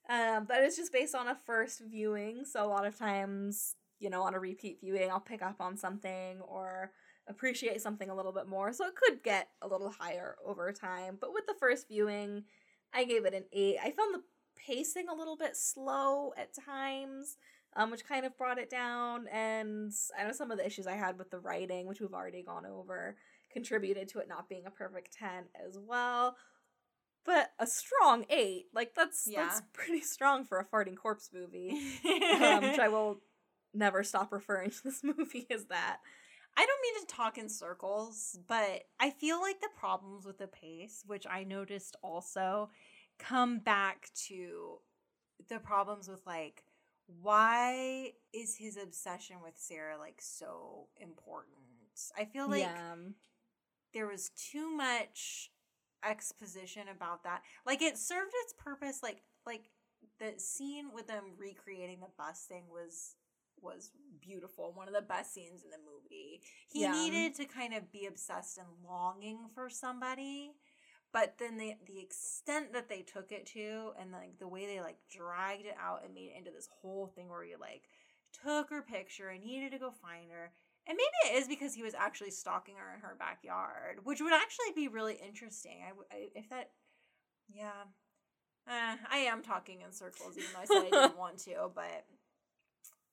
um, 0.08 0.46
but 0.46 0.62
it's 0.62 0.76
just 0.76 0.92
based 0.92 1.14
on 1.14 1.28
a 1.28 1.36
first 1.46 1.82
viewing. 1.88 2.44
So 2.44 2.64
a 2.64 2.68
lot 2.68 2.86
of 2.86 2.98
times, 2.98 3.76
you 3.98 4.10
know, 4.10 4.22
on 4.22 4.34
a 4.34 4.40
repeat 4.40 4.78
viewing, 4.80 5.10
I'll 5.10 5.20
pick 5.20 5.42
up 5.42 5.60
on 5.60 5.76
something 5.76 6.40
or 6.40 6.92
appreciate 7.28 7.80
something 7.82 8.08
a 8.08 8.14
little 8.14 8.32
bit 8.32 8.48
more. 8.48 8.72
So 8.72 8.86
it 8.86 8.96
could 8.96 9.22
get 9.22 9.48
a 9.62 9.68
little 9.68 9.90
higher 9.90 10.36
over 10.44 10.72
time. 10.72 11.18
But 11.20 11.34
with 11.34 11.46
the 11.46 11.54
first 11.60 11.88
viewing, 11.88 12.44
I 12.94 13.04
gave 13.04 13.26
it 13.26 13.34
an 13.34 13.44
eight. 13.52 13.76
I 13.82 13.90
found 13.90 14.14
the 14.14 14.22
pacing 14.56 15.08
a 15.08 15.14
little 15.14 15.36
bit 15.36 15.56
slow 15.56 16.32
at 16.36 16.54
times, 16.54 17.36
um, 17.76 17.90
which 17.90 18.06
kind 18.06 18.24
of 18.24 18.36
brought 18.36 18.58
it 18.58 18.70
down. 18.70 19.26
And 19.28 19.92
I 20.18 20.24
know 20.24 20.32
some 20.32 20.50
of 20.50 20.58
the 20.58 20.66
issues 20.66 20.86
I 20.86 20.94
had 20.94 21.18
with 21.18 21.30
the 21.30 21.38
writing, 21.38 21.86
which 21.86 22.00
we've 22.00 22.14
already 22.14 22.42
gone 22.42 22.66
over, 22.66 23.16
contributed 23.58 24.08
to 24.08 24.18
it 24.18 24.28
not 24.28 24.48
being 24.48 24.66
a 24.66 24.70
perfect 24.70 25.12
10 25.18 25.44
as 25.66 25.76
well 25.78 26.36
but 27.24 27.50
a 27.58 27.66
strong 27.66 28.24
eight 28.30 28.66
like 28.72 28.94
that's 28.94 29.28
that's 29.34 29.62
pretty 29.72 30.00
strong 30.00 30.44
for 30.44 30.58
a 30.58 30.64
farting 30.64 30.96
corpse 30.96 31.30
movie 31.32 31.70
um, 32.40 32.62
which 32.62 32.78
i 32.78 32.88
will 32.88 33.20
never 33.74 34.04
stop 34.04 34.32
referring 34.32 34.70
to 34.70 34.84
this 34.84 35.02
movie 35.18 35.46
as 35.50 35.64
that 35.66 35.98
I 36.56 36.66
don't 36.66 36.82
mean 36.82 37.06
to 37.06 37.14
talk 37.14 37.38
in 37.38 37.48
circles, 37.48 38.36
but 38.48 38.82
I 38.98 39.10
feel 39.10 39.40
like 39.40 39.60
the 39.60 39.68
problems 39.78 40.26
with 40.26 40.38
the 40.38 40.48
pace, 40.48 41.04
which 41.06 41.24
I 41.24 41.44
noticed 41.44 41.94
also, 42.02 42.70
come 43.20 43.60
back 43.60 44.10
to 44.26 44.78
the 45.48 45.60
problems 45.60 46.08
with 46.08 46.26
like 46.26 46.64
why 47.22 48.12
is 48.32 48.56
his 48.56 48.76
obsession 48.76 49.36
with 49.42 49.54
Sarah 49.56 49.98
like 49.98 50.20
so 50.20 50.88
important? 50.98 51.56
I 52.16 52.24
feel 52.24 52.48
like 52.48 52.60
yeah 52.60 52.94
there 53.98 54.06
was 54.08 54.30
too 54.30 54.70
much 54.70 55.50
exposition 56.04 56.84
about 56.94 57.24
that. 57.24 57.42
Like 57.66 57.82
it 57.82 57.98
served 57.98 58.32
its 58.44 58.54
purpose 58.56 59.00
like 59.02 59.22
like 59.46 59.70
the 60.20 60.34
scene 60.38 60.90
with 60.94 61.08
them 61.08 61.24
recreating 61.36 62.00
the 62.00 62.08
bus 62.16 62.46
thing 62.48 62.64
was 62.70 63.16
was 63.60 63.90
beautiful. 64.20 64.72
One 64.74 64.88
of 64.88 64.94
the 64.94 65.02
best 65.02 65.34
scenes 65.34 65.64
in 65.64 65.70
the 65.70 65.78
movie. 65.78 66.42
He 66.68 66.82
Yeah. 66.82 66.92
needed 66.92 67.34
to 67.36 67.46
kind 67.46 67.74
of 67.74 67.90
be 67.92 68.06
obsessed 68.06 68.58
and 68.58 68.68
longing 68.84 69.48
for 69.54 69.68
somebody, 69.68 70.54
But 71.12 71.38
then 71.38 71.56
the 71.58 71.74
the 71.86 72.00
extent 72.00 72.72
that 72.74 72.88
they 72.88 73.02
took 73.02 73.32
it 73.32 73.46
to 73.48 73.92
and 73.98 74.12
like 74.12 74.38
the 74.38 74.48
way 74.48 74.66
they 74.66 74.80
like 74.80 74.98
dragged 75.10 75.66
it 75.66 75.76
out 75.80 76.04
and 76.04 76.14
made 76.14 76.30
it 76.30 76.38
into 76.38 76.50
this 76.50 76.68
whole 76.82 77.08
thing 77.08 77.28
where 77.28 77.44
you 77.44 77.58
like 77.58 77.88
took 78.44 78.70
her 78.70 78.82
picture 78.82 79.30
and 79.30 79.42
needed 79.44 79.72
to 79.72 79.78
go 79.78 79.90
find 79.90 80.30
her. 80.30 80.52
And 80.88 80.96
maybe 80.96 81.34
it 81.34 81.42
is 81.42 81.48
because 81.48 81.74
he 81.74 81.82
was 81.82 81.94
actually 81.94 82.30
stalking 82.30 82.76
her 82.76 82.94
in 82.94 83.00
her 83.00 83.14
backyard, 83.18 84.00
which 84.04 84.22
would 84.22 84.32
actually 84.32 84.72
be 84.74 84.88
really 84.88 85.18
interesting. 85.24 85.80
I, 85.84 86.16
I 86.16 86.28
if 86.34 86.48
that, 86.48 86.70
yeah, 87.54 87.84
uh, 88.66 88.96
I 89.10 89.18
am 89.18 89.42
talking 89.42 89.82
in 89.82 89.92
circles, 89.92 90.36
even 90.36 90.48
though 90.54 90.60
I 90.60 90.64
said 90.64 90.86
I 90.86 91.02
didn't 91.02 91.18
want 91.18 91.38
to, 91.40 91.70
but 91.74 92.06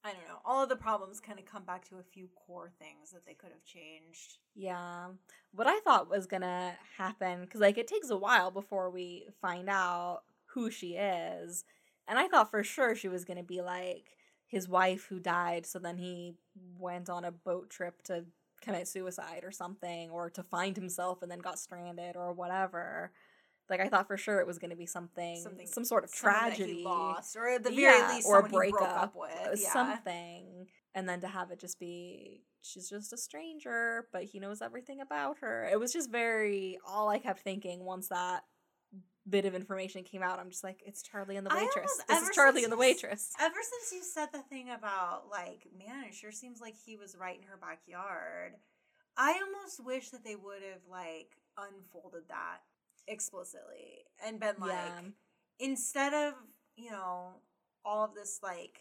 I 0.05 0.11
don't 0.11 0.27
know. 0.27 0.39
All 0.45 0.61
of 0.61 0.69
the 0.69 0.75
problems 0.75 1.19
kind 1.19 1.39
of 1.39 1.45
come 1.45 1.63
back 1.63 1.89
to 1.89 1.95
a 1.95 2.03
few 2.03 2.29
core 2.35 2.71
things 2.79 3.11
that 3.11 3.25
they 3.25 3.33
could 3.33 3.49
have 3.49 3.65
changed. 3.65 4.37
Yeah. 4.53 5.07
What 5.51 5.65
I 5.65 5.79
thought 5.79 6.09
was 6.09 6.27
going 6.27 6.43
to 6.43 6.73
happen, 6.97 7.41
because 7.41 7.59
like 7.59 7.79
it 7.79 7.87
takes 7.87 8.11
a 8.11 8.17
while 8.17 8.51
before 8.51 8.91
we 8.91 9.27
find 9.41 9.67
out 9.67 10.21
who 10.53 10.69
she 10.69 10.95
is. 10.95 11.65
And 12.07 12.19
I 12.19 12.27
thought 12.27 12.51
for 12.51 12.63
sure 12.63 12.95
she 12.95 13.07
was 13.07 13.25
going 13.25 13.37
to 13.37 13.43
be 13.43 13.61
like 13.61 14.15
his 14.55 14.69
wife 14.69 15.07
who 15.09 15.19
died. 15.19 15.65
So 15.65 15.79
then 15.79 15.97
he 15.97 16.33
went 16.79 17.09
on 17.09 17.25
a 17.25 17.31
boat 17.31 17.69
trip 17.69 18.01
to 18.03 18.23
commit 18.61 18.87
suicide 18.87 19.41
or 19.43 19.51
something, 19.51 20.09
or 20.11 20.29
to 20.29 20.43
find 20.43 20.77
himself 20.77 21.21
and 21.21 21.29
then 21.29 21.39
got 21.39 21.59
stranded 21.59 22.15
or 22.15 22.31
whatever. 22.31 23.11
Like 23.69 23.81
I 23.81 23.89
thought 23.89 24.07
for 24.07 24.15
sure 24.15 24.39
it 24.39 24.47
was 24.47 24.57
going 24.57 24.69
to 24.69 24.77
be 24.77 24.85
something, 24.85 25.41
something, 25.43 25.67
some 25.67 25.83
sort 25.83 26.05
of 26.05 26.13
tragedy, 26.13 26.83
lost, 26.85 27.35
or 27.35 27.49
at 27.49 27.63
the 27.63 27.69
very 27.69 27.81
yeah, 27.81 28.13
least, 28.15 28.27
or 28.29 28.39
a 28.39 28.47
breakup, 28.47 29.13
with 29.13 29.29
uh, 29.45 29.55
yeah. 29.57 29.73
something, 29.73 30.67
and 30.93 31.09
then 31.09 31.19
to 31.19 31.27
have 31.27 31.51
it 31.51 31.59
just 31.59 31.77
be 31.77 32.43
she's 32.61 32.89
just 32.89 33.11
a 33.11 33.17
stranger, 33.17 34.07
but 34.13 34.23
he 34.23 34.39
knows 34.39 34.61
everything 34.61 35.01
about 35.01 35.39
her. 35.39 35.67
It 35.69 35.79
was 35.79 35.91
just 35.91 36.09
very 36.09 36.79
all 36.87 37.09
I 37.09 37.17
kept 37.17 37.41
thinking 37.41 37.83
once 37.83 38.07
that 38.07 38.43
bit 39.29 39.45
of 39.45 39.55
information 39.55 40.03
came 40.03 40.21
out. 40.21 40.39
I'm 40.39 40.49
just 40.49 40.63
like, 40.63 40.81
it's 40.85 41.01
Charlie 41.01 41.37
and 41.37 41.45
the 41.45 41.55
waitress. 41.55 41.91
This 42.07 42.21
is 42.21 42.35
Charlie 42.35 42.63
and 42.63 42.71
the 42.71 42.77
waitress. 42.77 43.31
Ever 43.39 43.55
since 43.55 43.91
you 43.91 44.03
said 44.03 44.27
the 44.31 44.43
thing 44.49 44.69
about 44.69 45.23
like, 45.31 45.67
man, 45.77 46.05
it 46.07 46.13
sure 46.13 46.31
seems 46.31 46.61
like 46.61 46.75
he 46.85 46.97
was 46.97 47.15
right 47.19 47.37
in 47.37 47.47
her 47.47 47.57
backyard. 47.59 48.53
I 49.17 49.39
almost 49.41 49.83
wish 49.83 50.09
that 50.09 50.23
they 50.23 50.35
would 50.35 50.61
have 50.61 50.81
like 50.89 51.37
unfolded 51.57 52.23
that 52.29 52.59
explicitly 53.07 54.05
and 54.25 54.39
been 54.39 54.55
like 54.59 54.71
yeah. 54.71 55.01
instead 55.59 56.13
of 56.13 56.33
you 56.75 56.89
know 56.89 57.35
all 57.85 58.03
of 58.03 58.15
this 58.15 58.39
like 58.41 58.79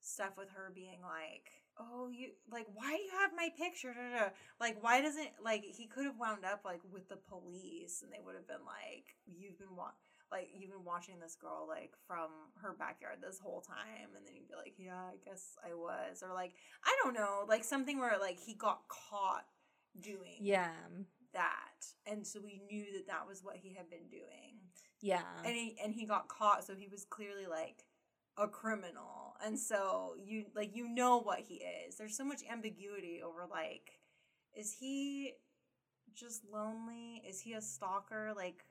stuff 0.00 0.30
with 0.38 0.48
her 0.50 0.70
being 0.74 1.00
like 1.02 1.50
oh 1.80 2.08
you 2.12 2.28
like 2.50 2.66
why 2.74 2.96
do 2.96 3.02
you 3.02 3.10
have 3.20 3.30
my 3.36 3.48
picture? 3.56 3.94
Like 4.60 4.82
why 4.82 5.00
doesn't 5.00 5.30
like 5.42 5.64
he 5.64 5.86
could 5.86 6.04
have 6.04 6.18
wound 6.18 6.44
up 6.44 6.62
like 6.64 6.80
with 6.92 7.08
the 7.08 7.16
police 7.16 8.02
and 8.02 8.12
they 8.12 8.20
would 8.24 8.34
have 8.34 8.46
been 8.46 8.64
like 8.66 9.16
you've 9.26 9.58
been 9.58 9.74
wa- 9.74 9.96
like 10.30 10.48
you've 10.54 10.70
been 10.70 10.84
watching 10.84 11.18
this 11.18 11.34
girl 11.34 11.66
like 11.68 11.92
from 12.06 12.30
her 12.62 12.74
backyard 12.78 13.16
this 13.20 13.40
whole 13.42 13.60
time. 13.60 14.12
And 14.16 14.26
then 14.26 14.34
you'd 14.34 14.48
be 14.48 14.54
like 14.54 14.74
yeah 14.78 15.10
i 15.10 15.16
guess 15.24 15.56
i 15.64 15.74
was. 15.74 16.22
Or 16.22 16.34
like 16.34 16.52
i 16.84 16.94
don't 17.02 17.14
know 17.14 17.44
like 17.48 17.64
something 17.64 17.98
where 17.98 18.18
like 18.20 18.38
he 18.38 18.54
got 18.54 18.82
caught 18.88 19.44
doing 20.00 20.38
yeah. 20.40 20.70
that. 21.32 21.86
And 22.06 22.26
so 22.26 22.40
we 22.42 22.60
knew 22.68 22.84
that 22.94 23.06
that 23.08 23.26
was 23.26 23.42
what 23.42 23.56
he 23.56 23.74
had 23.74 23.90
been 23.90 24.08
doing. 24.10 24.58
Yeah. 25.00 25.22
And 25.44 25.54
he 25.54 25.76
and 25.82 25.94
he 25.94 26.06
got 26.06 26.28
caught. 26.28 26.64
So 26.64 26.74
he 26.74 26.88
was 26.88 27.04
clearly 27.04 27.46
like 27.46 27.84
a 28.40 28.48
criminal 28.48 29.20
and 29.44 29.58
so 29.58 30.14
you 30.18 30.44
like 30.54 30.74
you 30.74 30.88
know 30.88 31.18
what 31.18 31.40
he 31.40 31.62
is. 31.86 31.96
There's 31.96 32.16
so 32.16 32.24
much 32.24 32.42
ambiguity 32.50 33.20
over 33.24 33.46
like 33.50 33.98
is 34.56 34.72
he 34.72 35.32
just 36.14 36.42
lonely? 36.52 37.22
Is 37.26 37.40
he 37.40 37.54
a 37.54 37.60
stalker? 37.60 38.32
Like 38.36 38.64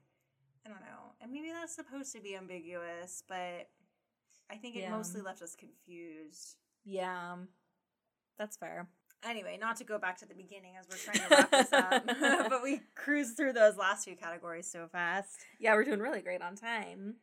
i 0.65 0.69
don't 0.69 0.81
know. 0.81 1.13
And 1.21 1.31
maybe 1.31 1.51
that's 1.51 1.75
supposed 1.75 2.13
to 2.13 2.21
be 2.21 2.35
ambiguous 2.35 3.23
but 3.27 3.69
i 4.51 4.55
think 4.61 4.75
it 4.75 4.81
yeah. 4.81 4.91
mostly 4.91 5.21
left 5.21 5.41
us 5.41 5.55
confused. 5.55 6.57
Yeah. 6.83 7.35
That's 8.37 8.57
fair. 8.57 8.87
Anyway, 9.27 9.57
not 9.59 9.75
to 9.75 9.83
go 9.83 9.99
back 9.99 10.17
to 10.19 10.25
the 10.25 10.33
beginning 10.33 10.75
as 10.79 10.87
we're 10.89 10.95
trying 10.95 11.27
to 11.27 11.35
wrap 11.35 11.51
this 11.51 11.73
up, 11.73 12.05
but 12.49 12.63
we 12.63 12.81
cruised 12.95 13.35
through 13.35 13.51
those 13.51 13.75
last 13.75 14.05
few 14.05 14.15
categories 14.15 14.71
so 14.71 14.87
fast. 14.89 15.35
Yeah, 15.59 15.73
we're 15.73 15.83
doing 15.83 15.99
really 15.99 16.21
great 16.21 16.41
on 16.41 16.55
time. 16.55 17.15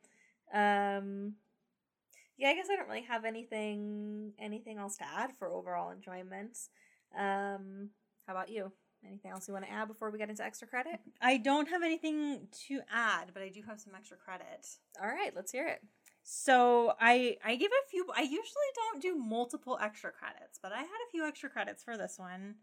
Um, 0.52 1.36
yeah, 2.38 2.48
I 2.50 2.54
guess 2.54 2.66
I 2.70 2.76
don't 2.76 2.88
really 2.88 3.02
have 3.02 3.24
anything 3.24 4.32
anything 4.38 4.78
else 4.78 4.96
to 4.98 5.04
add 5.04 5.32
for 5.38 5.48
overall 5.48 5.90
enjoyment. 5.90 6.58
Um, 7.16 7.90
how 8.26 8.32
about 8.32 8.48
you? 8.48 8.72
Anything 9.06 9.30
else 9.30 9.46
you 9.46 9.54
want 9.54 9.66
to 9.66 9.70
add 9.70 9.88
before 9.88 10.10
we 10.10 10.18
get 10.18 10.30
into 10.30 10.44
extra 10.44 10.66
credit? 10.66 10.98
I 11.20 11.36
don't 11.36 11.68
have 11.68 11.82
anything 11.82 12.48
to 12.68 12.80
add, 12.92 13.30
but 13.32 13.42
I 13.42 13.48
do 13.48 13.62
have 13.66 13.80
some 13.80 13.94
extra 13.94 14.16
credit. 14.16 14.66
All 15.00 15.08
right, 15.08 15.32
let's 15.34 15.52
hear 15.52 15.66
it. 15.68 15.80
So 16.22 16.94
I 17.00 17.36
I 17.44 17.56
give 17.56 17.70
a 17.70 17.88
few. 17.88 18.06
I 18.14 18.22
usually 18.22 18.70
don't 18.74 19.00
do 19.00 19.14
multiple 19.14 19.78
extra 19.80 20.10
credits, 20.10 20.58
but 20.60 20.72
I 20.72 20.78
had 20.78 20.86
a 20.86 21.10
few 21.10 21.24
extra 21.24 21.48
credits 21.48 21.84
for 21.84 21.96
this 21.96 22.18
one, 22.18 22.56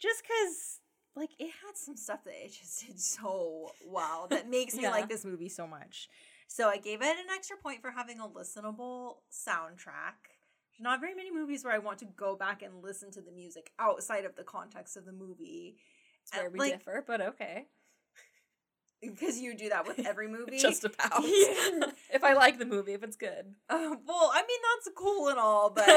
just 0.00 0.22
because 0.22 0.80
like 1.14 1.30
it 1.38 1.50
had 1.64 1.76
some 1.76 1.96
stuff 1.96 2.24
that 2.24 2.34
it 2.44 2.52
just 2.52 2.86
did 2.86 2.98
so 2.98 3.70
well 3.86 4.26
that 4.30 4.50
makes 4.50 4.74
me 4.74 4.82
yeah. 4.82 4.90
like 4.90 5.08
this 5.08 5.24
movie 5.24 5.48
so 5.48 5.66
much. 5.66 6.08
So 6.46 6.68
I 6.68 6.76
gave 6.76 7.02
it 7.02 7.06
an 7.06 7.30
extra 7.34 7.56
point 7.56 7.80
for 7.80 7.90
having 7.90 8.20
a 8.20 8.28
listenable 8.28 9.16
soundtrack. 9.32 10.30
There's 10.70 10.80
not 10.80 11.00
very 11.00 11.14
many 11.14 11.32
movies 11.32 11.64
where 11.64 11.72
I 11.72 11.78
want 11.78 11.98
to 12.00 12.04
go 12.04 12.36
back 12.36 12.62
and 12.62 12.82
listen 12.82 13.10
to 13.12 13.20
the 13.20 13.32
music 13.32 13.70
outside 13.78 14.24
of 14.24 14.36
the 14.36 14.44
context 14.44 14.96
of 14.96 15.04
the 15.04 15.12
movie. 15.12 15.76
It's 16.22 16.36
where 16.36 16.50
we 16.50 16.58
like, 16.58 16.72
differ, 16.72 17.04
but 17.06 17.20
okay 17.20 17.66
because 19.10 19.40
you 19.40 19.54
do 19.54 19.68
that 19.70 19.86
with 19.86 20.00
every 20.06 20.28
movie. 20.36 20.58
Just 20.58 20.84
about. 20.84 21.12
if 21.22 22.22
I 22.22 22.34
like 22.34 22.58
the 22.58 22.64
movie, 22.64 22.92
if 22.92 23.02
it's 23.02 23.16
good. 23.16 23.54
Uh, 23.68 23.96
well, 24.06 24.30
I 24.32 24.42
mean 24.46 24.60
that's 24.74 24.88
cool 24.96 25.28
and 25.28 25.38
all, 25.38 25.70
but 25.70 25.84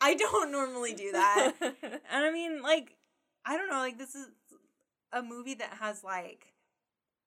I 0.00 0.14
don't 0.14 0.52
normally 0.52 0.94
do 0.94 1.12
that. 1.12 1.52
And 1.60 2.24
I 2.24 2.32
mean, 2.32 2.62
like, 2.62 2.96
I 3.44 3.56
don't 3.56 3.68
know, 3.68 3.78
like 3.78 3.98
this 3.98 4.14
is 4.14 4.28
a 5.12 5.22
movie 5.22 5.54
that 5.54 5.74
has 5.80 6.02
like 6.02 6.53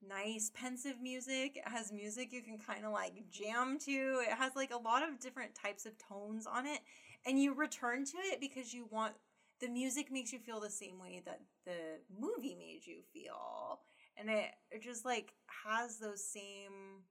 nice 0.07 0.51
pensive 0.53 1.01
music. 1.01 1.57
It 1.57 1.67
has 1.67 1.91
music 1.91 2.33
you 2.33 2.41
can 2.41 2.57
kind 2.57 2.85
of 2.85 2.91
like 2.91 3.29
jam 3.29 3.77
to. 3.79 4.21
It 4.21 4.33
has 4.37 4.55
like 4.55 4.71
a 4.71 4.77
lot 4.77 5.03
of 5.03 5.19
different 5.19 5.55
types 5.55 5.85
of 5.85 5.93
tones 5.97 6.45
on 6.47 6.65
it, 6.65 6.79
and 7.25 7.41
you 7.41 7.53
return 7.53 8.05
to 8.05 8.17
it 8.17 8.39
because 8.39 8.73
you 8.73 8.87
want 8.91 9.13
the 9.59 9.67
music 9.67 10.11
makes 10.11 10.31
you 10.31 10.39
feel 10.39 10.59
the 10.59 10.69
same 10.69 10.99
way 10.99 11.21
that 11.25 11.41
the 11.65 11.99
movie 12.19 12.55
made 12.55 12.81
you 12.85 12.97
feel 13.13 13.79
and 14.17 14.29
it, 14.29 14.51
it 14.71 14.81
just 14.81 15.05
like 15.05 15.33
has 15.65 15.97
those 15.97 16.23
same 16.23 17.03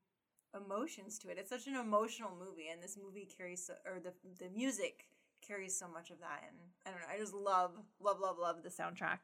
emotions 0.54 1.18
to 1.18 1.28
it 1.28 1.38
it's 1.38 1.50
such 1.50 1.66
an 1.66 1.76
emotional 1.76 2.30
movie 2.38 2.68
and 2.72 2.82
this 2.82 2.96
movie 3.02 3.28
carries 3.36 3.66
so, 3.66 3.74
or 3.84 4.00
the 4.00 4.12
the 4.38 4.48
music 4.50 5.06
carries 5.46 5.78
so 5.78 5.86
much 5.86 6.10
of 6.10 6.18
that 6.20 6.42
and 6.48 6.56
i 6.86 6.90
don't 6.90 7.00
know 7.00 7.14
i 7.14 7.18
just 7.18 7.34
love 7.34 7.72
love 8.00 8.18
love 8.20 8.36
love 8.38 8.62
the 8.62 8.70
soundtrack 8.70 9.18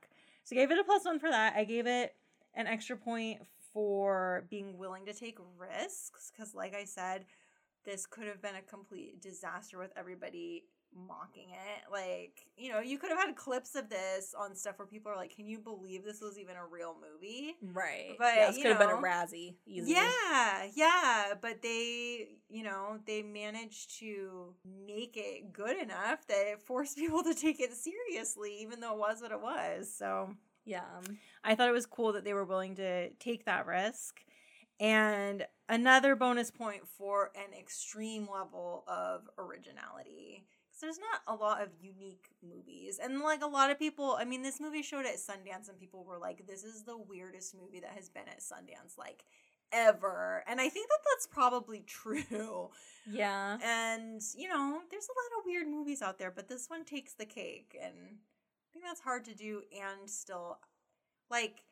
so 0.44 0.54
I 0.54 0.58
gave 0.58 0.70
it 0.70 0.78
a 0.78 0.84
plus 0.84 1.04
one 1.04 1.18
for 1.18 1.30
that 1.30 1.54
i 1.56 1.64
gave 1.64 1.86
it 1.86 2.14
an 2.54 2.66
extra 2.66 2.96
point 2.96 3.40
for 3.72 4.44
being 4.50 4.76
willing 4.76 5.06
to 5.06 5.14
take 5.14 5.38
risks 5.58 6.30
because 6.30 6.54
like 6.54 6.74
i 6.74 6.84
said 6.84 7.24
this 7.84 8.06
could 8.06 8.26
have 8.26 8.40
been 8.40 8.54
a 8.54 8.62
complete 8.62 9.20
disaster 9.20 9.78
with 9.78 9.90
everybody 9.96 10.64
mocking 10.94 11.48
it. 11.50 11.90
Like, 11.90 12.46
you 12.56 12.70
know, 12.70 12.80
you 12.80 12.98
could 12.98 13.10
have 13.10 13.18
had 13.18 13.36
clips 13.36 13.74
of 13.74 13.88
this 13.88 14.34
on 14.38 14.54
stuff 14.54 14.78
where 14.78 14.86
people 14.86 15.10
are 15.10 15.16
like, 15.16 15.34
"Can 15.34 15.46
you 15.46 15.58
believe 15.58 16.04
this 16.04 16.20
was 16.20 16.38
even 16.38 16.56
a 16.56 16.66
real 16.66 16.94
movie?" 16.94 17.56
Right. 17.62 18.14
But 18.18 18.34
yeah, 18.36 18.46
this 18.48 18.56
could 18.56 18.64
know, 18.64 18.70
have 18.70 18.78
been 18.78 18.90
a 18.90 19.00
Razzie. 19.00 19.56
Easily. 19.66 19.94
Yeah, 19.94 20.66
yeah. 20.74 21.34
But 21.40 21.62
they, 21.62 22.28
you 22.48 22.62
know, 22.62 22.98
they 23.06 23.22
managed 23.22 23.98
to 24.00 24.54
make 24.86 25.16
it 25.16 25.52
good 25.52 25.78
enough 25.78 26.26
that 26.28 26.46
it 26.46 26.60
forced 26.60 26.96
people 26.98 27.22
to 27.22 27.34
take 27.34 27.60
it 27.60 27.72
seriously, 27.74 28.58
even 28.60 28.80
though 28.80 28.92
it 28.92 28.98
was 28.98 29.20
what 29.20 29.32
it 29.32 29.40
was. 29.40 29.92
So 29.92 30.34
yeah, 30.64 31.00
I 31.44 31.54
thought 31.54 31.68
it 31.68 31.72
was 31.72 31.86
cool 31.86 32.12
that 32.12 32.24
they 32.24 32.34
were 32.34 32.44
willing 32.44 32.76
to 32.76 33.10
take 33.14 33.44
that 33.46 33.66
risk. 33.66 34.22
And 34.80 35.46
another 35.68 36.16
bonus 36.16 36.50
point 36.50 36.88
for 36.88 37.30
an 37.36 37.56
extreme 37.56 38.28
level 38.32 38.84
of 38.88 39.28
originality 39.38 40.44
Because 40.68 40.80
there's 40.80 40.98
not 40.98 41.20
a 41.28 41.40
lot 41.40 41.62
of 41.62 41.68
unique 41.80 42.30
movies. 42.42 42.98
And 43.02 43.20
like 43.20 43.42
a 43.42 43.46
lot 43.46 43.70
of 43.70 43.78
people, 43.78 44.16
I 44.18 44.24
mean, 44.24 44.42
this 44.42 44.60
movie 44.60 44.82
showed 44.82 45.06
at 45.06 45.16
Sundance 45.18 45.68
and 45.68 45.78
people 45.78 46.04
were 46.04 46.18
like, 46.18 46.46
this 46.48 46.64
is 46.64 46.82
the 46.82 46.96
weirdest 46.96 47.54
movie 47.54 47.80
that 47.80 47.92
has 47.94 48.08
been 48.08 48.28
at 48.28 48.40
Sundance 48.40 48.98
like 48.98 49.24
ever. 49.72 50.42
And 50.48 50.60
I 50.60 50.68
think 50.68 50.88
that 50.88 50.98
that's 51.12 51.26
probably 51.26 51.80
true. 51.86 52.70
Yeah. 53.06 53.58
And, 53.62 54.20
you 54.36 54.48
know, 54.48 54.80
there's 54.90 55.08
a 55.08 55.14
lot 55.14 55.38
of 55.38 55.46
weird 55.46 55.68
movies 55.68 56.02
out 56.02 56.18
there, 56.18 56.30
but 56.30 56.48
this 56.48 56.68
one 56.68 56.84
takes 56.84 57.14
the 57.14 57.26
cake. 57.26 57.76
And 57.80 58.18
think 58.72 58.84
that's 58.84 59.00
hard 59.00 59.24
to 59.24 59.34
do 59.34 59.62
and 59.72 60.08
still 60.08 60.58
like 61.30 61.64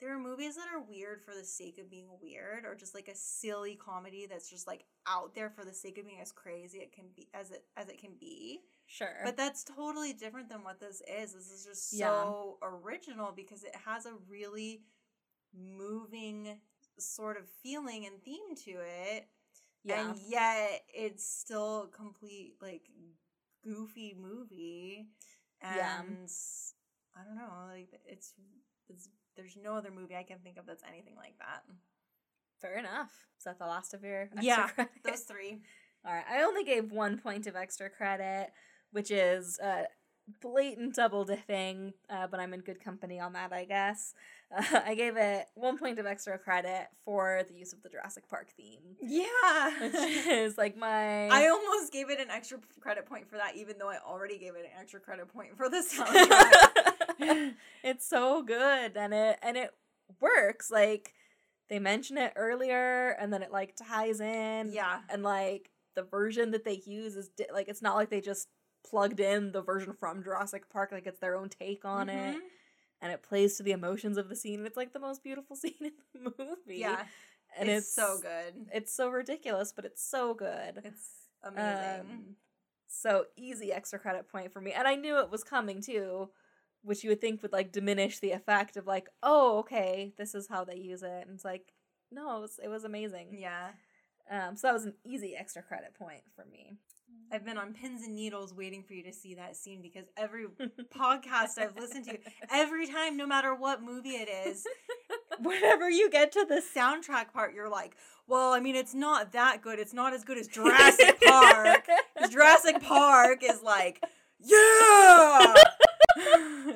there 0.00 0.14
are 0.14 0.18
movies 0.18 0.56
that 0.56 0.66
are 0.74 0.82
weird 0.82 1.22
for 1.22 1.34
the 1.34 1.44
sake 1.44 1.78
of 1.78 1.90
being 1.90 2.08
weird 2.20 2.64
or 2.64 2.74
just 2.74 2.94
like 2.94 3.08
a 3.08 3.14
silly 3.14 3.74
comedy 3.76 4.26
that's 4.28 4.50
just 4.50 4.66
like 4.66 4.84
out 5.06 5.34
there 5.34 5.50
for 5.50 5.64
the 5.64 5.72
sake 5.72 5.98
of 5.98 6.06
being 6.06 6.20
as 6.20 6.32
crazy 6.32 6.78
it 6.78 6.92
can 6.92 7.04
be 7.14 7.28
as 7.32 7.50
it 7.50 7.64
as 7.76 7.88
it 7.88 8.00
can 8.00 8.10
be 8.18 8.60
sure 8.86 9.20
but 9.24 9.36
that's 9.36 9.64
totally 9.64 10.12
different 10.12 10.48
than 10.48 10.64
what 10.64 10.80
this 10.80 11.00
is 11.08 11.32
this 11.32 11.50
is 11.50 11.64
just 11.64 11.90
so 11.90 12.58
yeah. 12.60 12.68
original 12.68 13.32
because 13.34 13.62
it 13.64 13.74
has 13.86 14.06
a 14.06 14.12
really 14.28 14.82
moving 15.56 16.58
sort 16.98 17.36
of 17.36 17.44
feeling 17.62 18.06
and 18.06 18.22
theme 18.22 18.54
to 18.64 18.70
it. 18.70 19.28
Yeah. 19.84 20.08
And 20.08 20.18
yet 20.28 20.82
it's 20.94 21.26
still 21.26 21.82
a 21.82 21.96
complete 21.96 22.54
like 22.60 22.88
goofy 23.64 24.16
movie. 24.18 25.06
Yeah. 25.64 26.00
And 26.00 26.28
I 27.16 27.24
don't 27.24 27.36
know, 27.36 27.50
like 27.70 28.00
it's, 28.06 28.34
it's 28.88 29.08
there's 29.36 29.56
no 29.62 29.74
other 29.76 29.90
movie 29.90 30.16
I 30.16 30.22
can 30.22 30.38
think 30.38 30.58
of 30.58 30.66
that's 30.66 30.82
anything 30.88 31.16
like 31.16 31.38
that. 31.38 31.62
Fair 32.60 32.78
enough. 32.78 33.12
Is 33.38 33.44
that 33.44 33.58
the 33.58 33.66
last 33.66 33.94
of 33.94 34.02
your 34.02 34.22
extra 34.22 34.42
Yeah, 34.44 34.68
credit? 34.68 34.92
Those 35.04 35.20
three. 35.20 35.62
All 36.06 36.12
right. 36.12 36.24
I 36.30 36.42
only 36.42 36.64
gave 36.64 36.92
one 36.92 37.18
point 37.18 37.46
of 37.46 37.56
extra 37.56 37.88
credit, 37.90 38.50
which 38.92 39.10
is 39.10 39.58
uh, 39.58 39.84
blatant 40.40 40.94
double 40.94 41.24
dipping, 41.24 41.92
uh, 42.08 42.26
but 42.26 42.40
I'm 42.40 42.54
in 42.54 42.60
good 42.60 42.82
company 42.82 43.20
on 43.20 43.34
that, 43.34 43.52
I 43.52 43.64
guess. 43.64 44.14
Uh, 44.54 44.80
I 44.86 44.94
gave 44.94 45.16
it 45.16 45.46
one 45.54 45.78
point 45.78 45.98
of 45.98 46.06
extra 46.06 46.38
credit 46.38 46.88
for 47.04 47.42
the 47.48 47.54
use 47.54 47.72
of 47.72 47.82
the 47.82 47.88
Jurassic 47.88 48.28
Park 48.28 48.48
theme, 48.56 48.96
Yeah, 49.02 49.80
which 49.80 49.94
is 50.26 50.56
like 50.58 50.76
my. 50.76 51.28
I 51.28 51.48
almost 51.48 51.92
gave 51.92 52.10
it 52.10 52.20
an 52.20 52.30
extra 52.30 52.58
credit 52.80 53.06
point 53.06 53.28
for 53.28 53.36
that, 53.36 53.56
even 53.56 53.78
though 53.78 53.90
I 53.90 53.98
already 54.06 54.38
gave 54.38 54.54
it 54.54 54.64
an 54.64 54.80
extra 54.80 55.00
credit 55.00 55.28
point 55.28 55.56
for 55.56 55.68
the 55.68 55.78
soundtrack. 55.78 57.54
it's 57.82 58.06
so 58.06 58.42
good 58.42 58.96
and 58.96 59.14
it 59.14 59.38
and 59.42 59.56
it 59.56 59.70
works 60.20 60.70
like 60.70 61.12
they 61.68 61.78
mention 61.78 62.18
it 62.18 62.32
earlier 62.36 63.10
and 63.20 63.32
then 63.32 63.42
it 63.42 63.52
like 63.52 63.74
ties 63.76 64.20
in 64.20 64.72
yeah. 64.72 65.00
and 65.08 65.22
like 65.22 65.70
the 65.94 66.02
version 66.02 66.50
that 66.50 66.64
they 66.64 66.82
use 66.84 67.16
is 67.16 67.28
di- 67.28 67.46
like 67.52 67.68
it's 67.68 67.82
not 67.82 67.94
like 67.94 68.10
they 68.10 68.20
just 68.20 68.48
plugged 68.88 69.20
in 69.20 69.52
the 69.52 69.62
version 69.62 69.92
from 69.98 70.22
Jurassic 70.22 70.68
Park 70.70 70.92
like 70.92 71.06
it's 71.06 71.18
their 71.20 71.36
own 71.36 71.48
take 71.48 71.84
on 71.84 72.08
it 72.08 72.36
Mhm. 72.36 72.40
and 73.00 73.12
it 73.12 73.22
plays 73.22 73.56
to 73.56 73.62
the 73.62 73.72
emotions 73.72 74.16
of 74.18 74.28
the 74.28 74.36
scene 74.36 74.58
and 74.60 74.66
it's 74.66 74.76
like 74.76 74.92
the 74.92 74.98
most 75.00 75.22
beautiful 75.22 75.56
scene 75.62 75.72
in 75.80 75.92
the 76.24 76.32
movie 76.38 76.78
Yeah. 76.78 77.04
and 77.56 77.68
it's, 77.68 77.92
so 77.92 78.18
good. 78.20 78.66
it's 78.72 78.92
so 78.92 79.08
ridiculous 79.08 79.72
but 79.72 79.84
it's 79.84 80.02
so 80.02 80.34
good 80.34 80.82
It's 80.84 81.08
amazing. 81.42 82.00
um, 82.00 82.36
so 82.86 83.24
easy 83.36 83.72
extra 83.72 83.98
credit 83.98 84.28
point 84.28 84.52
for 84.52 84.60
me. 84.60 84.72
And 84.72 84.86
I 84.86 84.94
knew 84.94 85.18
it 85.18 85.30
was 85.30 85.42
coming 85.42 85.80
too, 85.82 86.30
which 86.82 87.02
you 87.02 87.10
would 87.10 87.20
think 87.20 87.42
would 87.42 87.52
like 87.52 87.72
diminish 87.72 88.20
the 88.20 88.30
effect 88.30 88.76
of 88.76 88.86
like, 88.86 89.08
oh, 89.22 89.58
okay, 89.60 90.12
this 90.16 90.34
is 90.34 90.46
how 90.48 90.64
they 90.64 90.76
use 90.76 91.02
it. 91.02 91.26
And 91.26 91.34
it's 91.34 91.44
like, 91.44 91.72
no, 92.12 92.36
it 92.36 92.40
was, 92.42 92.60
it 92.62 92.68
was 92.68 92.84
amazing. 92.84 93.36
yeah. 93.40 93.70
Um, 94.30 94.56
so 94.56 94.68
that 94.68 94.74
was 94.74 94.84
an 94.84 94.94
easy 95.04 95.34
extra 95.34 95.62
credit 95.62 95.94
point 95.94 96.22
for 96.36 96.44
me. 96.44 96.76
I've 97.32 97.44
been 97.44 97.58
on 97.58 97.72
pins 97.72 98.02
and 98.02 98.14
needles 98.14 98.54
waiting 98.54 98.82
for 98.82 98.94
you 98.94 99.02
to 99.04 99.12
see 99.12 99.34
that 99.34 99.56
scene 99.56 99.82
because 99.82 100.04
every 100.16 100.46
podcast 100.96 101.58
I've 101.58 101.76
listened 101.76 102.04
to, 102.06 102.18
every 102.52 102.86
time, 102.86 103.16
no 103.16 103.26
matter 103.26 103.54
what 103.54 103.82
movie 103.82 104.10
it 104.10 104.28
is, 104.28 104.64
whenever 105.40 105.90
you 105.90 106.10
get 106.10 106.32
to 106.32 106.46
the 106.48 106.62
soundtrack 106.74 107.32
part, 107.32 107.54
you're 107.54 107.68
like, 107.68 107.96
well, 108.26 108.52
I 108.52 108.60
mean, 108.60 108.76
it's 108.76 108.94
not 108.94 109.32
that 109.32 109.62
good. 109.62 109.78
It's 109.78 109.92
not 109.92 110.12
as 110.14 110.24
good 110.24 110.38
as 110.38 110.48
Jurassic 110.48 111.20
Park. 111.26 111.86
Jurassic 112.30 112.80
Park 112.82 113.42
is 113.42 113.62
like, 113.62 114.02
yeah! 114.40 115.54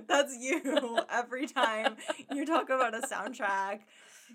That's 0.07 0.37
you 0.39 1.01
every 1.11 1.47
time 1.47 1.97
you 2.33 2.45
talk 2.45 2.70
about 2.70 2.95
a 2.95 3.01
soundtrack. 3.07 3.81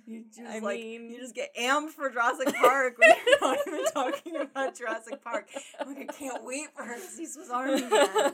You 0.06 0.24
just 0.28 0.42
I 0.42 0.60
like 0.60 0.80
mean- 0.80 1.10
you 1.10 1.20
just 1.20 1.36
get 1.36 1.56
amped 1.56 1.90
for 1.92 2.10
Jurassic 2.10 2.54
Park 2.56 2.96
when 2.98 3.10
you're 3.26 3.40
not 3.42 3.58
even 3.68 3.86
talking 3.94 4.36
about 4.38 4.76
Jurassic 4.78 5.24
Park. 5.24 5.48
I'm 5.80 5.88
like, 5.94 6.10
I 6.10 6.14
can't 6.14 6.44
wait 6.44 6.68
for 6.76 6.84
her 6.84 6.96
to 6.96 7.02
see 7.02 7.26
Swiss 7.26 7.50
Army 7.50 7.82
Man. 7.82 8.34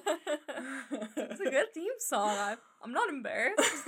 it's 1.17 1.39
a 1.41 1.49
good 1.49 1.73
theme 1.73 1.91
song. 1.99 2.29
I, 2.29 2.55
I'm 2.83 2.93
not 2.93 3.09
embarrassed. 3.09 3.59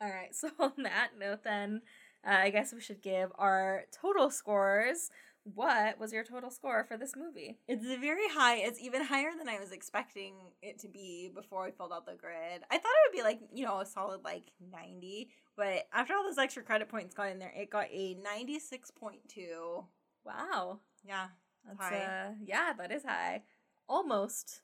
All 0.00 0.10
right, 0.10 0.34
so 0.34 0.50
on 0.58 0.72
that 0.82 1.10
note, 1.18 1.44
then 1.44 1.82
uh, 2.26 2.30
I 2.34 2.50
guess 2.50 2.72
we 2.72 2.80
should 2.80 3.00
give 3.02 3.30
our 3.38 3.84
total 3.92 4.30
scores. 4.30 5.10
What 5.44 5.98
was 6.00 6.12
your 6.12 6.24
total 6.24 6.50
score 6.50 6.84
for 6.84 6.96
this 6.96 7.14
movie? 7.14 7.58
It's 7.68 7.84
a 7.86 7.98
very 7.98 8.26
high. 8.30 8.56
It's 8.56 8.80
even 8.80 9.04
higher 9.04 9.30
than 9.36 9.46
I 9.48 9.58
was 9.60 9.72
expecting 9.72 10.32
it 10.62 10.78
to 10.80 10.88
be 10.88 11.30
before 11.34 11.66
I 11.66 11.70
filled 11.70 11.92
out 11.92 12.06
the 12.06 12.14
grid. 12.14 12.62
I 12.70 12.78
thought 12.78 12.86
it 12.86 13.12
would 13.12 13.16
be 13.16 13.22
like, 13.22 13.40
you 13.52 13.66
know, 13.66 13.80
a 13.80 13.86
solid 13.86 14.24
like 14.24 14.52
90, 14.72 15.28
but 15.56 15.86
after 15.92 16.14
all 16.14 16.24
those 16.24 16.38
extra 16.38 16.62
credit 16.62 16.88
points 16.88 17.14
got 17.14 17.28
in 17.30 17.38
there, 17.38 17.52
it 17.54 17.68
got 17.68 17.88
a 17.92 18.16
96.2. 18.26 19.84
Wow, 20.24 20.80
Yeah. 21.06 21.26
that's 21.66 21.78
High. 21.78 21.98
uh, 22.28 22.30
yeah, 22.42 22.72
that 22.78 22.90
is 22.90 23.02
high. 23.04 23.42
Almost 23.86 24.62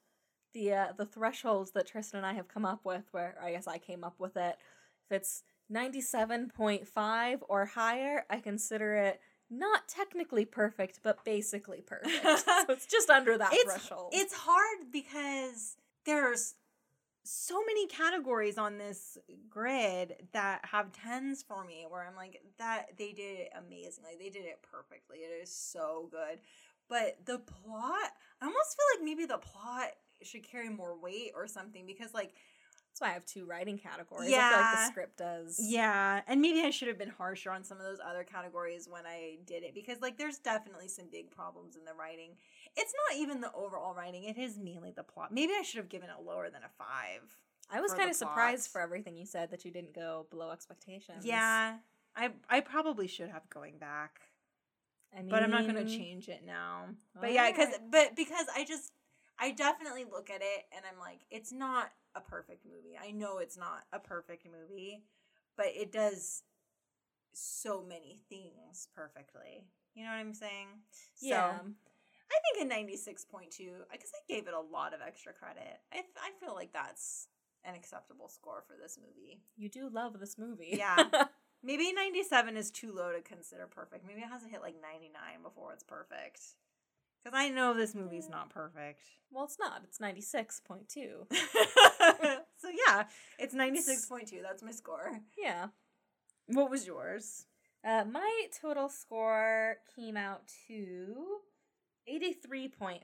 the 0.55 0.73
uh, 0.73 0.87
the 0.97 1.05
thresholds 1.05 1.73
that 1.73 1.87
Tristan 1.87 2.19
and 2.19 2.27
I 2.27 2.33
have 2.33 2.49
come 2.49 2.65
up 2.65 2.81
with. 2.85 3.05
Where 3.13 3.37
I 3.43 3.53
guess 3.53 3.67
I 3.69 3.77
came 3.77 4.03
up 4.03 4.15
with 4.19 4.37
it. 4.39 4.57
If 5.11 5.17
it's 5.17 5.43
ninety 5.69 6.01
seven 6.01 6.49
point 6.49 6.89
five 6.89 7.45
or 7.49 7.67
higher, 7.67 8.25
I 8.31 8.41
consider 8.41 8.95
it 8.97 9.21
not 9.51 9.89
technically 9.89 10.45
perfect, 10.45 11.01
but 11.03 11.25
basically 11.25 11.81
perfect. 11.81 12.23
so 12.45 12.65
it's 12.69 12.87
just 12.87 13.11
under 13.11 13.37
that 13.37 13.51
it's, 13.53 13.65
threshold. 13.65 14.13
It's 14.13 14.35
hard 14.35 14.93
because 14.93 15.77
there's 16.07 16.55
so 17.23 17.63
many 17.67 17.87
categories 17.87 18.57
on 18.59 18.79
this 18.79 19.19
grid 19.49 20.17
that 20.33 20.65
have 20.65 20.93
tens 20.93 21.43
for 21.43 21.65
me 21.65 21.87
where 21.89 22.07
I'm 22.07 22.17
like 22.17 22.41
that 22.59 22.97
they 22.97 23.13
did 23.13 23.41
it 23.41 23.53
amazingly. 23.57 24.13
They 24.19 24.31
did 24.31 24.45
it 24.45 24.61
perfectly. 24.71 25.19
It 25.19 25.43
is 25.43 25.51
so 25.51 26.09
good. 26.11 26.41
But 26.89 27.19
the 27.25 27.39
plot, 27.39 28.13
I 28.41 28.47
almost 28.47 28.77
feel 28.77 28.87
like 28.97 29.05
maybe 29.05 29.27
the 29.27 29.39
plot 29.39 29.91
should 30.23 30.43
carry 30.43 30.69
more 30.69 30.99
weight 30.99 31.33
or 31.35 31.47
something 31.47 31.87
because 31.87 32.13
like 32.15 32.35
That's 33.01 33.09
why 33.09 33.13
I 33.13 33.15
have 33.15 33.25
two 33.25 33.47
writing 33.47 33.79
categories. 33.79 34.31
I 34.31 34.33
feel 34.33 34.37
like 34.37 34.51
Yeah. 34.51 34.85
the 34.87 34.91
script 34.91 35.17
does. 35.17 35.59
yeah, 35.63 36.21
and 36.27 36.41
maybe 36.43 36.61
I 36.61 36.71
should 36.71 36.89
have 36.89 36.99
been 36.99 37.09
harsher 37.09 37.51
on 37.51 37.65
some 37.65 37.79
of 37.79 37.85
those 37.85 37.99
other 38.05 38.25
categories 38.25 38.89
when 38.89 39.07
I 39.07 39.39
did 39.47 39.63
it 39.63 39.75
because 39.75 40.01
like 40.01 40.19
there's 40.19 40.39
definitely 40.39 40.89
some 40.89 41.07
big 41.11 41.31
problems 41.31 41.77
in 41.77 41.85
the 41.87 41.95
writing. 41.95 42.37
It's 42.77 42.93
not 43.09 43.19
even 43.19 43.41
the 43.41 43.53
overall 43.55 43.95
writing; 43.95 44.25
it 44.25 44.37
is 44.37 44.59
mainly 44.59 44.91
the 44.91 45.03
plot. 45.03 45.33
Maybe 45.33 45.55
I 45.59 45.63
should 45.63 45.79
have 45.79 45.89
given 45.89 46.11
it 46.11 46.25
lower 46.25 46.51
than 46.51 46.63
a 46.63 46.69
five. 46.69 47.39
I 47.71 47.81
was 47.81 47.95
kind 47.95 48.11
of 48.11 48.17
surprised 48.17 48.71
for 48.71 48.81
everything 48.81 49.17
you 49.17 49.25
said 49.25 49.51
that 49.51 49.65
you 49.65 49.71
didn't 49.71 49.95
go 49.95 50.27
below 50.31 50.51
expectations. 50.51 51.25
Yeah, 51.25 51.79
I 52.15 52.31
I 52.49 52.61
probably 52.61 53.07
should 53.07 53.31
have 53.31 53.49
going 53.49 53.79
back, 53.79 54.21
I 55.15 55.21
mean, 55.21 55.31
but 55.31 55.43
I'm 55.43 55.51
not 55.51 55.63
going 55.67 55.87
to 55.87 55.97
change 55.97 56.29
it 56.29 56.45
now. 56.45 56.87
But 57.19 57.33
yeah, 57.33 57.51
because 57.51 57.75
but 57.91 58.15
because 58.15 58.47
I 58.55 58.65
just 58.65 58.93
I 59.39 59.53
definitely 59.53 60.05
look 60.05 60.29
at 60.29 60.43
it 60.43 60.67
and 60.77 60.85
I'm 60.85 60.99
like, 60.99 61.21
it's 61.31 61.51
not 61.51 61.91
a 62.15 62.21
perfect 62.21 62.65
movie. 62.65 62.99
I 63.01 63.11
know 63.11 63.39
it's 63.39 63.57
not 63.57 63.85
a 63.93 63.99
perfect 63.99 64.47
movie, 64.47 65.03
but 65.57 65.67
it 65.67 65.93
does 65.93 66.43
so 67.33 67.85
many 67.87 68.19
things 68.29 68.89
perfectly. 68.95 69.67
You 69.95 70.05
know 70.05 70.11
what 70.11 70.19
I'm 70.19 70.35
saying? 70.35 70.69
Yeah. 71.21 71.59
So 71.59 71.67
I 72.31 72.61
think 72.61 72.73
a 72.73 72.75
96.2 72.75 73.71
because 73.91 74.13
I 74.15 74.33
gave 74.33 74.47
it 74.47 74.55
a 74.55 74.61
lot 74.61 74.95
of 74.95 75.01
extra 75.07 75.33
credit. 75.33 75.81
I 75.93 75.99
I 75.99 76.31
feel 76.45 76.55
like 76.55 76.73
that's 76.73 77.29
an 77.65 77.75
acceptable 77.75 78.29
score 78.29 78.63
for 78.67 78.75
this 78.81 78.99
movie. 78.99 79.43
You 79.57 79.69
do 79.69 79.89
love 79.91 80.19
this 80.19 80.39
movie. 80.39 80.75
Yeah. 80.77 81.05
Maybe 81.63 81.93
97 81.93 82.57
is 82.57 82.71
too 82.71 82.93
low 82.93 83.13
to 83.13 83.21
consider 83.21 83.67
perfect. 83.67 84.07
Maybe 84.07 84.23
it 84.23 84.29
has 84.31 84.43
to 84.43 84.49
hit 84.49 84.63
like 84.63 84.77
99 84.81 85.43
before 85.43 85.75
it's 85.75 85.85
perfect. 85.85 86.41
Because 87.23 87.39
I 87.39 87.49
know 87.51 87.75
this 87.75 87.95
movie's 87.95 88.29
not 88.29 88.51
perfect. 88.51 89.03
well, 89.31 89.45
it's 89.45 89.59
not. 89.59 89.83
It's 89.85 89.99
96.2. 89.99 90.87
so 92.57 92.69
yeah, 92.87 93.05
it's 93.39 93.55
96.2. 93.55 94.43
That's 94.43 94.63
my 94.63 94.71
score. 94.71 95.21
Yeah. 95.39 95.67
What 96.47 96.71
was 96.71 96.87
yours? 96.87 97.47
Uh, 97.85 98.05
my 98.11 98.47
total 98.61 98.89
score 98.89 99.77
came 99.97 100.17
out 100.17 100.43
to 100.69 101.15
83.4. 102.11 103.01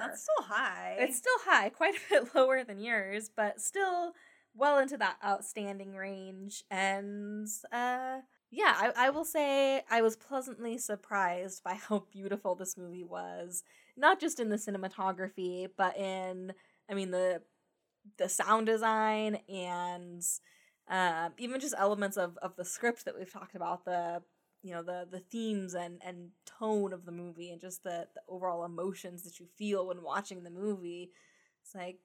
That's 0.00 0.22
still 0.22 0.44
high. 0.46 0.96
It's 0.98 1.16
still 1.18 1.38
high, 1.44 1.68
quite 1.68 1.94
a 1.96 2.00
bit 2.08 2.28
lower 2.34 2.64
than 2.64 2.80
yours, 2.80 3.30
but 3.34 3.60
still 3.60 4.12
well 4.54 4.78
into 4.78 4.96
that 4.96 5.16
outstanding 5.24 5.94
range. 5.94 6.64
And 6.70 7.48
uh, 7.72 8.18
yeah, 8.56 8.72
I, 8.74 9.08
I 9.08 9.10
will 9.10 9.26
say 9.26 9.82
I 9.90 10.00
was 10.00 10.16
pleasantly 10.16 10.78
surprised 10.78 11.62
by 11.62 11.74
how 11.74 12.06
beautiful 12.12 12.54
this 12.54 12.76
movie 12.78 13.04
was. 13.04 13.62
Not 13.98 14.18
just 14.18 14.40
in 14.40 14.48
the 14.48 14.56
cinematography, 14.56 15.68
but 15.76 15.94
in, 15.96 16.54
I 16.90 16.94
mean, 16.94 17.10
the 17.10 17.42
the 18.18 18.28
sound 18.28 18.66
design 18.66 19.38
and 19.48 20.22
um, 20.88 21.32
even 21.38 21.60
just 21.60 21.74
elements 21.76 22.16
of, 22.16 22.38
of 22.42 22.56
the 22.56 22.64
script 22.64 23.04
that 23.04 23.18
we've 23.18 23.32
talked 23.32 23.56
about 23.56 23.84
the 23.84 24.22
you 24.62 24.72
know 24.72 24.82
the 24.82 25.06
the 25.10 25.20
themes 25.20 25.74
and 25.74 26.00
and 26.04 26.30
tone 26.46 26.92
of 26.92 27.04
the 27.04 27.12
movie 27.12 27.50
and 27.50 27.60
just 27.60 27.82
the, 27.82 28.06
the 28.14 28.22
overall 28.28 28.64
emotions 28.64 29.22
that 29.24 29.40
you 29.40 29.46
feel 29.58 29.88
when 29.88 30.02
watching 30.02 30.44
the 30.44 30.50
movie 30.50 31.10
it's 31.62 31.74
like 31.74 31.98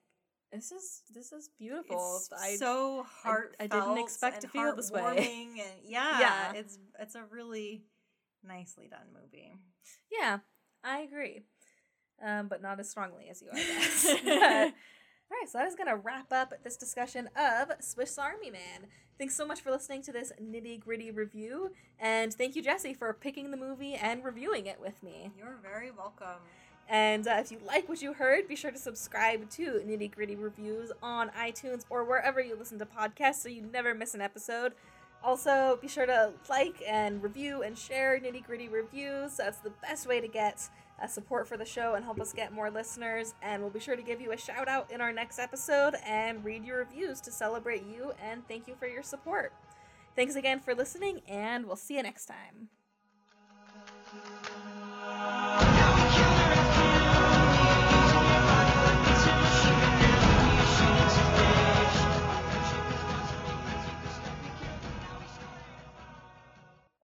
this 0.52 0.72
is 0.72 1.02
this 1.14 1.32
is 1.32 1.50
beautiful 1.58 2.18
It's 2.18 2.30
I, 2.32 2.56
so 2.56 3.06
heartfelt. 3.24 3.56
I 3.60 3.68
didn't 3.68 3.98
expect 4.00 4.42
to 4.42 4.48
feel 4.48 4.76
this 4.76 4.92
way. 4.92 5.48
And 5.58 5.58
yeah, 5.86 6.20
Yeah. 6.20 6.54
it's 6.56 6.78
it's 7.00 7.16
a 7.16 7.24
really 7.32 7.84
nicely 8.44 8.88
done 8.90 9.08
movie. 9.14 9.54
yeah 10.12 10.40
i 10.84 11.00
agree 11.02 11.42
um, 12.26 12.48
but 12.48 12.62
not 12.62 12.80
as 12.80 12.90
strongly 12.90 13.30
as 13.30 13.42
you 13.42 13.50
i 13.54 13.58
but, 14.24 14.74
All 15.32 15.38
right, 15.40 15.48
so 15.50 15.60
that 15.60 15.68
is 15.68 15.76
going 15.76 15.88
to 15.88 15.96
wrap 15.96 16.34
up 16.34 16.54
this 16.64 16.76
discussion 16.76 17.30
of 17.38 17.72
Swiss 17.80 18.18
Army 18.18 18.52
Man. 18.52 18.88
Thanks 19.18 19.34
so 19.36 19.46
much 19.46 19.62
for 19.62 19.72
listening 19.72 20.02
to 20.04 20.12
this 20.12 20.34
nitty 20.42 20.80
gritty 20.82 21.10
review, 21.12 21.72
and 22.00 22.34
thank 22.34 22.56
you, 22.58 22.62
Jessie, 22.62 22.94
for 22.94 23.14
picking 23.14 23.50
the 23.52 23.56
movie 23.58 23.94
and 23.94 24.26
reviewing 24.26 24.66
it 24.66 24.82
with 24.82 25.02
me. 25.02 25.32
You're 25.38 25.58
very 25.64 25.90
welcome. 25.92 26.42
And 26.92 27.26
uh, 27.26 27.38
if 27.40 27.54
you 27.54 27.58
like 27.66 27.88
what 27.88 28.02
you 28.02 28.12
heard, 28.12 28.50
be 28.50 28.56
sure 28.58 28.70
to 28.70 28.78
subscribe 28.78 29.50
to 29.52 29.82
Nitty 29.88 30.12
Gritty 30.14 30.36
Reviews 30.36 30.92
on 31.02 31.30
iTunes 31.30 31.86
or 31.90 32.04
wherever 32.04 32.42
you 32.42 32.58
listen 32.58 32.78
to 32.80 32.86
podcasts 32.86 33.36
so 33.36 33.48
you 33.48 33.62
never 33.62 33.96
miss 33.96 34.14
an 34.14 34.20
episode. 34.20 34.74
Also, 35.24 35.80
be 35.82 35.88
sure 35.88 36.06
to 36.06 36.34
like 36.50 36.84
and 36.86 37.24
review 37.24 37.64
and 37.64 37.78
share 37.78 38.20
Nitty 38.20 38.44
Gritty 38.44 38.68
Reviews. 38.68 39.38
That's 39.38 39.60
the 39.60 39.70
best 39.82 40.06
way 40.06 40.20
to 40.20 40.28
get 40.28 40.68
uh, 41.02 41.08
support 41.08 41.48
for 41.48 41.56
the 41.56 41.64
show 41.64 41.94
and 41.94 42.04
help 42.04 42.20
us 42.20 42.34
get 42.34 42.52
more 42.52 42.70
listeners. 42.70 43.36
And 43.42 43.62
we'll 43.62 43.72
be 43.72 43.80
sure 43.80 43.96
to 43.96 44.04
give 44.04 44.20
you 44.20 44.34
a 44.34 44.38
shout 44.38 44.68
out 44.68 44.92
in 44.92 45.00
our 45.00 45.14
next 45.14 45.40
episode 45.40 45.96
and 46.06 46.44
read 46.44 46.66
your 46.66 46.80
reviews 46.80 47.22
to 47.22 47.32
celebrate 47.32 47.86
you 47.86 48.12
and 48.22 48.46
thank 48.50 48.68
you 48.68 48.76
for 48.78 48.88
your 48.88 49.04
support. 49.04 49.54
Thanks 50.18 50.36
again 50.36 50.60
for 50.60 50.76
listening, 50.76 51.22
and 51.26 51.66
we'll 51.66 51.78
see 51.78 51.96
you 51.96 52.04
next 52.04 52.26
time. 52.26 52.68